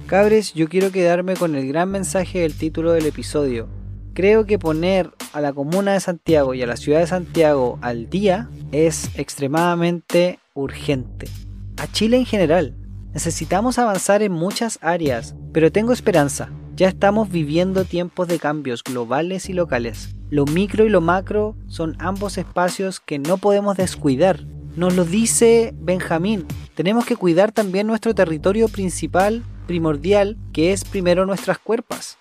Cabres, 0.07 0.53
yo 0.53 0.69
quiero 0.69 0.89
quedarme 0.89 1.35
con 1.35 1.53
el 1.55 1.67
gran 1.67 1.91
mensaje 1.91 2.39
del 2.39 2.53
título 2.53 2.93
del 2.93 3.05
episodio. 3.07 3.67
Creo 4.13 4.45
que 4.45 4.57
poner 4.57 5.11
a 5.33 5.41
la 5.41 5.51
comuna 5.51 5.91
de 5.91 5.99
Santiago 5.99 6.53
y 6.53 6.61
a 6.61 6.65
la 6.65 6.77
ciudad 6.77 7.01
de 7.01 7.07
Santiago 7.07 7.77
al 7.81 8.09
día 8.09 8.49
es 8.71 9.09
extremadamente 9.17 10.39
urgente. 10.53 11.27
A 11.75 11.91
Chile 11.91 12.15
en 12.15 12.25
general. 12.25 12.73
Necesitamos 13.13 13.79
avanzar 13.79 14.23
en 14.23 14.31
muchas 14.31 14.79
áreas, 14.81 15.35
pero 15.51 15.73
tengo 15.73 15.91
esperanza. 15.91 16.51
Ya 16.77 16.87
estamos 16.87 17.29
viviendo 17.29 17.83
tiempos 17.83 18.29
de 18.29 18.39
cambios 18.39 18.85
globales 18.85 19.49
y 19.49 19.53
locales. 19.53 20.15
Lo 20.29 20.45
micro 20.45 20.85
y 20.85 20.89
lo 20.89 21.01
macro 21.01 21.57
son 21.67 21.97
ambos 21.99 22.37
espacios 22.37 23.01
que 23.01 23.19
no 23.19 23.39
podemos 23.39 23.75
descuidar. 23.75 24.45
Nos 24.77 24.95
lo 24.95 25.03
dice 25.03 25.73
Benjamín. 25.77 26.45
Tenemos 26.75 27.05
que 27.05 27.17
cuidar 27.17 27.51
también 27.51 27.87
nuestro 27.87 28.15
territorio 28.15 28.69
principal 28.69 29.43
primordial 29.67 30.37
que 30.53 30.73
es 30.73 30.83
primero 30.83 31.25
nuestras 31.25 31.59
cuerpas. 31.59 32.17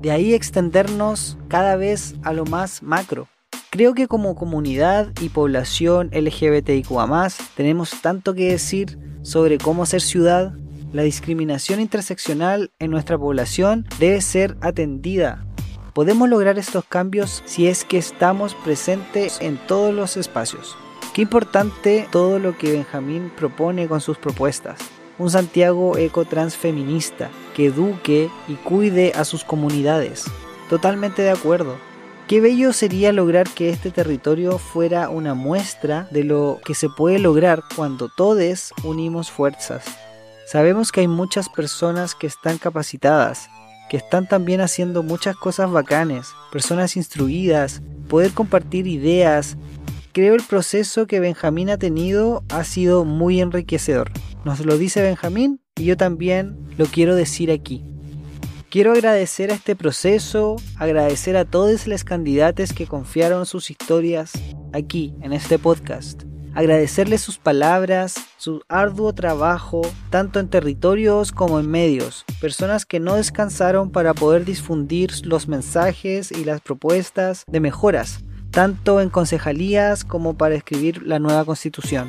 De 0.00 0.12
ahí 0.12 0.34
extendernos 0.34 1.36
cada 1.48 1.76
vez 1.76 2.14
a 2.22 2.32
lo 2.32 2.44
más 2.44 2.82
macro. 2.82 3.28
Creo 3.70 3.94
que 3.94 4.06
como 4.06 4.34
comunidad 4.34 5.12
y 5.20 5.28
población 5.28 6.10
LGBTIQA 6.12 7.28
tenemos 7.56 8.00
tanto 8.02 8.34
que 8.34 8.52
decir 8.52 8.98
sobre 9.22 9.58
cómo 9.58 9.86
ser 9.86 10.00
ciudad. 10.00 10.54
La 10.92 11.02
discriminación 11.02 11.80
interseccional 11.80 12.70
en 12.78 12.90
nuestra 12.90 13.16
población 13.16 13.86
debe 13.98 14.20
ser 14.20 14.56
atendida. 14.60 15.44
Podemos 15.94 16.28
lograr 16.28 16.58
estos 16.58 16.84
cambios 16.84 17.42
si 17.46 17.66
es 17.66 17.84
que 17.84 17.98
estamos 17.98 18.54
presentes 18.54 19.38
en 19.40 19.56
todos 19.66 19.94
los 19.94 20.16
espacios. 20.16 20.76
Qué 21.14 21.22
importante 21.22 22.08
todo 22.10 22.38
lo 22.38 22.56
que 22.56 22.72
Benjamín 22.72 23.30
propone 23.36 23.88
con 23.88 24.00
sus 24.00 24.18
propuestas 24.18 24.78
un 25.20 25.30
Santiago 25.30 25.98
eco 25.98 26.24
transfeminista 26.24 27.30
que 27.54 27.66
eduque 27.66 28.30
y 28.48 28.54
cuide 28.54 29.12
a 29.14 29.26
sus 29.26 29.44
comunidades. 29.44 30.24
Totalmente 30.70 31.20
de 31.20 31.30
acuerdo. 31.30 31.76
Qué 32.26 32.40
bello 32.40 32.72
sería 32.72 33.12
lograr 33.12 33.46
que 33.50 33.68
este 33.68 33.90
territorio 33.90 34.56
fuera 34.56 35.10
una 35.10 35.34
muestra 35.34 36.08
de 36.10 36.24
lo 36.24 36.58
que 36.64 36.74
se 36.74 36.88
puede 36.88 37.18
lograr 37.18 37.62
cuando 37.76 38.08
todos 38.08 38.72
unimos 38.82 39.30
fuerzas. 39.30 39.84
Sabemos 40.46 40.90
que 40.90 41.00
hay 41.00 41.08
muchas 41.08 41.50
personas 41.50 42.14
que 42.14 42.26
están 42.26 42.56
capacitadas, 42.56 43.50
que 43.90 43.98
están 43.98 44.26
también 44.26 44.62
haciendo 44.62 45.02
muchas 45.02 45.36
cosas 45.36 45.70
bacanes, 45.70 46.28
personas 46.50 46.96
instruidas, 46.96 47.82
poder 48.08 48.32
compartir 48.32 48.86
ideas. 48.86 49.58
Creo 50.12 50.34
el 50.34 50.42
proceso 50.42 51.06
que 51.06 51.20
Benjamín 51.20 51.68
ha 51.68 51.76
tenido 51.76 52.42
ha 52.48 52.64
sido 52.64 53.04
muy 53.04 53.42
enriquecedor. 53.42 54.10
Nos 54.44 54.64
lo 54.64 54.78
dice 54.78 55.02
Benjamín 55.02 55.60
y 55.76 55.84
yo 55.84 55.96
también 55.96 56.56
lo 56.78 56.86
quiero 56.86 57.14
decir 57.14 57.50
aquí. 57.50 57.84
Quiero 58.70 58.92
agradecer 58.92 59.50
a 59.50 59.54
este 59.54 59.76
proceso, 59.76 60.56
agradecer 60.76 61.36
a 61.36 61.44
todos 61.44 61.86
los 61.86 62.04
candidatos 62.04 62.72
que 62.72 62.86
confiaron 62.86 63.44
sus 63.44 63.70
historias 63.70 64.32
aquí, 64.72 65.12
en 65.20 65.32
este 65.32 65.58
podcast. 65.58 66.22
Agradecerles 66.54 67.20
sus 67.20 67.38
palabras, 67.38 68.14
su 68.38 68.62
arduo 68.68 69.12
trabajo, 69.12 69.82
tanto 70.08 70.40
en 70.40 70.48
territorios 70.48 71.32
como 71.32 71.60
en 71.60 71.70
medios. 71.70 72.24
Personas 72.40 72.86
que 72.86 72.98
no 72.98 73.16
descansaron 73.16 73.90
para 73.90 74.14
poder 74.14 74.44
difundir 74.44 75.10
los 75.26 75.48
mensajes 75.48 76.32
y 76.32 76.44
las 76.44 76.60
propuestas 76.60 77.44
de 77.46 77.60
mejoras, 77.60 78.24
tanto 78.50 79.00
en 79.00 79.10
concejalías 79.10 80.04
como 80.04 80.36
para 80.36 80.54
escribir 80.54 81.02
la 81.06 81.18
nueva 81.18 81.44
constitución. 81.44 82.08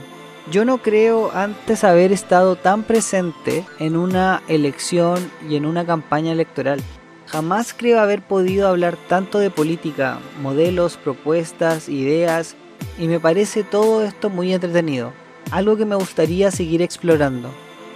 Yo 0.50 0.66
no 0.66 0.80
creo 0.80 1.32
antes 1.34 1.84
haber 1.84 2.12
estado 2.12 2.56
tan 2.56 2.82
presente 2.84 3.64
en 3.78 3.96
una 3.96 4.42
elección 4.48 5.32
y 5.48 5.56
en 5.56 5.68
una 5.68 5.86
campaña 5.86 6.32
electoral. 6.32 6.82
Jamás 7.28 7.76
creo 7.78 8.00
haber 8.00 8.24
podido 8.24 8.68
hablar 8.68 8.98
tanto 9.08 9.38
de 9.38 9.52
política, 9.52 10.18
modelos, 10.42 10.98
propuestas, 10.98 11.90
ideas, 11.90 12.56
y 12.98 13.08
me 13.08 13.20
parece 13.20 13.64
todo 13.64 14.04
esto 14.04 14.32
muy 14.32 14.52
entretenido, 14.52 15.14
algo 15.52 15.78
que 15.78 15.86
me 15.86 15.96
gustaría 15.96 16.50
seguir 16.50 16.82
explorando. 16.82 17.50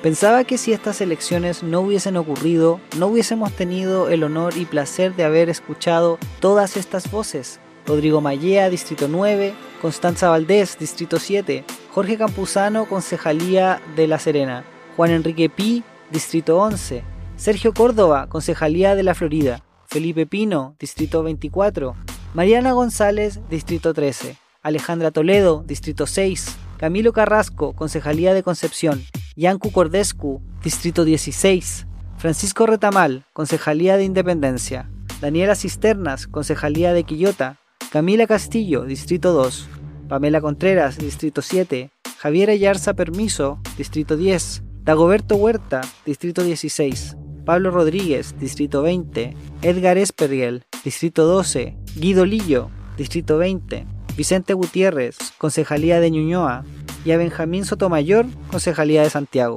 Pensaba 0.04 0.44
que 0.44 0.60
si 0.60 0.72
estas 0.72 1.02
elecciones 1.02 1.64
no 1.64 1.82
hubiesen 1.82 2.16
ocurrido, 2.16 2.80
no 2.98 3.08
hubiésemos 3.08 3.52
tenido 3.54 4.10
el 4.10 4.24
honor 4.24 4.56
y 4.56 4.66
placer 4.66 5.16
de 5.16 5.24
haber 5.24 5.50
escuchado 5.50 6.20
todas 6.40 6.78
estas 6.78 7.10
voces. 7.10 7.60
Rodrigo 7.86 8.22
Mallea, 8.22 8.70
Distrito 8.70 9.08
9, 9.08 9.54
Constanza 9.82 10.30
Valdés, 10.30 10.78
Distrito 10.80 11.20
7, 11.20 11.64
Jorge 11.92 12.18
Campuzano, 12.18 12.86
Concejalía 12.88 13.82
de 13.96 14.08
La 14.08 14.20
Serena, 14.20 14.64
Juan 14.96 15.12
Enrique 15.12 15.50
Pi, 15.50 15.84
Distrito 16.12 16.58
11, 16.58 17.04
Sergio 17.36 17.74
Córdoba, 17.74 18.28
Concejalía 18.28 18.96
de 18.96 19.04
la 19.04 19.14
Florida, 19.14 19.64
Felipe 19.88 20.26
Pino, 20.26 20.76
Distrito 20.80 21.22
24, 21.22 21.96
Mariana 22.34 22.72
González, 22.72 23.40
Distrito 23.50 23.94
13, 23.94 24.38
Alejandra 24.64 25.12
Toledo, 25.12 25.64
Distrito 25.68 26.08
6, 26.08 26.58
Camilo 26.78 27.14
Carrasco, 27.14 27.74
Concejalía 27.74 28.34
de 28.34 28.44
Concepción, 28.44 29.04
Yancu 29.36 29.72
Cordescu, 29.72 30.42
Distrito 30.64 31.06
16, 31.06 31.86
Francisco 32.18 32.66
Retamal, 32.66 33.26
Concejalía 33.34 33.98
de 33.98 34.06
Independencia, 34.06 34.90
Daniela 35.22 35.56
Cisternas, 35.56 36.28
Concejalía 36.28 36.92
de 36.94 37.04
Quillota, 37.04 37.60
Camila 37.96 38.28
Castillo, 38.28 38.84
Distrito 38.84 39.32
2, 39.32 39.70
Pamela 40.10 40.42
Contreras, 40.42 40.98
Distrito 40.98 41.42
7, 41.42 41.92
Javier 42.18 42.50
Ayarza 42.50 42.94
Permiso, 42.94 43.62
Distrito 43.78 44.18
10, 44.18 44.64
Dagoberto 44.84 45.38
Huerta, 45.38 45.80
Distrito 46.06 46.44
16, 46.44 47.16
Pablo 47.46 47.72
Rodríguez, 47.72 48.38
Distrito 48.38 48.82
20, 48.82 49.38
Edgar 49.62 49.98
Esperriel, 49.98 50.66
Distrito 50.84 51.26
12, 51.26 51.78
Guido 51.96 52.26
Lillo, 52.26 52.70
Distrito 52.98 53.38
20, 53.38 53.88
Vicente 54.18 54.54
Gutiérrez, 54.54 55.16
Concejalía 55.38 56.02
de 56.02 56.12
Ñuñoa, 56.12 56.66
y 57.06 57.12
a 57.12 57.18
Benjamín 57.18 57.64
Sotomayor, 57.64 58.26
Concejalía 58.52 59.04
de 59.04 59.10
Santiago. 59.10 59.56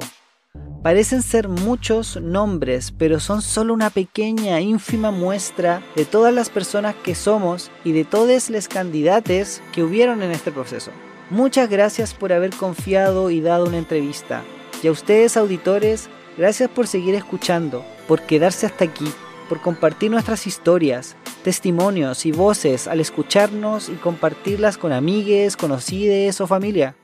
Parecen 0.88 1.20
ser 1.20 1.50
muchos 1.50 2.18
nombres, 2.18 2.94
pero 2.96 3.20
son 3.20 3.42
solo 3.42 3.74
una 3.74 3.90
pequeña, 3.90 4.62
ínfima 4.62 5.10
muestra 5.10 5.82
de 5.94 6.06
todas 6.06 6.32
las 6.32 6.48
personas 6.48 6.94
que 6.94 7.14
somos 7.14 7.70
y 7.84 7.92
de 7.92 8.06
todos 8.06 8.48
los 8.48 8.68
candidatos 8.68 9.60
que 9.74 9.82
hubieron 9.82 10.22
en 10.22 10.30
este 10.30 10.50
proceso. 10.50 10.90
Muchas 11.28 11.68
gracias 11.68 12.14
por 12.14 12.32
haber 12.32 12.54
confiado 12.54 13.28
y 13.28 13.42
dado 13.42 13.66
una 13.66 13.76
entrevista. 13.76 14.42
Y 14.82 14.86
a 14.86 14.92
ustedes, 14.92 15.36
auditores, 15.36 16.08
gracias 16.38 16.70
por 16.70 16.86
seguir 16.86 17.14
escuchando, 17.14 17.84
por 18.06 18.22
quedarse 18.22 18.64
hasta 18.64 18.86
aquí, 18.86 19.12
por 19.50 19.60
compartir 19.60 20.10
nuestras 20.10 20.46
historias, 20.46 21.16
testimonios 21.44 22.24
y 22.24 22.32
voces 22.32 22.88
al 22.88 23.00
escucharnos 23.00 23.90
y 23.90 23.96
compartirlas 23.96 24.78
con 24.78 24.92
amigues, 24.92 25.58
conocides 25.58 26.40
o 26.40 26.46
familia. 26.46 26.96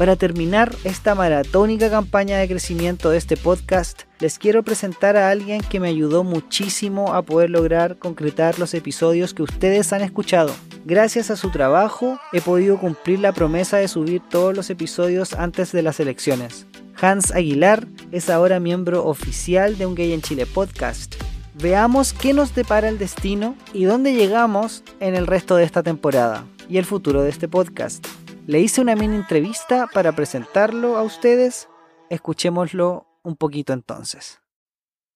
Para 0.00 0.16
terminar 0.16 0.74
esta 0.84 1.14
maratónica 1.14 1.90
campaña 1.90 2.38
de 2.38 2.48
crecimiento 2.48 3.10
de 3.10 3.18
este 3.18 3.36
podcast, 3.36 4.04
les 4.18 4.38
quiero 4.38 4.62
presentar 4.62 5.18
a 5.18 5.28
alguien 5.28 5.60
que 5.60 5.78
me 5.78 5.88
ayudó 5.88 6.24
muchísimo 6.24 7.12
a 7.12 7.20
poder 7.20 7.50
lograr 7.50 7.98
concretar 7.98 8.58
los 8.58 8.72
episodios 8.72 9.34
que 9.34 9.42
ustedes 9.42 9.92
han 9.92 10.00
escuchado. 10.00 10.54
Gracias 10.86 11.30
a 11.30 11.36
su 11.36 11.50
trabajo 11.50 12.18
he 12.32 12.40
podido 12.40 12.78
cumplir 12.78 13.20
la 13.20 13.34
promesa 13.34 13.76
de 13.76 13.88
subir 13.88 14.22
todos 14.26 14.56
los 14.56 14.70
episodios 14.70 15.34
antes 15.34 15.70
de 15.70 15.82
las 15.82 16.00
elecciones. 16.00 16.66
Hans 16.98 17.30
Aguilar 17.32 17.86
es 18.10 18.30
ahora 18.30 18.58
miembro 18.58 19.04
oficial 19.04 19.76
de 19.76 19.84
Un 19.84 19.96
Gay 19.96 20.14
en 20.14 20.22
Chile 20.22 20.46
podcast. 20.46 21.14
Veamos 21.56 22.14
qué 22.14 22.32
nos 22.32 22.54
depara 22.54 22.88
el 22.88 22.96
destino 22.96 23.54
y 23.74 23.84
dónde 23.84 24.14
llegamos 24.14 24.82
en 24.98 25.14
el 25.14 25.26
resto 25.26 25.56
de 25.56 25.64
esta 25.64 25.82
temporada 25.82 26.46
y 26.70 26.78
el 26.78 26.86
futuro 26.86 27.20
de 27.22 27.28
este 27.28 27.48
podcast. 27.48 28.06
Le 28.46 28.58
hice 28.58 28.80
una 28.80 28.96
mini 28.96 29.16
entrevista 29.16 29.86
para 29.86 30.12
presentarlo 30.12 30.96
a 30.96 31.02
ustedes. 31.02 31.68
Escuchémoslo 32.08 33.06
un 33.22 33.36
poquito 33.36 33.72
entonces. 33.72 34.40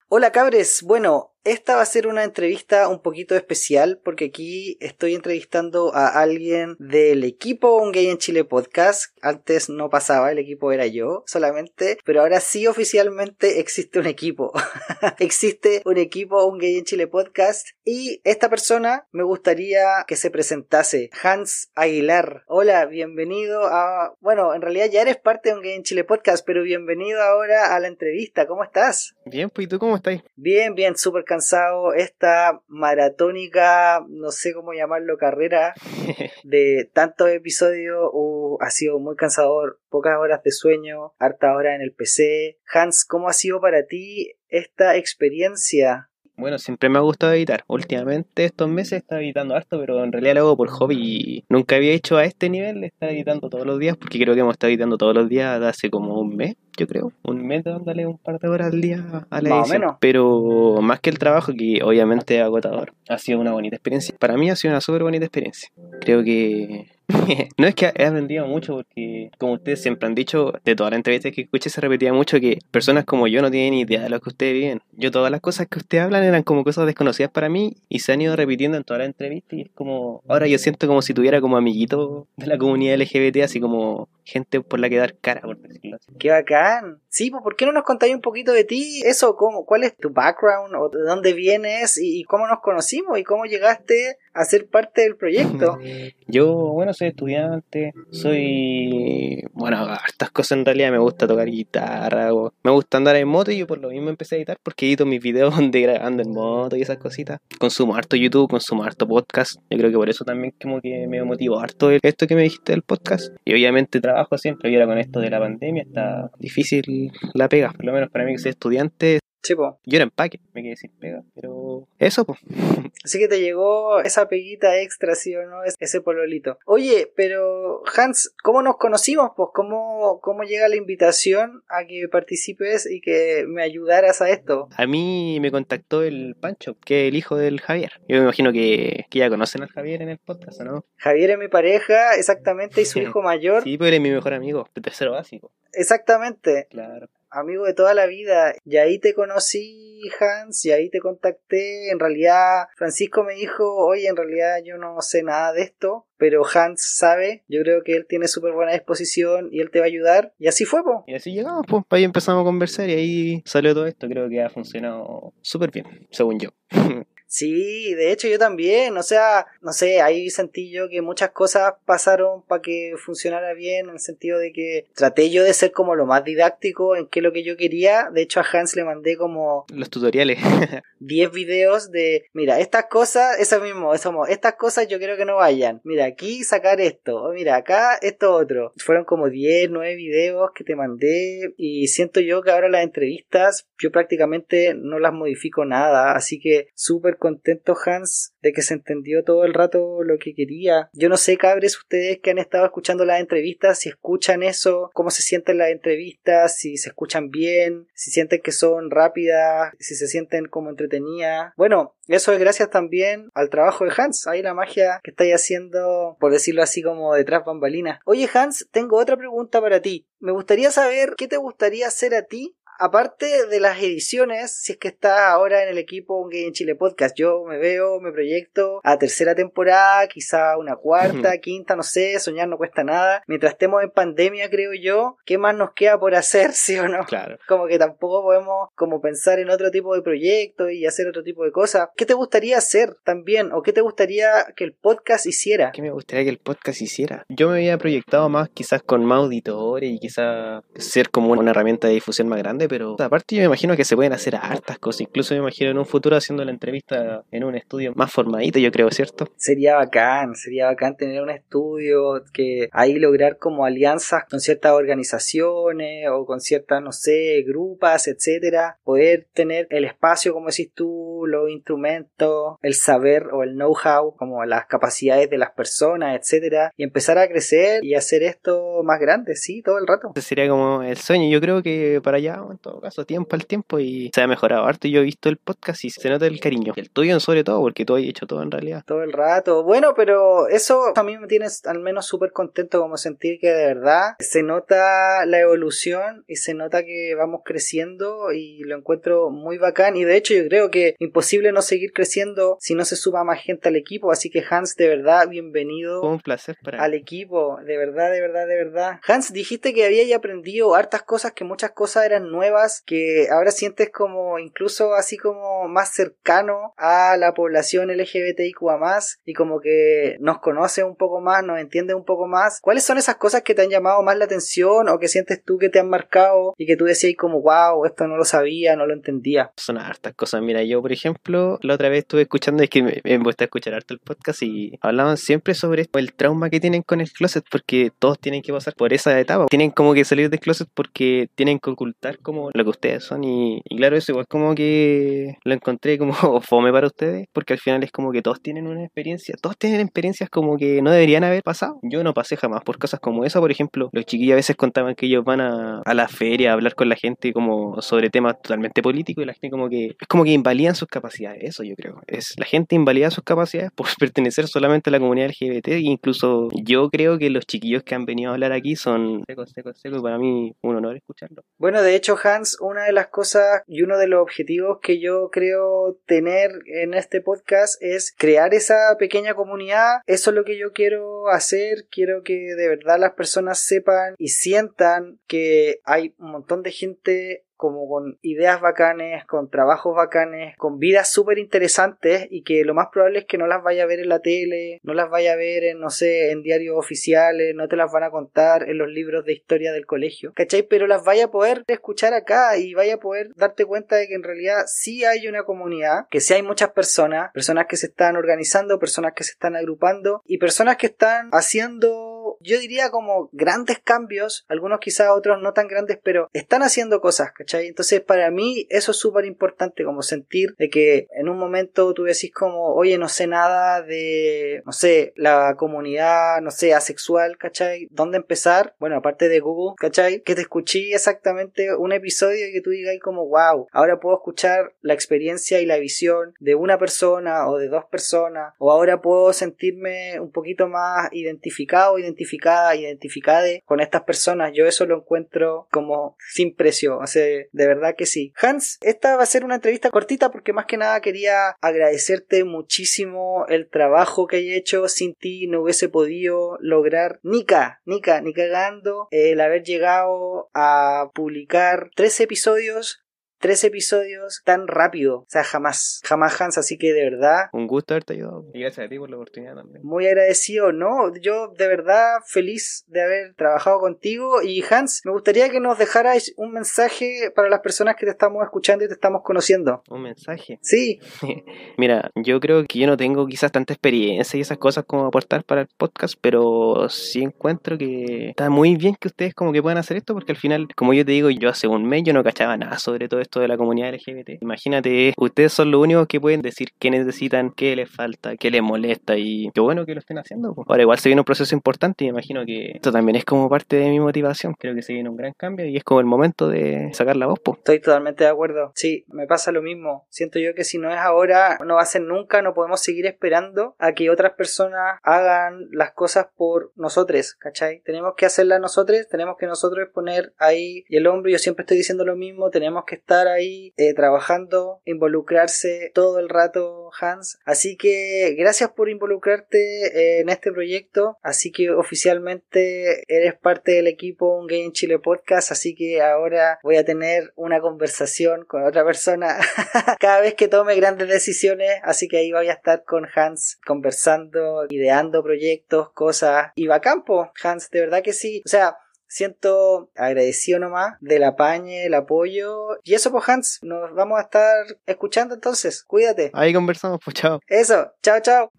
Hola 0.08 0.30
cabres, 0.30 0.82
bueno, 0.82 1.33
esta 1.44 1.76
va 1.76 1.82
a 1.82 1.86
ser 1.86 2.06
una 2.06 2.24
entrevista 2.24 2.88
un 2.88 3.00
poquito 3.00 3.36
especial 3.36 4.00
porque 4.02 4.26
aquí 4.26 4.78
estoy 4.80 5.14
entrevistando 5.14 5.94
a 5.94 6.08
alguien 6.08 6.74
del 6.78 7.22
equipo 7.22 7.76
Un 7.76 7.92
Gay 7.92 8.08
en 8.08 8.16
Chile 8.16 8.44
Podcast. 8.44 9.14
Antes 9.20 9.68
no 9.68 9.90
pasaba, 9.90 10.32
el 10.32 10.38
equipo 10.38 10.72
era 10.72 10.86
yo 10.86 11.22
solamente, 11.26 11.98
pero 12.04 12.22
ahora 12.22 12.40
sí 12.40 12.66
oficialmente 12.66 13.60
existe 13.60 13.98
un 13.98 14.06
equipo. 14.06 14.52
existe 15.18 15.82
un 15.84 15.98
equipo 15.98 16.46
Un 16.46 16.58
Gay 16.58 16.78
en 16.78 16.84
Chile 16.84 17.06
Podcast 17.08 17.68
y 17.84 18.22
esta 18.24 18.48
persona 18.48 19.06
me 19.12 19.22
gustaría 19.22 19.84
que 20.06 20.16
se 20.16 20.30
presentase. 20.30 21.10
Hans 21.22 21.70
Aguilar. 21.74 22.44
Hola, 22.46 22.86
bienvenido 22.86 23.66
a... 23.66 24.14
Bueno, 24.20 24.54
en 24.54 24.62
realidad 24.62 24.88
ya 24.90 25.02
eres 25.02 25.18
parte 25.18 25.50
de 25.50 25.56
Un 25.56 25.62
Gay 25.62 25.74
en 25.74 25.82
Chile 25.82 26.04
Podcast, 26.04 26.44
pero 26.46 26.62
bienvenido 26.62 27.20
ahora 27.20 27.76
a 27.76 27.80
la 27.80 27.88
entrevista. 27.88 28.46
¿Cómo 28.46 28.64
estás? 28.64 29.14
Bien, 29.26 29.50
pues 29.50 29.66
¿y 29.66 29.68
tú 29.68 29.78
cómo 29.78 29.96
estás? 29.96 30.22
Bien, 30.36 30.74
bien, 30.74 30.96
súper 30.96 31.24
cansado. 31.34 31.94
Esta 31.94 32.62
maratónica, 32.68 34.04
no 34.08 34.30
sé 34.30 34.54
cómo 34.54 34.72
llamarlo, 34.72 35.18
carrera 35.18 35.74
de 36.44 36.88
tantos 36.92 37.28
episodios 37.30 38.08
uh, 38.12 38.56
ha 38.60 38.70
sido 38.70 39.00
muy 39.00 39.16
cansador. 39.16 39.80
Pocas 39.88 40.16
horas 40.16 40.42
de 40.44 40.52
sueño, 40.52 41.12
harta 41.18 41.52
hora 41.54 41.74
en 41.74 41.82
el 41.82 41.92
PC. 41.92 42.58
Hans, 42.72 43.04
¿cómo 43.04 43.28
ha 43.28 43.32
sido 43.32 43.60
para 43.60 43.86
ti 43.86 44.36
esta 44.48 44.96
experiencia? 44.96 46.10
Bueno, 46.36 46.58
siempre 46.58 46.88
me 46.88 46.98
ha 46.98 47.02
gustado 47.02 47.32
editar. 47.32 47.64
Últimamente, 47.68 48.44
estos 48.44 48.68
meses 48.68 48.92
he 48.92 48.96
estado 48.96 49.20
editando 49.20 49.54
harto, 49.54 49.78
pero 49.78 50.02
en 50.02 50.10
realidad 50.10 50.34
lo 50.34 50.40
hago 50.40 50.56
por 50.56 50.68
hobby 50.68 50.96
y 50.98 51.44
nunca 51.48 51.76
había 51.76 51.92
hecho 51.92 52.16
a 52.16 52.24
este 52.24 52.50
nivel 52.50 52.80
de 52.80 52.88
estar 52.88 53.08
editando 53.08 53.48
todos 53.48 53.64
los 53.64 53.78
días, 53.78 53.96
porque 53.96 54.18
creo 54.18 54.34
que 54.34 54.40
hemos 54.40 54.52
estado 54.54 54.70
editando 54.70 54.96
todos 54.98 55.14
los 55.14 55.28
días 55.28 55.60
de 55.60 55.68
hace 55.68 55.90
como 55.90 56.18
un 56.18 56.34
mes, 56.36 56.56
yo 56.76 56.86
creo. 56.88 57.12
Un 57.22 57.46
mes 57.46 57.62
dándole 57.62 58.06
un 58.06 58.18
par 58.18 58.40
de 58.40 58.48
horas 58.48 58.72
al 58.72 58.80
día 58.80 59.26
a 59.30 59.40
la 59.40 59.50
Más 59.50 59.60
edición. 59.68 59.80
menos. 59.80 59.96
Pero 60.00 60.78
más 60.82 61.00
que 61.00 61.10
el 61.10 61.18
trabajo, 61.18 61.52
que 61.56 61.80
obviamente 61.84 62.36
es 62.36 62.42
agotador, 62.42 62.92
ha 63.08 63.18
sido 63.18 63.38
una 63.40 63.52
bonita 63.52 63.76
experiencia. 63.76 64.14
Para 64.18 64.36
mí 64.36 64.50
ha 64.50 64.56
sido 64.56 64.72
una 64.72 64.80
súper 64.80 65.04
bonita 65.04 65.24
experiencia. 65.24 65.70
Creo 66.00 66.24
que 66.24 66.86
no 67.58 67.66
es 67.66 67.74
que 67.74 67.92
he 67.94 68.06
aprendido 68.06 68.46
mucho 68.46 68.76
porque, 68.76 69.30
como 69.38 69.54
ustedes 69.54 69.82
siempre 69.82 70.06
han 70.06 70.14
dicho, 70.14 70.52
de 70.64 70.74
todas 70.74 70.90
las 70.90 70.98
entrevistas 70.98 71.32
que 71.32 71.42
escuché 71.42 71.68
se 71.68 71.80
repetía 71.80 72.12
mucho 72.12 72.40
que 72.40 72.58
personas 72.70 73.04
como 73.04 73.26
yo 73.26 73.42
no 73.42 73.50
tienen 73.50 73.74
idea 73.74 74.02
de 74.02 74.08
lo 74.08 74.20
que 74.20 74.30
ustedes 74.30 74.54
viven. 74.54 74.80
Yo 74.92 75.10
todas 75.10 75.30
las 75.30 75.40
cosas 75.40 75.66
que 75.68 75.78
ustedes 75.78 76.04
hablan 76.04 76.24
eran 76.24 76.42
como 76.42 76.64
cosas 76.64 76.86
desconocidas 76.86 77.30
para 77.30 77.48
mí 77.48 77.76
y 77.88 77.98
se 77.98 78.12
han 78.12 78.20
ido 78.20 78.36
repitiendo 78.36 78.76
en 78.76 78.84
todas 78.84 79.00
las 79.00 79.06
entrevistas 79.06 79.58
y 79.58 79.62
es 79.62 79.70
como, 79.74 80.22
ahora 80.28 80.46
yo 80.46 80.58
siento 80.58 80.86
como 80.86 81.02
si 81.02 81.12
tuviera 81.12 81.40
como 81.40 81.56
amiguito 81.56 82.26
de 82.36 82.46
la 82.46 82.56
comunidad 82.58 82.98
LGBT, 82.98 83.44
así 83.44 83.60
como 83.60 84.08
gente 84.24 84.60
por 84.60 84.80
la 84.80 84.88
que 84.88 84.96
dar 84.96 85.16
cara, 85.18 85.42
por 85.42 85.58
decirlo. 85.58 85.98
¡Qué 86.18 86.30
bacán! 86.30 87.00
Sí, 87.08 87.30
pues 87.30 87.42
¿por 87.42 87.56
qué 87.56 87.66
no 87.66 87.72
nos 87.72 87.84
contáis 87.84 88.14
un 88.14 88.20
poquito 88.20 88.52
de 88.52 88.64
ti? 88.64 89.02
Eso, 89.04 89.36
¿cómo, 89.36 89.64
¿cuál 89.64 89.84
es 89.84 89.96
tu 89.96 90.10
background? 90.10 90.74
¿O 90.74 90.88
de 90.88 91.02
dónde 91.04 91.32
vienes? 91.32 91.98
¿Y 92.02 92.24
cómo 92.24 92.46
nos 92.48 92.60
conocimos? 92.60 93.18
¿Y 93.18 93.24
cómo 93.24 93.44
llegaste 93.44 94.16
a 94.32 94.44
ser 94.44 94.66
parte 94.66 95.02
del 95.02 95.16
proyecto? 95.16 95.78
Yo, 96.26 96.52
bueno, 96.72 96.92
soy 96.92 97.08
estudiante, 97.08 97.92
soy, 98.10 99.44
bueno, 99.52 99.76
hartas 99.76 100.30
cosas 100.30 100.58
en 100.58 100.64
realidad, 100.64 100.90
me 100.90 100.98
gusta 100.98 101.26
tocar 101.26 101.46
guitarra, 101.46 102.30
me 102.62 102.70
gusta 102.70 102.96
andar 102.96 103.16
en 103.16 103.28
moto 103.28 103.50
y 103.50 103.58
yo 103.58 103.66
por 103.66 103.78
lo 103.78 103.90
mismo 103.90 104.08
empecé 104.08 104.34
a 104.34 104.38
editar 104.38 104.58
porque 104.62 104.86
edito 104.86 105.06
mis 105.06 105.20
videos 105.20 105.54
de 105.70 105.80
grabando 105.80 106.22
en 106.22 106.30
moto 106.30 106.76
y 106.76 106.82
esas 106.82 106.96
cositas. 106.96 107.40
Consumo 107.58 107.94
harto 107.94 108.16
YouTube, 108.16 108.48
consumo 108.50 108.84
harto 108.84 109.06
podcast, 109.06 109.56
yo 109.70 109.78
creo 109.78 109.90
que 109.90 109.96
por 109.96 110.08
eso 110.08 110.24
también 110.24 110.54
como 110.60 110.80
que 110.80 111.06
me 111.06 111.22
motivó 111.22 111.60
harto 111.60 111.90
esto 111.90 112.26
que 112.26 112.34
me 112.34 112.42
dijiste 112.42 112.72
del 112.72 112.82
podcast. 112.82 113.34
Y 113.44 113.52
obviamente 113.52 114.00
trabajo 114.00 114.13
siempre, 114.36 114.70
y 114.70 114.74
ahora 114.74 114.86
con 114.86 114.98
esto 114.98 115.20
de 115.20 115.30
la 115.30 115.38
pandemia 115.38 115.82
está 115.82 116.30
difícil 116.38 117.12
la 117.34 117.48
pega, 117.48 117.72
por 117.72 117.84
lo 117.84 117.92
menos 117.92 118.10
para 118.10 118.24
mí 118.24 118.32
que 118.32 118.38
soy 118.38 118.50
estudiante, 118.50 119.20
Sí, 119.44 119.54
po. 119.54 119.78
yo 119.84 119.96
era 119.96 120.04
empaque, 120.04 120.40
me 120.54 120.62
quedé 120.62 120.74
sin 120.76 120.90
pega, 120.92 121.22
pero 121.34 121.86
eso 121.98 122.24
pues. 122.24 122.40
Así 123.04 123.18
que 123.18 123.28
te 123.28 123.40
llegó 123.40 124.00
esa 124.00 124.26
peguita 124.26 124.80
extra, 124.80 125.14
¿sí 125.14 125.36
o 125.36 125.46
no? 125.46 125.62
Es- 125.64 125.76
Ese 125.78 126.00
pololito. 126.00 126.58
Oye, 126.64 127.12
pero 127.14 127.82
Hans, 127.94 128.34
¿cómo 128.42 128.62
nos 128.62 128.78
conocimos? 128.78 129.32
Pues, 129.36 129.50
¿cómo, 129.52 130.18
cómo 130.22 130.44
llega 130.44 130.66
la 130.68 130.76
invitación 130.76 131.62
a 131.68 131.84
que 131.86 132.08
participes 132.10 132.86
y 132.90 133.02
que 133.02 133.44
me 133.46 133.62
ayudaras 133.62 134.22
a 134.22 134.30
esto? 134.30 134.68
A 134.76 134.86
mí 134.86 135.38
me 135.40 135.50
contactó 135.50 136.02
el 136.02 136.34
Pancho, 136.40 136.78
que 136.82 137.04
es 137.06 137.12
el 137.12 137.16
hijo 137.18 137.36
del 137.36 137.60
Javier. 137.60 137.92
Yo 138.08 138.16
me 138.16 138.22
imagino 138.22 138.50
que, 138.50 139.04
que 139.10 139.18
ya 139.18 139.28
conocen 139.28 139.62
al 139.62 139.68
Javier 139.68 140.00
en 140.00 140.08
el 140.08 140.18
podcast, 140.18 140.62
¿no? 140.62 140.86
Javier 140.96 141.32
es 141.32 141.38
mi 141.38 141.48
pareja, 141.48 142.14
exactamente, 142.16 142.80
y 142.80 142.86
su 142.86 142.98
hijo 143.00 143.20
mayor. 143.20 143.62
Sí, 143.62 143.76
pero 143.76 143.88
él 143.88 143.94
es 143.94 144.00
mi 144.00 144.10
mejor 144.10 144.32
amigo, 144.32 144.66
de 144.74 144.80
tercero 144.80 145.12
básico. 145.12 145.52
Exactamente. 145.74 146.66
Claro 146.70 147.08
amigo 147.34 147.64
de 147.64 147.74
toda 147.74 147.94
la 147.94 148.06
vida. 148.06 148.54
Y 148.64 148.76
ahí 148.76 148.98
te 148.98 149.14
conocí, 149.14 150.00
Hans, 150.20 150.64
y 150.64 150.72
ahí 150.72 150.90
te 150.90 151.00
contacté. 151.00 151.90
En 151.90 151.98
realidad, 151.98 152.66
Francisco 152.76 153.24
me 153.24 153.34
dijo, 153.34 153.74
oye, 153.76 154.06
en 154.08 154.16
realidad 154.16 154.58
yo 154.64 154.76
no 154.76 155.00
sé 155.00 155.22
nada 155.22 155.52
de 155.52 155.62
esto, 155.62 156.06
pero 156.16 156.42
Hans 156.46 156.96
sabe. 156.96 157.44
Yo 157.48 157.62
creo 157.62 157.82
que 157.82 157.96
él 157.96 158.06
tiene 158.08 158.28
súper 158.28 158.52
buena 158.52 158.72
disposición 158.72 159.48
y 159.52 159.60
él 159.60 159.70
te 159.70 159.80
va 159.80 159.86
a 159.86 159.88
ayudar. 159.88 160.32
Y 160.38 160.48
así 160.48 160.64
fue, 160.64 160.82
pues. 160.82 160.98
Y 161.06 161.14
así 161.14 161.32
llegamos, 161.32 161.64
pues. 161.68 161.84
Ahí 161.90 162.04
empezamos 162.04 162.42
a 162.42 162.44
conversar 162.44 162.88
y 162.88 162.92
ahí 162.92 163.42
salió 163.44 163.74
todo 163.74 163.86
esto. 163.86 164.08
Creo 164.08 164.28
que 164.28 164.42
ha 164.42 164.50
funcionado 164.50 165.32
súper 165.42 165.70
bien, 165.70 166.08
según 166.10 166.38
yo. 166.38 166.50
Sí, 167.34 167.92
de 167.94 168.12
hecho 168.12 168.28
yo 168.28 168.38
también, 168.38 168.96
o 168.96 169.02
sea, 169.02 169.46
no 169.60 169.72
sé, 169.72 170.00
ahí 170.00 170.30
sentí 170.30 170.70
yo 170.70 170.88
que 170.88 171.02
muchas 171.02 171.30
cosas 171.30 171.74
pasaron 171.84 172.42
para 172.42 172.62
que 172.62 172.94
funcionara 172.96 173.54
bien, 173.54 173.86
en 173.88 173.94
el 173.94 173.98
sentido 173.98 174.38
de 174.38 174.52
que 174.52 174.86
traté 174.94 175.30
yo 175.30 175.42
de 175.42 175.52
ser 175.52 175.72
como 175.72 175.96
lo 175.96 176.06
más 176.06 176.22
didáctico 176.22 176.94
en 176.94 177.08
qué 177.08 177.18
es 177.18 177.24
lo 177.24 177.32
que 177.32 177.42
yo 177.42 177.56
quería, 177.56 178.08
de 178.12 178.22
hecho 178.22 178.38
a 178.38 178.46
Hans 178.52 178.76
le 178.76 178.84
mandé 178.84 179.16
como... 179.16 179.66
Los 179.74 179.90
tutoriales. 179.90 180.38
10 181.00 181.32
videos 181.32 181.90
de, 181.90 182.26
mira, 182.34 182.60
estas 182.60 182.84
cosas, 182.84 183.40
eso 183.40 183.60
mismo, 183.60 183.94
eso, 183.94 184.26
estas 184.26 184.54
cosas 184.54 184.86
yo 184.86 184.98
quiero 184.98 185.16
que 185.16 185.24
no 185.24 185.34
vayan, 185.34 185.80
mira, 185.82 186.04
aquí 186.04 186.44
sacar 186.44 186.80
esto, 186.80 187.32
mira, 187.34 187.56
acá 187.56 187.98
esto 188.00 188.32
otro. 188.32 188.72
Fueron 188.76 189.04
como 189.04 189.28
10, 189.28 189.70
9 189.70 189.96
videos 189.96 190.52
que 190.54 190.62
te 190.62 190.76
mandé 190.76 191.52
y 191.56 191.88
siento 191.88 192.20
yo 192.20 192.42
que 192.42 192.52
ahora 192.52 192.68
las 192.68 192.84
entrevistas 192.84 193.66
yo 193.76 193.90
prácticamente 193.90 194.74
no 194.74 195.00
las 195.00 195.12
modifico 195.12 195.64
nada, 195.64 196.12
así 196.12 196.38
que 196.38 196.68
súper 196.74 197.18
contento 197.24 197.74
Hans 197.86 198.34
de 198.42 198.52
que 198.52 198.60
se 198.60 198.74
entendió 198.74 199.24
todo 199.24 199.46
el 199.46 199.54
rato 199.54 200.02
lo 200.02 200.18
que 200.18 200.34
quería. 200.34 200.90
Yo 200.92 201.08
no 201.08 201.16
sé, 201.16 201.38
cabres, 201.38 201.78
ustedes 201.78 202.18
que 202.20 202.30
han 202.30 202.36
estado 202.36 202.66
escuchando 202.66 203.06
las 203.06 203.18
entrevistas, 203.18 203.78
si 203.78 203.88
escuchan 203.88 204.42
eso, 204.42 204.90
cómo 204.92 205.08
se 205.08 205.22
sienten 205.22 205.56
las 205.56 205.70
entrevistas, 205.70 206.58
si 206.58 206.76
se 206.76 206.90
escuchan 206.90 207.30
bien, 207.30 207.86
si 207.94 208.10
sienten 208.10 208.42
que 208.42 208.52
son 208.52 208.90
rápidas, 208.90 209.72
si 209.78 209.94
se 209.94 210.06
sienten 210.06 210.48
como 210.48 210.68
entretenidas. 210.68 211.54
Bueno, 211.56 211.96
eso 212.08 212.30
es 212.34 212.38
gracias 212.38 212.68
también 212.68 213.30
al 213.32 213.48
trabajo 213.48 213.86
de 213.86 213.92
Hans. 213.96 214.26
Ahí 214.26 214.42
la 214.42 214.52
magia 214.52 215.00
que 215.02 215.10
estáis 215.10 215.34
haciendo, 215.34 216.18
por 216.20 216.30
decirlo 216.30 216.62
así 216.62 216.82
como 216.82 217.14
detrás 217.14 217.46
bambalinas. 217.46 218.00
Oye 218.04 218.28
Hans, 218.34 218.68
tengo 218.70 218.98
otra 218.98 219.16
pregunta 219.16 219.62
para 219.62 219.80
ti. 219.80 220.06
Me 220.18 220.32
gustaría 220.32 220.70
saber 220.70 221.14
qué 221.16 221.26
te 221.26 221.38
gustaría 221.38 221.86
hacer 221.86 222.14
a 222.14 222.22
ti 222.22 222.54
aparte 222.78 223.46
de 223.46 223.60
las 223.60 223.78
ediciones, 223.78 224.52
si 224.52 224.72
es 224.72 224.78
que 224.78 224.88
está 224.88 225.30
ahora 225.30 225.62
en 225.62 225.68
el 225.68 225.78
equipo 225.78 226.18
Un 226.18 226.30
Gay 226.30 226.44
en 226.44 226.52
Chile 226.52 226.74
Podcast, 226.74 227.16
yo 227.16 227.44
me 227.44 227.58
veo, 227.58 228.00
me 228.00 228.12
proyecto 228.12 228.80
a 228.82 228.98
tercera 228.98 229.34
temporada, 229.34 230.06
quizá 230.08 230.56
una 230.58 230.76
cuarta, 230.76 231.38
quinta, 231.38 231.76
no 231.76 231.82
sé, 231.82 232.18
soñar 232.18 232.48
no 232.48 232.56
cuesta 232.56 232.84
nada. 232.84 233.22
Mientras 233.26 233.52
estemos 233.52 233.82
en 233.82 233.90
pandemia, 233.90 234.50
creo 234.50 234.72
yo, 234.74 235.16
¿qué 235.24 235.38
más 235.38 235.56
nos 235.56 235.72
queda 235.72 235.98
por 235.98 236.14
hacer, 236.14 236.52
sí 236.52 236.78
o 236.78 236.88
no? 236.88 237.04
Claro. 237.04 237.38
Como 237.48 237.66
que 237.66 237.78
tampoco 237.78 238.22
podemos 238.22 238.68
como 238.74 239.00
pensar 239.00 239.38
en 239.38 239.50
otro 239.50 239.70
tipo 239.70 239.94
de 239.94 240.02
proyectos 240.02 240.72
y 240.72 240.86
hacer 240.86 241.08
otro 241.08 241.22
tipo 241.22 241.44
de 241.44 241.52
cosas. 241.52 241.88
¿Qué 241.96 242.06
te 242.06 242.14
gustaría 242.14 242.58
hacer 242.58 242.96
también? 243.04 243.52
¿O 243.52 243.62
qué 243.62 243.72
te 243.72 243.80
gustaría 243.80 244.46
que 244.56 244.64
el 244.64 244.72
podcast 244.72 245.26
hiciera? 245.26 245.72
¿Qué 245.72 245.82
me 245.82 245.90
gustaría 245.90 246.24
que 246.24 246.30
el 246.30 246.38
podcast 246.38 246.80
hiciera? 246.80 247.24
Yo 247.28 247.48
me 247.48 247.56
había 247.56 247.78
proyectado 247.78 248.28
más 248.28 248.48
quizás 248.50 248.82
con 248.82 249.04
más 249.04 249.18
auditores 249.18 249.90
y 249.90 249.98
quizás 249.98 250.62
ser 250.76 251.10
como 251.10 251.32
una 251.32 251.50
herramienta 251.50 251.88
de 251.88 251.94
difusión 251.94 252.28
más 252.28 252.38
grande 252.38 252.68
pero 252.74 252.96
aparte 252.98 253.36
yo 253.36 253.42
me 253.42 253.46
imagino 253.46 253.76
que 253.76 253.84
se 253.84 253.94
pueden 253.94 254.12
hacer 254.12 254.34
hartas 254.34 254.80
cosas, 254.80 255.02
incluso 255.02 255.32
me 255.32 255.38
imagino 255.38 255.70
en 255.70 255.78
un 255.78 255.86
futuro 255.86 256.16
haciendo 256.16 256.44
la 256.44 256.50
entrevista 256.50 257.22
en 257.30 257.44
un 257.44 257.54
estudio 257.54 257.92
más 257.94 258.10
formadito, 258.10 258.58
yo 258.58 258.72
creo, 258.72 258.90
¿cierto? 258.90 259.28
Sería 259.36 259.76
bacán, 259.76 260.34
sería 260.34 260.66
bacán 260.66 260.96
tener 260.96 261.22
un 261.22 261.30
estudio 261.30 262.24
que 262.32 262.68
ahí 262.72 262.98
lograr 262.98 263.38
como 263.38 263.64
alianzas 263.64 264.24
con 264.28 264.40
ciertas 264.40 264.72
organizaciones 264.72 266.08
o 266.10 266.26
con 266.26 266.40
ciertas, 266.40 266.82
no 266.82 266.90
sé, 266.90 267.44
grupas, 267.46 268.08
etcétera, 268.08 268.78
poder 268.82 269.28
tener 269.32 269.68
el 269.70 269.84
espacio, 269.84 270.34
como 270.34 270.48
decís 270.48 270.72
tú, 270.74 271.26
los 271.28 271.48
instrumentos, 271.50 272.56
el 272.60 272.74
saber 272.74 273.28
o 273.32 273.44
el 273.44 273.54
know-how, 273.54 274.16
como 274.16 274.44
las 274.46 274.66
capacidades 274.66 275.30
de 275.30 275.38
las 275.38 275.52
personas, 275.52 276.18
etcétera, 276.18 276.72
y 276.76 276.82
empezar 276.82 277.18
a 277.18 277.28
crecer 277.28 277.84
y 277.84 277.94
hacer 277.94 278.24
esto 278.24 278.82
más 278.82 278.98
grande, 278.98 279.36
sí, 279.36 279.62
todo 279.62 279.78
el 279.78 279.86
rato. 279.86 280.12
Sería 280.20 280.48
como 280.48 280.82
el 280.82 280.96
sueño, 280.96 281.30
yo 281.30 281.40
creo 281.40 281.62
que 281.62 282.00
para 282.02 282.16
allá 282.16 282.42
en 282.54 282.58
todo 282.58 282.80
caso, 282.80 283.04
tiempo 283.04 283.36
al 283.36 283.46
tiempo 283.46 283.78
y 283.78 284.10
se 284.14 284.22
ha 284.22 284.26
mejorado 284.26 284.64
harto. 284.64 284.88
Yo 284.88 285.00
he 285.00 285.04
visto 285.04 285.28
el 285.28 285.36
podcast 285.36 285.84
y 285.84 285.90
se 285.90 286.08
nota 286.08 286.26
el 286.26 286.40
cariño. 286.40 286.72
El 286.76 286.90
tuyo 286.90 287.18
sobre 287.20 287.44
todo, 287.44 287.60
porque 287.60 287.84
tú 287.84 287.96
has 287.96 288.02
hecho 288.02 288.26
todo 288.26 288.42
en 288.42 288.50
realidad. 288.50 288.82
Todo 288.86 289.02
el 289.02 289.12
rato. 289.12 289.62
Bueno, 289.62 289.94
pero 289.94 290.48
eso 290.48 290.92
a 290.94 291.02
mí 291.02 291.18
me 291.18 291.26
tiene 291.26 291.46
al 291.64 291.80
menos 291.80 292.06
súper 292.06 292.32
contento 292.32 292.80
como 292.80 292.96
sentir 292.96 293.38
que 293.40 293.50
de 293.50 293.66
verdad 293.66 294.14
se 294.18 294.42
nota 294.42 295.26
la 295.26 295.40
evolución 295.40 296.24
y 296.26 296.36
se 296.36 296.54
nota 296.54 296.84
que 296.84 297.14
vamos 297.16 297.42
creciendo 297.44 298.32
y 298.32 298.60
lo 298.64 298.76
encuentro 298.76 299.30
muy 299.30 299.58
bacán. 299.58 299.96
Y 299.96 300.04
de 300.04 300.16
hecho 300.16 300.34
yo 300.34 300.46
creo 300.46 300.70
que 300.70 300.94
imposible 300.98 301.52
no 301.52 301.62
seguir 301.62 301.92
creciendo 301.92 302.56
si 302.60 302.74
no 302.74 302.84
se 302.84 302.96
suma 302.96 303.24
más 303.24 303.40
gente 303.40 303.68
al 303.68 303.76
equipo. 303.76 304.12
Así 304.12 304.30
que 304.30 304.44
Hans, 304.48 304.76
de 304.76 304.88
verdad, 304.88 305.28
bienvenido. 305.28 306.02
un 306.02 306.20
placer 306.20 306.56
para 306.62 306.82
al 306.82 306.94
equipo. 306.94 307.58
De 307.64 307.76
verdad, 307.76 308.10
de 308.10 308.20
verdad, 308.20 308.46
de 308.46 308.56
verdad. 308.56 309.00
Hans, 309.06 309.32
dijiste 309.32 309.74
que 309.74 309.84
había 309.84 310.14
aprendido 310.16 310.74
hartas 310.74 311.02
cosas, 311.02 311.32
que 311.32 311.44
muchas 311.44 311.72
cosas 311.72 312.06
eran 312.06 312.30
nuevas 312.30 312.43
que 312.84 313.28
ahora 313.30 313.50
sientes 313.50 313.90
como 313.90 314.38
incluso 314.38 314.94
así 314.94 315.16
como 315.16 315.68
más 315.68 315.94
cercano 315.94 316.74
a 316.76 317.16
la 317.16 317.34
población 317.34 317.90
LGBTIQA 317.90 318.76
más 318.78 319.20
y 319.24 319.34
como 319.34 319.60
que 319.60 320.16
nos 320.20 320.38
conoce 320.40 320.84
un 320.84 320.96
poco 320.96 321.20
más, 321.20 321.44
nos 321.44 321.58
entiende 321.58 321.94
un 321.94 322.04
poco 322.04 322.26
más. 322.26 322.60
¿Cuáles 322.60 322.84
son 322.84 322.98
esas 322.98 323.16
cosas 323.16 323.42
que 323.42 323.54
te 323.54 323.62
han 323.62 323.70
llamado 323.70 324.02
más 324.02 324.16
la 324.18 324.24
atención 324.24 324.88
o 324.88 324.98
que 324.98 325.08
sientes 325.08 325.42
tú 325.42 325.58
que 325.58 325.68
te 325.68 325.78
han 325.78 325.88
marcado 325.88 326.54
y 326.56 326.66
que 326.66 326.76
tú 326.76 326.84
decías 326.84 327.14
como 327.16 327.40
wow, 327.42 327.84
esto 327.84 328.06
no 328.06 328.16
lo 328.16 328.24
sabía, 328.24 328.76
no 328.76 328.86
lo 328.86 328.94
entendía? 328.94 329.52
Son 329.56 329.78
hartas 329.78 330.14
cosas. 330.14 330.42
Mira, 330.42 330.62
yo 330.62 330.80
por 330.82 330.92
ejemplo, 330.92 331.58
la 331.62 331.74
otra 331.74 331.88
vez 331.88 332.00
estuve 332.00 332.22
escuchando, 332.22 332.62
es 332.62 332.70
que 332.70 332.82
me, 332.82 333.00
me 333.04 333.18
gusta 333.18 333.44
escuchar 333.44 333.74
harto 333.74 333.94
el 333.94 334.00
podcast 334.00 334.42
y 334.42 334.78
hablaban 334.80 335.16
siempre 335.16 335.54
sobre 335.54 335.88
el 335.92 336.14
trauma 336.14 336.50
que 336.50 336.60
tienen 336.60 336.82
con 336.82 337.00
el 337.00 337.10
closet 337.12 337.44
porque 337.50 337.92
todos 337.98 338.18
tienen 338.18 338.42
que 338.42 338.52
pasar 338.52 338.74
por 338.74 338.92
esa 338.92 339.18
etapa. 339.18 339.46
Tienen 339.46 339.70
como 339.70 339.94
que 339.94 340.04
salir 340.04 340.30
del 340.30 340.40
closet 340.40 340.68
porque 340.74 341.28
tienen 341.34 341.58
que 341.58 341.70
ocultar 341.70 342.18
como 342.18 342.33
lo 342.52 342.64
que 342.64 342.70
ustedes 342.70 343.04
son 343.04 343.24
y, 343.24 343.62
claro, 343.76 343.96
eso 343.96 344.12
igual 344.12 344.26
como 344.28 344.54
que 344.54 345.36
lo 345.44 345.54
encontré 345.54 345.98
como 345.98 346.12
fome 346.42 346.72
para 346.72 346.86
ustedes, 346.86 347.26
porque 347.32 347.54
al 347.54 347.58
final 347.58 347.82
es 347.82 347.92
como 347.92 348.12
que 348.12 348.22
todos 348.22 348.40
tienen 348.40 348.66
una 348.66 348.84
experiencia, 348.84 349.34
todos 349.40 349.56
tienen 349.56 349.80
experiencias 349.80 350.30
como 350.30 350.56
que 350.56 350.82
no 350.82 350.90
deberían 350.90 351.24
haber 351.24 351.42
pasado. 351.42 351.78
Yo 351.82 352.02
no 352.04 352.14
pasé 352.14 352.36
jamás 352.36 352.62
por 352.62 352.78
cosas 352.78 353.00
como 353.00 353.24
esa, 353.24 353.40
por 353.40 353.50
ejemplo, 353.50 353.90
los 353.92 354.04
chiquillos 354.04 354.34
a 354.34 354.36
veces 354.36 354.56
contaban 354.56 354.94
que 354.94 355.06
ellos 355.06 355.24
van 355.24 355.40
a, 355.40 355.82
a 355.84 355.94
la 355.94 356.08
feria 356.08 356.50
a 356.50 356.54
hablar 356.54 356.74
con 356.74 356.88
la 356.88 356.96
gente 356.96 357.32
como 357.32 357.80
sobre 357.82 358.10
temas 358.10 358.40
totalmente 358.40 358.82
políticos 358.82 359.22
y 359.22 359.26
la 359.26 359.34
gente 359.34 359.50
como 359.50 359.68
que 359.68 359.86
es 360.00 360.08
como 360.08 360.24
que 360.24 360.30
invalidan 360.30 360.74
sus 360.74 360.88
capacidades, 360.88 361.42
eso 361.42 361.62
yo 361.62 361.74
creo. 361.76 362.00
Es 362.06 362.34
la 362.38 362.46
gente 362.46 362.74
invalida 362.74 363.10
sus 363.10 363.24
capacidades 363.24 363.70
por 363.72 363.86
pertenecer 363.98 364.48
solamente 364.48 364.90
a 364.90 364.92
la 364.92 364.98
comunidad 364.98 365.28
LGBT 365.28 365.68
e 365.68 365.80
incluso 365.80 366.48
yo 366.64 366.88
creo 366.90 367.18
que 367.18 367.30
los 367.30 367.46
chiquillos 367.46 367.82
que 367.82 367.94
han 367.94 368.04
venido 368.04 368.30
a 368.30 368.34
hablar 368.34 368.52
aquí 368.52 368.76
son 368.76 369.22
secos, 369.26 369.50
secos, 369.50 369.78
secos 369.78 370.00
y 370.00 370.02
para 370.02 370.18
mí 370.18 370.54
un 370.62 370.76
honor 370.76 370.96
escucharlo. 370.96 371.42
Bueno, 371.58 371.82
de 371.82 371.94
hecho, 371.94 372.16
Hans, 372.24 372.56
una 372.60 372.84
de 372.84 372.92
las 372.92 373.08
cosas 373.08 373.62
y 373.66 373.82
uno 373.82 373.98
de 373.98 374.08
los 374.08 374.22
objetivos 374.22 374.78
que 374.82 375.00
yo 375.00 375.30
creo 375.30 375.98
tener 376.06 376.50
en 376.66 376.94
este 376.94 377.20
podcast 377.20 377.80
es 377.82 378.14
crear 378.16 378.54
esa 378.54 378.96
pequeña 378.98 379.34
comunidad. 379.34 380.00
Eso 380.06 380.30
es 380.30 380.36
lo 380.36 380.44
que 380.44 380.58
yo 380.58 380.72
quiero 380.72 381.28
hacer. 381.28 381.86
Quiero 381.90 382.22
que 382.22 382.34
de 382.34 382.68
verdad 382.68 382.98
las 382.98 383.12
personas 383.12 383.58
sepan 383.60 384.14
y 384.18 384.28
sientan 384.28 385.20
que 385.26 385.80
hay 385.84 386.14
un 386.18 386.32
montón 386.32 386.62
de 386.62 386.72
gente 386.72 387.44
como 387.56 387.88
con 387.88 388.18
ideas 388.22 388.60
bacanes, 388.60 389.24
con 389.26 389.50
trabajos 389.50 389.94
bacanes, 389.94 390.56
con 390.56 390.78
vidas 390.78 391.10
súper 391.10 391.38
interesantes 391.38 392.26
y 392.30 392.42
que 392.42 392.64
lo 392.64 392.74
más 392.74 392.88
probable 392.92 393.20
es 393.20 393.24
que 393.26 393.38
no 393.38 393.46
las 393.46 393.62
vaya 393.62 393.84
a 393.84 393.86
ver 393.86 394.00
en 394.00 394.08
la 394.08 394.20
tele, 394.20 394.80
no 394.82 394.94
las 394.94 395.10
vaya 395.10 395.32
a 395.32 395.36
ver 395.36 395.64
en, 395.64 395.80
no 395.80 395.90
sé, 395.90 396.30
en 396.30 396.42
diarios 396.42 396.76
oficiales, 396.76 397.54
no 397.54 397.68
te 397.68 397.76
las 397.76 397.92
van 397.92 398.04
a 398.04 398.10
contar 398.10 398.68
en 398.68 398.78
los 398.78 398.88
libros 398.88 399.24
de 399.24 399.32
historia 399.32 399.72
del 399.72 399.86
colegio, 399.86 400.32
¿cachai? 400.34 400.62
Pero 400.62 400.86
las 400.86 401.04
vaya 401.04 401.26
a 401.26 401.30
poder 401.30 401.64
escuchar 401.66 402.14
acá 402.14 402.56
y 402.56 402.74
vaya 402.74 402.94
a 402.94 403.00
poder 403.00 403.32
darte 403.36 403.64
cuenta 403.64 403.96
de 403.96 404.08
que 404.08 404.14
en 404.14 404.22
realidad 404.22 404.64
sí 404.66 405.04
hay 405.04 405.26
una 405.28 405.44
comunidad, 405.44 406.06
que 406.10 406.20
sí 406.20 406.34
hay 406.34 406.42
muchas 406.42 406.72
personas, 406.72 407.30
personas 407.32 407.66
que 407.68 407.76
se 407.76 407.86
están 407.86 408.16
organizando, 408.16 408.78
personas 408.78 409.12
que 409.14 409.24
se 409.24 409.32
están 409.32 409.56
agrupando 409.56 410.22
y 410.26 410.38
personas 410.38 410.76
que 410.76 410.86
están 410.86 411.28
haciendo 411.32 412.13
yo 412.44 412.58
diría 412.60 412.90
como 412.90 413.30
grandes 413.32 413.78
cambios, 413.78 414.44
algunos 414.48 414.80
quizás 414.80 415.08
otros 415.10 415.40
no 415.40 415.52
tan 415.52 415.68
grandes, 415.68 415.98
pero 416.02 416.28
están 416.32 416.62
haciendo 416.62 417.00
cosas, 417.00 417.32
¿cachai? 417.32 417.66
Entonces 417.66 418.00
para 418.00 418.30
mí 418.30 418.66
eso 418.70 418.92
es 418.92 418.98
súper 418.98 419.24
importante, 419.24 419.84
como 419.84 420.02
sentir 420.02 420.54
de 420.58 420.68
que 420.68 421.06
en 421.10 421.28
un 421.28 421.38
momento 421.38 421.92
tú 421.94 422.04
decís 422.04 422.32
como, 422.32 422.74
oye, 422.74 422.98
no 422.98 423.08
sé 423.08 423.26
nada 423.26 423.82
de, 423.82 424.62
no 424.64 424.72
sé, 424.72 425.12
la 425.16 425.54
comunidad, 425.56 426.40
no 426.42 426.50
sé, 426.50 426.74
asexual, 426.74 427.36
¿cachai? 427.38 427.88
¿Dónde 427.90 428.18
empezar? 428.18 428.74
Bueno, 428.78 428.96
aparte 428.96 429.28
de 429.28 429.40
Google, 429.40 429.74
¿cachai? 429.78 430.22
Que 430.22 430.34
te 430.34 430.42
escuché 430.42 430.92
exactamente 430.92 431.74
un 431.74 431.92
episodio 431.92 432.48
y 432.48 432.52
que 432.52 432.60
tú 432.60 432.70
digas 432.70 432.94
como, 433.02 433.26
wow, 433.26 433.66
ahora 433.72 434.00
puedo 434.00 434.16
escuchar 434.16 434.74
la 434.82 434.94
experiencia 434.94 435.60
y 435.60 435.66
la 435.66 435.78
visión 435.78 436.34
de 436.40 436.54
una 436.54 436.78
persona 436.78 437.48
o 437.48 437.58
de 437.58 437.68
dos 437.68 437.84
personas, 437.86 438.54
o 438.58 438.70
ahora 438.70 439.00
puedo 439.00 439.32
sentirme 439.32 440.20
un 440.20 440.30
poquito 440.30 440.68
más 440.68 441.08
identificado, 441.12 441.98
identificada, 442.34 442.76
identificada 442.76 443.44
con 443.64 443.80
estas 443.80 444.02
personas. 444.02 444.52
Yo 444.54 444.66
eso 444.66 444.86
lo 444.86 444.98
encuentro 444.98 445.68
como 445.70 446.16
sin 446.32 446.54
precio, 446.54 446.98
o 446.98 447.06
sea, 447.06 447.24
de 447.24 447.66
verdad 447.66 447.94
que 447.96 448.06
sí. 448.06 448.32
Hans, 448.40 448.78
esta 448.80 449.16
va 449.16 449.22
a 449.22 449.26
ser 449.26 449.44
una 449.44 449.56
entrevista 449.56 449.90
cortita 449.90 450.30
porque 450.30 450.52
más 450.52 450.66
que 450.66 450.76
nada 450.76 451.00
quería 451.00 451.50
agradecerte 451.60 452.44
muchísimo 452.44 453.46
el 453.48 453.68
trabajo 453.68 454.26
que 454.26 454.36
hay 454.36 454.54
hecho. 454.54 454.88
Sin 454.88 455.14
ti 455.14 455.46
no 455.46 455.62
hubiese 455.62 455.88
podido 455.88 456.58
lograr 456.60 457.20
Nika, 457.22 457.80
Nika, 457.84 458.20
ni 458.20 458.32
cagando 458.32 459.08
el 459.10 459.40
haber 459.40 459.62
llegado 459.62 460.50
a 460.54 461.10
publicar 461.14 461.90
tres 461.94 462.20
episodios 462.20 463.03
tres 463.44 463.62
episodios 463.62 464.40
tan 464.42 464.66
rápido. 464.66 465.18
O 465.18 465.26
sea, 465.28 465.44
jamás, 465.44 466.00
jamás 466.02 466.40
Hans, 466.40 466.56
así 466.56 466.78
que 466.78 466.94
de 466.94 467.10
verdad. 467.10 467.50
Un 467.52 467.66
gusto 467.66 467.92
haberte 467.92 468.14
ayudado. 468.14 468.46
Y 468.54 468.60
gracias 468.60 468.86
a 468.86 468.88
ti 468.88 468.98
por 468.98 469.10
la 469.10 469.16
oportunidad 469.16 469.54
también. 469.54 469.82
Muy 469.84 470.06
agradecido, 470.06 470.72
¿no? 470.72 471.14
Yo 471.20 471.48
de 471.48 471.68
verdad 471.68 472.20
feliz 472.26 472.86
de 472.86 473.02
haber 473.02 473.34
trabajado 473.34 473.80
contigo. 473.80 474.40
Y 474.42 474.64
Hans, 474.70 475.02
me 475.04 475.12
gustaría 475.12 475.50
que 475.50 475.60
nos 475.60 475.76
dejaras 475.76 476.32
un 476.38 476.52
mensaje 476.52 477.32
para 477.36 477.50
las 477.50 477.60
personas 477.60 477.96
que 477.96 478.06
te 478.06 478.12
estamos 478.12 478.42
escuchando 478.42 478.86
y 478.86 478.88
te 478.88 478.94
estamos 478.94 479.20
conociendo. 479.22 479.82
¿Un 479.90 480.04
mensaje? 480.04 480.58
Sí. 480.62 481.00
Mira, 481.76 482.10
yo 482.14 482.40
creo 482.40 482.64
que 482.64 482.78
yo 482.78 482.86
no 482.86 482.96
tengo 482.96 483.26
quizás 483.26 483.52
tanta 483.52 483.74
experiencia 483.74 484.38
y 484.38 484.40
esas 484.40 484.56
cosas 484.56 484.84
como 484.86 485.04
aportar 485.04 485.44
para 485.44 485.60
el 485.60 485.68
podcast, 485.76 486.14
pero 486.18 486.88
sí 486.88 487.22
encuentro 487.22 487.76
que 487.76 488.30
está 488.30 488.48
muy 488.48 488.76
bien 488.76 488.96
que 488.98 489.08
ustedes 489.08 489.34
como 489.34 489.52
que 489.52 489.60
puedan 489.60 489.76
hacer 489.76 489.98
esto 489.98 490.14
porque 490.14 490.32
al 490.32 490.38
final, 490.38 490.68
como 490.74 490.94
yo 490.94 491.04
te 491.04 491.12
digo, 491.12 491.28
yo 491.28 491.50
hace 491.50 491.66
un 491.66 491.84
mes 491.84 492.04
yo 492.06 492.14
no 492.14 492.24
cachaba 492.24 492.56
nada 492.56 492.78
sobre 492.78 493.06
todo 493.06 493.20
esto 493.20 493.33
de 493.40 493.48
la 493.48 493.56
comunidad 493.56 493.92
LGBT. 493.94 494.42
Imagínate, 494.42 495.14
ustedes 495.16 495.52
son 495.52 495.70
los 495.70 495.80
únicos 495.80 496.06
que 496.06 496.20
pueden 496.20 496.42
decir 496.42 496.68
qué 496.78 496.90
necesitan, 496.90 497.50
qué 497.50 497.76
les 497.76 497.90
falta, 497.90 498.36
qué 498.36 498.50
les 498.50 498.62
molesta 498.62 499.16
y 499.16 499.50
qué 499.54 499.60
bueno 499.60 499.86
que 499.86 499.94
lo 499.94 500.00
estén 500.00 500.18
haciendo. 500.18 500.54
Ahora 500.66 500.82
igual 500.82 500.98
se 500.98 501.08
viene 501.08 501.20
un 501.20 501.24
proceso 501.24 501.54
importante 501.54 502.04
y 502.04 502.08
imagino 502.08 502.44
que 502.44 502.72
esto 502.74 502.92
también 502.92 503.16
es 503.16 503.24
como 503.24 503.48
parte 503.48 503.76
de 503.76 503.90
mi 503.90 504.00
motivación. 504.00 504.54
Creo 504.58 504.74
que 504.74 504.82
se 504.82 504.92
viene 504.92 505.08
un 505.08 505.16
gran 505.16 505.32
cambio 505.36 505.66
y 505.66 505.76
es 505.76 505.84
como 505.84 506.00
el 506.00 506.06
momento 506.06 506.48
de 506.48 506.90
sacar 506.92 507.16
la 507.16 507.26
voz. 507.26 507.40
Estoy 507.46 507.80
totalmente 507.80 508.24
de 508.24 508.30
acuerdo. 508.30 508.72
Sí, 508.74 509.04
me 509.08 509.26
pasa 509.26 509.52
lo 509.52 509.62
mismo. 509.62 510.06
Siento 510.08 510.38
yo 510.38 510.54
que 510.54 510.64
si 510.64 510.78
no 510.78 510.90
es 510.90 510.98
ahora, 510.98 511.58
no 511.64 511.76
va 511.76 511.82
a 511.82 511.86
ser 511.86 512.02
nunca, 512.02 512.42
no 512.42 512.54
podemos 512.54 512.80
seguir 512.80 513.06
esperando 513.06 513.74
a 513.78 513.92
que 513.92 514.10
otras 514.10 514.32
personas 514.32 514.98
hagan 515.02 515.68
las 515.72 515.92
cosas 515.92 516.26
por 516.36 516.72
nosotros, 516.76 517.34
¿cachai? 517.38 517.82
Tenemos 517.84 518.14
que 518.16 518.26
hacerlas 518.26 518.60
nosotros, 518.60 519.06
tenemos 519.08 519.36
que 519.38 519.46
nosotros 519.46 519.88
poner 519.92 520.32
ahí 520.38 520.84
el 520.88 521.06
hombro. 521.06 521.30
Yo 521.30 521.38
siempre 521.38 521.62
estoy 521.62 521.78
diciendo 521.78 522.04
lo 522.04 522.16
mismo, 522.16 522.50
tenemos 522.50 522.84
que 522.86 522.96
estar 522.96 523.13
ahí 523.28 523.72
eh, 523.76 523.94
trabajando, 523.94 524.80
involucrarse 524.84 525.90
todo 525.94 526.18
el 526.18 526.28
rato, 526.28 526.90
Hans. 527.00 527.38
Así 527.44 527.76
que 527.76 528.34
gracias 528.38 528.70
por 528.70 528.88
involucrarte 528.88 529.86
eh, 529.86 530.20
en 530.20 530.28
este 530.28 530.52
proyecto. 530.52 531.18
Así 531.22 531.50
que 531.50 531.70
oficialmente 531.70 533.04
eres 533.08 533.34
parte 533.34 533.72
del 533.72 533.86
equipo 533.86 534.36
Un 534.38 534.46
Gay 534.46 534.62
en 534.62 534.72
Chile 534.72 534.98
Podcast. 534.98 535.52
Así 535.52 535.74
que 535.74 536.02
ahora 536.02 536.58
voy 536.62 536.76
a 536.76 536.84
tener 536.84 537.32
una 537.36 537.60
conversación 537.60 538.44
con 538.44 538.64
otra 538.64 538.84
persona 538.84 539.38
cada 540.00 540.20
vez 540.20 540.34
que 540.34 540.48
tome 540.48 540.76
grandes 540.76 541.08
decisiones. 541.08 541.80
Así 541.82 542.08
que 542.08 542.18
ahí 542.18 542.32
voy 542.32 542.48
a 542.48 542.52
estar 542.52 542.84
con 542.84 543.06
Hans 543.14 543.58
conversando, 543.66 544.66
ideando 544.68 545.22
proyectos, 545.22 545.90
cosas. 545.92 546.52
Y 546.54 546.66
va 546.66 546.76
a 546.76 546.80
campo, 546.80 547.32
Hans, 547.42 547.70
de 547.70 547.80
verdad 547.80 548.02
que 548.02 548.12
sí. 548.12 548.42
O 548.44 548.48
sea, 548.48 548.76
siento 549.14 549.90
agradecido 549.94 550.58
nomás 550.58 550.96
del 551.00 551.22
apañe, 551.22 551.86
el 551.86 551.94
apoyo. 551.94 552.80
Y 552.82 552.94
eso, 552.94 553.12
pues, 553.12 553.28
Hans, 553.28 553.60
nos 553.62 553.94
vamos 553.94 554.18
a 554.18 554.22
estar 554.22 554.66
escuchando 554.86 555.36
entonces. 555.36 555.84
Cuídate. 555.84 556.32
Ahí 556.34 556.52
conversamos, 556.52 556.98
pues, 557.04 557.14
chao. 557.14 557.38
Eso, 557.46 557.92
chao, 558.02 558.18
chao. 558.20 558.50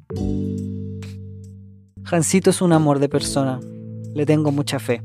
Hansito 2.10 2.52
es 2.52 2.62
un 2.62 2.72
amor 2.72 3.00
de 3.00 3.10
persona. 3.10 3.60
Le 4.14 4.26
tengo 4.26 4.52
mucha 4.52 4.80
fe. 4.80 5.02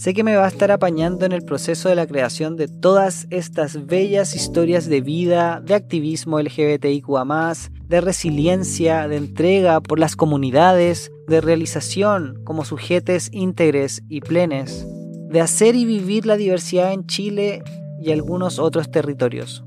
Sé 0.00 0.14
que 0.14 0.24
me 0.24 0.34
va 0.34 0.46
a 0.46 0.48
estar 0.48 0.70
apañando 0.70 1.26
en 1.26 1.32
el 1.32 1.42
proceso 1.42 1.90
de 1.90 1.94
la 1.94 2.06
creación 2.06 2.56
de 2.56 2.68
todas 2.68 3.26
estas 3.28 3.84
bellas 3.84 4.34
historias 4.34 4.88
de 4.88 5.02
vida, 5.02 5.60
de 5.62 5.74
activismo 5.74 6.40
LGBTIQA, 6.40 7.52
de 7.86 8.00
resiliencia, 8.00 9.06
de 9.08 9.18
entrega 9.18 9.82
por 9.82 9.98
las 9.98 10.16
comunidades, 10.16 11.12
de 11.28 11.42
realización 11.42 12.40
como 12.44 12.64
sujetes 12.64 13.28
íntegres 13.30 14.02
y 14.08 14.22
plenes, 14.22 14.86
de 15.28 15.42
hacer 15.42 15.74
y 15.74 15.84
vivir 15.84 16.24
la 16.24 16.38
diversidad 16.38 16.94
en 16.94 17.04
Chile 17.04 17.62
y 18.00 18.10
algunos 18.10 18.58
otros 18.58 18.90
territorios. 18.90 19.66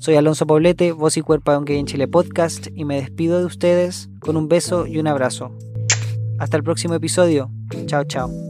Soy 0.00 0.16
Alonso 0.16 0.48
Poblete, 0.48 0.90
voz 0.90 1.16
y 1.16 1.20
cuerpo 1.20 1.52
de 1.52 1.58
un 1.58 1.64
gay 1.64 1.78
en 1.78 1.86
Chile 1.86 2.08
podcast 2.08 2.66
y 2.74 2.84
me 2.84 2.96
despido 2.96 3.38
de 3.38 3.44
ustedes 3.44 4.10
con 4.18 4.36
un 4.36 4.48
beso 4.48 4.88
y 4.88 4.98
un 4.98 5.06
abrazo. 5.06 5.56
Hasta 6.40 6.56
el 6.56 6.64
próximo 6.64 6.94
episodio. 6.94 7.52
Chao, 7.86 8.02
chao. 8.02 8.49